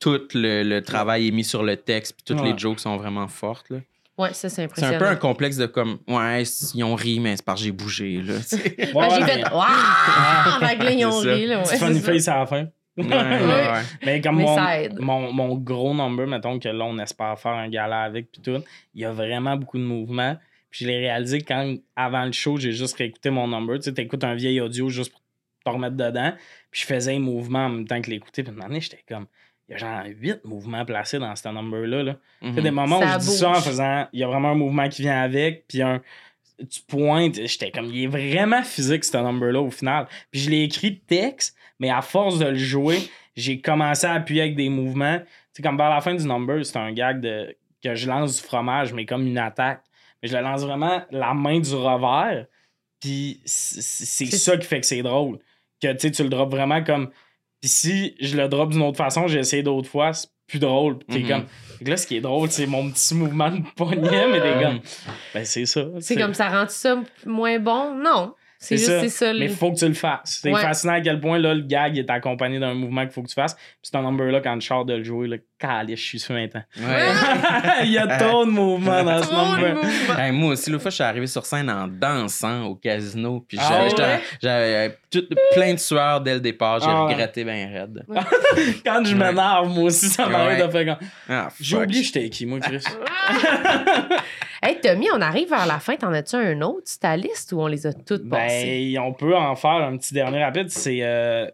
tout 0.00 0.20
le, 0.34 0.62
le 0.64 0.80
travail 0.82 1.28
est 1.28 1.30
mis 1.30 1.44
sur 1.44 1.62
le 1.62 1.76
texte, 1.76 2.14
puis 2.14 2.24
toutes 2.24 2.40
Ouais. 2.42 2.52
les 2.52 2.58
jokes 2.58 2.80
sont 2.80 2.96
vraiment 2.96 3.28
fortes. 3.28 3.68
Là. 3.70 3.78
Ouais, 4.18 4.28
ça, 4.34 4.48
c'est 4.48 4.56
C'est 4.56 4.62
impressionnant. 4.64 4.94
un 4.96 4.98
peu 4.98 5.06
un 5.06 5.16
complexe 5.16 5.56
de 5.56 5.66
comme, 5.66 5.98
ouais, 6.06 6.42
ils 6.74 6.84
ont 6.84 6.94
ri, 6.94 7.18
mais 7.18 7.36
c'est 7.36 7.44
parce 7.44 7.60
que 7.60 7.64
j'ai 7.66 7.72
bougé. 7.72 8.20
Là, 8.22 8.34
tu 8.38 8.42
sais. 8.56 8.92
Ouais, 8.94 9.08
j'ai 9.10 9.24
fait 9.24 9.42
Waouh! 9.50 10.60
Fait 10.60 10.76
que 10.76 10.82
là, 10.84 10.90
ils 10.92 11.06
ont 11.06 11.22
C'est 11.22 11.32
ri, 11.32 11.46
là. 11.46 11.58
Ouais, 11.60 11.64
c'est 11.64 11.78
funny 11.78 12.00
ça. 12.00 12.12
face 12.12 12.28
à 12.28 12.38
la 12.40 12.46
fin. 12.46 12.66
Ouais, 12.98 13.06
ouais. 13.06 13.82
Mais 14.04 14.20
comme 14.20 14.36
Mais 14.36 14.90
mon, 15.00 15.02
mon, 15.02 15.32
mon 15.32 15.54
gros 15.56 15.94
number, 15.94 16.26
mettons 16.26 16.58
que 16.58 16.68
là, 16.68 16.84
on 16.84 16.98
espère 16.98 17.38
faire 17.38 17.52
un 17.52 17.68
gala 17.70 18.02
avec, 18.02 18.30
puis 18.30 18.42
tout, 18.42 18.62
il 18.94 19.00
y 19.00 19.04
a 19.06 19.12
vraiment 19.12 19.56
beaucoup 19.56 19.78
de 19.78 19.82
mouvements. 19.84 20.36
Puis 20.70 20.84
je 20.84 20.90
l'ai 20.90 20.98
réalisé 20.98 21.40
quand, 21.40 21.74
avant 21.96 22.24
le 22.24 22.32
show, 22.32 22.56
j'ai 22.58 22.72
juste 22.72 22.96
réécouté 22.96 23.30
mon 23.30 23.48
number. 23.48 23.76
Tu 23.78 23.84
sais, 23.84 23.94
t'écoutes 23.94 24.24
un 24.24 24.34
vieil 24.34 24.60
audio 24.60 24.88
juste 24.90 25.10
pour 25.12 25.20
te 25.64 25.70
remettre 25.70 25.96
dedans. 25.96 26.32
Puis 26.70 26.82
je 26.82 26.86
faisais 26.86 27.14
un 27.16 27.18
mouvement 27.18 27.66
en 27.66 27.68
même 27.70 27.86
temps 27.86 28.00
que 28.00 28.10
l'écouter. 28.10 28.42
Puis 28.42 28.52
à 28.52 28.54
un 28.54 28.68
moment 28.68 28.80
j'étais 28.80 29.04
comme, 29.08 29.26
il 29.74 29.80
y 29.80 29.84
a 29.84 30.02
genre 30.02 30.02
huit 30.20 30.44
mouvements 30.44 30.84
placés 30.84 31.18
dans 31.18 31.34
ce 31.34 31.48
number-là. 31.48 32.02
Là. 32.02 32.16
Sais, 32.42 32.48
Mhm. 32.48 32.60
des 32.62 32.70
moments 32.70 33.00
Ça 33.00 33.06
où 33.16 33.20
je 33.20 33.26
dis 33.26 33.36
ça 33.36 33.50
en 33.50 33.54
faisant, 33.54 34.06
il 34.12 34.20
y 34.20 34.24
a 34.24 34.26
vraiment 34.26 34.50
un 34.50 34.54
mouvement 34.54 34.88
qui 34.88 35.02
vient 35.02 35.20
avec, 35.22 35.66
puis 35.66 35.80
un, 35.82 36.00
tu 36.70 36.80
pointes, 36.86 37.36
j'étais 37.46 37.70
comme, 37.70 37.86
il 37.86 38.04
est 38.04 38.06
vraiment 38.06 38.62
physique 38.62 39.04
ce 39.04 39.16
number-là 39.16 39.60
au 39.60 39.70
final. 39.70 40.06
Puis 40.30 40.40
je 40.42 40.50
l'ai 40.50 40.62
écrit 40.64 40.90
de 40.92 41.00
texte, 41.06 41.56
mais 41.78 41.90
à 41.90 42.02
force 42.02 42.38
de 42.38 42.46
le 42.46 42.54
jouer, 42.56 42.98
j'ai 43.36 43.60
commencé 43.60 44.06
à 44.06 44.12
appuyer 44.12 44.42
avec 44.42 44.56
des 44.56 44.68
mouvements. 44.68 45.18
Tu 45.18 45.24
sais, 45.54 45.62
comme 45.62 45.76
vers 45.78 45.90
la 45.90 46.00
fin 46.00 46.14
du 46.14 46.26
number, 46.26 46.64
c'est 46.64 46.76
un 46.76 46.92
gag 46.92 47.20
de, 47.20 47.56
que 47.82 47.94
je 47.94 48.06
lance 48.08 48.36
du 48.36 48.42
fromage, 48.46 48.92
mais 48.92 49.06
comme 49.06 49.26
une 49.26 49.38
attaque. 49.38 49.82
Mais 50.22 50.28
je 50.28 50.36
le 50.36 50.42
lance 50.42 50.62
vraiment 50.62 51.02
la 51.10 51.34
main 51.34 51.58
du 51.58 51.74
revers, 51.74 52.46
puis 53.00 53.40
c'est 53.44 54.26
ça 54.26 54.56
qui 54.56 54.66
fait 54.66 54.80
que 54.80 54.86
c'est 54.86 55.02
drôle. 55.02 55.38
Que 55.82 55.92
tu 55.94 55.98
sais, 55.98 56.10
tu 56.12 56.22
le 56.22 56.28
drops 56.28 56.50
vraiment 56.54 56.84
comme. 56.84 57.10
Puis 57.62 57.70
si 57.70 58.14
je 58.20 58.36
le 58.36 58.48
drop 58.48 58.70
d'une 58.70 58.82
autre 58.82 58.96
façon, 58.98 59.28
j'ai 59.28 59.38
essayé 59.38 59.62
d'autres 59.62 59.88
fois, 59.88 60.12
c'est 60.12 60.28
plus 60.48 60.58
drôle. 60.58 60.98
Puis 60.98 61.06
t'es 61.06 61.20
Mhm. 61.22 61.28
comme. 61.28 61.46
Fait 61.78 61.84
que 61.84 61.90
là, 61.90 61.96
ce 61.96 62.06
qui 62.08 62.16
est 62.16 62.20
drôle, 62.20 62.50
c'est 62.50 62.66
mon 62.66 62.90
petit 62.90 63.14
mouvement 63.14 63.50
de 63.50 63.60
poignet, 63.76 64.26
mais 64.28 64.40
t'es 64.40 64.62
comme. 64.62 64.80
Ben, 65.32 65.44
c'est 65.44 65.64
ça. 65.64 65.84
C'est 66.00 66.16
comme 66.16 66.34
ça 66.34 66.48
rend 66.48 66.68
ça 66.68 67.00
moins 67.24 67.58
bon? 67.60 67.94
Non. 67.94 68.34
C'est 68.64 68.76
ça. 68.76 69.00
c'est 69.00 69.08
ça. 69.08 69.32
le- 69.32 69.40
Mais 69.40 69.46
il 69.46 69.54
faut 69.56 69.72
que 69.72 69.76
tu 69.78 69.88
le 69.88 69.94
fasses. 69.94 70.38
C'est 70.42 70.52
Ouais. 70.52 70.60
fascinant 70.60 70.94
à 70.94 71.00
quel 71.00 71.18
point 71.20 71.38
là, 71.38 71.52
le 71.54 71.62
gag 71.62 71.98
est 71.98 72.08
accompagné 72.08 72.58
d'un 72.60 72.74
mouvement 72.74 73.02
qu'il 73.02 73.10
faut 73.10 73.22
que 73.22 73.28
tu 73.28 73.34
fasses. 73.34 73.54
Puis 73.54 73.64
c'est 73.82 73.96
un 73.96 74.02
number 74.02 74.30
là, 74.30 74.40
quand 74.40 74.58
je 74.60 74.66
sors 74.66 74.84
de 74.84 74.94
le 74.94 75.02
jouer, 75.04 75.26
là, 75.26 75.36
calice, 75.58 75.98
je 76.00 76.04
suis 76.04 76.18
sur 76.20 76.34
un 76.34 76.46
temps. 76.48 76.62
Ouais. 76.78 77.06
il 77.84 77.90
y 77.92 77.98
a 77.98 78.06
trop 78.18 78.44
de 78.44 78.50
mouvements 78.50 79.02
dans 79.02 79.22
ce 79.22 79.30
number. 79.32 79.82
Hey, 80.18 80.32
moi 80.32 80.52
aussi, 80.52 80.70
l'autre 80.70 80.82
fois, 80.82 80.90
je 80.90 80.94
suis 80.96 81.04
arrivé 81.04 81.26
sur 81.26 81.44
scène 81.44 81.68
en 81.70 81.88
dansant 81.88 82.64
au 82.66 82.74
casino. 82.76 83.44
Puis 83.48 83.58
Ah 83.60 83.66
j'avais, 83.68 83.82
ouais? 83.82 83.90
j'étais- 83.90 84.20
j'avais 84.42 84.98
tout- 85.10 85.26
plein 85.54 85.74
de 85.74 85.78
sueur 85.78 86.20
dès 86.20 86.34
le 86.34 86.40
départ. 86.40 86.78
J'ai 86.80 86.86
Ah 86.88 87.02
regretté 87.04 87.44
bien 87.44 87.68
raide. 87.68 88.04
Quand 88.86 89.04
je 89.04 89.14
Ouais. 89.14 89.18
m'énerve, 89.26 89.68
moi 89.68 89.84
aussi, 89.84 90.06
ça 90.08 90.26
m'arrive 90.26 90.60
Ouais. 90.60 90.66
de 90.66 90.70
faire 90.72 90.96
comme. 90.98 91.08
Ah, 91.28 91.48
J'ai 91.60 91.76
oublié 91.76 92.02
j'étais 92.02 92.28
qui, 92.30 92.46
moi, 92.46 92.60
Chris. 92.60 92.82
Hey, 94.62 94.78
Tommy, 94.80 95.08
on 95.12 95.20
arrive 95.20 95.48
vers 95.50 95.66
la 95.66 95.80
fin. 95.80 95.96
T'en 95.96 96.12
as-tu 96.12 96.36
un 96.36 96.60
autre 96.62 96.86
sur 96.88 97.00
ta 97.00 97.16
liste 97.16 97.52
ou 97.52 97.60
on 97.60 97.66
les 97.66 97.86
a 97.86 97.92
toutes 97.92 98.28
passées? 98.28 98.92
Ben, 98.94 99.02
on 99.02 99.12
peut 99.12 99.36
en 99.36 99.56
faire 99.56 99.70
un 99.72 99.96
petit 99.96 100.14
dernier 100.14 100.42
rapide. 100.44 100.70
C'est. 100.70 100.98
euh, 101.02 101.46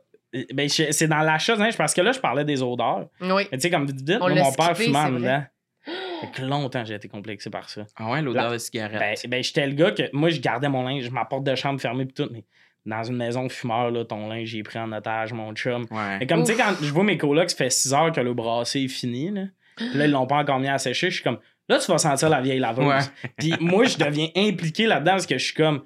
Ben, 0.53 0.69
c'est 0.69 1.09
dans 1.09 1.21
l'achat, 1.21 1.55
hein, 1.59 1.71
parce 1.77 1.95
que 1.95 2.03
là, 2.03 2.13
je 2.13 2.21
parlais 2.21 2.45
des 2.45 2.63
odeurs. 2.63 3.09
Oui. 3.23 3.45
Mais 3.51 3.57
tu 3.59 3.61
sais, 3.63 3.71
comme 3.71 3.87
vite, 3.87 4.01
vite, 4.07 4.19
On 4.21 4.29
moi, 4.29 4.35
l'a 4.35 4.43
mon 4.45 4.53
père 4.53 4.77
fumait 4.77 4.99
en 4.99 5.11
dedans. 5.13 5.43
Fait 6.21 6.27
que 6.33 6.43
longtemps, 6.43 6.85
j'ai 6.85 6.95
été 6.95 7.09
complexé 7.09 7.49
par 7.49 7.71
ça. 7.71 7.87
Ah 7.97 8.11
ouais, 8.11 8.21
l'odeur 8.21 8.51
de 8.53 8.59
cigarette. 8.59 8.99
Ben, 8.99 9.15
ben 9.31 9.43
j'étais 9.43 9.67
le 9.67 9.73
gars 9.73 9.93
que. 9.93 10.03
Moi, 10.13 10.29
je 10.29 10.41
gardais 10.41 10.69
mon 10.69 10.83
linge, 10.83 11.09
ma 11.11 11.25
porte 11.25 11.45
de 11.45 11.55
chambre 11.55 11.81
fermée, 11.81 12.05
puis 12.05 12.13
tout. 12.15 12.29
Mais 12.31 12.45
dans 12.85 13.05
une 13.05 13.17
maison 13.17 13.45
de 13.47 13.53
fumeur, 13.53 13.91
là, 13.91 14.05
ton 14.05 14.29
linge, 14.29 14.49
j'ai 14.49 14.63
pris 14.63 14.79
en 14.79 14.93
otage, 14.93 15.33
mon 15.33 15.55
chum. 15.55 15.87
ouais. 15.91 16.19
Mais 16.21 16.27
comme, 16.27 16.43
tu 16.45 16.53
sais, 16.53 16.59
quand 16.59 16.75
je 16.83 16.93
vois 16.93 17.05
mes 17.05 17.17
colocs, 17.17 17.49
ça 17.51 17.57
fait 17.57 17.71
6 17.71 17.95
heures 17.95 18.13
que 18.13 18.21
le 18.21 18.35
brassé 18.35 18.81
est 18.83 18.89
fini, 18.89 19.31
là. 19.31 19.45
Puis 19.77 19.95
là, 19.95 20.05
ils 20.07 20.11
l'ont 20.11 20.27
pas 20.27 20.37
encore 20.37 20.59
mis 20.59 20.69
à 20.69 20.77
sécher. 20.77 21.09
Je 21.09 21.15
suis 21.15 21.25
comme, 21.25 21.39
là, 21.69 21.79
tu 21.79 21.91
vas 21.91 21.99
sentir 21.99 22.29
la 22.29 22.41
vieille 22.41 22.59
laveuse. 22.59 22.87
Ouais. 22.87 23.31
Puis 23.37 23.55
moi, 23.61 23.85
je 23.85 23.99
deviens 23.99 24.29
impliqué 24.37 24.87
là-dedans 24.87 25.13
parce 25.13 25.27
que 25.27 25.39
je 25.39 25.45
suis 25.45 25.55
comme. 25.55 25.83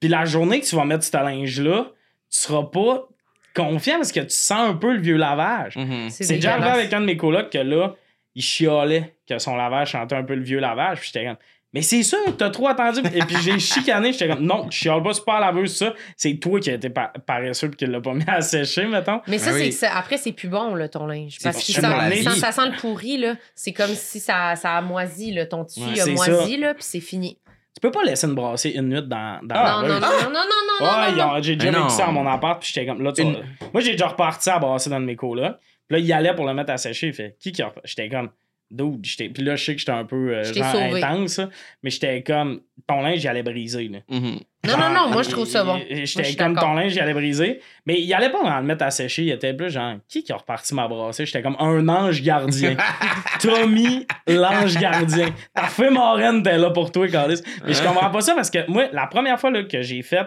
Puis 0.00 0.08
la 0.08 0.24
journée 0.24 0.60
que 0.60 0.66
tu 0.66 0.76
vas 0.76 0.84
mettre 0.84 1.04
ce 1.04 1.16
linge-là, 1.16 1.86
tu 2.30 2.38
seras 2.38 2.64
pas 2.64 3.08
confiant 3.54 3.96
parce 3.96 4.12
que 4.12 4.20
tu 4.20 4.34
sens 4.34 4.70
un 4.70 4.74
peu 4.74 4.92
le 4.92 5.00
vieux 5.00 5.16
lavage. 5.16 5.76
Mhm. 5.76 6.10
C'est 6.10 6.24
C'est 6.24 6.34
déjà 6.34 6.54
arrivé 6.54 6.68
avec 6.68 6.92
un 6.92 7.00
de 7.00 7.06
mes 7.06 7.16
colocs 7.16 7.50
que 7.50 7.58
là, 7.58 7.94
il 8.34 8.42
chialait 8.42 9.14
que 9.28 9.38
son 9.38 9.56
lavage 9.56 9.90
chantait 9.90 10.16
un 10.16 10.24
peu 10.24 10.34
le 10.34 10.42
vieux 10.42 10.58
lavage. 10.58 11.00
Puis 11.00 11.10
j'étais 11.12 11.26
comme, 11.26 11.36
mais 11.74 11.82
c'est 11.82 12.02
sûr, 12.04 12.18
t'as 12.38 12.48
trop 12.50 12.68
attendu. 12.68 13.00
Et 13.12 13.18
puis 13.20 13.36
j'ai 13.42 13.58
chicané, 13.58 14.12
j'étais 14.12 14.28
comme, 14.28 14.46
non, 14.46 14.66
je 14.70 14.78
chiale 14.78 15.02
pas, 15.02 15.12
c'est 15.12 15.24
pas 15.24 15.40
la 15.40 15.46
laveuse, 15.48 15.76
ça. 15.76 15.92
C'est 16.16 16.34
toi 16.36 16.58
qui 16.60 16.70
as 16.70 16.74
été 16.74 16.88
pa- 16.88 17.12
paresseux 17.26 17.68
puis 17.68 17.76
qui 17.76 17.86
l'a 17.86 18.00
pas 18.00 18.14
mis 18.14 18.24
à 18.26 18.40
sécher, 18.40 18.86
mettons. 18.86 19.20
Mais 19.26 19.36
ça, 19.38 19.50
Ah 19.52 19.58
c'est 19.58 19.70
ça- 19.72 19.94
après, 19.96 20.16
c'est 20.16 20.32
plus 20.32 20.48
bon, 20.48 20.74
là, 20.74 20.88
ton 20.88 21.06
linge. 21.06 21.36
Parce 21.42 21.56
que 21.58 21.72
ça, 21.72 21.80
ça, 22.22 22.30
ça 22.30 22.52
sent 22.52 22.70
le 22.70 22.76
pourri, 22.80 23.18
là. 23.18 23.34
C'est 23.54 23.72
comme 23.72 23.90
si 23.94 24.20
ça, 24.20 24.54
ça 24.56 24.76
a 24.76 24.80
moisi, 24.80 25.32
là. 25.32 25.44
Ton 25.46 25.64
tissu 25.64 25.86
Ouais, 25.86 26.00
a 26.00 26.06
moisi, 26.06 26.56
là, 26.56 26.72
puis 26.74 26.84
c'est 26.84 27.00
fini. 27.00 27.38
Tu 27.74 27.80
peux 27.80 27.90
pas 27.90 28.04
laisser 28.04 28.28
une 28.28 28.36
brassée 28.36 28.70
une 28.70 28.88
nuit 28.88 29.02
dans, 29.02 29.40
dans 29.42 29.54
Ah, 29.56 29.82
la 29.82 29.88
non, 29.88 29.94
non, 29.94 30.00
non, 30.00 30.00
non, 30.00 30.30
non, 30.30 30.30
non, 30.30 30.40
non, 30.80 30.86
Ouais, 30.86 31.10
non, 31.10 31.16
ils 31.16 31.20
ont- 31.22 31.34
non. 31.34 31.42
j'ai 31.42 31.56
déjà 31.56 31.76
non. 31.76 31.88
ça 31.88 32.06
à 32.06 32.12
mon 32.12 32.24
appart, 32.26 32.60
puis 32.62 32.70
j'étais 32.72 32.86
comme, 32.86 33.02
là, 33.02 33.12
tu 33.12 33.22
Une- 33.22 33.42
Moi, 33.72 33.82
j'ai 33.82 33.92
déjà 33.92 34.06
reparti 34.06 34.48
à 34.48 34.60
brasser 34.60 34.90
dans 34.90 35.00
mes 35.00 35.16
colas. 35.16 35.58
Puis 35.88 35.98
là, 35.98 35.98
il 35.98 36.12
allait 36.12 36.34
pour 36.36 36.46
le 36.46 36.54
mettre 36.54 36.70
à 36.70 36.76
sécher. 36.78 37.08
Il 37.08 37.12
fait, 37.14 37.36
qui 37.40 37.50
qui 37.50 37.60
a? 37.62 37.72
J'étais 37.82 38.08
comme, 38.08 38.30
dude, 38.70 39.04
j'étais. 39.04 39.28
Puis 39.28 39.42
là, 39.42 39.56
je 39.56 39.64
sais 39.64 39.72
que 39.74 39.78
j'étais 39.78 39.92
un 39.92 40.04
peu 40.04 40.34
euh, 40.34 40.44
genre 40.44 40.72
sauvé. 40.72 41.02
intense, 41.02 41.40
mais 41.82 41.90
j'étais 41.90 42.22
comme, 42.22 42.60
ton 42.86 43.02
linge, 43.02 43.22
il 43.22 43.28
allait 43.28 43.42
briser, 43.42 43.88
là. 43.88 43.98
Mhm. 44.08 44.40
Non, 44.66 44.78
non, 44.78 44.88
non, 44.88 45.10
moi, 45.10 45.22
je 45.22 45.28
trouve 45.28 45.46
ça 45.46 45.62
bon. 45.62 45.78
je 45.90 46.04
J'étais 46.04 46.34
comme 46.36 46.56
ton 46.56 46.72
linge, 46.72 46.94
il 46.94 47.00
allait 47.00 47.12
briser. 47.12 47.60
Mais 47.84 48.00
il 48.00 48.14
allait 48.14 48.30
pas 48.30 48.40
vraiment 48.40 48.60
le 48.60 48.64
mettre 48.64 48.84
à 48.84 48.90
sécher. 48.90 49.22
Il 49.22 49.30
était 49.30 49.52
plus 49.52 49.70
genre, 49.70 49.96
qui 50.08 50.24
qui 50.24 50.32
a 50.32 50.36
reparti 50.36 50.74
ma 50.74 50.88
brassée? 50.88 51.26
J'étais 51.26 51.42
comme 51.42 51.56
un 51.58 51.86
ange 51.88 52.22
gardien. 52.22 52.76
Tommy, 53.40 54.06
l'ange 54.26 54.78
gardien. 54.78 55.28
Ta 55.54 55.64
fée 55.64 55.90
marraine 55.90 56.38
était 56.38 56.56
là 56.56 56.70
pour 56.70 56.90
toi, 56.90 57.06
Carlis. 57.08 57.42
Mais 57.66 57.74
je 57.74 57.82
comprends 57.82 58.10
pas 58.10 58.22
ça 58.22 58.34
parce 58.34 58.50
que 58.50 58.66
moi, 58.70 58.88
la 58.92 59.06
première 59.06 59.38
fois 59.38 59.50
là, 59.50 59.64
que 59.64 59.82
j'ai 59.82 60.02
fait, 60.02 60.24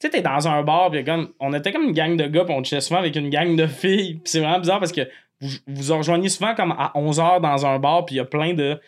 tu 0.00 0.06
sais, 0.06 0.10
t'es 0.10 0.22
dans 0.22 0.46
un 0.48 0.62
bar, 0.62 0.90
puis 0.90 1.04
comme, 1.04 1.32
on 1.40 1.52
était 1.52 1.72
comme 1.72 1.82
une 1.82 1.92
gang 1.92 2.16
de 2.16 2.26
gars, 2.26 2.44
puis 2.44 2.54
on 2.56 2.62
chillait 2.62 2.80
souvent 2.80 3.00
avec 3.00 3.16
une 3.16 3.28
gang 3.28 3.56
de 3.56 3.66
filles. 3.66 4.14
Puis 4.14 4.22
c'est 4.24 4.40
vraiment 4.40 4.60
bizarre 4.60 4.78
parce 4.78 4.92
que 4.92 5.02
vous 5.40 5.48
vous 5.66 5.96
rejoignez 5.96 6.28
souvent 6.28 6.54
comme 6.54 6.72
à 6.72 6.92
11h 6.94 7.40
dans 7.40 7.66
un 7.66 7.78
bar, 7.78 8.04
puis 8.04 8.16
il 8.16 8.18
y 8.18 8.20
a 8.20 8.24
plein 8.24 8.54
de 8.54 8.80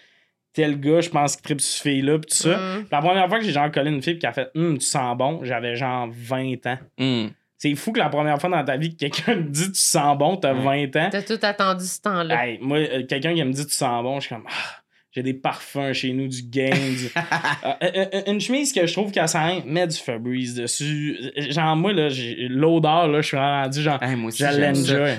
tel 0.53 0.78
gars, 0.78 1.00
je 1.00 1.09
pense, 1.09 1.36
qui 1.36 1.42
tripe 1.42 1.61
sur 1.61 1.76
ce 1.76 1.82
fille-là, 1.82 2.18
puis 2.18 2.30
tout 2.30 2.36
ça. 2.36 2.57
Mm. 2.57 2.86
La 2.90 3.00
première 3.00 3.28
fois 3.28 3.38
que 3.38 3.44
j'ai 3.44 3.53
genre 3.53 3.70
collé 3.70 3.90
une 3.90 4.03
fille 4.03 4.18
qui 4.18 4.26
a 4.26 4.32
fait 4.32 4.50
Hum, 4.55 4.78
tu 4.78 4.84
sens 4.84 5.16
bon, 5.16 5.40
j'avais 5.42 5.76
genre 5.76 6.09
20 6.11 6.66
ans. 6.66 6.78
Mhm. 6.98 7.30
C'est 7.57 7.74
fou 7.76 7.92
que 7.92 8.00
la 8.00 8.09
première 8.09 8.40
fois 8.40 8.50
dans 8.50 8.64
ta 8.64 8.76
vie 8.76 8.90
que 8.90 8.98
quelqu'un 9.07 9.34
te 9.34 9.48
dit 9.48 9.70
tu 9.70 9.78
sens 9.80 10.18
bon, 10.18 10.36
t'as 10.36 10.53
20 10.53 10.96
ans. 10.96 11.09
T'as 11.11 11.22
tout 11.22 11.38
attendu 11.42 11.84
ce 11.84 12.00
temps-là. 12.03 12.46
Hey, 12.46 12.59
moi, 12.61 12.78
euh, 12.78 13.07
quelqu'un 13.07 13.34
qui 13.34 13.44
me 13.44 13.53
dit 13.53 13.64
tu 13.64 13.72
sens 13.72 14.03
bon, 14.03 14.18
je 14.20 14.26
suis 14.26 14.34
comme 14.34 14.44
Ah, 14.48 14.81
J'ai 15.14 15.22
des 15.22 15.34
parfums 15.34 15.92
chez 15.92 16.12
nous, 16.12 16.26
du 16.26 16.42
game. 16.42 16.72
du- 16.72 17.10
Euh, 17.64 17.72
euh, 17.82 18.04
euh, 18.14 18.22
une 18.32 18.40
chemise 18.40 18.72
que 18.72 18.86
je 18.86 18.92
trouve 18.92 19.12
qu'elle 19.12 19.28
sent, 19.28 19.62
met 19.66 19.86
du 19.86 19.96
Febreze 19.96 20.54
dessus. 20.54 21.16
Genre, 21.50 21.76
moi, 21.76 21.92
l'odeur, 21.92 23.08
là, 23.08 23.20
je 23.20 23.26
suis 23.26 23.36
rendu 23.36 23.82
genre. 23.82 24.02
Hey, 24.02 24.16
moi 24.16 24.28
aussi, 24.28 24.38
ça. 24.42 24.50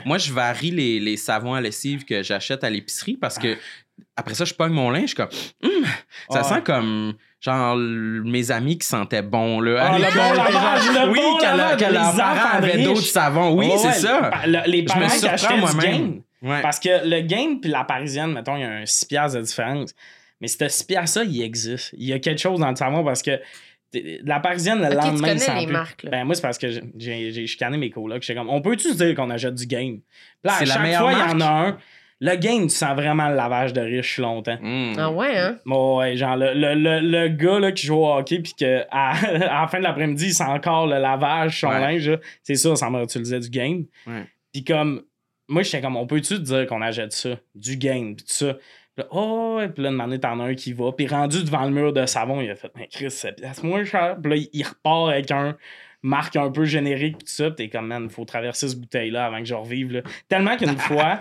Moi, 0.06 0.18
je 0.18 0.34
varie 0.34 0.72
les, 0.72 1.00
les 1.00 1.16
savons 1.18 1.54
à 1.54 1.62
lessive 1.62 2.06
que 2.06 2.24
j'achète 2.24 2.64
à 2.64 2.70
l'épicerie 2.70 3.18
parce 3.18 3.38
que 3.38 3.56
après 4.16 4.34
ça, 4.34 4.46
je 4.46 4.54
pogne 4.54 4.74
mon 4.74 4.90
linge, 4.90 5.02
je 5.04 5.08
suis 5.08 5.16
comme, 5.16 5.30
Hum, 5.64 5.86
ça 6.30 6.40
Ah. 6.42 6.44
sent 6.44 6.62
comme, 6.66 7.14
genre, 7.40 7.76
mes 7.78 8.50
amis 8.52 8.78
qui 8.78 8.88
sentaient 8.88 9.22
bon, 9.22 9.60
là. 9.62 9.92
Ah, 9.94 10.00
le 10.00 10.06
bon 10.06 10.34
lavage, 10.34 10.88
le 10.88 11.12
oui, 11.12 11.20
bon 11.22 11.38
que, 11.38 11.44
la- 11.44 11.56
lavage, 11.56 11.80
que 11.80 11.86
les 11.86 11.92
leurs 11.92 12.08
enfants 12.08 12.18
parents 12.18 12.58
avaient 12.58 12.72
riches. 12.74 12.84
d'autres 12.86 13.02
savons. 13.02 13.56
Oui, 13.56 13.70
c'est 13.78 13.88
ouais, 13.88 13.94
ça. 13.94 14.32
le- 14.46 14.72
les 14.72 14.78
Je 14.80 14.84
me 14.84 14.88
parents 14.88 15.08
qui 15.20 15.28
achetaient 15.28 15.58
moi-même. 15.58 16.22
Ouais. 16.44 16.62
Parce 16.62 16.80
que 16.80 17.08
le 17.08 17.22
game 17.22 17.60
puis 17.62 17.72
la 17.72 17.84
parisienne, 17.86 18.32
mettons, 18.34 18.56
il 18.58 18.62
y 18.62 18.66
a 18.66 18.70
un 18.72 18.86
6 18.86 19.06
piastres 19.06 19.38
de 19.40 19.44
différence. 19.44 19.96
Mais 20.42 20.48
ce 20.48 20.68
6 20.68 20.84
piastres-là, 20.84 21.26
il 21.26 21.42
existe. 21.42 21.94
Il 21.98 22.06
y 22.08 22.14
a 22.14 22.20
quelque 22.20 22.40
chose 22.40 22.60
dans 22.60 22.70
le 22.70 22.76
savon 22.76 23.04
parce 23.04 23.22
que 23.24 23.40
la 24.24 24.40
parisienne, 24.40 24.80
le 24.80 24.86
Ok, 24.88 24.92
tu 24.92 24.98
lendemain, 24.98 25.28
connais 25.38 25.60
les 25.66 25.68
marques, 25.72 26.04
là. 26.04 26.10
Ben, 26.12 26.24
moi, 26.26 26.36
c'est 26.36 26.42
parce 26.42 26.58
que 26.58 26.68
j'ai- 26.98 27.48
chicané 27.48 27.78
mes 27.78 27.90
colocs. 27.92 28.24
J'étais 28.24 28.38
comme, 28.38 28.50
on 28.50 28.60
peut-tu 28.62 28.90
se 28.90 28.96
dire 28.98 29.16
qu'on 29.16 29.30
achète 29.30 29.54
du 29.56 29.68
game? 29.68 29.98
Puis 30.00 30.04
Là, 30.44 30.54
à 30.56 30.60
C'est 30.60 30.66
la 30.66 30.74
chaque 30.74 30.98
fois, 30.98 31.14
il 31.14 31.18
y 31.20 31.22
en 31.22 31.42
a 31.42 31.68
un. 31.68 31.78
Le 32.20 32.36
game, 32.38 32.64
tu 32.64 32.70
sens 32.76 32.96
vraiment 32.96 33.30
le 33.30 33.36
lavage 33.36 33.74
de 33.74 33.82
riche 33.82 34.18
longtemps. 34.18 34.58
Hum. 34.64 34.94
Ah 34.98 35.12
ouais, 35.12 35.38
hein? 35.38 35.58
Bon, 35.66 36.00
ouais, 36.00 36.16
genre 36.18 36.38
le, 36.38 36.54
le, 36.54 36.74
le, 36.74 37.00
le 37.02 37.28
gars 37.28 37.60
là, 37.60 37.72
qui 37.74 37.86
joue 37.86 37.98
au 37.98 38.14
hockey 38.14 38.40
puis 38.40 38.54
que 38.58 38.84
à, 38.92 39.12
à 39.28 39.62
la 39.64 39.68
fin 39.68 39.78
de 39.80 39.84
l'après-midi, 39.84 40.28
il 40.28 40.34
sent 40.34 40.44
encore 40.44 40.88
le 40.88 41.00
lavage, 41.00 41.60
son 41.60 41.68
Ouais. 41.68 41.80
linge, 41.98 42.18
c'est 42.42 42.56
sûr, 42.56 42.78
ça 42.78 42.90
m'a 42.90 43.04
utilisé 43.04 43.40
du 43.40 43.50
game. 43.50 43.86
Ouais. 44.08 44.24
Puis 44.54 44.64
comme, 44.64 45.04
moi, 45.54 45.64
j'étais 45.64 45.82
comme, 45.82 45.96
on 45.96 46.06
peut-tu 46.08 46.40
dire 46.40 46.66
qu'on 46.68 46.82
achète 46.82 47.14
ça? 47.14 47.38
Du 47.56 47.78
game, 47.78 48.16
puis 48.16 48.26
tout 48.26 48.34
ça. 48.34 48.54
Puis 48.54 49.04
là, 49.04 49.08
oh, 49.12 49.56
ouais, 49.58 49.70
puis 49.70 49.84
là, 49.84 49.90
demander 49.92 50.20
t'en 50.20 50.40
as 50.40 50.44
un 50.44 50.54
qui 50.56 50.74
va. 50.74 50.92
Puis 50.92 51.08
rendu 51.08 51.44
devant 51.44 51.64
le 51.66 51.72
mur 51.72 51.94
de 51.94 52.06
savon, 52.06 52.42
il 52.42 52.50
a 52.52 52.56
fait, 52.56 52.72
mais 52.76 52.88
Chris, 52.88 53.10
c'est 53.12 53.34
pièce 53.36 53.64
moins 53.64 53.84
cher. 53.86 54.18
Puis 54.22 54.32
là, 54.32 54.48
il- 54.54 54.64
repart 54.64 55.12
avec 55.12 55.32
un 55.32 55.58
marque 56.04 56.36
un 56.36 56.52
peu 56.52 56.66
générique, 56.66 57.20
tout 57.20 57.26
ça. 57.28 57.50
Puis 57.50 57.56
t'es 57.56 57.70
comme, 57.70 57.88
man, 57.88 58.10
faut 58.10 58.26
traverser 58.26 58.68
ce 58.70 58.76
bouteille-là 58.76 59.26
avant 59.26 59.40
que 59.40 59.46
je 59.46 59.54
revive. 59.56 59.92
Là. 59.94 60.02
Tellement 60.28 60.58
qu'une 60.58 60.78
fois, 60.78 61.18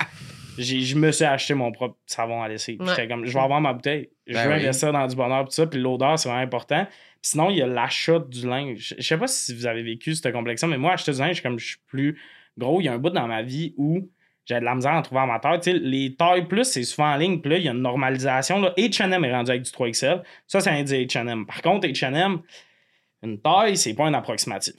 j'ai- 0.59 0.80
je 0.80 0.97
me 0.97 1.11
suis 1.12 1.24
acheté 1.24 1.55
mon 1.55 1.72
propre 1.72 1.97
savon 2.07 2.43
à 2.43 2.49
laisser. 2.49 2.74
Puis 2.76 2.87
Ouais. 2.87 2.95
J'étais 2.95 3.09
comme, 3.09 3.24
je 3.24 3.33
vais 3.33 3.41
avoir 3.41 3.61
ma 3.61 3.72
bouteille. 3.72 4.11
Je 4.26 4.35
Ben 4.35 4.45
veux 4.49 4.55
oui. 4.55 4.61
investir 4.61 4.93
dans 4.93 5.07
du 5.07 5.16
bonheur, 5.16 5.45
tout 5.47 5.53
ça. 5.53 5.66
Puis 5.66 5.80
l'odeur, 5.80 6.18
c'est 6.18 6.28
vraiment 6.28 6.45
important. 6.45 6.87
Sinon, 7.22 7.49
il 7.51 7.57
y 7.59 7.62
a 7.62 7.66
l'achat 7.66 8.18
du 8.18 8.47
linge. 8.47 8.76
Je 8.78 8.95
je 8.99 9.03
sais 9.03 9.16
pas 9.16 9.28
si 9.28 9.55
vous 9.55 9.66
avez 9.66 9.83
vécu 9.83 10.14
cette 10.14 10.33
complexion, 10.33 10.68
mais 10.68 10.76
moi, 10.78 10.93
acheter 10.93 11.12
du 11.12 11.18
linge, 11.20 11.41
comme 11.43 11.59
je 11.59 11.66
suis 11.68 11.78
plus 11.87 12.18
gros, 12.59 12.80
il 12.80 12.85
y 12.85 12.89
a 12.89 12.93
un 12.93 12.99
bout 12.99 13.11
dans 13.11 13.26
ma 13.28 13.43
vie 13.43 13.72
où 13.78 14.11
j'ai 14.45 14.59
de 14.59 14.64
la 14.64 14.74
misère 14.74 14.93
à 14.93 14.99
en 14.99 15.03
trouver 15.03 15.24
ma 15.26 15.38
taille. 15.38 15.61
Tu 15.61 15.70
sais, 15.72 15.78
les 15.78 16.14
tailles 16.16 16.47
plus, 16.47 16.64
c'est 16.64 16.82
souvent 16.84 17.12
en 17.12 17.16
ligne. 17.16 17.40
Puis 17.40 17.51
là, 17.51 17.59
il 17.59 17.64
y 17.64 17.68
a 17.68 17.72
une 17.72 17.82
normalisation. 17.82 18.61
Là. 18.61 18.72
H&M 18.76 19.24
est 19.24 19.32
rendu 19.32 19.51
avec 19.51 19.62
du 19.62 19.70
3XL. 19.70 20.22
Ça, 20.47 20.61
c'est 20.61 20.70
un 20.70 20.82
dit 20.82 20.95
H&M. 20.95 21.47
Par 21.47 21.62
contre, 21.62 21.86
H&M, 21.86 22.40
une 23.22 23.40
taille, 23.40 23.76
c'est 23.76 23.95
pas 23.95 24.05
un 24.07 24.14
approximatif. 24.14 24.74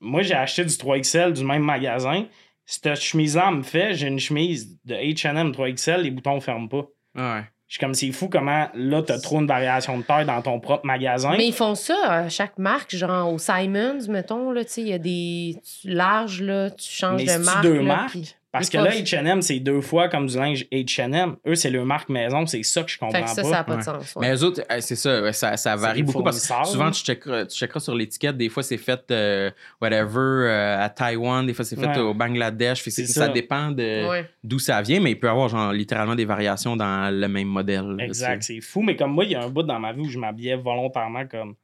Moi, 0.00 0.22
j'ai 0.22 0.34
acheté 0.34 0.64
du 0.64 0.74
3XL 0.74 1.32
du 1.32 1.44
même 1.44 1.62
magasin. 1.62 2.24
Cette 2.66 2.94
chemise-là 3.00 3.50
me 3.50 3.62
fait, 3.62 3.94
j'ai 3.94 4.06
une 4.06 4.20
chemise 4.20 4.78
de 4.84 4.94
H&M 4.94 5.50
3XL, 5.52 6.02
les 6.02 6.10
boutons 6.10 6.40
ferment 6.40 6.68
pas. 6.68 6.84
Ouais. 7.16 7.42
Je 7.66 7.74
suis 7.74 7.80
comme, 7.80 7.94
c'est 7.94 8.12
fou 8.12 8.28
comment, 8.28 8.68
là, 8.74 9.02
t'as 9.02 9.18
trop 9.18 9.40
une 9.40 9.46
variation 9.46 9.98
de 9.98 10.02
taille 10.02 10.24
dans 10.24 10.40
ton 10.40 10.58
propre 10.60 10.86
magasin. 10.86 11.34
Mais 11.36 11.48
ils 11.48 11.52
font 11.54 11.74
ça 11.74 11.96
à 12.08 12.28
chaque 12.30 12.56
marque, 12.58 12.94
genre 12.96 13.30
au 13.32 13.38
Simons, 13.38 13.98
mettons, 14.08 14.52
là, 14.52 14.64
tu 14.64 14.70
sais, 14.70 14.80
il 14.82 14.88
y 14.88 14.92
a 14.94 14.98
des 14.98 15.56
tu- 15.62 15.88
larges, 15.90 16.40
là, 16.40 16.70
tu 16.70 16.88
changes 16.90 17.24
Mais 17.24 17.36
de 17.38 17.42
marque. 17.44 17.62
deux 17.62 17.76
là, 17.78 17.82
marques? 17.82 18.10
puis- 18.10 18.34
Parce 18.58 18.70
que 18.70 18.78
là, 18.78 18.90
H&M, 18.90 19.42
c'est 19.42 19.58
deux 19.60 19.80
fois 19.80 20.08
comme 20.08 20.26
du 20.26 20.36
linge 20.36 20.66
H&M. 20.72 21.36
Eux, 21.46 21.54
c'est 21.54 21.70
leur 21.70 21.84
marque 21.86 22.08
maison. 22.08 22.46
C'est 22.46 22.62
ça 22.62 22.82
que 22.82 22.90
je 22.90 22.98
comprends 22.98 23.16
Fait 23.18 23.24
que 23.24 23.30
ça, 23.30 23.42
pas. 23.42 23.48
ça 23.48 23.50
n'a 23.56 23.64
pas 23.64 23.76
de 23.76 23.82
sens. 23.82 24.14
ouais. 24.16 24.28
Mais 24.28 24.34
eux 24.36 24.44
autres, 24.44 24.62
euh, 24.70 24.76
c'est 24.80 24.96
ça, 24.96 25.32
ça, 25.32 25.56
ça 25.56 25.76
varie 25.76 26.02
beaucoup 26.02 26.22
parce 26.22 26.46
que 26.46 26.66
souvent, 26.66 26.90
tu 26.90 27.02
checkeras, 27.02 27.46
tu 27.46 27.56
checkeras 27.56 27.80
sur 27.80 27.94
l'étiquette. 27.94 28.36
Des 28.36 28.48
fois, 28.48 28.62
c'est 28.62 28.76
fait, 28.78 29.02
euh, 29.10 29.50
whatever, 29.80 30.18
euh, 30.48 30.82
à 30.84 30.88
Taïwan. 30.88 31.46
Des 31.46 31.54
fois, 31.54 31.64
c'est 31.64 31.76
fait 31.76 31.86
Ouais. 31.86 31.98
au 31.98 32.14
Bangladesh. 32.14 32.82
Fait 32.82 32.90
ça. 32.90 33.06
ça. 33.06 33.28
dépend 33.28 33.72
Ouais. 33.72 34.28
d'où 34.42 34.58
ça 34.58 34.80
vient, 34.82 35.00
mais 35.00 35.12
il 35.12 35.18
peut 35.18 35.26
y 35.26 35.30
avoir 35.30 35.48
genre, 35.48 35.72
littéralement 35.72 36.14
des 36.14 36.24
variations 36.24 36.76
dans 36.76 37.14
le 37.14 37.28
même 37.28 37.48
modèle. 37.48 37.96
Exact, 37.98 38.42
c'est 38.42 38.60
fou. 38.60 38.82
Mais 38.82 38.96
comme 38.96 39.12
moi, 39.12 39.24
il 39.24 39.30
y 39.32 39.34
a 39.34 39.42
un 39.42 39.48
bout 39.48 39.62
dans 39.62 39.78
ma 39.78 39.92
vie 39.92 40.00
où 40.02 40.08
je 40.08 40.18
m'habillais 40.18 40.56
volontairement 40.56 41.26
comme 41.26 41.54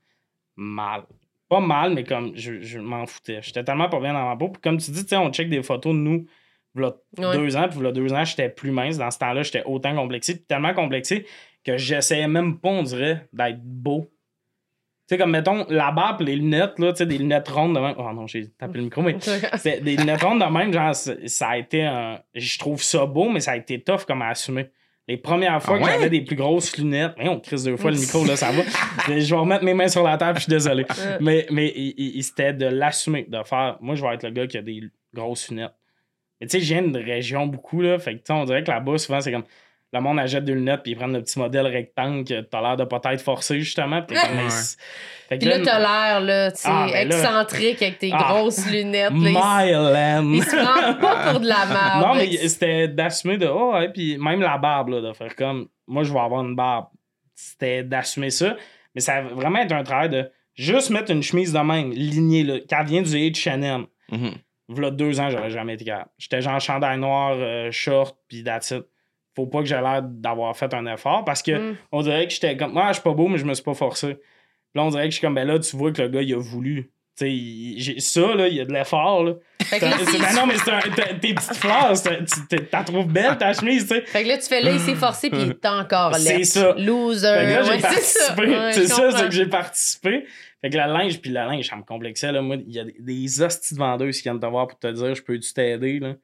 mal. 0.56 1.02
Pas 1.48 1.60
mal, 1.60 1.92
mais 1.94 2.04
comme 2.04 2.32
je, 2.36 2.60
je 2.60 2.78
m'en 2.78 3.06
foutais. 3.06 3.40
J'étais 3.42 3.62
tellement 3.62 3.88
pas 3.88 4.00
bien 4.00 4.12
dans 4.12 4.26
ma 4.28 4.36
peau. 4.36 4.48
Puis 4.48 4.62
comme 4.62 4.78
tu 4.78 4.90
dis, 4.90 5.02
tu 5.02 5.08
sais, 5.10 5.16
on 5.16 5.30
check 5.32 5.48
des 5.50 5.62
photos 5.62 5.92
de 5.92 5.98
nous 5.98 6.26
v'là 6.74 6.94
Ouais. 7.18 7.36
deux 7.36 7.56
ans, 7.56 7.68
puis 7.68 7.78
v'là 7.78 7.92
deux 7.92 8.12
ans, 8.12 8.24
j'étais 8.24 8.48
plus 8.48 8.70
mince. 8.70 8.98
Dans 8.98 9.10
ce 9.10 9.18
temps-là, 9.18 9.42
j'étais 9.42 9.62
autant 9.64 9.94
complexé, 9.94 10.34
puis 10.34 10.44
tellement 10.44 10.74
complexé 10.74 11.26
que 11.64 11.76
j'essayais 11.76 12.28
même 12.28 12.58
pas, 12.58 12.68
on 12.70 12.82
dirait, 12.82 13.26
d'être 13.32 13.60
beau. 13.62 14.10
Tu 15.06 15.14
sais, 15.14 15.18
comme 15.18 15.32
mettons, 15.32 15.66
la 15.68 15.90
barbe, 15.92 16.22
les 16.22 16.36
lunettes, 16.36 16.78
là, 16.78 16.92
tu 16.92 16.98
sais, 16.98 17.06
des 17.06 17.18
lunettes 17.18 17.48
rondes 17.48 17.74
de 17.74 17.80
même. 17.80 17.94
Oh 17.98 18.10
non, 18.14 18.26
j'ai 18.26 18.48
tapé 18.52 18.78
le 18.78 18.84
micro, 18.84 19.02
mais 19.02 19.16
c'est 19.58 19.80
des 19.82 19.96
lunettes 19.96 20.22
rondes 20.22 20.40
de 20.40 20.46
même, 20.50 20.72
genre, 20.72 20.94
ça 20.94 21.48
a 21.48 21.58
été 21.58 21.84
un. 21.84 22.20
Je 22.34 22.58
trouve 22.58 22.82
ça 22.82 23.04
beau, 23.04 23.28
mais 23.28 23.40
ça 23.40 23.52
a 23.52 23.56
été 23.56 23.80
tough 23.82 24.04
comme 24.06 24.22
à 24.22 24.28
assumer. 24.28 24.70
Les 25.06 25.18
premières 25.18 25.62
fois 25.62 25.74
Ah 25.76 25.78
que 25.80 25.84
ouais? 25.84 25.90
j'avais 25.92 26.08
des 26.08 26.22
plus 26.22 26.34
grosses 26.36 26.78
lunettes, 26.78 27.12
mais 27.18 27.28
on 27.28 27.38
crise 27.38 27.64
deux 27.64 27.76
fois 27.76 27.90
le 27.90 27.98
micro, 27.98 28.24
là, 28.24 28.36
ça 28.36 28.50
va. 28.50 28.62
Je 29.08 29.12
vais 29.34 29.36
remettre 29.36 29.62
mes 29.62 29.74
mains 29.74 29.88
sur 29.88 30.02
la 30.02 30.16
table, 30.16 30.38
je 30.38 30.44
suis 30.44 30.50
désolé. 30.50 30.86
Mais, 31.20 31.44
mais 31.50 31.70
il- 31.76 31.92
il- 31.98 32.16
il- 32.16 32.22
c'était 32.24 32.54
de 32.54 32.64
l'assumer, 32.64 33.26
de 33.28 33.42
faire. 33.42 33.76
Moi, 33.82 33.96
je 33.96 34.02
vais 34.02 34.14
être 34.14 34.22
le 34.22 34.30
gars 34.30 34.46
qui 34.46 34.56
a 34.56 34.62
des 34.62 34.80
grosses 35.12 35.50
lunettes. 35.50 35.74
Mais 36.40 36.46
tu 36.46 36.58
sais, 36.58 36.64
je 36.64 36.72
viens 36.74 36.82
d'une 36.82 36.96
région 36.96 37.46
beaucoup, 37.46 37.80
là. 37.80 37.98
Fait 37.98 38.12
que, 38.14 38.18
tu 38.18 38.24
sais, 38.26 38.32
on 38.32 38.44
dirait 38.44 38.62
que 38.64 38.70
là-bas, 38.70 38.98
souvent, 38.98 39.20
c'est 39.20 39.32
comme. 39.32 39.44
Le 39.92 40.00
monde 40.00 40.18
achète 40.18 40.44
des 40.44 40.54
lunettes, 40.54 40.82
puis 40.82 40.90
ils 40.90 40.96
prennent 40.96 41.12
le 41.12 41.22
petit 41.22 41.38
modèle 41.38 41.68
rectangle 41.68 42.24
que 42.24 42.40
t'as 42.40 42.60
l'air 42.60 42.76
de 42.76 42.82
pas 42.82 43.00
être 43.12 43.20
forcé, 43.20 43.60
justement. 43.60 44.02
Puis 44.02 44.16
t'es 44.16 44.26
comme, 44.26 44.36
mais 44.38 44.42
Ouais. 44.42 44.50
c'est- 44.50 44.76
Fait 45.28 45.38
que 45.38 45.42
Puis 45.44 45.48
là, 45.50 45.60
t'as 45.64 45.78
l'air, 45.78 46.20
là, 46.20 46.50
tu 46.50 46.58
sais, 46.62 46.68
Ah, 46.68 46.86
ben 46.90 47.08
là- 47.08 47.16
excentrique 47.16 47.80
avec 47.80 47.98
tes 48.00 48.10
Ah. 48.12 48.26
grosses 48.28 48.68
lunettes. 48.68 49.10
là, 49.12 49.16
il- 49.16 49.20
Myland. 49.22 50.32
il 50.34 50.42
se 50.42 50.56
prend 50.56 50.94
pas 50.94 51.30
pour 51.30 51.38
de 51.40 51.46
la 51.46 51.66
merde. 51.66 52.04
Non, 52.08 52.14
mais 52.16 52.26
c'était 52.48 52.88
d'assumer 52.88 53.38
de. 53.38 53.46
Oh, 53.46 53.72
ouais, 53.74 53.88
puis 53.90 54.18
même 54.18 54.40
la 54.40 54.58
barbe, 54.58 54.88
là, 54.88 55.00
de 55.00 55.12
faire 55.12 55.36
comme. 55.36 55.68
Moi, 55.86 56.02
je 56.02 56.12
vais 56.12 56.18
avoir 56.18 56.42
une 56.44 56.56
barbe. 56.56 56.86
C'était 57.36 57.84
d'assumer 57.84 58.30
ça. 58.30 58.56
Mais 58.96 59.00
ça 59.00 59.14
a 59.18 59.22
vraiment 59.22 59.60
été 59.60 59.74
un 59.74 59.84
travail 59.84 60.08
de 60.10 60.28
juste 60.56 60.90
mettre 60.90 61.12
une 61.12 61.22
chemise 61.22 61.52
de 61.52 61.58
même, 61.60 61.92
lignée, 61.92 62.42
là, 62.42 62.58
qui 62.58 62.90
vient 62.90 63.02
du 63.02 63.10
H&M. 63.16 63.86
Mhm. 64.10 64.32
V'là 64.68 64.90
deux 64.90 65.20
ans, 65.20 65.28
j'aurais 65.30 65.50
jamais 65.50 65.74
été 65.74 65.84
capable. 65.84 66.10
J'étais 66.18 66.40
genre 66.40 66.58
chandail 66.60 66.98
noir, 66.98 67.32
euh, 67.36 67.70
short, 67.70 68.16
puis 68.28 68.42
that's 68.42 68.70
it. 68.70 68.84
Faut 69.36 69.46
pas 69.46 69.58
que 69.60 69.66
j'ai 69.66 69.74
l'air 69.80 70.02
d'avoir 70.02 70.56
fait 70.56 70.72
un 70.72 70.86
effort 70.86 71.24
parce 71.24 71.42
que 71.42 71.72
Mm. 71.72 71.76
on 71.92 72.02
dirait 72.02 72.26
que 72.26 72.32
j'étais 72.32 72.56
comme. 72.56 72.72
Moi, 72.72 72.86
je 72.88 72.94
suis 72.94 73.02
pas 73.02 73.12
beau, 73.12 73.28
mais 73.28 73.36
je 73.38 73.44
me 73.44 73.52
suis 73.54 73.64
pas 73.64 73.74
forcé. 73.74 74.14
Puis 74.14 74.22
là, 74.76 74.84
on 74.84 74.88
dirait 74.90 75.04
que 75.04 75.10
je 75.10 75.16
suis 75.18 75.20
comme, 75.26 75.34
ben 75.34 75.46
là, 75.46 75.58
tu 75.58 75.76
vois 75.76 75.92
que 75.92 76.00
le 76.02 76.08
gars, 76.08 76.22
il 76.22 76.32
a 76.34 76.38
voulu. 76.38 76.90
Tu 77.16 77.26
sais, 77.26 77.32
il- 77.32 77.80
j'ai- 77.80 78.00
ça, 78.00 78.34
là, 78.34 78.48
il 78.48 78.54
y 78.56 78.60
a 78.60 78.64
de 78.64 78.72
l'effort, 78.72 79.22
là. 79.22 79.34
Fait 79.62 79.78
que 79.78 79.84
là, 79.84 79.92
C'est- 79.98 80.18
ben 80.18 80.34
non, 80.34 80.46
mais 80.46 80.54
c'est 80.58 80.70
un- 80.72 81.14
tes 81.18 81.32
petites 81.34 81.54
fleurs, 81.54 81.96
c'est- 81.96 82.68
t'as 82.70 82.82
trouves 82.82 83.06
belle 83.06 83.38
ta 83.38 83.52
chemise, 83.52 83.86
tu 83.86 83.94
sais. 83.94 84.00
Fait 84.04 84.24
que 84.24 84.28
là, 84.28 84.36
tu 84.38 84.44
fais 84.48 84.60
là, 84.60 84.72
il 84.72 84.80
s'est 84.80 84.96
forcé, 84.96 85.30
puis 85.30 85.40
il 85.42 85.50
est 85.50 85.66
encore 85.66 86.16
C'est 86.16 86.38
laid. 86.38 86.44
ça. 86.44 86.74
Loser. 86.76 87.20
Fait 87.28 87.44
que 87.46 87.50
là, 87.50 87.62
j'ai 87.62 87.70
Ouais, 87.70 87.80
c'est 87.80 88.00
ça. 88.02 88.34
Ouais, 88.34 88.72
c'est 88.72 88.86
ça, 88.88 89.10
c'est 89.16 89.24
que 89.26 89.30
j'ai 89.30 89.46
participé. 89.46 90.24
Fait 90.60 90.70
que 90.70 90.76
le 90.76 90.92
linge, 90.92 91.20
puis 91.20 91.30
le 91.30 91.36
linge, 91.36 91.68
ça 91.68 91.76
me 91.76 91.82
complexait. 91.82 92.32
Là. 92.32 92.42
Moi, 92.42 92.56
il 92.66 92.74
y 92.74 92.80
a 92.80 92.84
des, 92.98 93.42
hosties 93.42 93.74
de 93.74 93.78
vendeuses 93.78 94.16
qui 94.16 94.22
viennent 94.24 94.40
te 94.40 94.46
voir 94.46 94.66
pour 94.66 94.78
te 94.78 94.86
dire, 94.88 95.14
je 95.14 95.22
peux-tu 95.22 95.52
t'aider, 95.52 96.00
là. 96.00 96.14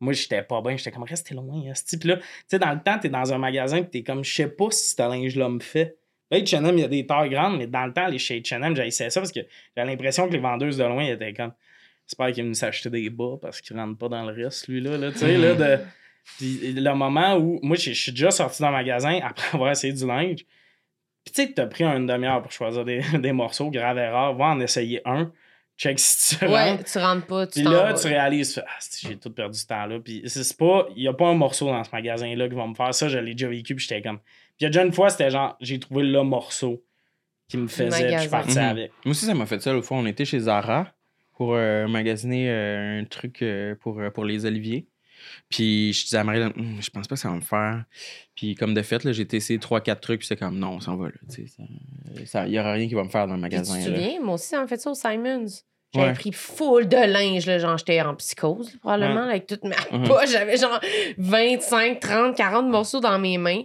Moi, 0.00 0.12
j'étais 0.12 0.42
pas 0.42 0.60
bien. 0.60 0.76
J'étais 0.76 0.90
comme, 0.90 1.04
restez 1.04 1.34
loin, 1.34 1.62
hostie. 1.70 1.96
Puis 1.96 2.10
là, 2.10 2.16
tu 2.16 2.22
sais, 2.48 2.58
dans 2.58 2.72
le 2.72 2.80
temps, 2.82 2.98
t'es 2.98 3.08
dans 3.08 3.32
un 3.32 3.38
magasin, 3.38 3.80
puis 3.82 3.90
t'es 3.90 4.02
comme, 4.02 4.22
je 4.22 4.34
sais 4.34 4.48
pas 4.48 4.66
si 4.70 4.94
ce 4.94 5.00
linge-là 5.00 5.48
me 5.48 5.60
fait. 5.60 5.96
Là, 6.30 6.38
H&M, 6.38 6.76
il 6.76 6.80
y 6.80 6.84
a 6.84 6.88
des 6.88 7.06
tailles 7.06 7.30
grandes, 7.30 7.58
mais 7.58 7.66
dans 7.66 7.86
le 7.86 7.92
temps, 7.92 8.06
les 8.08 8.18
chez 8.18 8.40
H&M, 8.40 8.74
j'essayais 8.74 9.10
ça 9.10 9.20
parce 9.20 9.32
que 9.32 9.40
j'avais 9.76 9.88
l'impression 9.90 10.26
que 10.28 10.32
les 10.32 10.38
vendeuses 10.40 10.76
de 10.78 10.84
loin 10.84 11.04
étaient 11.04 11.32
comme, 11.32 11.52
j'espère 12.06 12.32
qu'il 12.32 12.42
va 12.44 12.48
nous 12.48 12.54
s'acheter 12.54 12.90
des 12.90 13.10
bas 13.10 13.36
parce 13.40 13.60
qu'il 13.60 13.76
rentre 13.76 13.96
pas 13.98 14.08
dans 14.08 14.24
le 14.28 14.32
reste, 14.44 14.68
lui-là, 14.68 14.96
là, 14.98 15.12
tu 15.12 15.18
sais, 15.18 15.36
là, 15.38 15.54
de... 15.54 15.78
Puis 16.38 16.72
le 16.72 16.92
moment 16.94 17.36
où, 17.36 17.60
moi, 17.62 17.76
je 17.76 17.92
suis 17.92 18.10
déjà 18.10 18.32
sorti 18.32 18.60
dans 18.60 18.70
le 18.70 18.74
magasin 18.76 19.20
après 19.22 19.46
avoir 19.54 19.70
essayé 19.70 19.92
du 19.92 20.04
linge, 20.06 20.44
puis 21.24 21.32
tu 21.34 21.42
sais, 21.42 21.52
t'as 21.52 21.66
pris 21.66 21.84
une 21.84 22.06
demi-heure 22.06 22.42
pour 22.42 22.50
choisir 22.52 22.84
des, 22.84 23.00
des 23.18 23.32
morceaux, 23.32 23.70
grave 23.70 23.98
erreur, 23.98 24.34
va 24.34 24.46
en 24.46 24.60
essayer 24.60 25.00
un, 25.04 25.30
check 25.78 25.98
si 26.00 26.36
tu 26.38 26.44
Ouais, 26.46 26.70
rentres. 26.72 26.84
tu 26.90 26.98
rentres 26.98 27.26
pas, 27.26 27.46
tu 27.46 27.60
Puis 27.60 27.62
là, 27.70 27.92
vas. 27.92 27.94
tu 27.94 28.06
réalises, 28.08 28.60
ah, 28.66 28.78
j'ai 29.02 29.16
tout 29.18 29.30
perdu 29.30 29.58
ce 29.58 29.66
temps-là. 29.66 30.00
Puis 30.00 30.22
c'est 30.26 30.42
c'est 30.42 30.56
pas, 30.56 30.88
il 30.96 31.02
y 31.02 31.08
a 31.08 31.12
pas 31.12 31.28
un 31.28 31.34
morceau 31.34 31.66
dans 31.66 31.84
ce 31.84 31.90
magasin-là 31.92 32.48
qui 32.48 32.54
va 32.54 32.66
me 32.66 32.74
faire 32.74 32.94
ça. 32.94 33.08
Je 33.08 33.18
l'ai 33.18 33.32
déjà 33.34 33.48
vécu, 33.48 33.74
puis 33.76 33.86
j'étais 33.86 34.02
comme. 34.02 34.18
Puis 34.56 34.60
il 34.60 34.64
y 34.64 34.66
a 34.66 34.70
déjà 34.70 34.84
une 34.84 34.92
fois, 34.92 35.10
c'était 35.10 35.30
genre, 35.30 35.56
j'ai 35.60 35.78
trouvé 35.78 36.02
le 36.04 36.22
morceau 36.22 36.82
qui 37.48 37.56
me 37.58 37.68
faisait, 37.68 37.88
puis 37.90 37.98
je 37.98 38.02
magasin. 38.12 38.28
partais 38.30 38.58
avec. 38.58 38.92
Moi 39.04 39.10
aussi, 39.12 39.24
ça 39.26 39.34
m'a 39.34 39.46
fait 39.46 39.60
ça 39.60 39.72
l'autre 39.72 39.86
fois. 39.86 39.98
On 39.98 40.06
était 40.06 40.24
chez 40.24 40.40
Zara 40.40 40.92
pour 41.36 41.54
euh, 41.54 41.86
magasiner 41.86 42.50
euh, 42.50 43.00
un 43.00 43.04
truc 43.04 43.42
euh, 43.42 43.74
pour, 43.80 44.00
euh, 44.00 44.10
pour 44.10 44.24
les 44.24 44.46
oliviers. 44.46 44.86
Puis 45.48 45.92
je 45.92 46.04
disais 46.04 46.18
à 46.18 46.24
Marie, 46.24 46.42
Hum, 46.42 46.76
je 46.80 46.90
pense 46.90 47.06
pas 47.08 47.14
que 47.14 47.20
ça 47.20 47.28
va 47.28 47.34
me 47.36 47.40
faire. 47.40 47.84
Puis 48.34 48.54
comme 48.54 48.74
de 48.74 48.82
fait, 48.82 49.02
là, 49.04 49.12
j'ai 49.12 49.26
essayé 49.34 49.58
3-4 49.58 50.00
trucs, 50.00 50.20
puis 50.20 50.26
c'est 50.26 50.36
comme 50.36 50.58
non, 50.58 50.72
on 50.72 50.80
s'en 50.80 50.96
va. 50.96 51.08
sais, 51.28 51.46
ça- 51.46 51.62
ça- 52.26 52.46
Il 52.46 52.52
y 52.54 52.58
aura 52.60 52.72
rien 52.72 52.88
qui 52.88 52.94
va 52.94 53.04
me 53.04 53.08
faire 53.08 53.26
dans 53.26 53.34
le 53.36 53.40
Puis 53.40 53.50
tu 53.50 53.56
magasin. 53.56 53.78
te 53.78 53.84
souviens, 53.84 54.20
moi 54.22 54.34
aussi, 54.34 54.48
ça 54.48 54.60
m'a 54.60 54.66
fait 54.66 54.78
ça 54.80 54.90
au 54.90 54.94
Simons. 54.94 55.46
J'avais 55.94 56.08
Ouais. 56.08 56.12
pris 56.14 56.32
full 56.32 56.88
de 56.88 56.96
linge, 56.96 57.46
là, 57.46 57.58
genre 57.58 57.78
j'étais 57.78 58.00
en 58.02 58.14
psychose, 58.16 58.76
probablement, 58.80 59.22
avec 59.28 59.46
toute 59.46 59.64
ma 59.64 59.76
Mhm. 59.92 60.06
poche. 60.08 60.30
J'avais 60.32 60.56
genre 60.58 60.80
25, 61.16 62.00
30, 62.00 62.36
40 62.36 62.68
morceaux 62.70 63.00
dans 63.00 63.18
mes 63.18 63.38
mains. 63.38 63.62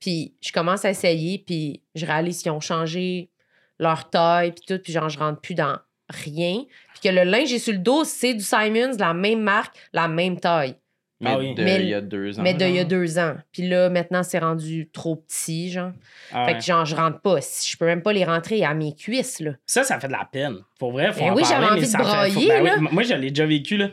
Puis 0.00 0.34
je 0.40 0.52
commence 0.52 0.84
à 0.84 0.90
essayer, 0.90 1.38
puis 1.38 1.82
je 1.94 2.06
réalise 2.06 2.42
qu'ils 2.42 2.52
ont 2.52 2.60
changé 2.60 3.30
leur 3.78 4.10
taille, 4.10 4.52
puis 4.52 4.64
tout, 4.66 4.82
puis 4.82 4.92
genre, 4.92 5.08
je 5.08 5.18
rentre 5.18 5.40
plus 5.40 5.54
dans 5.54 5.78
rien. 6.08 6.64
Puis 6.92 7.00
que 7.04 7.08
le 7.08 7.24
linge 7.24 7.48
j'ai 7.48 7.58
sur 7.58 7.72
le 7.72 7.78
dos, 7.78 8.04
c'est 8.04 8.34
du 8.34 8.44
Simons, 8.44 8.96
la 8.98 9.14
même 9.14 9.42
marque, 9.42 9.76
la 9.92 10.08
même 10.08 10.38
taille. 10.40 10.76
Mais 11.22 11.30
Ah 11.34 11.38
oui. 11.38 11.54
de- 11.54 11.62
Mais- 11.62 11.82
il 11.82 11.88
y 11.88 11.94
a 11.94 12.00
deux 12.00 12.38
ans. 12.38 12.42
Mais 12.42 12.54
d'il 12.54 12.70
y 12.70 12.78
a 12.78 12.84
deux 12.84 13.18
ans. 13.18 13.34
Puis 13.52 13.68
là, 13.68 13.90
maintenant, 13.90 14.22
c'est 14.22 14.38
rendu 14.38 14.88
trop 14.92 15.16
petit, 15.16 15.70
genre. 15.70 15.92
Ah 16.32 16.46
Fait 16.46 16.52
ouais. 16.52 16.58
que 16.58 16.64
genre, 16.64 16.84
je 16.86 16.96
rentre 16.96 17.20
pas. 17.20 17.40
Je 17.40 17.76
peux 17.76 17.84
même 17.84 18.00
pas 18.02 18.12
les 18.14 18.24
rentrer 18.24 18.64
à 18.64 18.72
mes 18.72 18.94
cuisses, 18.94 19.40
là. 19.40 19.50
Ça, 19.66 19.84
ça 19.84 20.00
fait 20.00 20.06
de 20.06 20.12
la 20.12 20.26
peine. 20.30 20.56
Pour 20.78 20.92
vrai, 20.92 21.12
faut 21.12 21.20
Ben 21.20 21.32
en 21.32 21.34
oui, 21.34 21.42
parler, 21.42 21.44
j'avais 21.54 21.66
mais 21.66 21.72
envie 21.72 21.80
de 21.82 21.86
fait- 21.86 22.48
ben 22.48 22.64
là. 22.64 22.76
moi, 22.90 23.02
je 23.02 23.14
l'ai 23.14 23.28
déjà 23.30 23.44
vécu. 23.44 23.76
Là. 23.76 23.90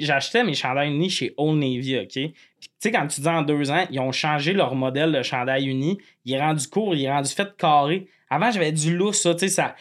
J'achetais 0.00 0.44
mes 0.44 0.54
chandails 0.54 0.88
unis 0.90 1.10
chez 1.10 1.34
Old 1.36 1.58
Navy, 1.58 1.98
OK? 1.98 2.08
Puis, 2.12 2.32
tu 2.60 2.68
sais, 2.78 2.90
quand 2.92 3.06
tu 3.08 3.20
dis 3.20 3.28
en 3.28 3.42
deux 3.42 3.70
ans, 3.70 3.84
ils 3.90 3.98
ont 3.98 4.12
changé 4.12 4.52
leur 4.52 4.74
modèle 4.76 5.10
de 5.12 5.22
chandail 5.22 5.66
uni. 5.66 5.98
Il 6.24 6.32
est 6.34 6.40
rendu 6.40 6.66
court, 6.68 6.94
il 6.94 7.04
est 7.04 7.10
rendu 7.10 7.28
fait 7.30 7.48
carré. 7.56 8.06
Avant, 8.30 8.50
j'avais 8.50 8.72
du 8.72 8.96
lousse, 8.96 9.20
ça, 9.22 9.34
tu 9.34 9.40
sais, 9.40 9.48
ça... 9.48 9.74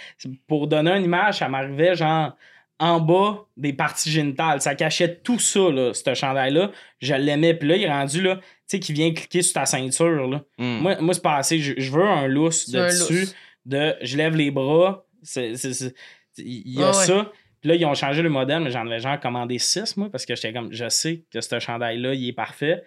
Pour 0.47 0.67
donner 0.67 0.91
une 0.97 1.03
image, 1.05 1.37
ça 1.37 1.47
m'arrivait, 1.47 1.95
genre, 1.95 2.35
en 2.81 2.99
bas 2.99 3.45
des 3.57 3.73
parties 3.73 4.09
génitales. 4.09 4.59
Ça 4.59 4.73
cachait 4.73 5.19
tout 5.23 5.37
ça, 5.37 5.69
là, 5.69 5.93
ce 5.93 6.13
chandail-là. 6.15 6.71
Je 6.99 7.13
l'aimais. 7.13 7.53
Puis 7.53 7.69
là, 7.69 7.75
il 7.75 7.83
est 7.83 7.91
rendu, 7.91 8.21
là, 8.21 8.37
tu 8.37 8.41
sais, 8.65 8.79
qui 8.79 8.91
vient 8.91 9.13
cliquer 9.13 9.43
sur 9.43 9.53
ta 9.53 9.67
ceinture, 9.67 10.27
là. 10.27 10.41
Mm. 10.57 10.79
Moi, 10.81 10.95
moi 10.99 11.13
c'est 11.13 11.21
pas 11.21 11.35
assez. 11.35 11.59
Je, 11.59 11.75
je 11.77 11.91
veux 11.91 12.03
un 12.03 12.27
lousse 12.27 12.69
de 12.69 12.79
un 12.79 12.87
dessus 12.87 13.19
lousse. 13.21 13.35
de 13.65 13.95
je 14.01 14.17
lève 14.17 14.35
les 14.35 14.49
bras. 14.49 15.05
Il 15.37 15.53
y 16.37 16.81
a 16.81 16.87
Ah 16.87 16.97
ouais. 16.97 17.05
ça. 17.05 17.31
Puis 17.61 17.69
là, 17.69 17.75
ils 17.75 17.85
ont 17.85 17.93
changé 17.93 18.23
le 18.23 18.29
modèle, 18.29 18.61
mais 18.61 18.71
j'en 18.71 18.87
avais 18.87 18.99
genre 18.99 19.19
commandé 19.19 19.59
6, 19.59 19.97
moi, 19.97 20.09
parce 20.11 20.25
que 20.25 20.35
j'étais 20.35 20.51
comme, 20.51 20.73
je 20.73 20.89
sais 20.89 21.23
que 21.31 21.39
ce 21.39 21.59
chandail-là, 21.59 22.15
il 22.15 22.29
est 22.29 22.33
parfait. 22.33 22.83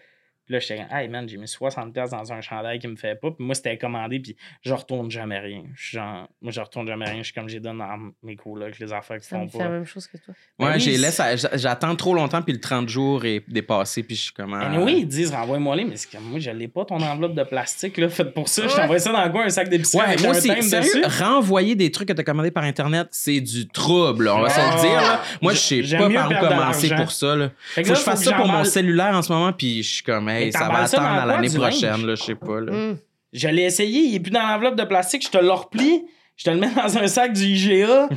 Puis 0.46 0.52
là, 0.54 0.58
j'étais 0.60 0.76
comme, 0.76 0.96
hey 0.98 1.08
man, 1.08 1.28
j'ai 1.28 1.36
mis 1.38 1.46
60$ 1.46 1.92
piastres 1.92 2.16
dans 2.16 2.32
un 2.32 2.40
chandail 2.40 2.78
qui 2.78 2.86
me 2.88 2.96
fait 2.96 3.18
pas. 3.18 3.30
Puis 3.30 3.44
moi, 3.44 3.54
c'était 3.54 3.78
commandé, 3.78 4.20
puis 4.20 4.36
je 4.62 4.72
retourne 4.74 5.10
jamais 5.10 5.38
rien. 5.38 5.62
Je 5.74 5.86
suis 5.88 5.96
genre, 5.96 6.28
moi, 6.42 6.52
je 6.52 6.60
retourne 6.60 6.86
jamais 6.86 7.06
rien. 7.06 7.18
Je 7.18 7.22
suis 7.24 7.32
comme, 7.32 7.48
j'ai 7.48 7.60
donné 7.60 7.78
dans 7.78 7.98
mes 8.22 8.36
colocs 8.36 8.78
les 8.78 8.92
affaires 8.92 9.18
qui 9.20 9.28
font 9.28 9.48
fait 9.48 9.58
la 9.58 9.64
pas. 9.64 9.70
même 9.70 9.84
chose 9.86 10.06
que 10.06 10.18
toi. 10.18 10.34
Ben 10.58 10.66
Ouais, 10.66 10.72
oui, 10.74 10.80
j'ai 10.80 10.96
c'est- 10.98 11.36
j'a- 11.38 11.56
j'attends 11.56 11.96
trop 11.96 12.14
longtemps, 12.14 12.42
puis 12.42 12.52
le 12.52 12.60
30 12.60 12.88
jours 12.88 13.24
est 13.24 13.42
dépassé, 13.48 14.02
puis 14.02 14.16
je 14.16 14.22
suis 14.24 14.32
comme. 14.32 14.52
ah, 14.54 14.70
oui, 14.80 14.96
ils 15.00 15.08
disent, 15.08 15.30
renvoie-moi 15.32 15.76
les, 15.76 15.84
mais 15.84 15.96
c'est 15.96 16.10
comme, 16.10 16.24
moi, 16.24 16.38
je 16.38 16.50
l'ai 16.50 16.68
pas 16.68 16.84
ton 16.84 17.00
enveloppe 17.00 17.34
de 17.34 17.42
plastique, 17.44 17.96
là, 17.96 18.08
faite 18.08 18.34
pour 18.34 18.48
ça. 18.48 18.68
Je 18.68 18.74
t'envoie 18.76 18.98
ça 18.98 19.12
dans 19.12 19.30
quoi, 19.30 19.44
un 19.44 19.48
sac 19.48 19.68
d'épicerie 19.68 19.98
Ouais, 20.02 20.08
avec 20.08 20.20
moi 20.22 20.34
un 20.34 20.36
aussi, 20.38 20.62
sérieux, 20.62 21.02
renvoyer 21.18 21.74
des 21.74 21.90
trucs 21.90 22.08
que 22.08 22.12
t'as 22.12 22.22
commandés 22.22 22.50
par 22.50 22.64
Internet, 22.64 23.08
c'est 23.12 23.40
du 23.40 23.66
trouble, 23.68 24.28
on 24.28 24.40
va 24.42 24.50
se 24.50 24.60
Ah, 24.60 24.74
le 24.76 24.80
dire. 24.80 25.00
là. 25.00 25.22
Moi, 25.40 25.52
je 25.54 25.58
sais 25.58 25.96
pas 25.96 26.10
par 26.10 26.30
où 26.30 26.34
commencer 26.48 26.90
pour 26.94 27.10
ça. 27.10 27.34
Là. 27.36 27.50
Faut 27.74 27.82
que 27.82 27.88
je 27.88 27.94
fasse 27.94 28.24
ça 28.24 28.32
pour 28.34 28.46
mon 28.46 28.64
cellulaire 28.64 29.14
en 29.14 29.22
ce 29.22 29.32
moment, 29.32 29.52
puis 29.52 29.82
je 29.82 29.94
suis 29.94 30.02
comme, 30.02 30.28
Mais 30.40 30.52
ça 30.52 30.68
va 30.68 30.86
ça 30.86 30.98
attendre 31.02 31.22
à 31.22 31.26
l'année 31.26 31.48
prochaine, 31.50 32.06
là, 32.06 32.14
je 32.14 32.22
sais 32.22 32.34
pas. 32.34 32.60
Là. 32.60 32.72
Hum. 32.72 32.98
Je 33.32 33.48
l'ai 33.48 33.62
essayé, 33.62 34.00
il 34.02 34.14
est 34.14 34.20
plus 34.20 34.30
dans 34.30 34.46
l'enveloppe 34.46 34.76
de 34.76 34.84
plastique, 34.84 35.24
je 35.24 35.30
te 35.30 35.38
le 35.38 35.50
replie, 35.50 36.04
je 36.36 36.44
te 36.44 36.50
le 36.50 36.56
mets 36.58 36.70
dans 36.76 36.96
un 36.98 37.06
sac 37.08 37.32
du 37.32 37.42
IGA, 37.44 38.08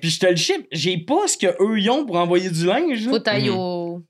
puis 0.00 0.10
je 0.10 0.20
te 0.20 0.26
le 0.26 0.36
ship. 0.36 0.66
J'ai 0.70 0.98
pas 0.98 1.26
ce 1.26 1.36
qu'eux 1.36 1.78
ils 1.78 1.90
ont 1.90 2.04
pour 2.06 2.16
envoyer 2.16 2.48
du 2.50 2.64
linge. 2.66 3.08
Faut 3.08 3.18
tailler 3.18 3.50
Mhm. 3.50 3.56
au. 3.56 4.02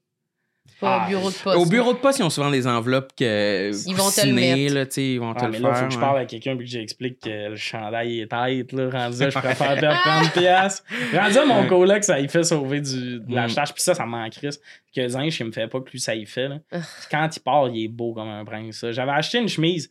Pas 0.80 0.98
Ah, 1.00 1.04
au 1.04 1.08
bureau 1.08 1.30
de 1.30 1.34
poste. 1.36 1.56
Au 1.56 1.66
bureau 1.66 1.92
de 1.94 1.98
poste, 1.98 2.18
ils 2.18 2.22
ont 2.22 2.30
souvent 2.30 2.50
des 2.50 2.66
enveloppes 2.66 3.12
que 3.16 3.70
Ils 3.88 3.94
vont 3.94 4.10
te 4.10 4.20
le 4.20 4.26
coussinées, 4.26 4.56
mettre. 4.64 4.74
là, 4.74 4.86
tu 4.86 4.92
sais, 4.92 5.04
ils 5.12 5.18
vont 5.18 5.32
te 5.34 5.40
Ah, 5.40 5.46
le 5.46 5.52
mais 5.52 5.58
faire. 5.58 5.68
là, 5.68 5.74
faut 5.74 5.86
que 5.86 5.94
je 5.94 5.98
parle 5.98 6.18
à 6.18 6.24
quelqu'un 6.26 6.56
puis 6.56 6.66
que 6.66 6.70
j'explique 6.72 7.20
que 7.20 7.48
le 7.50 7.56
chandail 7.56 8.20
est 8.20 8.26
tête, 8.26 8.72
là. 8.72 8.90
Rendu 8.90 9.20
là, 9.20 9.30
je 9.30 9.38
préfère 9.38 9.80
perdre 9.80 9.98
30 10.02 10.32
piastres. 10.34 10.84
Rendu 11.14 11.34
là, 11.34 11.46
mon 11.46 11.66
coloc, 11.66 12.04
ça 12.04 12.20
y 12.20 12.28
fait 12.28 12.42
sauver 12.44 12.80
du, 12.82 13.20
de 13.20 13.34
l'achetage. 13.34 13.72
Puis 13.72 13.82
ça, 13.82 13.94
ça 13.94 14.04
m'en 14.04 14.28
crisse. 14.28 14.60
Que 14.94 15.00
le 15.02 15.08
zinc, 15.08 15.30
je 15.30 15.44
me 15.44 15.52
fait 15.52 15.66
pas 15.68 15.80
que 15.80 15.90
lui, 15.90 16.00
ça 16.00 16.14
y 16.14 16.26
fait, 16.26 16.48
là. 16.48 16.58
Ah. 16.72 16.78
Puis 16.80 17.08
quand 17.10 17.28
il 17.36 17.40
part, 17.40 17.68
il 17.68 17.84
est 17.84 17.88
beau 17.88 18.12
comme 18.12 18.28
un 18.28 18.44
prince. 18.44 18.84
J'avais 18.90 19.12
acheté 19.12 19.38
une 19.38 19.48
chemise, 19.48 19.90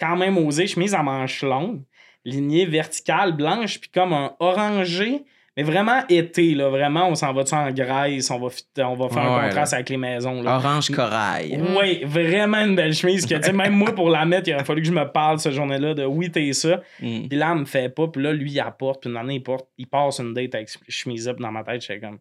quand 0.00 0.16
même 0.16 0.38
osée, 0.38 0.66
chemise 0.66 0.94
à 0.94 1.02
manches 1.02 1.42
longues, 1.42 1.82
lignée 2.24 2.66
verticale, 2.66 3.32
blanche, 3.32 3.80
puis 3.80 3.90
comme 3.92 4.12
un 4.12 4.32
orangé. 4.38 5.24
Mais 5.56 5.62
vraiment 5.62 6.02
été, 6.08 6.54
là. 6.54 6.68
Vraiment, 6.68 7.08
on 7.08 7.14
s'en 7.14 7.32
va-tu 7.32 7.54
en 7.54 7.70
Grèce, 7.70 8.28
on 8.30 8.40
va, 8.40 8.48
on 8.78 8.94
va 8.94 9.08
faire 9.08 9.22
un 9.22 9.44
contraste 9.44 9.74
avec 9.74 9.88
les 9.88 9.96
maisons, 9.96 10.42
là. 10.42 10.56
Orange 10.56 10.90
corail. 10.90 11.60
Oui, 11.78 12.02
vraiment 12.04 12.58
une 12.58 12.74
belle 12.74 12.92
chemise 12.92 13.24
que, 13.24 13.50
même 13.52 13.74
moi, 13.74 13.94
pour 13.94 14.10
la 14.10 14.24
mettre, 14.24 14.48
il 14.48 14.54
aurait 14.54 14.64
fallu 14.64 14.82
que 14.82 14.88
je 14.88 14.92
me 14.92 15.04
parle 15.04 15.38
ce 15.38 15.50
journée-là 15.52 15.94
de 15.94 16.04
oui, 16.04 16.30
t'es 16.30 16.52
ça. 16.52 16.80
Mm. 17.00 17.28
Puis 17.28 17.38
là, 17.38 17.52
elle 17.52 17.60
me 17.60 17.64
fait 17.64 17.88
pas. 17.88 18.08
Puis 18.08 18.22
là, 18.22 18.32
lui, 18.32 18.50
il 18.50 18.60
apporte. 18.60 19.02
Puis 19.02 19.10
une 19.10 19.16
année, 19.16 19.36
il, 19.36 19.42
porte, 19.42 19.68
il 19.78 19.86
passe 19.86 20.18
une 20.18 20.34
date 20.34 20.54
avec 20.56 20.68
chemise 20.88 21.28
up 21.28 21.38
dans 21.38 21.52
ma 21.52 21.62
tête. 21.62 21.82
J'étais 21.82 22.00
comme, 22.00 22.18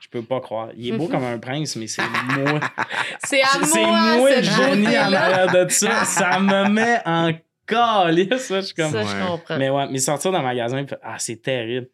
je 0.00 0.08
peux 0.08 0.22
pas 0.22 0.40
croire. 0.40 0.70
Il 0.76 0.92
est 0.92 0.98
beau 0.98 1.06
comme 1.06 1.22
un 1.22 1.38
prince, 1.38 1.76
mais 1.76 1.86
c'est 1.86 2.02
moi. 2.36 2.58
C'est 3.24 3.42
à 3.42 3.64
c'est 3.64 3.80
moi, 3.86 4.16
moi 4.16 4.28
le 4.28 4.42
cette 4.42 4.56
génie 4.56 4.98
en 4.98 5.12
arrière 5.12 5.52
de 5.52 5.68
ça. 5.70 6.04
Ça 6.04 6.40
me 6.40 6.68
met 6.68 6.98
en 7.06 7.30
calice, 7.64 8.38
ça. 8.38 8.60
Je 8.60 8.66
suis 8.66 8.74
comme, 8.74 8.90
Ça, 8.90 9.02
je 9.02 9.24
comprends. 9.24 9.56
mais 9.56 9.70
ouais, 9.70 9.86
mais 9.88 9.98
sortir 9.98 10.32
dans 10.32 10.38
le 10.38 10.44
magasin, 10.44 10.84
ah, 11.04 11.14
c'est 11.18 11.40
terrible. 11.40 11.86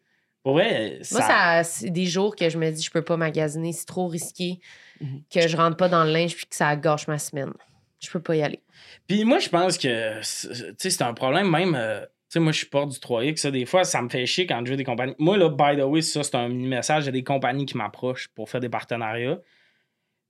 Ça. 1.03 1.17
Moi, 1.19 1.27
ça, 1.27 1.63
c'est 1.63 1.89
des 1.89 2.05
jours 2.05 2.35
que 2.35 2.49
je 2.49 2.57
me 2.57 2.69
dis, 2.71 2.81
je 2.83 2.91
peux 2.91 3.01
pas 3.03 3.17
magasiner, 3.17 3.71
c'est 3.73 3.85
trop 3.85 4.07
risqué, 4.07 4.59
Mhm. 5.01 5.21
que 5.33 5.47
je 5.47 5.55
rentre 5.57 5.77
pas 5.77 5.87
dans 5.89 6.03
le 6.03 6.11
linge 6.11 6.35
puis 6.35 6.45
que 6.45 6.55
ça 6.55 6.75
gâche 6.75 7.07
ma 7.07 7.17
semaine. 7.17 7.53
Je 8.01 8.09
peux 8.09 8.21
pas 8.21 8.35
y 8.35 8.41
aller. 8.41 8.61
Puis 9.07 9.23
moi, 9.25 9.39
je 9.39 9.49
pense 9.49 9.77
que 9.77 10.19
c'est- 10.21 10.49
tu 10.49 10.75
sais, 10.77 10.89
c'est 10.89 11.03
un 11.03 11.13
problème 11.13 11.49
même. 11.49 11.75
euh, 11.75 12.01
tu 12.01 12.33
sais, 12.33 12.39
moi, 12.39 12.51
je 12.51 12.59
suis 12.59 12.67
porte 12.67 12.89
du 12.91 12.99
3X. 12.99 13.41
Ça, 13.41 13.49
des 13.51 13.65
fois, 13.65 13.83
ça 13.83 14.01
me 14.01 14.09
fait 14.09 14.25
chier 14.25 14.45
quand 14.45 14.61
je 14.65 14.71
veux 14.71 14.77
des 14.77 14.83
compagnies. 14.83 15.15
Moi, 15.17 15.35
là, 15.37 15.49
by 15.49 15.79
the 15.81 15.83
way, 15.85 16.01
ça, 16.01 16.21
c'est 16.23 16.35
un 16.35 16.47
mini 16.47 16.67
message. 16.67 17.03
Il 17.03 17.05
y 17.07 17.09
a 17.09 17.11
des 17.13 17.23
compagnies 17.23 17.65
qui 17.65 17.75
m'approchent 17.75 18.27
pour 18.29 18.49
faire 18.49 18.61
des 18.61 18.69
partenariats. 18.69 19.39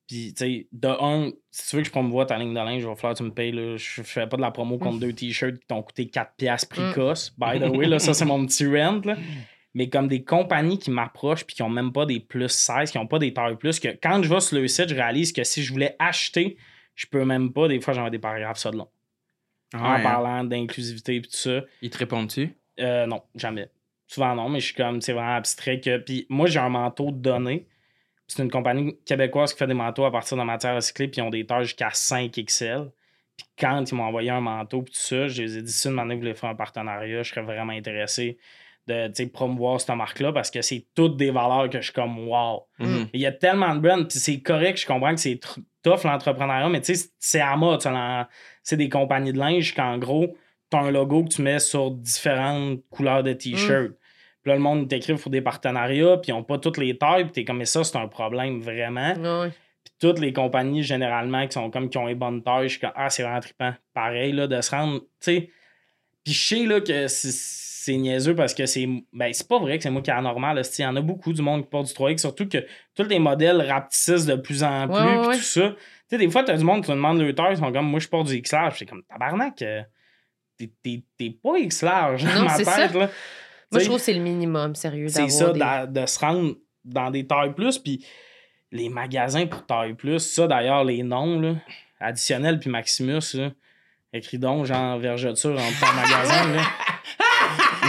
Puis, 0.08 0.34
tu 0.34 0.44
sais, 0.46 0.68
de 0.72 0.88
un, 0.88 1.32
si 1.52 1.70
tu 1.70 1.76
veux 1.76 1.82
que 1.84 1.88
je 1.88 1.92
promouvoie 1.92 2.26
ta 2.26 2.38
ligne 2.38 2.54
de 2.54 2.60
linge, 2.60 2.82
il 2.82 2.88
va 2.88 2.96
falloir 2.96 3.14
que 3.14 3.18
tu 3.20 3.24
me 3.24 3.32
payes. 3.34 3.52
Là. 3.52 3.76
Je, 3.78 3.84
je 3.98 4.02
fais 4.02 4.26
pas 4.28 4.38
de 4.38 4.42
la 4.42 4.50
promo 4.50 4.78
contre 4.80 5.00
deux 5.00 5.14
t-shirts 5.14 5.60
qui 5.60 5.68
t'ont 5.68 5.84
coûté 5.84 6.08
4 6.08 6.34
piastres 6.38 6.70
précoce. 6.70 7.32
By 7.38 7.60
the 7.60 7.66
way, 7.76 7.86
là, 7.86 8.00
ça, 8.00 8.14
c'est 8.16 8.26
mon 8.26 8.44
petit 8.46 8.66
rent. 8.66 9.02
Là. 9.06 9.16
Mais 9.80 9.88
comme 9.88 10.10
des 10.10 10.26
compagnies 10.26 10.78
qui 10.78 10.92
m'approchent 10.92 11.46
puis 11.46 11.56
qui 11.56 11.64
ont 11.64 11.70
même 11.70 11.94
pas 11.94 12.06
des 12.06 12.20
plus 12.20 12.50
16, 12.50 12.92
qui 12.92 12.98
ont 12.98 13.08
pas 13.08 13.18
des 13.18 13.34
tailles 13.34 13.56
plus, 13.56 13.80
que 13.80 13.88
quand 13.88 14.22
je 14.22 14.28
vais 14.28 14.42
sur 14.42 14.58
le 14.58 14.68
site, 14.68 14.90
je 14.90 14.96
réalise 14.96 15.32
que 15.32 15.42
si 15.46 15.64
je 15.64 15.72
voulais 15.72 15.96
acheter, 16.00 16.58
je 16.96 17.08
peux 17.08 17.24
même 17.24 17.54
pas. 17.54 17.70
Des 17.70 17.80
fois, 17.80 17.94
j'envoie 17.94 18.10
des 18.10 18.20
paragraphes 18.20 18.58
ça 18.58 18.72
de 18.72 18.76
long 18.76 18.90
en 19.74 19.78
Ouais, 19.80 20.00
hein. 20.00 20.04
parlant 20.04 20.44
d'inclusivité 20.44 21.16
et 21.16 21.22
tout 21.22 21.32
ça. 21.32 21.62
Ils 21.82 21.90
te 21.90 21.98
répondent-tu? 21.98 22.54
Euh, 22.82 23.06
non, 23.06 23.24
jamais. 23.36 23.70
Souvent 24.06 24.36
non, 24.36 24.50
mais 24.50 24.60
je 24.60 24.66
suis 24.66 24.76
comme, 24.76 25.00
c'est 25.00 25.14
vraiment 25.14 25.36
abstrait 25.36 25.80
que. 25.80 25.98
Puis 25.98 26.26
moi, 26.28 26.48
j'ai 26.48 26.60
un 26.60 26.68
manteau 26.68 27.12
de 27.12 27.18
données. 27.18 27.66
C'est 28.28 28.44
une 28.44 28.52
compagnie 28.52 28.98
québécoise 29.06 29.54
qui 29.54 29.60
fait 29.60 29.68
des 29.68 29.74
manteaux 29.74 30.04
à 30.04 30.12
partir 30.12 30.36
de 30.36 30.44
matière 30.44 30.76
recyclée, 30.76 31.08
puis 31.08 31.22
ils 31.22 31.24
ont 31.24 31.30
des 31.30 31.46
tailles 31.46 31.64
jusqu'à 31.64 31.92
5 31.92 32.34
XL. 32.34 32.92
Puis 33.38 33.48
quand 33.58 33.90
ils 33.90 33.96
m'ont 33.96 34.04
envoyé 34.04 34.30
un 34.30 34.42
manteau, 34.42 34.82
puis 34.82 34.94
tout 34.94 35.00
ça, 35.00 35.30
je 35.30 35.42
les 35.42 35.58
ai 35.58 35.62
dit, 35.62 35.72
si 35.72 35.88
une 35.88 35.98
année 36.00 36.16
vous 36.16 36.20
voulez 36.20 36.34
faire 36.36 36.50
un 36.50 36.56
partenariat, 36.56 37.24
je 37.24 37.30
serais 37.30 37.44
vraiment 37.44 37.72
intéressé 37.72 38.38
de 38.90 39.26
promouvoir 39.26 39.80
cette 39.80 39.96
marque-là 39.96 40.32
parce 40.34 40.52
que 40.52 40.62
c'est 40.62 40.86
toutes 40.96 41.18
des 41.18 41.32
valeurs 41.32 41.70
que 41.70 41.78
je 41.80 41.86
suis 41.86 41.94
comme, 41.94 42.28
wow. 42.28 42.66
Mhm. 42.80 43.08
Il 43.14 43.22
y 43.22 43.26
a 43.26 43.32
tellement 43.32 43.74
de 43.76 43.80
brands, 43.80 44.04
puis 44.06 44.20
c'est 44.20 44.40
correct, 44.42 44.80
je 44.80 44.86
comprends 44.88 45.14
que 45.14 45.22
c'est 45.22 45.40
tough 45.84 46.04
l'entrepreneuriat, 46.04 46.70
mais 46.70 46.82
tu 46.82 46.96
sais, 46.96 47.10
c'est 47.20 47.40
à 47.42 47.56
mode. 47.56 47.82
C'est 48.64 48.78
des 48.78 48.90
compagnies 48.90 49.34
de 49.34 49.40
linge 49.40 49.74
qu'en 49.74 49.98
gros, 49.98 50.36
tu 50.72 50.78
as 50.78 50.82
un 50.82 50.92
logo 50.92 51.24
que 51.24 51.30
tu 51.30 51.42
mets 51.42 51.60
sur 51.60 51.92
différentes 51.92 52.82
couleurs 52.90 53.24
de 53.24 53.34
t-shirt. 53.34 53.92
Puis 54.42 54.50
là, 54.52 54.56
le 54.56 54.62
monde 54.62 54.88
t'écrit 54.88 55.16
pour 55.16 55.32
des 55.32 55.42
partenariats, 55.42 56.18
puis 56.18 56.32
ils 56.32 56.36
n'ont 56.36 56.44
pas 56.44 56.58
toutes 56.58 56.78
les 56.78 56.98
tailles, 56.98 57.24
puis 57.26 57.32
t'es 57.34 57.46
comme, 57.46 57.58
mais 57.58 57.66
ça, 57.66 57.84
c'est 57.84 57.98
un 57.98 58.08
problème 58.08 58.62
vraiment. 58.62 59.14
Ouais. 59.16 59.50
Puis 59.84 59.94
toutes 60.00 60.20
les 60.20 60.32
compagnies, 60.34 60.84
généralement, 60.84 61.46
qui 61.48 61.54
sont 61.54 61.70
comme 61.72 61.90
qui 61.90 61.98
ont 61.98 62.06
les 62.06 62.16
bonnes 62.16 62.42
tailles, 62.44 62.68
je 62.70 62.74
suis 62.74 62.80
comme, 62.80 62.92
ah, 62.96 63.10
c'est 63.10 63.24
vraiment 63.24 63.40
trippant. 63.40 63.74
Pareil, 63.94 64.32
là, 64.34 64.48
de 64.48 64.62
se 64.62 64.72
rendre, 64.72 65.00
tu 65.00 65.06
sais. 65.20 65.50
Puis 66.24 66.34
je 66.34 66.48
sais, 66.56 66.66
là, 66.66 66.82
que 66.82 67.08
c'est- 67.08 67.32
c'est 67.94 67.98
niaiseux 67.98 68.36
parce 68.36 68.54
que 68.54 68.66
c'est. 68.66 68.88
Ben, 69.14 69.34
c'est 69.34 69.48
pas 69.48 69.60
vrai 69.60 69.78
que 69.78 69.84
c'est 69.84 69.90
moi 69.90 70.02
qui 70.02 70.10
est 70.10 70.14
anormal. 70.14 70.62
Il 70.78 70.82
y 70.82 70.86
en 70.86 70.96
a 70.96 71.02
beaucoup 71.02 71.34
du 71.34 71.42
monde 71.42 71.64
qui 71.64 71.70
porte 71.70 71.88
du 71.88 71.94
3X, 71.94 72.18
surtout 72.20 72.48
que 72.48 72.60
tous 72.96 73.04
les 73.04 73.20
modèles 73.20 73.62
rapetissent 73.62 74.26
de 74.26 74.36
plus 74.36 74.64
en 74.64 74.88
plus, 74.88 74.96
Ouais, 74.96 75.02
ouais, 75.04 75.20
puis 75.20 75.28
ouais. 75.30 75.38
tout 75.38 75.44
ça. 75.44 75.70
Tu 75.70 75.76
sais, 76.10 76.18
des 76.18 76.30
fois, 76.30 76.44
t'as 76.44 76.58
du 76.58 76.64
monde 76.64 76.82
qui 76.82 76.88
te 76.88 76.92
demande 76.92 77.20
le 77.20 77.34
taille, 77.36 77.54
ils 77.54 77.58
sont 77.58 77.72
comme, 77.72 77.88
moi, 77.88 78.00
je 78.00 78.08
porte 78.08 78.28
du 78.28 78.36
X 78.36 78.52
large. 78.52 78.76
C'est 78.80 78.86
comme, 78.86 79.04
tabarnak, 79.04 79.62
euh, 79.62 79.82
t'es- 80.58 81.04
pas 81.44 81.58
X 81.60 81.82
large 81.84 82.24
dans 82.24 82.34
Non, 82.34 82.44
ma 82.46 82.50
c'est 82.56 82.64
tête, 82.64 82.92
ça. 82.92 82.98
là. 83.00 83.10
Moi, 83.72 83.82
je 83.82 83.86
trouve 83.86 83.98
que 83.98 84.04
c'est 84.04 84.14
le 84.14 84.22
minimum, 84.22 84.74
sérieux, 84.76 85.08
c'est 85.10 85.30
ça, 85.30 85.52
des... 85.54 86.00
de, 86.02 86.06
se 86.08 86.20
rendre 86.20 86.56
dans 86.84 87.12
des 87.12 87.28
tailles 87.28 87.54
plus. 87.54 87.78
Puis 87.78 88.04
les 88.72 88.90
magasins 88.90 89.46
pour 89.46 89.66
taille 89.66 89.94
plus, 89.94 90.20
ça 90.20 90.48
d'ailleurs, 90.48 90.84
les 90.84 91.04
noms, 91.04 91.40
là, 91.40 91.54
additionnel 92.00 92.60
puis 92.60 92.70
Maximus, 92.70 93.22
là, 93.36 93.52
écrit 94.12 94.40
donc 94.40 94.66
genre 94.66 94.98
vergeture 94.98 95.54
entre 95.54 95.80
ton 95.80 95.94
magasin. 95.94 96.54
Là. 96.54 96.62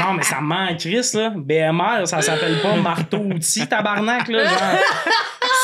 Non, 0.00 0.12
mais 0.14 0.22
ça 0.22 0.40
me 0.40 0.46
manque, 0.46 0.78
Chris, 0.78 1.10
là. 1.14 1.30
BMR, 1.34 2.06
ça 2.06 2.20
s'appelle 2.22 2.60
pas 2.60 2.76
marteau-outil, 2.76 3.66
tabarnak, 3.68 4.28
là. 4.28 4.44
Genre, 4.44 4.78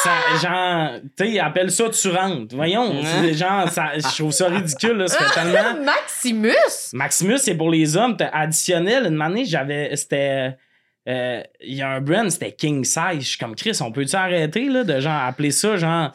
ça, 0.02 0.10
genre 0.42 0.90
tu 1.16 1.24
sais, 1.24 1.30
ils 1.32 1.40
appellent 1.40 1.70
ça 1.70 1.88
tu 1.90 2.08
rentres. 2.10 2.54
Voyons, 2.54 3.02
c'est 3.02 3.34
genre, 3.34 3.68
ça, 3.68 3.92
je 3.96 4.16
trouve 4.16 4.32
ça 4.32 4.48
ridicule, 4.48 4.98
là. 4.98 5.06
Fait 5.08 5.34
tellement. 5.40 5.84
Maximus! 5.84 6.92
Maximus, 6.92 7.38
c'est 7.38 7.54
pour 7.54 7.70
les 7.70 7.96
hommes. 7.96 8.16
Additionnel, 8.32 9.06
une 9.06 9.20
année, 9.22 9.44
j'avais. 9.44 9.94
C'était. 9.96 10.56
euh, 11.08 11.42
Il 11.60 11.74
y 11.74 11.82
a 11.82 11.88
un 11.88 12.00
brand, 12.00 12.30
c'était 12.30 12.52
King 12.52 12.84
Size. 12.84 13.20
Je 13.20 13.28
suis 13.28 13.38
comme 13.38 13.54
Chris, 13.56 13.76
on 13.80 13.90
peut-tu 13.92 14.16
arrêter 14.16 14.68
là, 14.68 14.84
de 14.84 15.00
genre 15.00 15.22
appeler 15.24 15.50
ça 15.50 15.76
genre. 15.76 16.12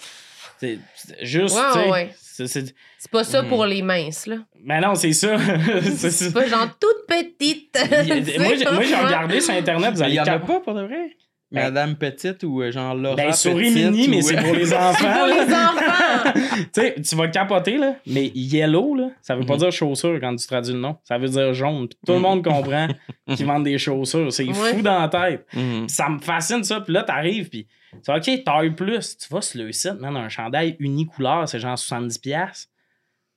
C'est 0.60 0.78
c'est 0.96 1.26
juste, 1.26 1.58
Ouais, 1.76 1.90
ouais. 1.90 2.16
c'est- 2.22 2.46
c'est- 2.48 2.76
C'est 3.04 3.10
pas 3.12 3.24
ça 3.24 3.42
Mhm. 3.42 3.50
pour 3.50 3.66
les 3.66 3.82
minces, 3.82 4.28
là. 4.28 4.36
Mais 4.64 4.80
non, 4.80 4.94
c'est 4.96 5.14
ça. 5.14 5.36
C'est- 5.40 6.32
pas 6.32 6.46
genre 6.46 6.68
toute 6.80 7.08
petite. 7.08 7.76
Il 8.06 8.40
moi, 8.40 8.54
j'ai- 8.56 8.66
moi, 8.72 8.84
j'ai 8.84 8.96
regardé 8.96 9.42
sur 9.42 9.56
Internet, 9.56 9.94
vous 9.94 10.02
Il 10.02 10.04
allez 10.04 10.14
y 10.16 10.20
en 10.20 10.24
a 10.24 10.26
cap- 10.28 10.46
pas 10.46 10.60
pour 10.60 10.76
de 10.76 10.84
vrai? 10.84 11.10
Ben- 11.52 11.64
Madame 11.64 11.96
Petite 11.96 12.44
ou 12.44 12.62
euh, 12.62 12.72
genre 12.72 12.94
Laura 12.94 13.16
Ben, 13.16 13.34
souris 13.34 13.74
Petite 13.74 13.92
mini, 13.92 14.08
mais 14.08 14.18
ou, 14.18 14.22
c'est 14.22 14.38
euh, 14.38 14.42
pour 14.44 14.54
les 14.54 14.72
enfants. 14.72 14.94
C'est 15.00 15.18
pour 15.18 15.26
les 15.28 15.54
enfants. 15.54 16.32
tu 16.56 16.70
sais, 16.74 16.96
tu 17.02 17.16
vas 17.16 17.28
capoter, 17.30 17.78
là. 17.80 17.96
Mais 18.06 18.28
yellow, 18.36 18.96
là, 18.96 19.10
ça 19.24 19.36
veut 19.36 19.46
pas 19.46 19.54
Mhm. 19.56 19.60
dire 19.62 19.72
chaussure 19.72 20.20
quand 20.22 20.36
tu 20.36 20.46
traduis 20.48 20.74
le 20.74 20.80
nom. 20.80 20.96
Ça 21.04 21.18
veut 21.18 21.28
dire 21.28 21.54
jaune. 21.56 21.88
Puis 21.90 21.98
tout 22.06 22.14
le 22.14 22.20
Mhm. 22.20 22.24
monde 22.24 22.44
comprend 22.46 22.88
qu'ils 23.36 23.46
vendent 23.48 23.64
des 23.66 23.80
chaussures. 23.80 24.32
C'est 24.32 24.46
Ouais. 24.46 24.54
fou 24.54 24.82
dans 24.84 25.00
la 25.02 25.08
tête. 25.10 25.46
Ça 25.88 26.08
me 26.08 26.20
fascine, 26.20 26.64
ça. 26.64 26.80
Puis 26.82 26.94
là, 26.94 27.02
t'arrives, 27.04 27.50
puis 27.50 27.68
tu 28.06 28.12
OK, 28.12 28.44
taille 28.46 28.70
plus. 28.70 29.18
Tu 29.18 29.28
vas 29.34 29.42
sur 29.42 29.60
le 29.62 29.72
site, 29.74 30.00
man, 30.00 30.16
un 30.16 30.30
chandail 30.30 30.78
unicouleur, 30.80 31.50
c'est 31.50 31.60
genre 31.60 31.78
70$. 31.78 32.68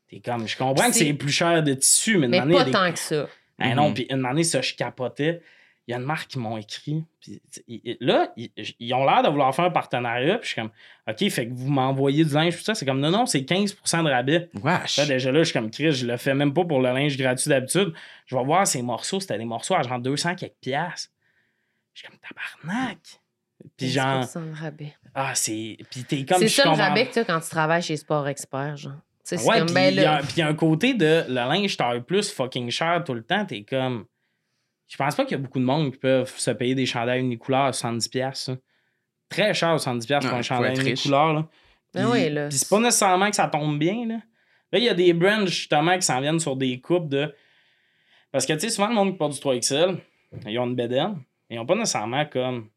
T'es 0.09 0.21
comme, 0.21 0.47
je 0.47 0.57
comprends 0.57 0.89
que 0.89 0.95
C'est- 0.95 1.15
plus 1.15 1.33
cher 1.33 1.63
de 1.63 1.75
tissu, 1.75 2.19
mais, 2.19 2.27
une 2.39 2.45
Mais 2.47 2.55
pas 2.55 2.65
des 2.65 2.71
tant 2.73 2.93
que 2.93 2.99
ça. 2.99 3.27
ah 3.59 3.75
non, 3.75 3.89
Mhm. 3.89 3.95
puis 3.95 4.07
une 4.11 4.25
année, 4.27 4.45
ça, 4.45 4.61
je 4.61 4.75
capotais. 4.75 5.43
Il 5.87 5.91
y 5.91 5.95
a 5.95 5.99
une 5.99 6.05
marque 6.05 6.29
qui 6.29 6.39
m'ont 6.39 6.57
écrit. 6.57 7.05
Ils- 7.69 7.99
là, 8.01 8.33
ils, 8.39 8.51
ils 8.81 8.95
ont 8.95 9.05
l'air 9.05 9.23
de 9.23 9.29
vouloir 9.29 9.55
faire 9.55 9.67
un 9.67 9.71
partenariat. 9.71 10.39
Puis 10.39 10.49
je 10.49 10.53
suis 10.55 10.61
comme, 10.63 10.71
OK, 11.07 11.29
fait 11.31 11.47
que 11.47 11.53
vous 11.53 11.69
m'envoyez 11.71 12.25
du 12.25 12.33
linge, 12.33 12.57
tout 12.57 12.63
ça. 12.65 12.75
C'est 12.75 12.87
comme, 12.87 13.01
non, 13.01 13.11
non, 13.11 13.27
c'est 13.27 13.43
15% 13.43 14.03
de 14.03 14.09
rabais. 14.09 14.49
Wesh. 14.63 14.97
Là, 14.97 15.05
déjà 15.07 15.31
là, 15.31 15.41
je 15.41 15.45
suis 15.45 15.53
comme, 15.53 15.71
Chris, 15.71 15.93
je 15.93 16.07
le 16.07 16.17
fais 16.17 16.33
même 16.33 16.55
pas 16.55 16.65
pour 16.65 16.81
le 16.81 16.89
linge 16.91 17.19
gratuit 17.19 17.51
d'habitude. 17.51 17.93
Je 18.25 18.35
vais 18.35 18.43
voir 18.45 18.67
ces 18.67 18.81
morceaux. 18.81 19.21
C'était 19.21 19.37
des 19.37 19.45
morceaux 19.45 19.75
à 19.75 19.83
genre 19.83 19.99
200 20.01 20.37
quelques 20.37 20.55
piastres. 20.63 21.11
Je 21.93 22.01
suis 22.01 22.09
comme, 22.09 22.19
tabarnak. 22.19 22.99
Puis 23.77 23.89
genre, 23.91 24.23
15% 24.25 24.41
de 24.41 24.57
rabais. 24.59 24.95
ah, 25.15 25.35
c'est. 25.35 25.77
Puis 25.91 26.05
t'es 26.05 26.25
comme, 26.25 26.39
C'est 26.39 26.49
ça 26.49 26.65
le 26.65 26.71
rabais 26.71 27.07
que 27.09 27.13
tu 27.13 27.19
as 27.19 27.25
quand 27.25 27.41
tu 27.41 27.51
travailles 27.51 27.83
chez 27.83 27.97
Sport 27.99 28.27
Expert, 28.29 28.79
genre. 28.79 28.93
Tu 29.27 29.29
sais, 29.31 29.37
c'est 29.39 29.49
Ouais, 29.49 29.59
comme, 29.59 29.67
puis 29.67 29.75
ben 29.75 29.95
il 29.95 29.97
y 29.97 30.05
a- 30.05 30.13
là. 30.17 30.19
puis 30.19 30.33
il 30.37 30.41
y 30.41 30.43
a 30.43 30.49
un 30.49 30.55
côté 30.55 30.93
de 30.95 31.25
le 31.29 31.35
linge 31.35 31.77
taille 31.77 32.03
plus 32.03 32.31
fucking 32.31 32.71
cher 32.71 33.03
tout 33.05 33.15
le 33.15 33.23
temps. 33.23 33.45
T'es 33.47 33.63
comme. 33.63 34.05
Je 34.89 34.97
pense 34.99 35.15
pas 35.15 35.25
qu'il 35.25 35.33
y 35.33 35.41
a 35.41 35.43
beaucoup 35.43 35.59
de 35.59 35.65
monde 35.65 35.93
qui 35.93 35.99
peuvent 35.99 36.31
se 36.37 36.51
payer 36.51 36.75
des 36.75 36.85
chandails 36.85 37.21
unicouleurs 37.21 37.65
à 37.65 37.73
70$. 37.73 38.09
piastres, 38.11 38.45
ça. 38.45 38.57
Très 39.31 39.55
cher, 39.55 39.75
70$ 39.79 40.07
piastres 40.07 40.29
pour 40.29 40.35
Ouais, 40.35 40.39
un 40.41 40.43
chandail 40.43 40.79
unicouleur. 40.79 41.33
Là. 41.33 41.49
Ah 41.97 42.09
ouais, 42.11 42.29
là. 42.29 42.49
Puis 42.49 42.59
c'est 42.59 42.69
pas 42.69 42.81
nécessairement 42.81 43.31
que 43.31 43.37
ça 43.37 43.49
tombe 43.49 43.79
bien. 43.79 44.07
Là, 44.07 44.17
là 44.73 44.79
il 44.79 44.85
y 44.85 44.89
a 44.91 44.95
des 44.95 45.13
brands 45.15 45.47
justement 45.47 45.95
qui 45.97 46.03
s'en 46.03 46.21
viennent 46.21 46.39
sur 46.41 46.55
des 46.57 46.79
coupes 46.81 47.09
de. 47.09 47.35
Parce 48.31 48.45
que 48.47 48.53
tu 48.53 48.61
sais, 48.61 48.69
souvent 48.69 48.89
le 48.89 48.95
monde 48.95 49.13
qui 49.13 49.17
porte 49.19 49.33
du 49.33 49.39
3XL, 49.41 49.97
ils 50.47 50.59
ont 50.59 50.67
une 50.67 50.75
bédaine. 50.77 51.17
Ils 51.49 51.59
ont 51.59 51.67
pas 51.67 51.77
nécessairement 51.77 52.27
comme 52.27 52.69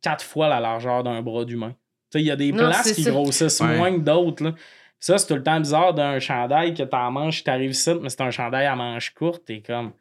quatre 0.00 0.24
fois 0.24 0.48
la 0.48 0.58
largeur 0.58 1.04
d'un 1.04 1.22
bras 1.22 1.44
d'humain. 1.44 1.76
Tu 2.10 2.18
sais, 2.18 2.20
il 2.22 2.26
y 2.26 2.30
a 2.30 2.36
des 2.36 2.50
Non, 2.50 2.58
places 2.68 2.92
qui 2.92 3.02
ça. 3.04 3.10
grossissent 3.10 3.60
Ouais. 3.60 3.76
moins 3.76 3.92
que 3.92 4.00
d'autres. 4.00 4.42
là. 4.42 4.54
Ça, 5.02 5.18
c'est 5.18 5.26
tout 5.26 5.34
le 5.34 5.42
temps 5.42 5.58
bizarre 5.58 5.94
d'un 5.94 6.20
chandail 6.20 6.74
que 6.74 6.84
t'en 6.84 7.10
manches, 7.10 7.42
t'arrives 7.42 7.72
ici, 7.72 7.90
mais 8.00 8.08
c'est 8.08 8.20
un 8.20 8.30
chandail 8.30 8.66
à 8.66 8.76
manches 8.76 9.12
courtes, 9.12 9.44
t'es 9.44 9.60
comme. 9.60 9.94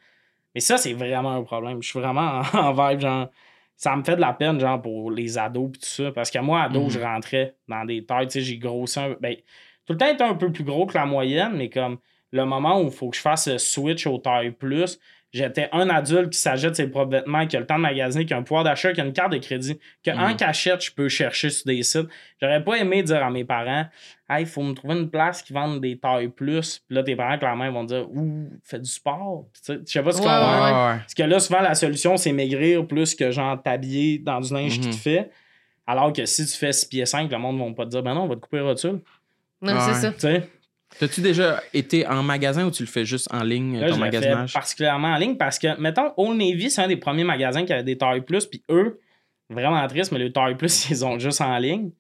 Mais 0.54 0.62
ça, 0.62 0.78
c'est 0.78 0.94
vraiment 0.94 1.32
un 1.32 1.42
problème. 1.42 1.82
Je 1.82 1.90
suis 1.90 2.00
vraiment 2.00 2.42
en, 2.54 2.58
en 2.60 2.72
vibe, 2.72 3.00
genre. 3.00 3.32
Ça 3.76 3.96
me 3.96 4.04
fait 4.04 4.16
de 4.16 4.22
la 4.22 4.34
peine, 4.34 4.60
genre, 4.60 4.80
pour 4.80 5.10
les 5.10 5.40
ados 5.40 5.72
pis 5.72 5.80
tout 5.80 5.86
ça. 5.88 6.12
Parce 6.12 6.30
que 6.30 6.38
moi, 6.38 6.62
ado, 6.62 6.88
je 6.88 7.00
rentrais 7.00 7.56
dans 7.68 7.84
des 7.84 8.06
tailles, 8.06 8.28
tu 8.28 8.34
sais, 8.34 8.42
j'ai 8.42 8.60
grossi 8.60 9.00
un 9.00 9.16
Ben, 9.20 9.36
tout 9.88 9.94
le 9.94 9.98
temps 9.98 10.08
été 10.08 10.24
un 10.24 10.36
peu 10.36 10.52
plus 10.52 10.64
gros 10.64 10.86
que 10.86 10.94
la 10.94 11.08
moyenne, 11.08 11.54
mais 11.56 11.72
comme 11.72 11.98
le 12.32 12.46
moment 12.46 12.80
où 12.80 12.86
il 12.86 12.92
faut 12.92 13.10
que 13.10 13.18
je 13.18 13.22
fasse 13.22 13.48
le 13.48 13.58
switch 13.58 14.06
au 14.06 14.20
taille 14.20 14.52
plus, 14.52 15.00
j'étais 15.32 15.70
un 15.72 15.90
adulte 15.90 16.30
qui 16.32 16.40
s'achète 16.40 16.76
ses 16.76 16.88
propres 16.88 17.12
vêtements, 17.12 17.48
qui 17.48 17.56
a 17.58 17.60
le 17.60 17.66
temps 17.66 17.78
de 17.78 17.82
magasiner, 17.82 18.26
qui 18.26 18.34
a 18.34 18.38
un 18.38 18.44
pouvoir 18.44 18.64
d'achat, 18.64 18.92
qui 18.94 19.02
a 19.02 19.06
une 19.06 19.14
carte 19.14 19.32
de 19.32 19.38
crédit, 19.38 19.80
que 20.04 20.12
en 20.12 20.30
Mhm. 20.30 20.36
cachette, 20.36 20.84
je 20.84 20.92
peux 20.92 21.08
chercher 21.10 21.50
sur 21.50 21.66
des 21.66 21.82
sites. 21.84 22.08
J'aurais 22.42 22.64
pas 22.64 22.76
aimé 22.78 23.02
dire 23.04 23.24
à 23.24 23.30
mes 23.32 23.46
parents, 23.46 23.86
Hey, 24.30 24.44
il 24.44 24.48
faut 24.48 24.64
me 24.64 24.74
trouver 24.74 24.96
une 24.96 25.10
place 25.10 25.42
qui 25.42 25.52
vende 25.52 25.82
des 25.82 25.98
tailles 25.98 26.30
plus. 26.30 26.80
Puis 26.88 26.96
là, 26.96 27.04
tes 27.04 27.18
parents, 27.18 27.38
clairement, 27.38 27.66
ils 27.66 27.72
vont 27.74 27.84
dire, 27.84 28.10
ouh, 28.10 28.50
fais 28.64 28.80
du 28.80 28.90
sport. 28.90 29.44
Tu 29.54 29.60
sais, 29.74 29.80
Je 29.86 29.92
sais 29.92 30.02
pas 30.02 30.14
ce 30.14 30.20
qu'on 30.22 30.24
Ouais, 30.24 30.30
va 30.30 30.64
ouais. 30.64 30.72
Ouais, 30.72 30.92
ouais. 30.94 30.98
parce 31.00 31.14
que 31.14 31.24
là, 31.24 31.40
souvent, 31.40 31.60
la 31.60 31.76
solution, 31.76 32.16
c'est 32.16 32.32
maigrir 32.32 32.88
plus 32.88 33.14
que 33.14 33.30
genre 33.32 33.62
t'habiller 33.62 34.20
dans 34.20 34.40
du 34.40 34.54
linge 34.54 34.80
qui 34.80 34.90
te 34.90 34.96
fait. 34.96 35.32
Alors 35.86 36.14
que 36.14 36.26
si 36.26 36.46
tu 36.46 36.54
fais 36.58 36.72
6 36.72 36.86
pieds 36.86 37.06
5, 37.06 37.30
le 37.30 37.38
monde 37.40 37.58
ne 37.60 37.66
va 37.68 37.74
pas 37.74 37.84
te 37.84 37.90
dire, 37.90 38.02
ben 38.04 38.14
non, 38.14 38.22
on 38.22 38.28
va 38.28 38.36
te 38.36 38.40
couper 38.40 38.58
la 38.60 38.64
rotule. 38.64 39.02
Non, 39.62 39.74
Ouais. 39.74 39.80
c'est 39.82 39.94
ça. 39.96 40.12
Tu 40.14 40.20
sais, 40.22 40.50
T'as-tu 41.00 41.22
déjà 41.22 41.62
été 41.74 42.06
en 42.06 42.22
magasin 42.22 42.66
ou 42.66 42.72
tu 42.72 42.84
le 42.84 42.88
fais 42.90 43.06
juste 43.06 43.28
en 43.34 43.44
ligne, 43.44 43.80
là, 43.80 43.88
ton 43.90 43.96
je 43.96 44.00
le 44.00 44.06
fais 44.12 44.18
magasinage? 44.18 44.54
particulièrement 44.54 45.08
en 45.10 45.18
ligne 45.18 45.36
parce 45.38 45.58
que, 45.58 45.80
mettons, 45.80 46.12
Old 46.18 46.38
Navy, 46.38 46.70
c'est 46.70 46.82
un 46.84 46.88
des 46.88 46.98
premiers 46.98 47.24
magasins 47.24 47.66
qui 47.66 47.74
avait 47.74 47.84
des 47.84 47.98
tailles 47.98 48.22
plus, 48.22 48.46
puis 48.46 48.62
eux, 48.70 49.00
vraiment 49.50 49.86
triste, 49.88 50.12
mais 50.12 50.20
les 50.20 50.32
tailles 50.32 50.56
plus, 50.56 50.90
ils 50.90 51.04
ont 51.06 51.18
juste 51.18 51.42
en 51.42 51.58
ligne. 51.58 51.92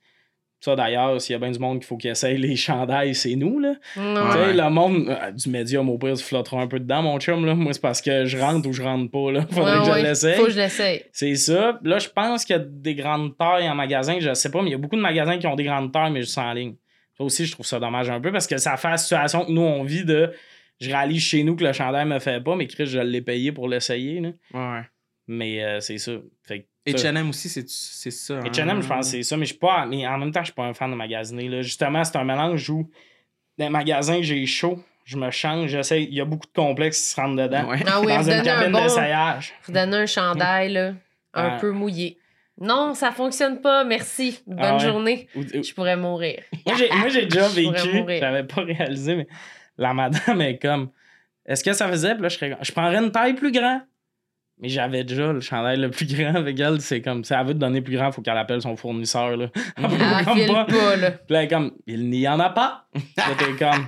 Ça, 0.63 0.75
d'ailleurs, 0.75 1.19
s'il 1.19 1.33
y 1.33 1.35
a 1.35 1.39
bien 1.39 1.49
du 1.49 1.57
monde 1.57 1.79
qu'il 1.79 1.87
faut 1.87 1.97
qu'ils 1.97 2.11
essaye 2.11 2.37
les 2.37 2.55
chandails, 2.55 3.15
c'est 3.15 3.33
nous, 3.35 3.57
là. 3.57 3.73
Non. 3.97 4.27
Tu 4.27 4.33
sais, 4.33 4.37
Ouais. 4.45 4.53
le 4.53 4.69
monde 4.69 5.07
euh, 5.09 5.31
du 5.31 5.49
médium, 5.49 5.89
au 5.89 5.97
pire, 5.97 6.13
tu 6.13 6.23
flotteras 6.23 6.61
un 6.61 6.67
peu 6.67 6.79
dedans, 6.79 7.01
mon 7.01 7.19
chum, 7.19 7.43
là. 7.47 7.55
Moi, 7.55 7.73
c'est 7.73 7.81
parce 7.81 7.99
que 7.99 8.25
je 8.25 8.37
rentre 8.37 8.69
ou 8.69 8.71
je 8.71 8.83
rentre 8.83 9.09
pas, 9.09 9.31
là. 9.31 9.41
Faudrait 9.49 9.79
Ouais, 9.79 9.85
que 9.87 9.91
ouais. 9.93 9.99
je 10.01 10.05
l'essaye. 10.05 10.35
Faut 10.35 10.45
que 10.45 10.51
je 10.51 10.57
l'essaye. 10.57 11.01
C'est 11.11 11.33
ça. 11.33 11.79
Là, 11.83 11.97
je 11.97 12.09
pense 12.09 12.45
qu'il 12.45 12.55
y 12.55 12.59
a 12.59 12.63
des 12.63 12.93
grandes 12.93 13.35
tailles 13.39 13.67
en 13.67 13.73
magasin, 13.73 14.17
je 14.19 14.31
sais 14.35 14.51
pas, 14.51 14.61
mais 14.61 14.67
il 14.69 14.73
y 14.73 14.75
a 14.75 14.77
beaucoup 14.77 14.97
de 14.97 15.01
magasins 15.01 15.39
qui 15.39 15.47
ont 15.47 15.55
des 15.55 15.63
grandes 15.63 15.91
tailles, 15.91 16.11
mais 16.11 16.21
juste 16.21 16.37
en 16.37 16.53
ligne. 16.53 16.75
Ça 17.21 17.25
aussi, 17.25 17.45
je 17.45 17.51
trouve 17.51 17.65
ça 17.65 17.79
dommage 17.79 18.09
un 18.09 18.19
peu 18.19 18.31
parce 18.31 18.47
que 18.47 18.57
ça 18.57 18.77
fait 18.77 18.89
la 18.89 18.97
situation 18.97 19.45
que 19.45 19.51
nous, 19.51 19.61
on 19.61 19.83
vit 19.83 20.03
de 20.05 20.33
je 20.79 20.89
réalise 20.89 21.21
chez 21.21 21.43
nous 21.43 21.55
que 21.55 21.63
le 21.63 21.73
chandail 21.73 22.05
me 22.07 22.17
fait 22.19 22.41
pas, 22.43 22.55
mais 22.55 22.65
Chris, 22.65 22.87
je 22.87 22.97
l'ai 22.99 23.21
payé 23.21 23.51
pour 23.51 23.67
l'essayer. 23.69 24.19
là. 24.19 24.29
Ouais. 24.53 24.81
Mais 25.27 25.63
euh, 25.63 25.79
c'est 25.79 25.99
ça. 25.99 26.13
Fait 26.43 26.61
que 26.61 26.65
Et 26.87 26.97
ça- 26.97 27.11
H&M 27.11 27.29
aussi, 27.29 27.47
c'est 27.49 27.69
c'est 27.69 28.09
ça. 28.09 28.35
hein? 28.37 28.39
H&M, 28.43 28.81
je 28.81 28.87
pense 28.87 29.05
que 29.05 29.11
c'est 29.11 29.23
ça, 29.23 29.37
mais 29.37 29.45
je 29.45 29.51
suis 29.51 29.59
pas. 29.59 29.85
Mais 29.85 30.07
en 30.07 30.17
même 30.17 30.31
temps, 30.31 30.39
je 30.41 30.45
suis 30.45 30.53
pas 30.55 30.63
un 30.65 30.73
fan 30.73 30.89
de 30.89 30.95
magasiner. 30.95 31.47
Là. 31.47 31.61
Justement, 31.61 32.03
c'est 32.03 32.15
un 32.17 32.23
mélange 32.23 32.67
où 32.71 32.89
dans 33.59 33.65
les 33.65 33.69
magasins 33.69 34.17
que 34.17 34.23
j'ai 34.23 34.43
chaud, 34.47 34.83
je 35.05 35.17
me 35.17 35.29
change, 35.29 35.69
j'essaie. 35.69 36.03
Il 36.03 36.13
y 36.15 36.21
a 36.21 36.25
beaucoup 36.25 36.47
de 36.47 36.53
complexes 36.53 36.99
qui 36.99 37.09
se 37.09 37.21
rentrent 37.21 37.35
dedans. 37.43 37.69
Ouais. 37.69 37.83
Ah 37.85 38.01
oui, 38.01 38.07
dans 38.07 38.21
vous 38.21 38.29
une 38.31 38.39
un 38.39 38.43
cabine 38.43 38.71
bon. 38.71 38.81
d'essayage. 38.81 39.53
Vous 39.67 39.73
donnez 39.73 39.97
un 39.97 40.05
chandail, 40.07 40.73
là, 40.73 40.93
un 41.35 41.49
Ouais. 41.53 41.57
peu 41.59 41.69
mouillé. 41.71 42.17
Non, 42.61 42.93
ça 42.93 43.11
fonctionne 43.11 43.59
pas, 43.59 43.83
merci. 43.83 44.39
Bonne 44.45 44.59
Ah 44.61 44.73
ouais? 44.75 44.79
journée. 44.79 45.27
Ou- 45.35 45.41
ou- 45.41 45.63
Je 45.63 45.73
pourrais 45.73 45.97
mourir. 45.97 46.39
Moi, 46.65 46.75
j'ai, 47.09 47.23
déjà 47.25 47.47
vécu, 47.49 48.05
j'avais 48.19 48.43
pas 48.43 48.61
réalisé, 48.61 49.15
mais 49.15 49.27
la 49.77 49.93
madame 49.93 50.41
est 50.41 50.57
comme 50.59 50.91
Est-ce 51.45 51.63
que 51.63 51.73
ça 51.73 51.87
faisait? 51.89 52.13
Puis 52.13 52.23
là, 52.23 52.29
je, 52.29 52.37
serais- 52.37 52.57
je 52.61 52.71
prendrais 52.71 52.97
une 53.03 53.11
taille 53.11 53.33
plus 53.33 53.51
grande. 53.51 53.81
Mais 54.59 54.69
j'avais 54.69 55.03
déjà 55.03 55.33
le 55.33 55.39
chandail 55.41 55.77
le 55.79 55.89
plus 55.89 56.05
grand 56.05 56.35
avec 56.35 56.59
elle. 56.59 56.79
C'est 56.81 57.01
comme, 57.01 57.23
si 57.23 57.33
elle 57.33 57.47
veut 57.47 57.53
te 57.55 57.57
donner 57.57 57.81
plus 57.81 57.95
grand, 57.97 58.09
il 58.09 58.13
faut 58.13 58.21
qu'elle 58.21 58.37
appelle 58.37 58.61
son 58.61 58.75
fournisseur. 58.75 59.35
Là. 59.35 59.47
Elle 59.77 59.87
peut 59.87 59.95
Ah, 59.99 60.21
comme 60.23 60.45
pas. 60.45 60.65
pas, 60.65 60.95
là. 60.97 61.09
Puis 61.11 61.33
là, 61.33 61.39
elle 61.39 61.45
est 61.45 61.47
comme, 61.47 61.71
il 61.87 62.09
n'y 62.11 62.27
en 62.27 62.39
a 62.39 62.51
pas. 62.51 62.85
Là, 63.17 63.23
t'es 63.39 63.55
comme. 63.57 63.87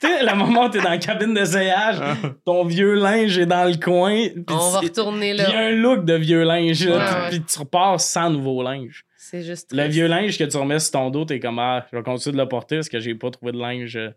Tu 0.00 0.06
sais, 0.06 0.22
le 0.24 0.34
moment 0.36 0.64
où 0.66 0.68
t'es 0.68 0.80
dans 0.80 0.90
la 0.90 0.98
cabine 0.98 1.34
d'essayage, 1.34 1.96
ton 2.44 2.64
vieux 2.64 2.94
linge 2.94 3.36
est 3.38 3.46
dans 3.46 3.64
le 3.68 3.76
coin. 3.76 4.26
On 4.48 4.70
va 4.70 4.80
retourner 4.80 5.34
puis 5.34 5.44
Il 5.46 5.52
y 5.52 5.56
a 5.56 5.60
là. 5.62 5.66
un 5.68 5.70
look 5.70 6.04
de 6.04 6.14
vieux 6.14 6.42
linge, 6.44 6.86
là, 6.86 6.96
Ouais, 6.96 7.04
puis- 7.04 7.14
ouais. 7.22 7.28
puis 7.30 7.42
tu 7.42 7.58
repars 7.58 8.00
sans 8.00 8.30
nouveau 8.30 8.62
linge. 8.62 9.04
C'est 9.16 9.42
juste. 9.42 9.72
Le 9.72 9.84
vieux 9.88 10.06
linge 10.06 10.38
que 10.38 10.44
tu 10.44 10.56
remets 10.56 10.78
sur 10.78 10.92
ton 10.92 11.10
dos, 11.10 11.24
t'es 11.24 11.38
comme 11.40 11.58
ah, 11.58 11.84
je 11.92 11.96
vais 11.96 12.02
continuer 12.02 12.36
de 12.36 12.40
le 12.42 12.48
porter 12.48 12.76
parce 12.76 12.88
que 12.88 12.98
j'ai 13.00 13.14
pas 13.14 13.30
trouvé 13.30 13.52
de 13.52 13.58
linge. 13.58 13.96
euh. 13.96 14.10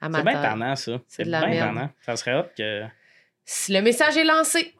À 0.00 0.08
ma 0.08 0.18
C'est 0.18 0.24
bien 0.24 0.40
tannant, 0.40 0.76
ça. 0.76 0.92
C'est 1.08 1.16
C'est 1.16 1.24
de 1.24 1.30
la 1.30 1.40
bien 1.40 1.48
merde. 1.50 1.74
tannant. 1.74 1.90
Ça 2.06 2.16
serait 2.16 2.34
hot 2.38 2.44
que 2.56 2.82
Si 3.44 3.72
Le 3.72 3.82
message 3.82 4.16
est 4.16 4.24
lancé. 4.24 4.72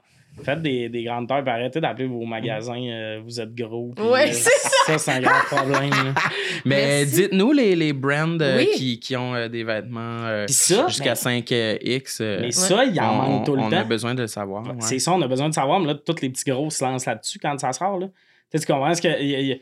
Faites 0.44 0.62
des, 0.62 0.88
des 0.88 1.04
grandes 1.04 1.28
tailles, 1.28 1.42
arrêtez 1.46 1.80
d'appeler 1.80 2.06
vos 2.08 2.24
magasins 2.24 2.80
euh, 2.82 3.20
vous 3.24 3.40
êtes 3.40 3.54
gros. 3.54 3.92
puis, 3.96 4.04
Ouais, 4.04 4.28
euh, 4.28 4.32
c'est 4.32 4.68
ça. 4.86 4.98
c'est 4.98 5.10
un 5.12 5.20
grand 5.20 5.40
problème. 5.50 5.90
Mais 6.64 6.98
Merci. 7.04 7.14
dites-nous 7.14 7.52
les, 7.52 7.76
les 7.76 7.92
brands 7.92 8.38
euh, 8.40 8.58
Oui. 8.58 8.68
qui, 8.76 9.00
qui 9.00 9.16
ont 9.16 9.34
euh, 9.34 9.48
des 9.48 9.64
vêtements 9.64 10.18
euh, 10.24 10.46
ça, 10.48 10.86
jusqu'à 10.88 11.14
mais- 11.24 11.40
5X. 11.40 12.18
euh, 12.20 12.38
Mais 12.40 12.50
ça, 12.50 12.84
il 12.84 13.00
en 13.00 13.10
on, 13.10 13.16
manque 13.16 13.46
tout 13.46 13.54
le 13.56 13.62
on 13.62 13.70
temps. 13.70 13.76
a 13.78 13.84
besoin 13.84 14.14
de 14.14 14.22
le 14.22 14.28
savoir. 14.28 14.62
ouais. 14.66 14.74
C'est 14.80 14.98
ça, 14.98 15.12
on 15.12 15.22
a 15.22 15.28
besoin 15.28 15.48
de 15.48 15.54
savoir, 15.54 15.80
mais 15.80 15.88
là, 15.88 15.94
tous 15.94 16.20
les 16.22 16.30
petits 16.30 16.50
gros 16.50 16.70
se 16.70 16.84
lancent 16.84 17.06
là-dessus 17.06 17.38
quand 17.38 17.58
ça 17.58 17.72
sort. 17.72 17.98
Là. 17.98 18.06
Tu 18.50 18.58
sais, 18.58 18.66
tu 18.66 18.72
comprends? 18.72 18.94
ce 18.94 19.02
que, 19.02 19.20
il 19.20 19.28
y 19.28 19.34
a- 19.34 19.40
il 19.40 19.46
y 19.48 19.52
a- 19.52 19.56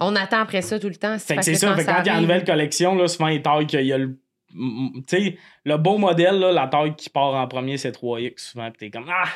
On 0.00 0.14
attend 0.16 0.38
après 0.40 0.62
ça 0.62 0.78
tout 0.78 0.88
le 0.88 0.94
temps. 0.96 1.18
Fait 1.18 1.34
que 1.34 1.34
parce 1.36 1.46
c'est 1.46 1.54
ça. 1.56 1.74
Fait 1.76 1.84
quand 1.84 2.00
il 2.02 2.06
y 2.06 2.10
a 2.10 2.14
une 2.14 2.22
nouvelle 2.22 2.44
collection, 2.44 2.94
là, 2.94 3.08
souvent, 3.08 3.26
les 3.28 3.42
tailles 3.42 3.66
qu'il 3.66 3.84
y 3.84 3.92
a 3.92 3.98
le. 3.98 4.16
Tu 4.54 5.02
sais, 5.08 5.36
le 5.64 5.76
beau 5.78 5.96
modèle, 5.98 6.38
là, 6.38 6.52
la 6.52 6.66
taille 6.68 6.94
qui 6.94 7.08
part 7.10 7.34
en 7.34 7.48
premier, 7.48 7.78
c'est 7.78 7.90
3X 7.90 8.50
souvent. 8.50 8.70
Puis 8.70 8.78
t'es 8.78 8.90
comme 8.90 9.08
Ah! 9.10 9.28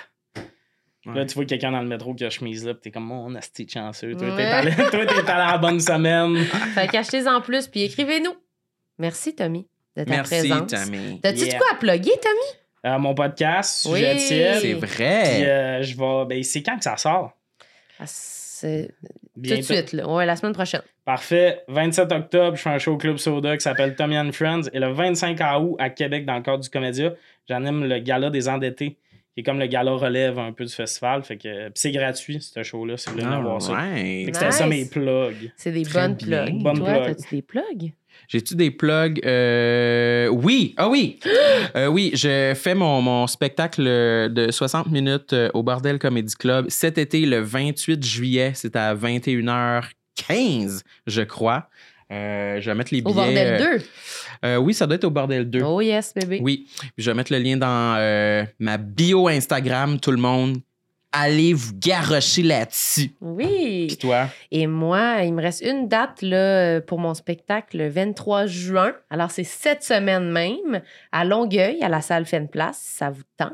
Puis 1.07 1.15
Là, 1.15 1.25
tu 1.25 1.35
vois 1.35 1.45
quelqu'un 1.45 1.71
dans 1.73 1.81
le 1.81 1.87
métro 1.89 2.15
qui 2.15 2.25
a 2.25 2.31
chemise 2.31 2.67
là, 2.67 2.75
puis 2.75 2.81
t'es 2.83 2.91
comme 2.91 3.05
mon 3.07 3.35
asti 3.37 3.67
chanceux. 3.69 4.13
Toi, 4.13 4.29
t'es 4.31 4.35
Ouais. 4.35 4.43
allé, 4.45 4.73
toi, 4.77 4.89
t'es 4.91 4.99
allé 4.99 5.31
à 5.31 5.53
la 5.53 5.59
bonne 5.59 5.81
semaine. 5.81 6.37
Fait 6.75 6.89
qu'achetez-en 6.89 7.41
plus, 7.41 7.69
puis 7.69 7.83
écrivez-nous. 7.85 8.35
Merci, 8.99 9.35
Tommy, 9.35 9.67
de 9.97 10.05
ta 10.05 10.11
Merci, 10.11 10.49
présence. 10.49 10.71
Tammy. 10.71 11.21
T'as-tu 11.23 11.45
Yeah. 11.45 11.55
de 11.55 11.59
quoi 11.59 11.67
à 11.73 11.75
plugger, 11.77 12.13
Tommy? 12.23 12.93
Euh, 12.93 12.99
mon 12.99 13.15
podcast, 13.15 13.87
Oui. 13.91 13.99
sujet 14.01 14.15
de 14.15 14.19
ciel. 14.21 14.55
C'est 14.61 14.75
Puis 14.75 14.75
vrai. 14.75 15.47
euh, 15.49 15.83
je 15.83 15.97
vais. 15.97 16.25
Ben, 16.27 16.43
c'est 16.43 16.63
quand 16.63 16.77
que 16.77 16.85
ça 16.85 16.97
sort? 16.97 17.33
Ah, 17.99 18.05
c'est 18.07 18.91
tout 19.35 19.41
de 19.41 19.61
suite, 19.63 19.93
là. 19.93 20.09
Ouais, 20.09 20.25
la 20.27 20.37
semaine 20.37 20.53
prochaine. 20.55 20.83
Parfait. 21.05 21.63
27 21.69 22.11
octobre, 22.13 22.57
je 22.57 22.63
fais 22.63 22.71
un 22.71 22.79
show 22.79 22.93
au 22.95 22.97
Club 22.97 23.17
Soda 23.19 23.57
qui 23.57 23.63
s'appelle 23.63 23.95
Tommy 23.95 24.19
and 24.19 24.33
Friends. 24.33 24.63
Et 24.73 24.79
le 24.81 24.89
25 24.93 25.39
août, 25.61 25.77
à 25.79 25.91
Québec, 25.91 26.25
dans 26.27 26.35
le 26.37 26.43
cadre 26.43 26.63
du 26.63 26.69
Comédia, 26.71 27.13
j'anime 27.49 27.85
le 27.85 27.99
gala 28.01 28.31
des 28.31 28.49
endettés, 28.49 28.97
qui 29.37 29.41
est 29.41 29.43
comme 29.43 29.59
le 29.59 29.67
gala 29.67 29.93
relève 29.93 30.39
un 30.39 30.51
peu 30.53 30.65
du 30.65 30.73
festival. 30.73 31.23
Fait 31.23 31.37
que, 31.37 31.71
c'est 31.75 31.91
gratuit, 31.93 32.41
ce 32.41 32.63
show-là, 32.63 32.97
si 32.97 33.07
vous 33.11 33.13
voulez 33.17 33.27
venir 33.27 33.43
voir 33.43 33.61
ça. 33.61 33.77
Fait 33.95 34.25
que 34.31 34.39
c'était 34.39 34.51
ça 34.51 34.67
mes 34.67 34.87
plugs. 34.87 35.53
C'est 35.59 35.73
des 35.73 35.83
Très 35.83 36.09
bonnes 36.09 36.15
bien. 36.15 36.45
plugs. 36.47 36.63
Bonnes 36.63 36.79
Toi, 36.79 36.93
plugs. 36.95 37.11
as-tu 37.11 37.35
des 37.37 37.43
plugs? 37.43 37.93
J'ai-tu 38.29 38.55
des 38.57 38.71
plugs? 38.71 39.21
Euh, 39.27 40.29
Oui, 40.29 40.73
ah 40.79 40.89
oui. 40.89 41.21
Euh, 41.77 41.89
oui, 41.89 42.13
je 42.15 42.55
fais 42.57 42.75
mon, 42.75 43.03
mon 43.03 43.27
spectacle 43.27 43.83
de 43.83 44.51
60 44.51 44.91
minutes 44.91 45.35
euh, 45.35 45.51
au 45.53 45.63
Bordel 45.63 45.99
Comedy 45.99 46.35
Club 46.35 46.67
cet 46.71 46.97
été, 46.97 47.27
le 47.27 47.41
28 47.41 48.03
juillet. 48.03 48.53
C'est 48.55 48.75
à 48.77 48.95
21h15, 48.95 50.83
je 51.07 51.23
crois. 51.23 51.69
Euh, 52.13 52.61
je 52.61 52.71
vais 52.71 52.75
mettre 52.77 52.95
les 52.95 53.03
billets. 53.03 53.11
Au 53.11 53.15
bordel 53.15 53.61
euh, 53.61 53.79
2. 53.79 53.85
Euh, 54.45 54.57
oui, 54.57 54.75
ça 54.75 54.87
doit 54.87 54.97
être 54.97 55.05
au 55.05 55.11
Bordel 55.11 55.49
2. 55.49 55.63
Oh 55.63 55.81
yes, 55.81 56.15
bébé. 56.15 56.41
Oui, 56.43 56.69
je 56.97 57.11
vais 57.11 57.15
mettre 57.15 57.33
le 57.33 57.39
lien 57.39 57.57
dans 57.57 57.97
euh, 57.99 58.45
ma 58.59 58.77
bio 58.77 59.29
Instagram, 59.29 59.99
tout 60.01 60.11
le 60.11 60.19
monde. 60.19 60.59
Allez 61.13 61.55
vous 61.55 61.73
garrocher 61.75 62.43
là-dessus. 62.43 63.13
Oui. 63.21 63.87
Puis 63.89 63.97
toi? 63.97 64.29
Et 64.51 64.67
moi, 64.67 65.23
il 65.23 65.33
me 65.33 65.41
reste 65.41 65.63
une 65.63 65.89
date 65.89 66.21
là, 66.21 66.81
pour 66.83 66.99
mon 66.99 67.15
spectacle 67.15 67.79
le 67.79 67.89
23 67.89 68.47
juin. 68.47 68.93
Alors, 69.09 69.31
c'est 69.31 69.45
cette 69.45 69.83
semaine 69.83 70.31
même 70.31 70.83
à 71.13 71.25
Longueuil, 71.25 71.83
à 71.83 71.89
la 71.89 72.03
salle 72.03 72.27
Fen 72.27 72.49
Place, 72.49 72.79
si 72.79 72.97
ça 72.97 73.09
vous 73.09 73.23
tente. 73.39 73.53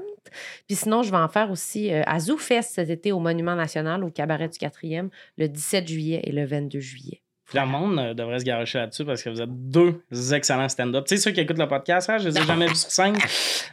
Puis 0.66 0.76
sinon, 0.76 1.02
je 1.02 1.10
vais 1.10 1.18
en 1.18 1.28
faire 1.28 1.50
aussi 1.50 1.92
euh, 1.92 2.02
à 2.06 2.18
ZooFest 2.18 2.74
cet 2.74 2.90
été 2.90 3.12
au 3.12 3.20
Monument 3.20 3.54
National, 3.54 4.02
au 4.04 4.10
Cabaret 4.10 4.48
du 4.48 4.58
4e, 4.58 5.08
le 5.36 5.48
17 5.48 5.88
juillet 5.88 6.20
et 6.24 6.32
le 6.32 6.44
22 6.44 6.80
juillet. 6.80 7.22
Puis 7.52 7.60
le 7.60 7.66
monde 7.66 7.98
euh, 7.98 8.14
devrait 8.14 8.38
se 8.38 8.44
garocher 8.44 8.78
là-dessus 8.78 9.04
parce 9.04 9.22
que 9.22 9.28
vous 9.28 9.40
êtes 9.42 9.50
deux 9.50 10.00
excellents 10.32 10.68
stand-up. 10.70 11.04
Tu 11.06 11.16
sais, 11.16 11.22
ceux 11.22 11.32
qui 11.32 11.40
écoutent 11.40 11.58
le 11.58 11.68
podcast, 11.68 12.08
hein, 12.08 12.16
je 12.18 12.28
les 12.30 12.38
ai 12.38 12.42
jamais 12.46 12.66
vus 12.66 12.76
sur 12.76 12.90
scène. 12.90 13.14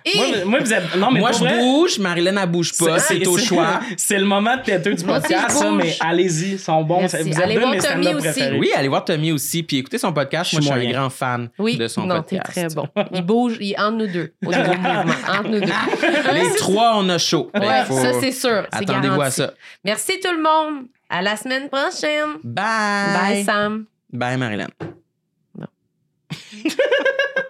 Et- 0.04 0.18
Moi, 0.18 0.26
moi, 0.46 0.60
vous 0.60 0.74
êtes. 0.74 0.96
Non, 0.98 1.12
mais 1.12 1.20
Moi, 1.22 1.32
je 1.32 1.38
vrai, 1.40 1.58
bouge, 1.60 1.98
Marilyn, 2.00 2.36
elle 2.36 2.50
bouge 2.50 2.78
pas. 2.78 3.00
C'est 3.00 3.26
au 3.26 3.38
choix. 3.38 3.80
C'est 3.98 4.18
le 4.18 4.26
moment 4.26 4.58
de 4.58 4.64
têteux 4.64 4.94
du 4.96 5.04
podcast, 5.06 5.52
ça, 5.52 5.72
mais 5.72 5.96
allez-y, 6.02 6.52
ils 6.54 6.60
sont 6.60 6.82
bons. 6.84 7.00
Merci. 7.00 7.18
Vous 7.22 7.30
êtes 7.30 7.40
Allez 7.40 7.54
deux 7.56 7.60
de 7.62 7.66
voir 7.66 7.72
mes 7.76 7.80
Tommy 7.80 8.04
stand-up 8.04 8.16
aussi. 8.16 8.28
préférés. 8.32 8.60
Oui, 8.60 8.72
allez 8.76 8.88
voir 8.90 9.06
Tommy 9.06 9.32
aussi, 9.32 9.64
puis 9.64 9.78
écoutez 9.78 9.98
son 9.98 10.12
podcast. 10.12 10.52
Moi, 10.54 10.62
je 10.62 10.68
suis 10.68 10.88
un 10.88 10.92
grand 10.92 11.10
fan 11.10 11.50
Oui, 11.58 11.78
de 11.78 11.88
son 11.88 12.06
non, 12.06 12.22
t'es 12.22 12.38
podcast. 12.38 12.76
très 12.76 12.76
bon. 12.76 12.88
Il 13.14 13.22
bouge, 13.22 13.58
il 13.62 13.72
est 13.72 13.80
entre 13.80 13.98
nous 13.98 14.08
deux. 14.08 14.34
Au 14.46 14.50
niveau 14.50 14.64
mouvement, 14.74 15.04
entre 15.30 15.48
nous 15.50 15.60
deux. 15.62 16.34
Les 16.34 16.56
trois, 16.58 16.94
on 16.98 17.08
a 17.10 17.18
chaud. 17.18 17.50
Ouais, 17.56 17.84
faut- 17.88 17.98
ça, 18.02 18.12
c'est 18.20 18.32
sûr. 18.32 18.66
c'est 18.74 18.90
Attendez-vous 18.90 19.22
à 19.22 19.32
ça. 19.32 19.54
Merci 19.86 20.20
tout 20.20 20.32
le 20.36 20.42
monde. 20.44 20.88
À 21.10 21.22
la 21.22 21.36
semaine 21.36 21.70
prochaine. 21.70 22.38
Bye. 22.44 23.14
Bye, 23.14 23.44
Sam. 23.44 23.86
Bye, 24.14 24.38
Marilyn. 24.38 24.70
Non. 25.58 25.68